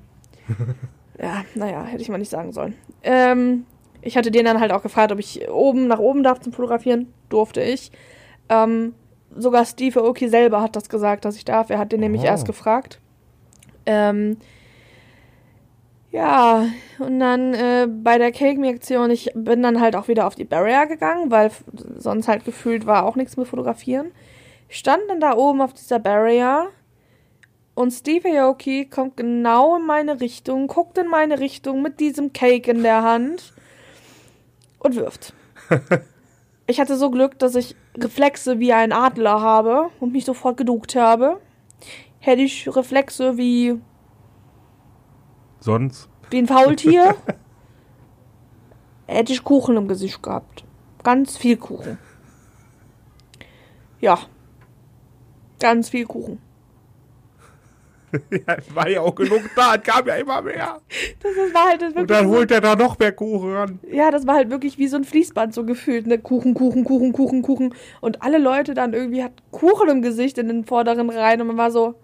ja, 1.20 1.44
naja, 1.54 1.84
hätte 1.84 2.02
ich 2.02 2.08
mal 2.08 2.18
nicht 2.18 2.30
sagen 2.30 2.52
sollen. 2.52 2.74
Ähm, 3.02 3.66
ich 4.00 4.16
hatte 4.16 4.30
den 4.30 4.44
dann 4.44 4.60
halt 4.60 4.72
auch 4.72 4.82
gefragt, 4.82 5.12
ob 5.12 5.18
ich 5.18 5.48
oben 5.50 5.86
nach 5.86 5.98
oben 5.98 6.22
darf 6.22 6.40
zum 6.40 6.52
Fotografieren. 6.52 7.12
Durfte 7.28 7.62
ich. 7.62 7.92
Ähm, 8.48 8.94
sogar 9.36 9.64
Steve 9.64 10.00
Aoki 10.00 10.28
selber 10.28 10.60
hat 10.62 10.76
das 10.76 10.88
gesagt, 10.88 11.24
dass 11.24 11.36
ich 11.36 11.44
darf. 11.44 11.70
Er 11.70 11.78
hat 11.78 11.92
den 11.92 12.00
nämlich 12.00 12.22
Oh. 12.22 12.26
erst 12.26 12.46
gefragt. 12.46 12.98
Ähm, 13.86 14.36
ja, 16.12 16.66
und 16.98 17.20
dann 17.20 17.54
äh, 17.54 17.86
bei 17.88 18.18
der 18.18 18.32
Cake-Me-Aktion, 18.32 19.10
ich 19.10 19.30
bin 19.34 19.62
dann 19.62 19.80
halt 19.80 19.94
auch 19.94 20.08
wieder 20.08 20.26
auf 20.26 20.34
die 20.34 20.44
Barrier 20.44 20.86
gegangen, 20.86 21.30
weil 21.30 21.52
sonst 21.96 22.26
halt 22.26 22.44
gefühlt 22.44 22.84
war 22.86 23.04
auch 23.04 23.14
nichts 23.14 23.36
mit 23.36 23.46
Fotografieren. 23.46 24.10
Ich 24.68 24.78
stand 24.78 25.02
dann 25.08 25.20
da 25.20 25.36
oben 25.36 25.60
auf 25.60 25.72
dieser 25.72 26.00
Barrier 26.00 26.66
und 27.74 27.92
Steve 27.92 28.28
Aoki 28.40 28.86
kommt 28.86 29.16
genau 29.16 29.76
in 29.76 29.86
meine 29.86 30.20
Richtung, 30.20 30.66
guckt 30.66 30.98
in 30.98 31.06
meine 31.06 31.38
Richtung 31.38 31.80
mit 31.82 32.00
diesem 32.00 32.32
Cake 32.32 32.70
in 32.70 32.82
der 32.82 33.02
Hand 33.04 33.52
und 34.80 34.96
wirft. 34.96 35.32
Ich 36.70 36.78
hatte 36.78 36.96
so 36.96 37.10
Glück, 37.10 37.36
dass 37.40 37.56
ich 37.56 37.74
Reflexe 37.98 38.60
wie 38.60 38.72
ein 38.72 38.92
Adler 38.92 39.40
habe 39.40 39.90
und 39.98 40.12
mich 40.12 40.24
sofort 40.24 40.56
geduckt 40.56 40.94
habe. 40.94 41.40
Hätte 42.20 42.42
ich 42.42 42.68
Reflexe 42.76 43.36
wie, 43.36 43.80
Sonst? 45.58 46.08
wie 46.30 46.38
ein 46.38 46.46
Faultier, 46.46 47.16
hätte 49.08 49.32
ich 49.32 49.42
Kuchen 49.42 49.76
im 49.76 49.88
Gesicht 49.88 50.22
gehabt. 50.22 50.64
Ganz 51.02 51.36
viel 51.36 51.56
Kuchen. 51.56 51.98
Ja. 54.00 54.20
Ganz 55.58 55.88
viel 55.88 56.06
Kuchen. 56.06 56.40
ja, 58.30 58.54
es 58.58 58.74
war 58.74 58.88
ja 58.88 59.00
auch 59.00 59.14
genug 59.14 59.42
da, 59.54 59.74
es 59.76 59.82
kam 59.82 60.06
ja 60.06 60.14
immer 60.16 60.42
mehr. 60.42 60.80
Das 61.20 61.32
ist- 61.32 61.54
war 61.54 61.68
halt 61.68 61.80
wirklich 61.80 61.96
Und 62.02 62.10
dann 62.10 62.26
holt 62.28 62.50
er 62.50 62.60
da 62.60 62.74
noch 62.76 62.98
mehr 62.98 63.12
Kuchen 63.12 63.52
ran. 63.52 63.78
ja, 63.90 64.10
das 64.10 64.26
war 64.26 64.34
halt 64.36 64.50
wirklich 64.50 64.78
wie 64.78 64.88
so 64.88 64.96
ein 64.96 65.04
Fließband 65.04 65.54
so 65.54 65.64
gefühlt, 65.64 66.06
ne? 66.06 66.18
Kuchen, 66.18 66.54
Kuchen, 66.54 66.84
Kuchen, 66.84 67.12
Kuchen, 67.12 67.42
Kuchen. 67.42 67.74
Und 68.00 68.22
alle 68.22 68.38
Leute 68.38 68.74
dann 68.74 68.94
irgendwie 68.94 69.22
hat 69.22 69.32
Kuchen 69.52 69.88
im 69.88 70.02
Gesicht 70.02 70.38
in 70.38 70.48
den 70.48 70.64
vorderen 70.64 71.08
Reihen 71.10 71.40
und 71.40 71.46
man 71.48 71.56
war 71.58 71.70
so, 71.70 71.94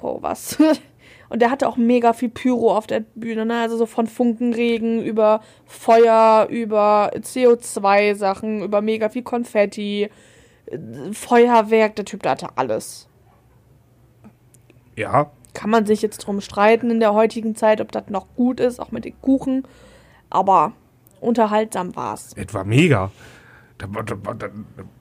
oh, 0.00 0.18
was? 0.20 0.58
Und 1.28 1.40
der 1.40 1.50
hatte 1.50 1.66
auch 1.66 1.78
mega 1.78 2.12
viel 2.12 2.28
Pyro 2.28 2.76
auf 2.76 2.86
der 2.86 3.00
Bühne, 3.14 3.46
ne? 3.46 3.60
Also 3.60 3.78
so 3.78 3.86
von 3.86 4.06
Funkenregen 4.06 5.02
über 5.02 5.40
Feuer, 5.64 6.46
über 6.50 7.10
CO2-Sachen, 7.16 8.62
über 8.62 8.82
mega 8.82 9.08
viel 9.08 9.22
Konfetti, 9.22 10.10
äh, 10.66 10.78
Feuerwerk. 11.12 11.96
Der 11.96 12.04
Typ, 12.04 12.22
der 12.22 12.32
hatte 12.32 12.48
alles. 12.56 13.08
Ja, 14.96 15.30
Kann 15.54 15.70
man 15.70 15.84
sich 15.86 16.00
jetzt 16.02 16.18
drum 16.18 16.40
streiten 16.40 16.90
in 16.90 17.00
der 17.00 17.12
heutigen 17.14 17.54
Zeit, 17.56 17.80
ob 17.80 17.92
das 17.92 18.04
noch 18.08 18.26
gut 18.36 18.58
ist, 18.60 18.80
auch 18.80 18.90
mit 18.90 19.04
den 19.04 19.20
Kuchen. 19.20 19.64
Aber 20.30 20.72
unterhaltsam 21.20 21.94
war's. 21.96 22.34
es 22.36 22.52
war 22.54 22.64
mega. 22.64 23.10
Da, 23.78 23.86
war- 23.94 24.02
da, 24.02 24.14
war- 24.24 24.34
da, 24.34 24.48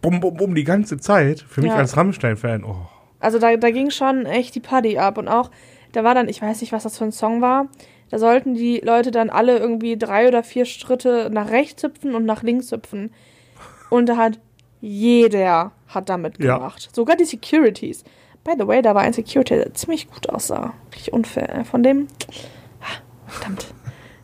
bum, 0.01 0.19
bum, 0.19 0.35
bum, 0.35 0.55
die 0.55 0.63
ganze 0.63 0.97
Zeit. 0.97 1.39
Für 1.41 1.61
mich 1.61 1.71
Ja. 1.71 1.77
als 1.77 1.95
Rammstein-Fan, 1.97 2.63
oh. 2.63 2.75
Also 3.19 3.37
da, 3.39 3.55
da 3.55 3.69
ging 3.71 3.91
schon 3.91 4.25
echt 4.25 4.55
die 4.55 4.59
Party 4.59 4.97
ab. 4.97 5.17
Und 5.17 5.27
auch, 5.27 5.51
da 5.91 6.03
war 6.03 6.15
dann, 6.15 6.27
ich 6.27 6.41
weiß 6.41 6.61
nicht, 6.61 6.71
was 6.73 6.83
das 6.83 6.97
für 6.97 7.03
ein 7.05 7.11
Song 7.11 7.41
war. 7.41 7.67
Da 8.09 8.17
sollten 8.19 8.55
die 8.55 8.79
Leute 8.83 9.11
dann 9.11 9.29
alle 9.29 9.57
irgendwie 9.57 9.97
drei 9.97 10.27
oder 10.27 10.43
vier 10.43 10.65
Schritte 10.65 11.29
nach 11.31 11.49
rechts 11.49 11.81
hüpfen 11.83 12.13
und 12.15 12.25
nach 12.25 12.43
links 12.43 12.71
hüpfen. 12.71 13.13
Und 13.89 14.07
da 14.09 14.17
hat 14.17 14.39
jeder 14.81 15.71
hat 15.87 16.09
da 16.09 16.17
mitgemacht. 16.17 16.89
Sogar 16.95 17.15
die 17.15 17.25
Securities. 17.25 18.03
By 18.43 18.53
the 18.57 18.67
way, 18.67 18.81
da 18.81 18.95
war 18.95 19.01
ein 19.03 19.13
Security, 19.13 19.55
der 19.55 19.73
ziemlich 19.73 20.09
gut 20.09 20.29
aussah. 20.29 20.73
Richtig 20.93 21.13
unfair. 21.13 21.63
Von 21.65 21.83
dem. 21.83 22.07
Ah, 22.81 23.01
Verdammt. 23.27 23.67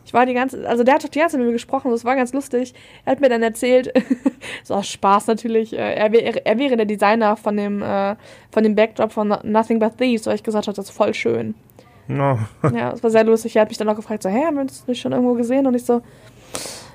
Ich 0.04 0.14
war 0.14 0.24
die 0.24 0.32
ganze, 0.32 0.66
also 0.66 0.84
der 0.84 0.94
hat 0.94 1.04
doch 1.04 1.10
die 1.10 1.18
ganze 1.18 1.32
Zeit 1.34 1.40
mit 1.40 1.48
mir 1.48 1.52
gesprochen, 1.52 1.90
das 1.90 2.02
war 2.02 2.16
ganz 2.16 2.32
lustig. 2.32 2.72
Er 3.04 3.12
hat 3.12 3.20
mir 3.20 3.28
dann 3.28 3.42
erzählt, 3.42 3.92
so 4.64 4.74
aus 4.74 4.88
Spaß 4.88 5.26
natürlich, 5.26 5.74
äh, 5.74 5.94
er, 5.96 6.10
wär, 6.12 6.46
er 6.46 6.58
wäre 6.58 6.78
der 6.78 6.86
Designer 6.86 7.36
von 7.36 7.58
dem, 7.58 7.82
äh, 7.82 8.16
von 8.50 8.62
dem 8.62 8.74
Backdrop 8.74 9.12
von 9.12 9.28
No- 9.28 9.40
Nothing 9.42 9.78
But 9.78 9.98
Thieves, 9.98 10.24
weil 10.26 10.36
ich 10.36 10.42
gesagt 10.42 10.66
habe, 10.66 10.74
das 10.74 10.86
ist 10.86 10.96
voll 10.96 11.12
schön. 11.12 11.54
Ja. 12.08 12.38
Ja, 12.74 12.90
das 12.90 13.02
war 13.02 13.10
sehr 13.10 13.24
lustig. 13.24 13.54
Er 13.54 13.62
hat 13.62 13.68
mich 13.68 13.76
dann 13.76 13.88
auch 13.90 13.96
gefragt, 13.96 14.22
so, 14.22 14.30
hä, 14.30 14.46
haben 14.46 14.54
wir 14.56 14.62
uns 14.62 14.86
nicht 14.86 14.98
schon 15.02 15.12
irgendwo 15.12 15.34
gesehen? 15.34 15.66
Und 15.66 15.74
ich 15.74 15.84
so, 15.84 16.00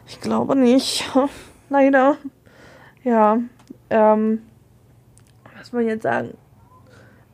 ich 0.08 0.20
glaube 0.20 0.56
nicht. 0.56 1.06
Leider. 1.70 2.18
Ja, 3.04 3.38
ähm, 3.92 4.42
was 5.56 5.68
soll 5.68 5.82
ich 5.82 5.88
jetzt 5.88 6.02
sagen? 6.04 6.34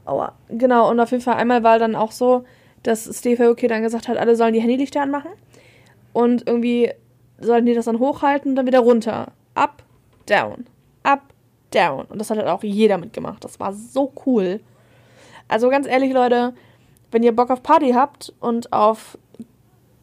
Aua. 0.09 0.33
Genau, 0.49 0.89
und 0.89 0.99
auf 0.99 1.11
jeden 1.11 1.23
Fall 1.23 1.35
einmal 1.35 1.63
war 1.63 1.79
dann 1.79 1.95
auch 1.95 2.11
so, 2.11 2.45
dass 2.83 3.05
Steve 3.17 3.45
Aoki 3.45 3.67
dann 3.67 3.83
gesagt 3.83 4.07
hat, 4.07 4.17
alle 4.17 4.35
sollen 4.35 4.53
die 4.53 4.61
Handylichter 4.61 5.01
anmachen. 5.01 5.31
Und 6.13 6.47
irgendwie 6.47 6.91
sollten 7.39 7.65
die 7.65 7.73
das 7.73 7.85
dann 7.85 7.99
hochhalten 7.99 8.51
und 8.51 8.55
dann 8.55 8.67
wieder 8.67 8.79
runter. 8.79 9.27
Up, 9.55 9.83
down. 10.25 10.65
Up, 11.03 11.21
down. 11.71 12.05
Und 12.05 12.19
das 12.19 12.29
hat 12.29 12.37
halt 12.37 12.47
auch 12.47 12.63
jeder 12.63 12.97
mitgemacht. 12.97 13.43
Das 13.43 13.59
war 13.59 13.73
so 13.73 14.11
cool. 14.25 14.59
Also 15.47 15.69
ganz 15.69 15.87
ehrlich, 15.87 16.13
Leute, 16.13 16.53
wenn 17.11 17.23
ihr 17.23 17.35
Bock 17.35 17.49
auf 17.49 17.63
Party 17.63 17.91
habt 17.91 18.33
und 18.39 18.71
auf 18.71 19.17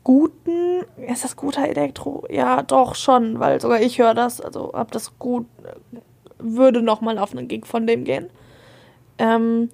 guten, 0.05 0.85
ist 1.09 1.25
das 1.25 1.37
guter 1.37 1.69
Elektro? 1.69 2.25
Ja, 2.31 2.63
doch 2.63 2.95
schon, 2.95 3.41
weil 3.41 3.61
sogar 3.61 3.81
ich 3.81 3.99
höre 3.99 4.15
das, 4.15 4.41
also 4.41 4.73
hab 4.73 4.93
das 4.93 5.19
gut, 5.19 5.47
würde 6.39 6.83
noch 6.83 7.01
mal 7.01 7.19
auf 7.19 7.33
einen 7.33 7.49
Gig 7.49 7.67
von 7.67 7.87
dem 7.87 8.05
gehen. 8.05 8.31
Ähm, 9.19 9.71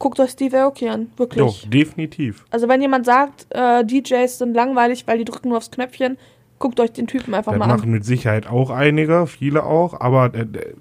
guckt 0.00 0.18
euch 0.18 0.30
Steve 0.30 0.58
Aoki 0.60 0.88
an, 0.88 1.12
wirklich. 1.16 1.62
Jo, 1.62 1.70
definitiv. 1.70 2.44
Also 2.50 2.66
wenn 2.66 2.80
jemand 2.80 3.06
sagt, 3.06 3.46
äh, 3.50 3.84
DJs 3.84 4.38
sind 4.38 4.54
langweilig, 4.54 5.06
weil 5.06 5.18
die 5.18 5.24
drücken 5.24 5.50
nur 5.50 5.58
aufs 5.58 5.70
Knöpfchen, 5.70 6.18
guckt 6.58 6.80
euch 6.80 6.90
den 6.90 7.06
Typen 7.06 7.32
einfach 7.34 7.52
Das 7.52 7.58
mal 7.60 7.68
machen 7.68 7.84
an. 7.84 7.90
mit 7.90 8.04
Sicherheit 8.04 8.48
auch 8.48 8.70
einige, 8.70 9.28
viele 9.28 9.62
auch, 9.62 10.00
aber 10.00 10.34
äh, 10.34 10.40
äh, 10.40 10.74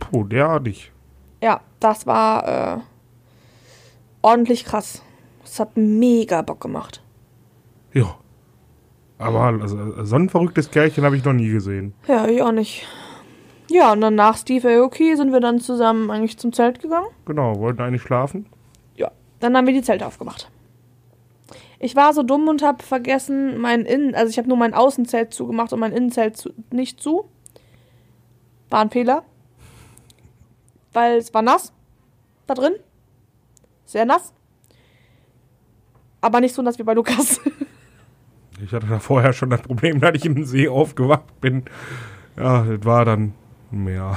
puh, 0.00 0.24
derartig. 0.24 0.90
Ja, 1.40 1.60
das 1.78 2.06
war 2.06 2.78
äh, 2.78 2.80
ordentlich 4.22 4.64
krass. 4.64 5.02
Das 5.42 5.60
hat 5.60 5.76
mega 5.76 6.42
Bock 6.42 6.60
gemacht. 6.60 7.02
Ja. 7.92 8.16
Aber 9.18 9.40
also, 9.60 10.04
so 10.04 10.16
ein 10.16 10.30
verrücktes 10.30 10.70
Kerlchen 10.70 11.04
habe 11.04 11.16
ich 11.16 11.24
noch 11.24 11.34
nie 11.34 11.50
gesehen. 11.50 11.92
Ja, 12.08 12.26
ich 12.26 12.40
auch 12.42 12.52
nicht. 12.52 12.86
Ja, 13.70 13.92
und 13.92 14.00
dann 14.00 14.16
nach 14.16 14.36
Steve 14.36 14.68
Aoki 14.68 15.14
sind 15.14 15.32
wir 15.32 15.38
dann 15.38 15.60
zusammen 15.60 16.10
eigentlich 16.10 16.36
zum 16.38 16.52
Zelt 16.52 16.82
gegangen. 16.82 17.06
Genau, 17.24 17.56
wollten 17.60 17.80
eigentlich 17.80 18.02
schlafen. 18.02 18.46
Ja, 18.96 19.12
dann 19.38 19.56
haben 19.56 19.66
wir 19.66 19.72
die 19.72 19.82
Zelte 19.82 20.06
aufgemacht. 20.06 20.50
Ich 21.78 21.94
war 21.94 22.12
so 22.12 22.24
dumm 22.24 22.48
und 22.48 22.62
habe 22.62 22.82
vergessen, 22.82 23.58
mein 23.58 23.82
Innen, 23.82 24.16
also 24.16 24.28
ich 24.28 24.38
habe 24.38 24.48
nur 24.48 24.56
mein 24.56 24.74
Außenzelt 24.74 25.32
zugemacht 25.32 25.72
und 25.72 25.78
mein 25.78 25.92
Innenzelt 25.92 26.36
zu, 26.36 26.50
nicht 26.72 27.00
zu. 27.00 27.28
War 28.70 28.80
ein 28.80 28.90
Fehler. 28.90 29.22
Weil 30.92 31.18
es 31.18 31.32
war 31.32 31.42
nass 31.42 31.72
da 32.48 32.54
drin. 32.54 32.74
Sehr 33.84 34.04
nass. 34.04 34.34
Aber 36.20 36.40
nicht 36.40 36.56
so 36.56 36.60
nass 36.60 36.78
wie 36.80 36.82
bei 36.82 36.94
Lukas. 36.94 37.40
Ich 38.62 38.72
hatte 38.72 38.88
da 38.88 38.98
vorher 38.98 39.32
schon 39.32 39.48
das 39.48 39.62
Problem, 39.62 40.00
dass 40.00 40.16
ich 40.16 40.26
im 40.26 40.44
See 40.44 40.68
aufgewacht 40.68 41.40
bin. 41.40 41.64
Ja, 42.36 42.62
das 42.64 42.84
war 42.84 43.06
dann 43.06 43.32
mehr. 43.70 44.16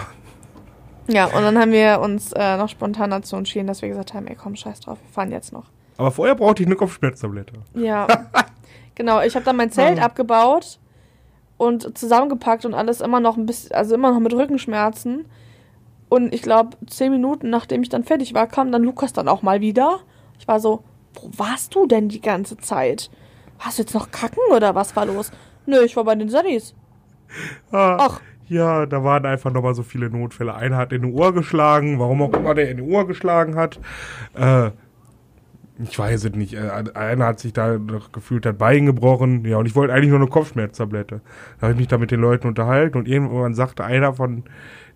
ja, 1.07 1.25
und 1.25 1.41
dann 1.43 1.57
haben 1.57 1.71
wir 1.71 1.99
uns 2.01 2.31
äh, 2.33 2.57
noch 2.57 2.69
spontan 2.69 3.09
dazu 3.11 3.35
entschieden, 3.35 3.67
dass 3.67 3.81
wir 3.81 3.89
gesagt 3.89 4.13
haben, 4.13 4.27
ey 4.27 4.35
komm, 4.35 4.55
scheiß 4.55 4.79
drauf, 4.81 4.97
wir 5.01 5.09
fahren 5.13 5.31
jetzt 5.31 5.51
noch. 5.53 5.65
Aber 5.97 6.11
vorher 6.11 6.35
brauchte 6.35 6.63
ich 6.63 6.67
eine 6.67 6.75
Kopfschmerztablette. 6.75 7.53
Ja, 7.75 8.07
genau. 8.95 9.21
Ich 9.21 9.35
habe 9.35 9.45
dann 9.45 9.55
mein 9.57 9.71
Zelt 9.71 9.99
Ah. 9.99 10.05
abgebaut 10.05 10.79
und 11.57 11.97
zusammengepackt 11.97 12.65
und 12.65 12.73
alles 12.73 12.99
immer 13.01 13.19
noch 13.19 13.37
ein 13.37 13.45
bisschen, 13.45 13.71
also 13.73 13.93
immer 13.95 14.11
noch 14.11 14.19
mit 14.19 14.33
Rückenschmerzen. 14.33 15.25
Und 16.09 16.33
ich 16.33 16.41
glaube, 16.41 16.77
zehn 16.87 17.11
Minuten 17.11 17.49
nachdem 17.49 17.81
ich 17.83 17.89
dann 17.89 18.03
fertig 18.03 18.33
war, 18.33 18.47
kam 18.47 18.71
dann 18.71 18.83
Lukas 18.83 19.13
dann 19.13 19.27
auch 19.27 19.41
mal 19.43 19.61
wieder. 19.61 19.99
Ich 20.39 20.47
war 20.47 20.59
so, 20.59 20.83
wo 21.13 21.29
warst 21.37 21.75
du 21.75 21.85
denn 21.87 22.09
die 22.09 22.21
ganze 22.21 22.57
Zeit? 22.57 23.09
Hast 23.59 23.77
du 23.77 23.83
jetzt 23.83 23.93
noch 23.93 24.09
kacken 24.11 24.41
oder 24.55 24.73
was 24.75 24.95
war 24.95 25.05
los? 25.05 25.31
Nö, 25.65 25.79
ich 25.83 25.95
war 25.95 26.03
bei 26.03 26.15
den 26.15 26.29
Sunnies. 26.29 26.73
Ah, 27.71 27.97
Ach. 27.99 28.21
Ja, 28.53 28.85
da 28.85 29.03
waren 29.03 29.25
einfach 29.25 29.51
nochmal 29.51 29.73
so 29.73 29.81
viele 29.81 30.11
Notfälle. 30.11 30.53
Einer 30.53 30.77
hat 30.77 30.93
in 30.93 31.01
die 31.01 31.11
Ohr 31.11 31.33
geschlagen, 31.33 31.97
warum 31.97 32.21
auch 32.21 32.33
immer 32.33 32.53
der 32.53 32.69
in 32.69 32.77
die 32.77 32.83
Ohr 32.83 33.07
geschlagen 33.07 33.55
hat. 33.55 33.79
Äh, 34.35 34.69
ich 35.81 35.97
weiß 35.97 36.25
es 36.25 36.35
nicht. 36.35 36.53
Äh, 36.53 36.69
einer 36.93 37.25
hat 37.25 37.39
sich 37.39 37.53
da 37.53 37.79
noch 37.79 38.11
gefühlt 38.11 38.45
das 38.45 38.55
Bein 38.55 38.85
gebrochen. 38.85 39.43
Ja, 39.43 39.57
und 39.57 39.65
ich 39.65 39.75
wollte 39.75 39.91
eigentlich 39.91 40.11
nur 40.11 40.19
eine 40.19 40.29
Kopfschmerztablette. 40.29 41.21
Da 41.57 41.61
habe 41.63 41.73
ich 41.73 41.79
mich 41.79 41.87
da 41.87 41.97
mit 41.97 42.11
den 42.11 42.21
Leuten 42.21 42.47
unterhalten 42.47 42.95
und 42.99 43.07
irgendwann 43.07 43.55
sagte 43.55 43.85
einer 43.85 44.13
von 44.13 44.43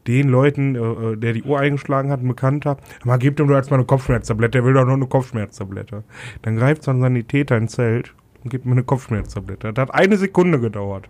den 0.05 0.29
Leuten, 0.29 0.75
äh, 0.75 1.17
der 1.17 1.33
die 1.33 1.43
Ohr 1.43 1.59
eingeschlagen 1.59 2.11
hat, 2.11 2.21
ein 2.21 2.27
Bekannter, 2.27 2.77
mal 3.05 3.17
gib 3.17 3.39
ihm 3.39 3.47
doch 3.47 3.55
jetzt 3.55 3.71
mal 3.71 3.77
eine 3.77 3.85
Kopfschmerztablette, 3.85 4.51
der 4.51 4.65
will 4.65 4.75
doch 4.75 4.85
nur 4.85 4.93
eine 4.93 5.07
Kopfschmerztablette. 5.07 6.03
Dann 6.43 6.57
greift 6.57 6.83
so 6.83 6.91
ein 6.91 7.01
Sanitäter 7.01 7.57
ins 7.57 7.71
Zelt 7.71 8.13
und 8.43 8.51
gibt 8.51 8.67
mir 8.67 8.73
eine 8.73 8.83
Kopfschmerztablette. 8.83 9.73
Das 9.73 9.81
hat 9.87 9.95
eine 9.95 10.17
Sekunde 10.17 10.59
gedauert. 10.59 11.09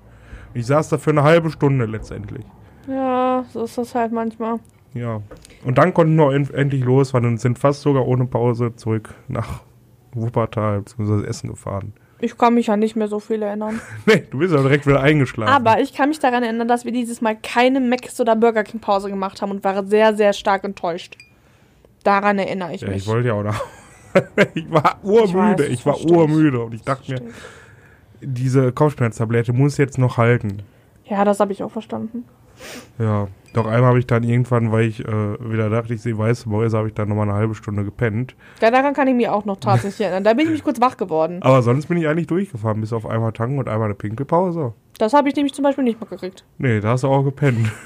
Ich 0.54 0.66
saß 0.66 0.90
da 0.90 0.98
für 0.98 1.12
eine 1.12 1.24
halbe 1.24 1.50
Stunde 1.52 1.86
letztendlich. 1.86 2.46
Ja, 2.88 3.46
so 3.52 3.64
ist 3.64 3.78
das 3.78 3.94
halt 3.96 4.12
manchmal. 4.12 4.60
Ja. 4.94 5.22
Und 5.66 5.78
dann 5.78 5.94
konnten 5.94 6.16
wir 6.16 6.32
en- 6.34 6.54
endlich 6.54 6.84
losfahren 6.84 7.28
und 7.28 7.40
sind 7.40 7.60
fast 7.60 7.82
sogar 7.82 8.08
ohne 8.08 8.26
Pause 8.26 8.76
zurück 8.76 9.14
nach 9.28 9.62
Wuppertal 10.14 10.82
bzw. 10.82 11.26
Essen 11.28 11.50
gefahren. 11.50 11.94
Ich 12.20 12.36
kann 12.38 12.56
mich 12.56 12.68
ja 12.68 12.78
nicht 12.78 12.96
mehr 12.96 13.08
so 13.08 13.20
viel 13.20 13.42
erinnern. 13.44 13.80
Nee, 14.08 14.24
du 14.32 14.40
bist 14.40 14.54
ja 14.54 14.62
direkt 14.62 14.88
wieder 14.88 15.02
eingeschlafen. 15.02 15.54
Aber 15.54 15.80
ich 15.82 15.94
kann 15.94 16.10
mich 16.10 16.18
daran 16.20 16.42
erinnern, 16.42 16.68
dass 16.68 16.84
wir 16.86 16.92
dieses 16.92 17.22
Mal 17.22 17.36
keine 17.36 17.80
Mc's 17.80 18.20
oder 18.20 18.36
Burger 18.36 18.64
King 18.64 18.80
Pause 18.80 19.10
gemacht 19.10 19.42
haben 19.42 19.52
und 19.52 19.64
war 19.64 19.86
sehr, 19.86 20.16
sehr 20.16 20.34
stark 20.34 20.64
enttäuscht. 20.64 21.18
Daran 22.04 22.40
erinnere 22.40 22.74
ich 22.74 22.82
ja, 22.82 22.88
mich. 22.88 22.98
ich 23.04 23.08
wollte 23.08 23.28
ja 23.28 23.34
auch 23.36 23.44
nach. 23.44 23.62
ich 24.56 24.72
war 24.72 24.98
urmüde. 25.04 25.66
Ich 25.66 25.70
weiß, 25.70 25.80
Ich, 25.80 25.86
war 25.86 25.96
ich. 25.98 26.10
urmüde 26.10 26.60
und 26.64 26.74
ich 26.74 26.82
dachte 26.84 27.12
mir, 27.12 27.22
diese 28.22 28.72
Kopfschmerztablette 28.72 29.54
muss 29.54 29.78
jetzt 29.78 29.98
noch 29.98 30.18
halten. 30.18 30.64
Ja, 31.06 31.24
das 31.26 31.40
habe 31.40 31.54
ich 31.54 31.64
auch 31.64 31.72
verstanden. 31.72 32.26
Ja, 33.00 33.28
doch 33.54 33.66
einmal 33.66 33.90
habe 33.90 34.00
ich 34.00 34.08
dann 34.08 34.24
irgendwann, 34.24 34.72
weil 34.72 34.86
ich 34.86 35.00
äh, 35.00 35.06
wieder 35.52 35.70
dachte, 35.70 35.94
ich 35.94 36.02
sehe 36.02 36.18
weiße 36.18 36.50
Mäuse, 36.50 36.78
habe 36.78 36.88
ich 36.88 36.94
dann 36.94 37.10
nochmal 37.10 37.30
eine 37.30 37.38
halbe 37.38 37.56
Stunde 37.56 37.84
gepennt. 37.84 38.36
Ja, 38.62 38.72
daran 38.72 38.94
kann 38.94 39.08
ich 39.08 39.16
mich 39.16 39.30
auch 39.30 39.46
noch 39.46 39.58
tatsächlich 39.58 40.02
erinnern. 40.02 40.24
Da 40.24 40.34
bin 40.34 40.46
ich 40.46 40.52
mich 40.52 40.64
kurz 40.64 40.82
wach 40.82 40.98
geworden. 40.98 41.40
Aber 41.42 41.62
sonst 41.62 41.88
bin 41.88 41.98
ich 41.98 42.08
eigentlich 42.08 42.28
durchgefahren, 42.28 42.82
bis 42.82 42.94
auf 42.94 43.06
einmal 43.06 43.32
tanken 43.32 43.60
und 43.60 43.68
einmal 43.68 43.86
eine 43.86 43.96
Pinkelpause. 43.96 44.74
Das 44.98 45.14
habe 45.14 45.30
ich 45.30 45.36
nämlich 45.36 45.54
zum 45.54 45.64
Beispiel 45.64 45.84
nicht 45.84 46.00
mehr 46.00 46.10
gekriegt. 46.10 46.44
Nee, 46.58 46.80
da 46.82 46.90
hast 46.90 47.04
du 47.04 47.08
auch 47.08 47.24
gepennt. 47.24 47.72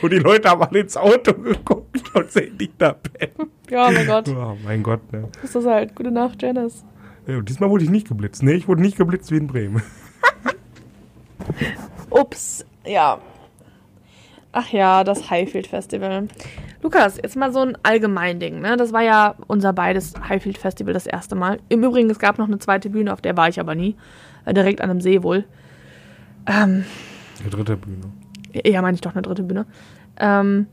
Und 0.00 0.12
die 0.12 0.18
Leute 0.18 0.48
haben 0.48 0.62
alle 0.62 0.78
ins 0.78 0.96
Auto 0.96 1.34
geguckt 1.34 2.14
und 2.14 2.30
sehen 2.30 2.56
dich 2.56 2.70
da 2.78 2.92
pennen. 2.92 3.50
Ja, 3.68 3.90
mein 3.90 4.06
Gott. 4.06 4.28
Oh 4.28 4.56
mein 4.64 4.82
Gott, 4.82 5.12
ne. 5.12 5.28
Das 5.42 5.56
ist 5.56 5.66
halt. 5.66 5.96
Gute 5.96 6.12
Nacht, 6.12 6.40
Janice. 6.40 6.84
Ja, 7.26 7.36
und 7.38 7.48
diesmal 7.48 7.70
wurde 7.70 7.84
ich 7.84 7.90
nicht 7.90 8.08
geblitzt. 8.08 8.42
Nee, 8.42 8.54
ich 8.54 8.68
wurde 8.68 8.82
nicht 8.82 8.96
geblitzt 8.96 9.30
wie 9.30 9.36
in 9.36 9.46
Bremen. 9.46 9.82
Ups, 12.10 12.64
ja. 12.84 13.18
Ach 14.52 14.68
ja, 14.68 15.02
das 15.02 15.30
Highfield 15.30 15.66
Festival. 15.66 16.28
Lukas, 16.82 17.16
jetzt 17.16 17.36
mal 17.36 17.52
so 17.52 17.60
ein 17.60 17.78
Allgemeinding, 17.82 18.60
ne? 18.60 18.76
Das 18.76 18.92
war 18.92 19.02
ja 19.02 19.34
unser 19.46 19.72
beides 19.72 20.12
Highfield 20.28 20.58
Festival 20.58 20.92
das 20.92 21.06
erste 21.06 21.34
Mal. 21.34 21.58
Im 21.68 21.82
Übrigen, 21.84 22.10
es 22.10 22.18
gab 22.18 22.38
noch 22.38 22.46
eine 22.48 22.58
zweite 22.58 22.90
Bühne, 22.90 23.12
auf 23.12 23.22
der 23.22 23.36
war 23.36 23.48
ich 23.48 23.60
aber 23.60 23.74
nie. 23.74 23.96
Äh, 24.44 24.52
direkt 24.52 24.80
an 24.82 24.90
einem 24.90 25.00
See 25.00 25.22
wohl. 25.22 25.44
Ähm, 26.46 26.84
Die 27.44 27.48
dritte 27.48 27.76
Bühne. 27.76 28.12
eher 28.52 28.82
meine 28.82 28.94
ich 28.96 29.00
doch 29.00 29.12
eine 29.12 29.22
dritte 29.22 29.44
Bühne. 29.44 29.64
Ähm, 30.18 30.66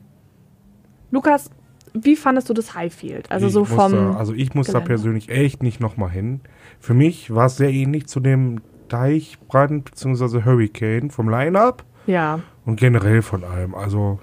Lukas, 1.11 1.49
wie 1.93 2.15
fandest 2.15 2.49
du 2.49 2.53
das 2.53 2.75
Highfield? 2.75 3.31
Also 3.31 3.47
ich 3.47 3.53
so 3.53 3.61
muss 3.61 3.69
vom. 3.69 3.91
Da, 3.91 4.13
also 4.13 4.33
ich 4.33 4.53
muss 4.53 4.67
da 4.67 4.73
Gelände. 4.73 4.87
persönlich 4.87 5.29
echt 5.29 5.63
nicht 5.63 5.79
nochmal 5.79 6.09
hin. 6.09 6.41
Für 6.79 6.93
mich 6.93 7.33
war 7.33 7.47
es 7.47 7.57
sehr 7.57 7.71
ähnlich 7.71 8.07
zu 8.07 8.19
dem 8.19 8.61
Deichbrand 8.87 9.85
bzw. 9.85 10.43
Hurricane 10.43 11.09
vom 11.11 11.29
Line-Up 11.29 11.83
ja, 12.07 12.39
und 12.65 12.79
generell 12.79 13.21
von 13.21 13.43
allem. 13.43 13.75
Also 13.75 14.19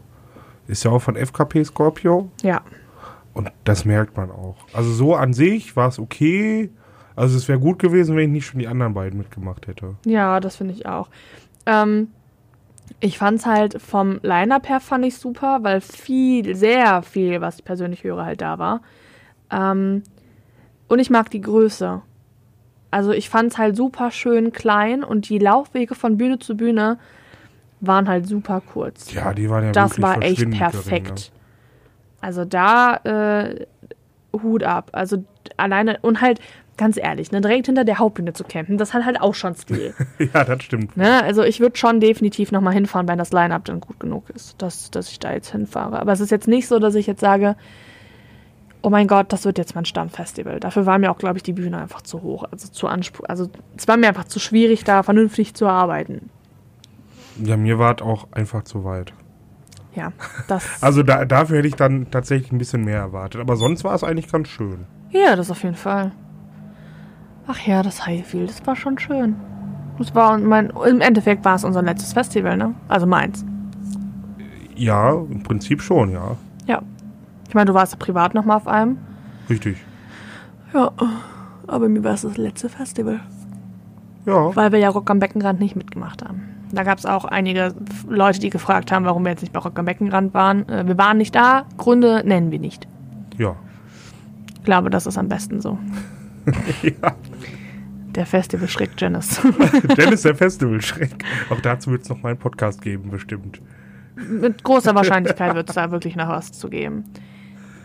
ist 0.66 0.84
ja 0.84 0.90
auch 0.90 1.00
von 1.00 1.16
FKP 1.16 1.64
Scorpio 1.64 2.30
ja. 2.42 2.62
und 3.32 3.50
das 3.64 3.84
merkt 3.84 4.16
man 4.16 4.30
auch. 4.30 4.56
Also 4.72 4.92
so 4.92 5.14
an 5.14 5.32
sich 5.32 5.76
war 5.76 5.88
es 5.88 5.98
okay. 5.98 6.70
Also 7.14 7.36
es 7.36 7.48
wäre 7.48 7.58
gut 7.58 7.78
gewesen, 7.78 8.16
wenn 8.16 8.24
ich 8.24 8.30
nicht 8.30 8.46
schon 8.46 8.58
die 8.58 8.68
anderen 8.68 8.92
beiden 8.92 9.18
mitgemacht 9.18 9.68
hätte. 9.68 9.94
Ja, 10.04 10.40
das 10.40 10.56
finde 10.56 10.74
ich 10.74 10.86
auch. 10.86 11.08
Ähm, 11.64 12.08
ich 13.00 13.18
fand 13.18 13.40
es 13.40 13.46
halt 13.46 13.80
vom 13.80 14.20
Line-Up 14.22 14.68
her 14.68 14.80
fand 14.80 15.04
ich 15.04 15.16
super, 15.16 15.58
weil 15.62 15.80
viel, 15.80 16.54
sehr 16.54 17.02
viel, 17.02 17.40
was 17.40 17.58
ich 17.58 17.64
persönlich 17.64 18.04
höre, 18.04 18.24
halt 18.24 18.40
da 18.40 18.58
war. 18.58 18.80
Ähm, 19.50 20.02
und 20.88 20.98
ich 20.98 21.10
mag 21.10 21.30
die 21.30 21.40
Größe. 21.40 22.02
Also 22.90 23.12
ich 23.12 23.28
fand 23.28 23.52
es 23.52 23.58
halt 23.58 23.76
super 23.76 24.10
schön 24.10 24.52
klein 24.52 25.04
und 25.04 25.28
die 25.28 25.38
Laufwege 25.38 25.94
von 25.94 26.16
Bühne 26.16 26.38
zu 26.38 26.56
Bühne 26.56 26.98
waren 27.80 28.08
halt 28.08 28.26
super 28.26 28.62
kurz. 28.62 29.12
Ja, 29.12 29.34
die 29.34 29.50
waren 29.50 29.64
ja 29.64 29.72
das 29.72 30.00
war 30.00 30.22
echt 30.22 30.50
perfekt. 30.50 30.90
gering, 30.90 31.14
ne? 31.14 31.36
Also 32.20 32.44
da 32.44 32.96
äh, 33.04 33.66
Hut 34.32 34.62
ab. 34.62 34.90
Also 34.92 35.24
alleine 35.56 35.98
und 36.02 36.20
halt 36.20 36.40
ganz 36.76 36.96
ehrlich, 36.96 37.32
ne, 37.32 37.40
direkt 37.40 37.66
hinter 37.66 37.84
der 37.84 37.98
Hauptbühne 37.98 38.32
zu 38.32 38.44
campen, 38.44 38.78
das 38.78 38.94
hat 38.94 39.04
halt 39.04 39.20
auch 39.20 39.34
schon 39.34 39.54
Stil. 39.54 39.94
Ja, 40.34 40.44
das 40.44 40.62
stimmt. 40.62 40.96
Ne? 40.96 41.22
Also 41.22 41.42
ich 41.42 41.60
würde 41.60 41.76
schon 41.76 42.00
definitiv 42.00 42.52
nochmal 42.52 42.74
hinfahren, 42.74 43.08
wenn 43.08 43.18
das 43.18 43.32
Line-Up 43.32 43.64
dann 43.64 43.80
gut 43.80 44.00
genug 44.00 44.30
ist, 44.30 44.60
dass, 44.60 44.90
dass 44.90 45.10
ich 45.10 45.18
da 45.18 45.32
jetzt 45.32 45.50
hinfahre. 45.52 45.98
Aber 45.98 46.12
es 46.12 46.20
ist 46.20 46.30
jetzt 46.30 46.48
nicht 46.48 46.68
so, 46.68 46.78
dass 46.78 46.94
ich 46.94 47.06
jetzt 47.06 47.20
sage, 47.20 47.56
oh 48.82 48.90
mein 48.90 49.08
Gott, 49.08 49.32
das 49.32 49.44
wird 49.44 49.58
jetzt 49.58 49.74
mein 49.74 49.84
Stammfestival. 49.84 50.60
Dafür 50.60 50.86
war 50.86 50.98
mir 50.98 51.10
auch, 51.10 51.18
glaube 51.18 51.38
ich, 51.38 51.42
die 51.42 51.52
Bühne 51.52 51.78
einfach 51.78 52.02
zu 52.02 52.22
hoch. 52.22 52.44
Also 52.50 52.68
zu 52.68 52.86
anspruch. 52.88 53.24
Also 53.28 53.48
es 53.76 53.88
war 53.88 53.96
mir 53.96 54.08
einfach 54.08 54.24
zu 54.24 54.38
schwierig, 54.38 54.84
da 54.84 55.02
vernünftig 55.02 55.54
zu 55.54 55.66
arbeiten. 55.66 56.30
Ja, 57.42 57.56
mir 57.56 57.78
war 57.78 57.96
es 57.96 58.02
auch 58.02 58.28
einfach 58.32 58.64
zu 58.64 58.84
weit. 58.84 59.12
Ja, 59.94 60.12
das. 60.46 60.64
Also 60.82 61.02
da, 61.02 61.24
dafür 61.24 61.58
hätte 61.58 61.68
ich 61.68 61.74
dann 61.74 62.10
tatsächlich 62.10 62.52
ein 62.52 62.58
bisschen 62.58 62.84
mehr 62.84 62.98
erwartet. 62.98 63.40
Aber 63.40 63.56
sonst 63.56 63.82
war 63.84 63.94
es 63.94 64.04
eigentlich 64.04 64.30
ganz 64.30 64.48
schön. 64.48 64.86
ja, 65.10 65.36
das 65.36 65.50
auf 65.50 65.62
jeden 65.62 65.74
Fall. 65.74 66.12
Ach 67.46 67.58
ja, 67.60 67.82
das 67.82 68.06
Highfield, 68.06 68.50
das 68.50 68.66
war 68.66 68.76
schon 68.76 68.98
schön. 68.98 69.36
Das 69.98 70.14
war 70.14 70.36
mein, 70.38 70.70
im 70.86 71.00
Endeffekt 71.00 71.44
war 71.44 71.54
es 71.54 71.64
unser 71.64 71.82
letztes 71.82 72.12
Festival, 72.12 72.56
ne? 72.56 72.74
Also 72.88 73.06
meins. 73.06 73.44
Ja, 74.74 75.12
im 75.12 75.42
Prinzip 75.42 75.80
schon, 75.80 76.10
ja. 76.10 76.36
Ja. 76.66 76.82
Ich 77.48 77.54
meine, 77.54 77.66
du 77.66 77.74
warst 77.74 77.92
ja 77.92 77.98
privat 77.98 78.34
nochmal 78.34 78.56
auf 78.58 78.66
einem. 78.68 78.98
Richtig. 79.48 79.78
Ja, 80.74 80.90
aber 81.66 81.88
mir 81.88 82.04
war 82.04 82.14
es 82.14 82.22
das 82.22 82.36
letzte 82.36 82.68
Festival. 82.68 83.20
Ja. 84.26 84.54
Weil 84.54 84.72
wir 84.72 84.78
ja 84.80 84.88
Rock 84.90 85.08
am 85.10 85.20
Beckenrand 85.20 85.60
nicht 85.60 85.76
mitgemacht 85.76 86.22
haben. 86.24 86.42
Da 86.72 86.82
gab 86.82 86.98
es 86.98 87.06
auch 87.06 87.24
einige 87.24 87.74
Leute, 88.08 88.40
die 88.40 88.50
gefragt 88.50 88.90
haben, 88.90 89.04
warum 89.04 89.22
wir 89.24 89.30
jetzt 89.30 89.40
nicht 89.40 89.52
bei 89.52 89.60
Rock 89.60 89.78
am 89.78 89.84
Beckenrand 89.84 90.34
waren. 90.34 90.68
Äh, 90.68 90.86
Wir 90.86 90.98
waren 90.98 91.16
nicht 91.16 91.34
da, 91.34 91.64
Gründe 91.78 92.22
nennen 92.26 92.50
wir 92.50 92.58
nicht. 92.58 92.88
Ja. 93.38 93.54
Ich 94.56 94.64
glaube, 94.64 94.90
das 94.90 95.06
ist 95.06 95.16
am 95.16 95.28
besten 95.28 95.60
so. 95.60 95.78
Ja. 96.82 97.16
Der 98.16 98.26
Festival 98.26 98.68
schreckt 98.68 99.00
Janice. 99.00 99.40
Dennis 99.96 100.22
der 100.22 100.34
Festivalschreck. 100.34 101.22
Auch 101.50 101.60
dazu 101.60 101.90
wird 101.90 102.02
es 102.02 102.08
noch 102.08 102.22
mal 102.22 102.30
einen 102.30 102.38
Podcast 102.38 102.80
geben, 102.80 103.10
bestimmt. 103.10 103.60
Mit 104.14 104.64
großer 104.64 104.94
Wahrscheinlichkeit 104.94 105.54
wird 105.54 105.68
es 105.68 105.74
da 105.74 105.90
wirklich 105.90 106.16
noch 106.16 106.28
was 106.28 106.50
zu 106.52 106.70
geben. 106.70 107.04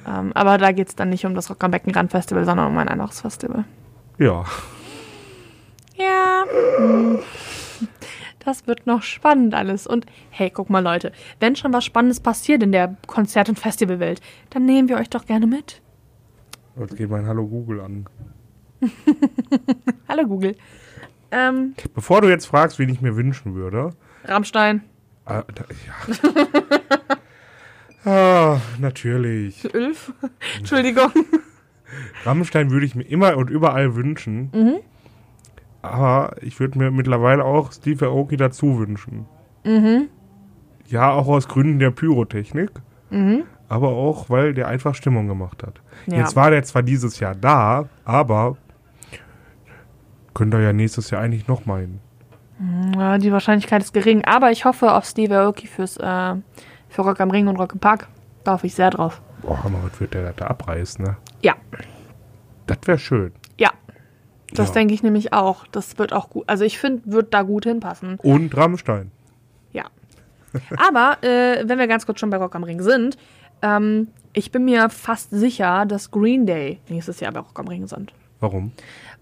Ähm, 0.07 0.31
aber 0.33 0.57
da 0.57 0.71
geht 0.71 0.87
es 0.87 0.95
dann 0.95 1.09
nicht 1.09 1.25
um 1.25 1.35
das 1.35 1.49
Rock 1.49 1.63
am 1.63 1.71
Beckenrand 1.71 2.11
Festival, 2.11 2.45
sondern 2.45 2.67
um 2.67 2.77
ein 2.77 2.87
anderes 2.87 3.19
Festival. 3.19 3.65
Ja. 4.17 4.45
Ja. 5.95 6.45
hm. 6.77 7.19
Das 8.43 8.65
wird 8.67 8.87
noch 8.87 9.03
spannend 9.03 9.53
alles. 9.53 9.85
Und 9.85 10.05
hey, 10.29 10.49
guck 10.49 10.69
mal, 10.69 10.83
Leute, 10.83 11.11
wenn 11.39 11.55
schon 11.55 11.73
was 11.73 11.85
Spannendes 11.85 12.19
passiert 12.19 12.63
in 12.63 12.71
der 12.71 12.95
Konzert- 13.05 13.49
und 13.49 13.59
Festivalwelt, 13.59 14.21
dann 14.49 14.65
nehmen 14.65 14.89
wir 14.89 14.97
euch 14.97 15.09
doch 15.09 15.25
gerne 15.25 15.45
mit. 15.45 15.81
Jetzt 16.79 16.95
geht 16.95 17.09
mein 17.09 17.27
Hallo 17.27 17.45
Google 17.45 17.81
an. 17.81 18.05
Hallo 20.07 20.27
Google. 20.27 20.55
Ähm, 21.31 21.75
Bevor 21.93 22.21
du 22.21 22.29
jetzt 22.29 22.45
fragst, 22.45 22.79
wen 22.79 22.89
ich 22.89 23.01
mir 23.01 23.15
wünschen 23.15 23.55
würde. 23.55 23.91
Rammstein. 24.25 24.83
Ah, 25.25 25.43
da, 25.53 25.63
ja. 28.05 28.11
ah, 28.11 28.61
natürlich. 28.79 29.73
Ulf. 29.73 30.13
Entschuldigung. 30.57 31.11
Rammstein 32.25 32.71
würde 32.71 32.85
ich 32.85 32.95
mir 32.95 33.03
immer 33.03 33.37
und 33.37 33.49
überall 33.49 33.95
wünschen. 33.95 34.49
Mhm. 34.53 34.75
Aber 35.81 36.35
ich 36.41 36.59
würde 36.59 36.77
mir 36.77 36.91
mittlerweile 36.91 37.43
auch 37.43 37.71
Steve 37.71 38.05
Aoki 38.05 38.37
dazu 38.37 38.79
wünschen. 38.79 39.25
Mhm. 39.63 40.09
Ja, 40.87 41.11
auch 41.11 41.27
aus 41.27 41.47
Gründen 41.47 41.79
der 41.79 41.91
Pyrotechnik. 41.91 42.71
Mhm. 43.09 43.43
Aber 43.69 43.89
auch, 43.89 44.29
weil 44.29 44.53
der 44.53 44.67
einfach 44.67 44.95
Stimmung 44.95 45.27
gemacht 45.27 45.63
hat. 45.63 45.81
Ja. 46.07 46.17
Jetzt 46.17 46.35
war 46.35 46.51
der 46.51 46.63
zwar 46.63 46.83
dieses 46.83 47.19
Jahr 47.19 47.35
da, 47.35 47.87
aber 48.03 48.57
könnt 50.33 50.53
ihr 50.53 50.61
ja 50.61 50.73
nächstes 50.73 51.09
Jahr 51.09 51.21
eigentlich 51.21 51.47
noch 51.47 51.65
meinen. 51.65 51.99
Ja, 52.95 53.17
die 53.17 53.31
Wahrscheinlichkeit 53.31 53.81
ist 53.81 53.93
gering, 53.93 54.23
aber 54.25 54.51
ich 54.51 54.65
hoffe 54.65 54.93
auf 54.93 55.05
Steve 55.05 55.35
Aoki 55.37 55.65
fürs 55.67 55.97
äh, 55.97 56.35
für 56.89 57.01
Rock 57.01 57.19
am 57.19 57.31
Ring 57.31 57.47
und 57.47 57.55
Rock 57.57 57.73
im 57.73 57.79
Park. 57.79 58.07
Da 58.43 58.53
hoffe 58.53 58.67
ich 58.67 58.75
sehr 58.75 58.91
drauf. 58.91 59.21
Boah, 59.41 59.63
Hammer, 59.63 59.79
was 59.83 59.99
wird 59.99 60.13
der 60.13 60.33
da 60.33 60.47
abreißen, 60.47 61.03
ne? 61.03 61.17
Ja, 61.41 61.55
Das 62.67 62.77
wäre 62.85 62.99
schön. 62.99 63.31
ja. 63.57 63.69
Das 64.53 64.67
Ja. 64.69 64.73
denke 64.73 64.93
ich 64.93 65.01
nämlich 65.01 65.31
auch. 65.31 65.65
Das 65.71 65.97
wird 65.97 66.11
auch 66.11 66.29
gut. 66.29 66.43
Also 66.47 66.65
ich 66.65 66.77
finde, 66.77 67.01
wird 67.05 67.33
da 67.33 67.41
gut 67.43 67.63
hinpassen. 67.63 68.17
Und 68.21 68.55
Rammstein. 68.57 69.09
Ja. 69.71 69.85
Aber 70.89 71.23
äh, 71.23 71.63
wenn 71.67 71.79
wir 71.79 71.87
ganz 71.87 72.05
kurz 72.05 72.19
schon 72.19 72.29
bei 72.29 72.37
Rock 72.37 72.53
am 72.55 72.63
Ring 72.65 72.81
sind, 72.81 73.17
ähm, 73.61 74.09
ich 74.33 74.51
bin 74.51 74.65
mir 74.65 74.89
fast 74.89 75.29
sicher, 75.31 75.85
dass 75.85 76.11
Green 76.11 76.45
Day 76.45 76.79
nächstes 76.89 77.21
Jahr 77.21 77.31
bei 77.31 77.39
Rock 77.39 77.57
am 77.59 77.67
Ring 77.69 77.87
sind. 77.87 78.11
Warum? 78.41 78.73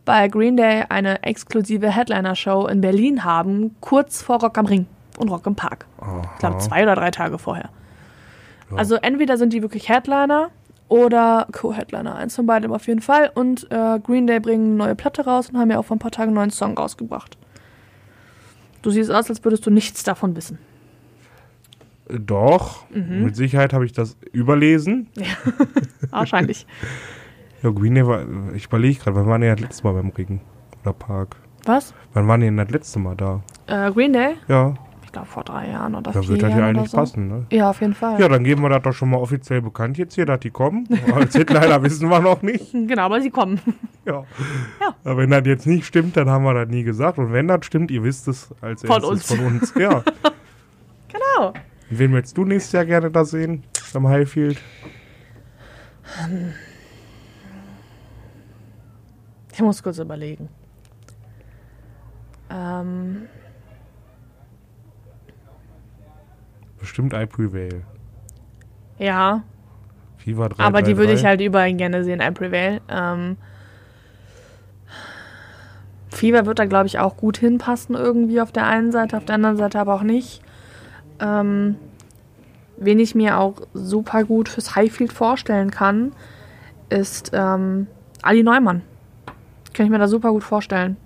Weil 0.10 0.28
Green 0.32 0.58
Day 0.58 0.86
eine 0.90 1.22
exklusive 1.22 1.92
Headliner-Show 1.92 2.66
in 2.66 2.82
Berlin 2.82 3.24
haben, 3.24 3.76
kurz 3.80 4.24
vor 4.24 4.40
Rock 4.42 4.58
am 4.58 4.66
Ring 4.66 4.88
und 5.20 5.30
Rock 5.30 5.46
im 5.46 5.54
Park. 5.54 5.86
Ich 6.34 6.40
glaube, 6.40 6.58
zwei 6.58 6.82
oder 6.82 6.96
drei 6.96 7.12
Tage 7.12 7.38
vorher. 7.38 7.70
Ja. 8.72 8.78
Also 8.78 8.96
entweder 8.96 9.38
sind 9.38 9.54
die 9.54 9.62
wirklich 9.62 9.88
Headliner 9.88 10.50
oder 10.88 11.46
Co-Headliner. 11.52 12.16
Eins 12.16 12.36
von 12.36 12.48
beidem 12.48 12.74
auf 12.74 12.88
jeden 12.88 13.02
Fall. 13.02 13.30
Und 13.36 13.68
äh, 13.72 14.00
Green 14.00 14.26
Day 14.26 14.40
bringen 14.40 14.66
eine 14.70 14.76
neue 14.78 14.96
Platte 14.96 15.26
raus 15.26 15.52
und 15.52 15.60
haben 15.60 15.70
ja 15.70 15.78
auch 15.78 15.86
vor 15.86 15.96
ein 15.96 16.00
paar 16.00 16.10
Tagen 16.10 16.30
einen 16.30 16.36
neuen 16.38 16.50
Song 16.50 16.76
rausgebracht. 16.76 17.38
Du 18.82 18.90
siehst 18.90 19.12
aus, 19.12 19.30
als 19.30 19.44
würdest 19.44 19.64
du 19.68 19.70
nichts 19.70 20.04
davon 20.04 20.36
wissen. 20.36 20.58
Doch, 22.08 22.86
Mhm. 22.90 23.26
mit 23.26 23.36
Sicherheit 23.36 23.74
habe 23.74 23.86
ich 23.86 23.94
das 23.94 24.18
überlesen. 24.32 25.08
Wahrscheinlich. 26.10 26.66
Ja, 27.62 27.70
Green 27.72 27.96
Day 27.96 28.06
war, 28.08 28.24
ich 28.54 28.66
überlege 28.66 29.00
gerade, 29.00 29.16
wann 29.18 29.28
waren 29.28 29.42
die 29.42 29.48
das 29.48 29.60
letzte 29.60 29.84
Mal 29.84 29.94
beim 29.94 30.10
Regen? 30.10 30.42
Oder 30.84 30.94
Park? 30.94 31.36
Was? 31.66 31.94
Wann 32.14 32.28
waren 32.28 32.40
die 32.40 32.48
denn 32.48 32.58
das 32.58 32.70
letzte 32.70 33.00
Mal 33.00 33.16
da? 33.16 33.42
Äh, 33.68 33.92
Green 33.92 34.14
Day? 34.14 34.36
Ja, 34.48 34.74
Ich 35.04 35.12
glaube 35.12 35.28
vor 35.28 35.44
drei 35.44 35.70
Jahren 35.70 35.94
oder 35.96 36.12
da 36.12 36.22
vier 36.22 36.30
wird 36.30 36.44
das 36.44 36.54
ja 36.56 36.66
eigentlich 36.68 36.90
so. 36.90 36.98
passen, 36.98 37.28
ne? 37.28 37.46
Ja, 37.52 37.72
auf 37.72 37.82
jeden 37.82 37.94
Fall. 37.96 38.20
Ja, 38.20 38.28
dann 38.30 38.44
geben 38.44 38.62
wir 38.62 38.70
das 38.70 38.82
doch 38.84 38.94
schon 38.94 39.10
mal 39.10 39.18
offiziell 39.18 39.62
bekannt 39.62 39.98
jetzt 39.98 40.16
hier, 40.16 40.26
dass 40.26 40.40
die 40.40 40.52
kommen. 40.52 40.88
Als 41.14 41.36
Headliner 41.36 41.84
wissen 41.84 42.10
wir 42.10 42.20
noch 42.20 42.42
nicht. 42.42 42.72
Genau, 42.72 43.02
aber 43.04 43.20
sie 43.22 43.30
kommen. 43.30 43.60
Ja. 44.06 44.24
Ja. 44.80 44.96
Aber 45.04 45.18
wenn 45.18 45.30
das 45.32 45.46
jetzt 45.46 45.68
nicht 45.68 45.86
stimmt, 45.86 46.16
dann 46.16 46.30
haben 46.30 46.44
wir 46.46 46.54
das 46.54 46.70
nie 46.70 46.84
gesagt. 46.84 47.18
Und 47.18 47.34
wenn 47.34 47.48
das 47.48 47.66
stimmt, 47.66 47.92
ihr 47.92 48.04
wisst 48.04 48.28
es 48.28 48.50
als 48.62 48.82
Von 48.82 48.92
erstes 49.04 49.10
uns. 49.10 49.26
von 49.34 49.46
uns. 49.46 49.74
Ja. 49.78 50.04
Genau. 51.12 51.54
Wen 51.90 52.14
willst 52.14 52.38
du 52.38 52.46
nächstes 52.46 52.72
Jahr 52.72 52.86
gerne 52.86 53.10
da 53.10 53.26
sehen? 53.26 53.64
Am 53.96 54.08
Highfield? 54.08 54.58
Ich 59.60 59.64
muss 59.66 59.84
kurz 59.84 59.98
überlegen. 60.00 60.48
Ähm, 62.50 63.24
Bestimmt 66.80 67.12
I 67.14 67.26
Prevail. 67.26 67.84
ja, 69.00 69.44
FIFA 70.16 70.48
3. 70.48 70.64
aber 70.64 70.82
die 70.82 70.96
würde 70.96 71.12
ich 71.12 71.26
halt 71.26 71.42
überall 71.42 71.74
gerne 71.74 72.06
sehen, 72.06 72.22
I 72.22 72.32
Prevail. 72.32 72.80
Ähm, 72.88 73.36
Fever 76.08 76.46
wird 76.46 76.60
da, 76.60 76.64
glaube 76.64 76.88
ich, 76.88 76.98
auch 76.98 77.18
gut 77.18 77.38
hinpassen 77.38 77.96
irgendwie 77.96 78.40
auf 78.40 78.54
der 78.54 78.66
einen 78.66 78.94
Seite, 78.94 79.18
auf 79.18 79.26
der 79.26 79.36
anderen 79.36 79.58
Seite 79.58 79.78
aber 79.78 79.94
auch 79.94 80.04
nicht. 80.04 80.42
Ähm, 81.20 81.76
wen 82.78 83.00
ich 83.00 83.14
mir 83.14 83.38
auch 83.38 83.56
super 83.74 84.24
gut 84.24 84.48
fürs 84.48 84.78
Highfield 84.78 85.12
vorstellen 85.12 85.70
kann, 85.70 86.14
ist 86.88 87.32
ähm, 87.34 87.88
Ali 88.22 88.42
Neumann. 88.42 88.84
Kann 89.80 89.86
ich 89.86 89.92
mir 89.94 89.98
da 90.00 90.10
super 90.10 90.32
gut 90.32 90.44
vorstellen. 90.44 90.98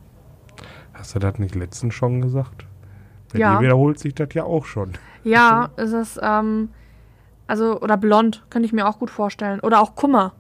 Hast 0.96 1.14
du 1.14 1.20
das 1.20 1.38
nicht 1.38 1.54
letztens 1.54 1.94
schon 1.94 2.22
gesagt? 2.22 2.66
Bei 3.32 3.38
Ja. 3.38 3.58
dir 3.58 3.62
wiederholt 3.62 4.00
sich 4.00 4.16
das 4.16 4.30
ja 4.34 4.46
auch 4.46 4.66
schon. 4.66 4.94
Ja, 5.24 5.70
es 5.76 5.92
ist, 5.92 6.20
ähm, 6.24 6.70
also, 7.46 7.80
oder 7.82 7.98
blond, 7.98 8.44
könnte 8.50 8.66
ich 8.66 8.74
mir 8.74 8.88
auch 8.88 8.98
gut 8.98 9.12
vorstellen. 9.12 9.60
Oder 9.60 9.80
auch 9.80 9.94
Kummer. 9.94 10.34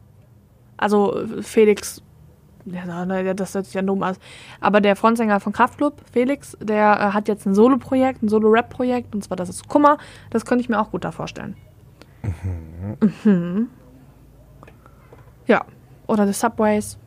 Also 0.77 1.15
Felix, 1.41 2.01
ja, 2.65 3.05
das 3.35 3.53
hört 3.53 3.65
sich 3.65 3.75
ja 3.75 3.83
dumm 3.83 4.01
aus. 4.01 4.15
Aber 4.59 4.81
der 4.81 4.95
Frontsänger 4.95 5.39
von 5.39 5.53
Kraftklub, 5.53 6.01
Felix, 6.11 6.57
der 6.59 6.93
äh, 6.99 7.13
hat 7.13 7.27
jetzt 7.27 7.45
ein 7.45 7.53
Solo-Projekt, 7.53 8.23
ein 8.23 8.29
Solo-Rap-Projekt, 8.29 9.13
und 9.13 9.23
zwar 9.23 9.37
das 9.37 9.49
ist 9.49 9.67
Kummer. 9.67 9.99
Das 10.31 10.43
könnte 10.43 10.63
ich 10.63 10.69
mir 10.69 10.79
auch 10.81 10.89
gut 10.89 11.03
da 11.03 11.11
vorstellen. 11.11 11.55
Mhm. 13.25 13.67
Ja. 15.45 15.65
Oder 16.07 16.25
The 16.25 16.33
Subways. 16.33 16.97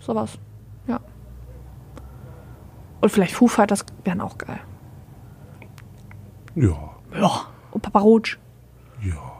Sowas. 0.00 0.38
Ja. 0.86 1.00
Und 3.00 3.10
vielleicht 3.10 3.34
Foo 3.34 3.46
Fighters 3.48 3.84
wären 4.04 4.20
auch 4.20 4.36
geil. 4.38 4.60
Ja. 6.54 6.76
Ja. 7.14 7.30
Und 7.70 7.80
Papa 7.82 8.00
Roach. 8.00 8.38
Ja. 9.02 9.30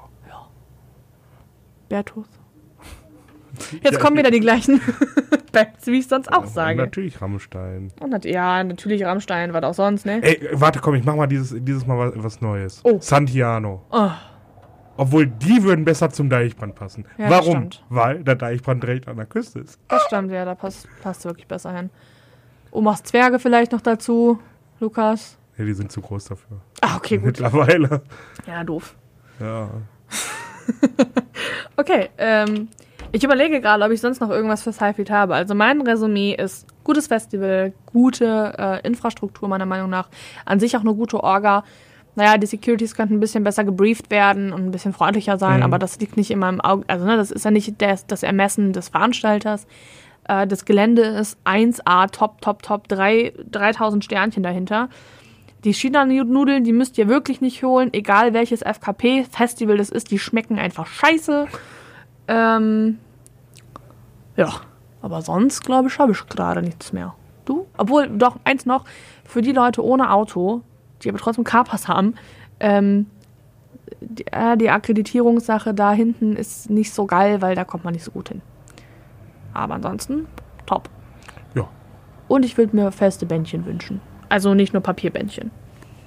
Bertus. 1.89 2.27
Jetzt 3.83 3.95
Ja, 3.95 3.99
kommen 3.99 4.17
wieder 4.17 4.31
die 4.31 4.39
gleichen 4.41 4.81
Bands, 5.53 5.87
wie 5.87 5.99
ich 5.99 6.07
sonst 6.07 6.33
auch 6.33 6.43
Und 6.43 6.49
sage. 6.51 6.79
natürlich 6.79 7.21
Rammstein. 7.21 7.91
Und 8.01 8.11
nat 8.11 8.25
ja, 8.25 8.63
natürlich 8.63 9.05
Rammstein, 9.05 9.53
was 9.53 9.65
auch 9.65 9.75
sonst, 9.75 10.07
ne? 10.07 10.23
Ey, 10.23 10.49
warte, 10.53 10.79
komm, 10.79 10.95
ich 10.95 11.05
mach 11.05 11.17
mal 11.17 11.27
dieses, 11.27 11.53
dieses 11.65 11.85
Mal 11.87 11.99
was, 11.99 12.13
was 12.23 12.41
Neues. 12.41 12.81
Oh. 12.85 12.99
Santiano. 13.01 13.85
Oh, 13.91 14.11
Obwohl, 15.01 15.27
die 15.27 15.63
würden 15.63 15.87
besser 15.87 16.11
zum 16.11 16.29
Deichbrand 16.29 16.75
passen. 16.75 17.07
Ja, 17.17 17.31
Warum? 17.31 17.71
Weil 17.89 18.23
der 18.23 18.35
Deichbrand 18.35 18.83
direkt 18.83 19.09
an 19.09 19.17
der 19.17 19.25
Küste 19.25 19.61
ist. 19.61 19.79
das 19.89 20.03
stimmt, 20.03 20.31
ja, 20.31 20.45
da 20.45 20.55
passt, 20.55 20.87
passt 21.03 21.25
wirklich 21.25 21.47
besser 21.47 21.75
hin. 21.75 21.89
Omas 22.71 23.03
Zwerge 23.03 23.39
vielleicht 23.39 23.73
noch 23.73 23.81
dazu, 23.81 24.39
Lukas. 24.79 25.39
Ja, 25.57 25.65
die 25.65 25.73
sind 25.73 25.91
zu 25.91 26.03
groß 26.03 26.27
dafür. 26.27 26.61
Ah, 26.83 26.97
okay, 26.97 27.17
gut. 27.17 27.29
Mittlerweile. 27.29 28.03
Ja, 28.47 28.63
doof. 28.63 28.95
Ja. 29.41 29.71
Okay, 31.77 32.11
ähm, 32.19 32.69
ich 33.11 33.25
überlege 33.25 33.63
gerade, 33.63 33.83
ob 33.83 33.91
ich 33.91 34.03
sonst 34.03 34.21
noch 34.21 34.29
irgendwas 34.29 34.63
fürs 34.63 34.83
Highfield 34.83 35.11
habe. 35.11 35.35
Also 35.35 35.55
mein 35.55 35.81
Resümee 35.81 36.35
ist 36.35 36.67
gutes 36.85 37.07
Festival, 37.07 37.73
gute 37.87 38.53
äh, 38.59 38.87
Infrastruktur 38.87 39.49
meiner 39.49 39.65
Meinung 39.65 39.89
nach, 39.89 40.11
an 40.45 40.61
sich 40.61 40.77
auch 40.77 40.83
eine 40.83 40.95
gute 40.95 41.25
Orga. 41.25 41.65
Naja, 42.21 42.37
die 42.37 42.47
Securities 42.47 42.95
könnten 42.95 43.15
ein 43.15 43.21
bisschen 43.21 43.45
besser 43.45 43.65
gebrieft 43.65 44.11
werden 44.11 44.53
und 44.53 44.67
ein 44.67 44.71
bisschen 44.71 44.93
freundlicher 44.93 45.39
sein, 45.39 45.59
Mhm. 45.59 45.63
aber 45.63 45.79
das 45.79 45.99
liegt 46.01 46.19
nicht 46.19 46.31
immer 46.31 46.51
im 46.51 46.61
Auge. 46.61 46.85
Also, 46.87 47.07
ne, 47.07 47.17
das 47.17 47.31
ist 47.31 47.45
ja 47.47 47.51
nicht 47.51 47.81
das, 47.81 48.07
das 48.07 48.23
Ermessen 48.23 48.75
des 48.75 48.91
Veranstalters. 48.91 49.67
Äh, 50.29 50.47
das 50.47 50.67
Gelände 50.67 51.01
ist 51.03 51.39
1A, 51.45 52.09
top, 52.09 52.43
top, 52.43 52.63
top, 52.63 52.89
drei, 52.89 53.33
3000 53.51 54.05
Sternchen 54.05 54.43
dahinter. 54.43 54.91
Die 55.65 55.73
China-Nudeln, 55.73 56.63
die 56.65 56.73
müsst 56.75 56.99
ihr 56.99 57.09
wirklich 57.09 57.41
nicht 57.41 57.63
holen, 57.63 57.89
egal 57.95 58.35
welches 58.35 58.61
FKP-Festival 58.63 59.79
das 59.79 59.89
ist, 59.89 60.11
die 60.11 60.19
schmecken 60.19 60.59
einfach 60.59 60.87
scheiße. 60.87 61.47
Ähm, 62.29 62.99
ja, 64.37 64.49
aber 65.03 65.23
sonst, 65.23 65.63
glaube 65.65 65.89
ich, 65.89 65.99
habe 65.99 66.13
ich 66.13 66.27
gerade 66.27 66.61
nichts 66.63 66.93
mehr. 66.93 67.15
Du? 67.47 67.67
Obwohl, 67.79 68.09
doch, 68.09 68.37
eins 68.45 68.67
noch, 68.67 68.85
für 69.25 69.43
die 69.43 69.53
Leute 69.53 69.83
ohne 69.85 70.13
Auto, 70.13 70.63
die 71.03 71.09
aber 71.09 71.19
trotzdem 71.19 71.45
Carpass 71.45 71.89
haben, 71.89 72.15
ähm, 72.61 73.07
die, 74.01 74.27
äh, 74.29 74.57
die 74.57 74.71
Akkreditierungssache 74.71 75.75
da 75.75 75.93
hinten 75.93 76.37
ist 76.37 76.71
nicht 76.71 76.93
so 76.93 77.07
geil, 77.07 77.43
weil 77.43 77.55
da 77.55 77.65
kommt 77.65 77.85
man 77.85 77.93
nicht 77.93 78.05
so 78.05 78.11
gut 78.11 78.29
hin. 78.29 78.43
Aber 79.53 79.75
ansonsten, 79.75 80.27
top. 80.67 80.89
Ja. 81.55 81.69
Und 82.29 82.45
ich 82.45 82.57
würde 82.57 82.77
mir 82.77 82.93
feste 82.93 83.27
Bändchen 83.27 83.67
wünschen. 83.67 84.01
Also 84.29 84.55
nicht 84.55 84.73
nur 84.73 84.83
Papierbändchen. 84.83 85.51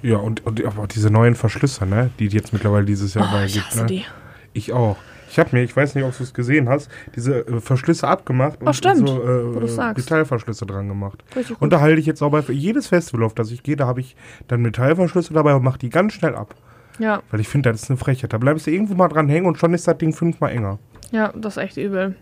Ja, 0.02 0.16
und, 0.16 0.44
und 0.46 0.64
aber 0.64 0.86
diese 0.86 1.10
neuen 1.10 1.34
Verschlüsse, 1.34 1.86
ne? 1.86 2.10
Die 2.18 2.26
es 2.26 2.32
jetzt 2.32 2.52
mittlerweile 2.52 2.84
dieses 2.84 3.14
Jahr 3.14 3.30
Oh, 3.34 3.44
ich 3.44 3.54
gibt. 3.54 3.76
Ne? 3.76 3.86
die. 3.86 4.04
Ich 4.52 4.72
auch. 4.72 4.96
Ich 5.34 5.38
habe 5.40 5.50
mir, 5.52 5.64
ich 5.64 5.76
weiß 5.76 5.96
nicht, 5.96 6.04
ob 6.04 6.16
du 6.16 6.22
es 6.22 6.32
gesehen 6.32 6.68
hast, 6.68 6.88
diese 7.16 7.40
äh, 7.44 7.60
Verschlüsse 7.60 8.06
abgemacht 8.06 8.60
und 8.60 8.68
Oh, 8.68 8.72
stimmt, 8.72 9.08
so 9.08 9.20
äh. 9.20 9.92
Metallverschlüsse 9.96 10.64
dran 10.64 10.86
gemacht. 10.86 11.24
Und 11.58 11.72
da 11.72 11.80
halte 11.80 11.98
ich 11.98 12.06
jetzt 12.06 12.22
auch 12.22 12.30
bei 12.30 12.40
für 12.40 12.52
jedes 12.52 12.86
Festival, 12.86 13.24
auf 13.24 13.34
das 13.34 13.50
ich 13.50 13.64
gehe, 13.64 13.74
da 13.74 13.84
habe 13.88 13.98
ich 13.98 14.14
dann 14.46 14.62
Metallverschlüsse 14.62 15.34
dabei 15.34 15.56
und 15.56 15.64
mache 15.64 15.78
die 15.80 15.90
ganz 15.90 16.12
schnell 16.12 16.36
ab. 16.36 16.54
Ja, 17.00 17.20
Weil 17.32 17.40
ich 17.40 17.48
finde, 17.48 17.72
das 17.72 17.82
ist 17.82 17.90
eine 17.90 17.96
Frechheit. 17.96 18.32
Da 18.32 18.38
bleibst 18.38 18.68
du 18.68 18.70
irgendwo 18.70 18.94
mal 18.94 19.08
dran 19.08 19.28
hängen 19.28 19.46
und 19.46 19.58
schon 19.58 19.74
ist 19.74 19.88
das 19.88 19.98
Ding 19.98 20.12
fünfmal 20.12 20.52
enger. 20.52 20.78
ja, 21.10 21.32
das 21.34 21.56
ist 21.56 21.62
echt 21.64 21.76
übel. 21.78 22.14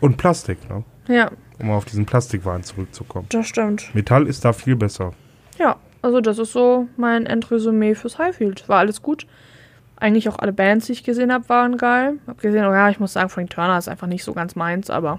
Und 0.00 0.16
Plastik, 0.16 0.58
ne? 0.70 0.84
Ja, 1.08 1.30
Um 1.58 1.70
auf 1.70 1.84
diesen 1.84 2.06
Plastikwaren 2.06 2.62
zurückzukommen. 2.62 3.26
das 3.30 3.46
stimmt. 3.48 3.94
Metall 3.94 4.26
ist 4.26 4.44
da 4.44 4.52
viel 4.54 4.76
besser. 4.76 5.12
Ja, 5.58 5.76
also 6.00 6.20
das 6.22 6.38
ist 6.38 6.52
so 6.52 6.86
mein 6.96 7.26
Endresümee 7.26 7.94
fürs 7.94 8.16
Highfield. 8.18 8.68
War 8.68 8.78
alles 8.78 9.02
gut. 9.02 9.26
Eigentlich 10.00 10.28
auch 10.28 10.38
alle 10.38 10.52
Bands, 10.52 10.86
die 10.86 10.92
ich 10.92 11.02
gesehen 11.04 11.32
habe, 11.32 11.48
waren 11.48 11.76
geil. 11.76 12.14
Hab 12.26 12.40
gesehen, 12.40 12.64
oh 12.64 12.72
ja, 12.72 12.88
ich 12.88 13.00
muss 13.00 13.12
sagen, 13.14 13.28
Frank 13.28 13.50
Turner 13.50 13.78
ist 13.78 13.88
einfach 13.88 14.06
nicht 14.06 14.22
so 14.22 14.32
ganz 14.32 14.54
meins, 14.54 14.90
aber 14.90 15.18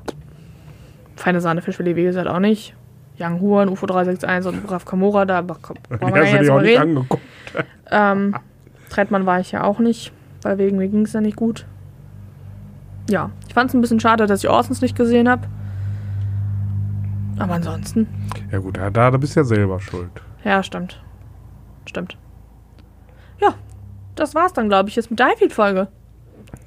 feine 1.17 1.41
Sahne 1.41 1.61
Fischfilet, 1.61 1.95
wie 1.97 2.03
gesagt, 2.03 2.27
auch 2.27 2.39
nicht. 2.39 2.75
Young 3.19 3.41
Huan, 3.41 3.67
UFO 3.67 3.85
361 3.85 4.53
und 4.63 4.71
Raf 4.71 4.85
Kamora, 4.85 5.25
da 5.25 5.41
brauchen 5.41 5.75
wir 5.89 6.23
ja 6.25 6.37
jetzt 6.37 6.47
mal 6.49 6.61
nicht 6.61 6.71
reden. 6.79 6.97
angeguckt. 6.97 7.23
Ähm, 7.91 8.35
Trettmann 8.91 9.25
war 9.25 9.39
ich 9.39 9.51
ja 9.51 9.63
auch 9.63 9.79
nicht, 9.79 10.11
weil 10.43 10.59
wegen 10.59 10.77
mir 10.77 10.87
ging 10.87 11.01
es 11.05 11.13
ja 11.13 11.21
nicht 11.21 11.35
gut. 11.35 11.65
Ja, 13.09 13.31
ich 13.47 13.55
fand 13.55 13.69
es 13.71 13.73
ein 13.73 13.81
bisschen 13.81 13.99
schade, 13.99 14.27
dass 14.27 14.43
ich 14.43 14.49
Orsons 14.49 14.81
nicht 14.81 14.95
gesehen 14.95 15.27
habe. 15.27 15.47
Aber 17.39 17.53
ansonsten, 17.55 18.07
Ja 18.51 18.59
gut, 18.59 18.77
da, 18.77 18.91
da 18.91 19.09
bist 19.17 19.35
du 19.35 19.39
ja 19.39 19.43
selber 19.43 19.79
schuld. 19.79 20.11
ja, 20.43 20.61
stimmt. 20.61 21.01
Stimmt. 21.87 22.15
Das 24.19 24.35
war's 24.35 24.51
dann, 24.51 24.67
glaube 24.67 24.89
ich, 24.89 24.95
jetzt 24.97 25.09
mit 25.09 25.19
der 25.19 25.27
Highfield-Folge. 25.27 25.87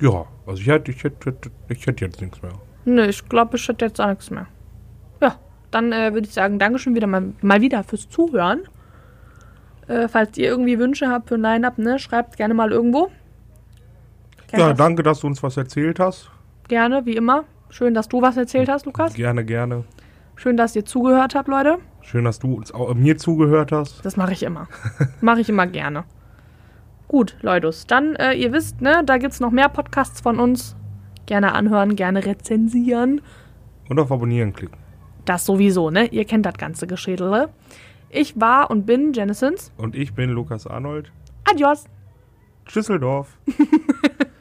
Ja, 0.00 0.24
also 0.46 0.60
ich 0.62 0.66
hätte, 0.68 0.90
ich 0.90 1.04
hätte, 1.04 1.34
ich 1.68 1.86
hätte 1.86 2.04
jetzt 2.06 2.20
nichts 2.20 2.40
mehr. 2.40 2.52
Nö, 2.86 3.04
ich 3.04 3.28
glaube, 3.28 3.56
ich 3.56 3.68
hätte 3.68 3.84
jetzt 3.84 4.00
auch 4.00 4.08
nichts 4.08 4.30
mehr. 4.30 4.46
Ja, 5.20 5.36
dann 5.70 5.92
äh, 5.92 6.14
würde 6.14 6.26
ich 6.26 6.32
sagen, 6.32 6.58
Dankeschön 6.58 6.94
wieder 6.94 7.06
mal, 7.06 7.34
mal 7.42 7.60
wieder 7.60 7.84
fürs 7.84 8.08
Zuhören. 8.08 8.60
Äh, 9.86 10.08
falls 10.08 10.38
ihr 10.38 10.48
irgendwie 10.48 10.78
Wünsche 10.78 11.08
habt 11.08 11.28
für 11.28 11.34
ein 11.34 11.42
Line-Up, 11.42 11.76
ne, 11.76 11.98
schreibt 11.98 12.38
gerne 12.38 12.54
mal 12.54 12.72
irgendwo. 12.72 13.10
Gerne, 14.48 14.64
Ja, 14.68 14.72
danke, 14.72 15.02
dass 15.02 15.20
du 15.20 15.26
uns 15.26 15.42
was 15.42 15.56
erzählt 15.58 16.00
hast. 16.00 16.30
gerne, 16.68 17.04
wie 17.04 17.16
immer. 17.16 17.44
Schön, 17.68 17.92
dass 17.92 18.08
du 18.08 18.22
was 18.22 18.36
erzählt 18.38 18.68
hast, 18.70 18.86
Lukas. 18.86 19.12
Gerne, 19.14 19.44
gerne. 19.44 19.84
Schön, 20.36 20.56
dass 20.56 20.74
ihr 20.74 20.84
zugehört 20.86 21.34
habt, 21.34 21.48
Leute. 21.48 21.78
Schön, 22.00 22.24
dass 22.24 22.38
du 22.38 22.54
uns 22.54 22.72
auch, 22.72 22.90
äh, 22.90 22.94
mir 22.94 23.18
zugehört 23.18 23.72
hast. 23.72 24.04
Das 24.06 24.16
mache 24.16 24.32
ich 24.32 24.42
immer. 24.42 24.68
mache 25.20 25.40
ich 25.40 25.48
immer 25.50 25.66
gerne. 25.66 26.04
Gut, 27.12 27.36
Leute, 27.42 27.70
dann, 27.88 28.16
äh, 28.16 28.32
ihr 28.32 28.54
wisst, 28.54 28.80
ne, 28.80 29.02
da 29.04 29.18
gibt's 29.18 29.38
noch 29.38 29.50
mehr 29.50 29.68
Podcasts 29.68 30.22
von 30.22 30.40
uns. 30.40 30.74
Gerne 31.26 31.52
anhören, 31.52 31.94
gerne 31.94 32.24
rezensieren. 32.24 33.20
Und 33.90 34.00
auf 34.00 34.10
Abonnieren 34.10 34.54
klicken. 34.54 34.78
Das 35.26 35.44
sowieso, 35.44 35.90
ne? 35.90 36.06
Ihr 36.06 36.24
kennt 36.24 36.46
das 36.46 36.54
ganze 36.54 36.86
Geschädele. 36.86 37.50
Ich 38.08 38.40
war 38.40 38.70
und 38.70 38.86
bin 38.86 39.12
Janisons. 39.12 39.72
Und 39.76 39.94
ich 39.94 40.14
bin 40.14 40.30
Lukas 40.30 40.66
Arnold. 40.66 41.12
Adios. 41.44 41.84
Düsseldorf. 42.74 43.36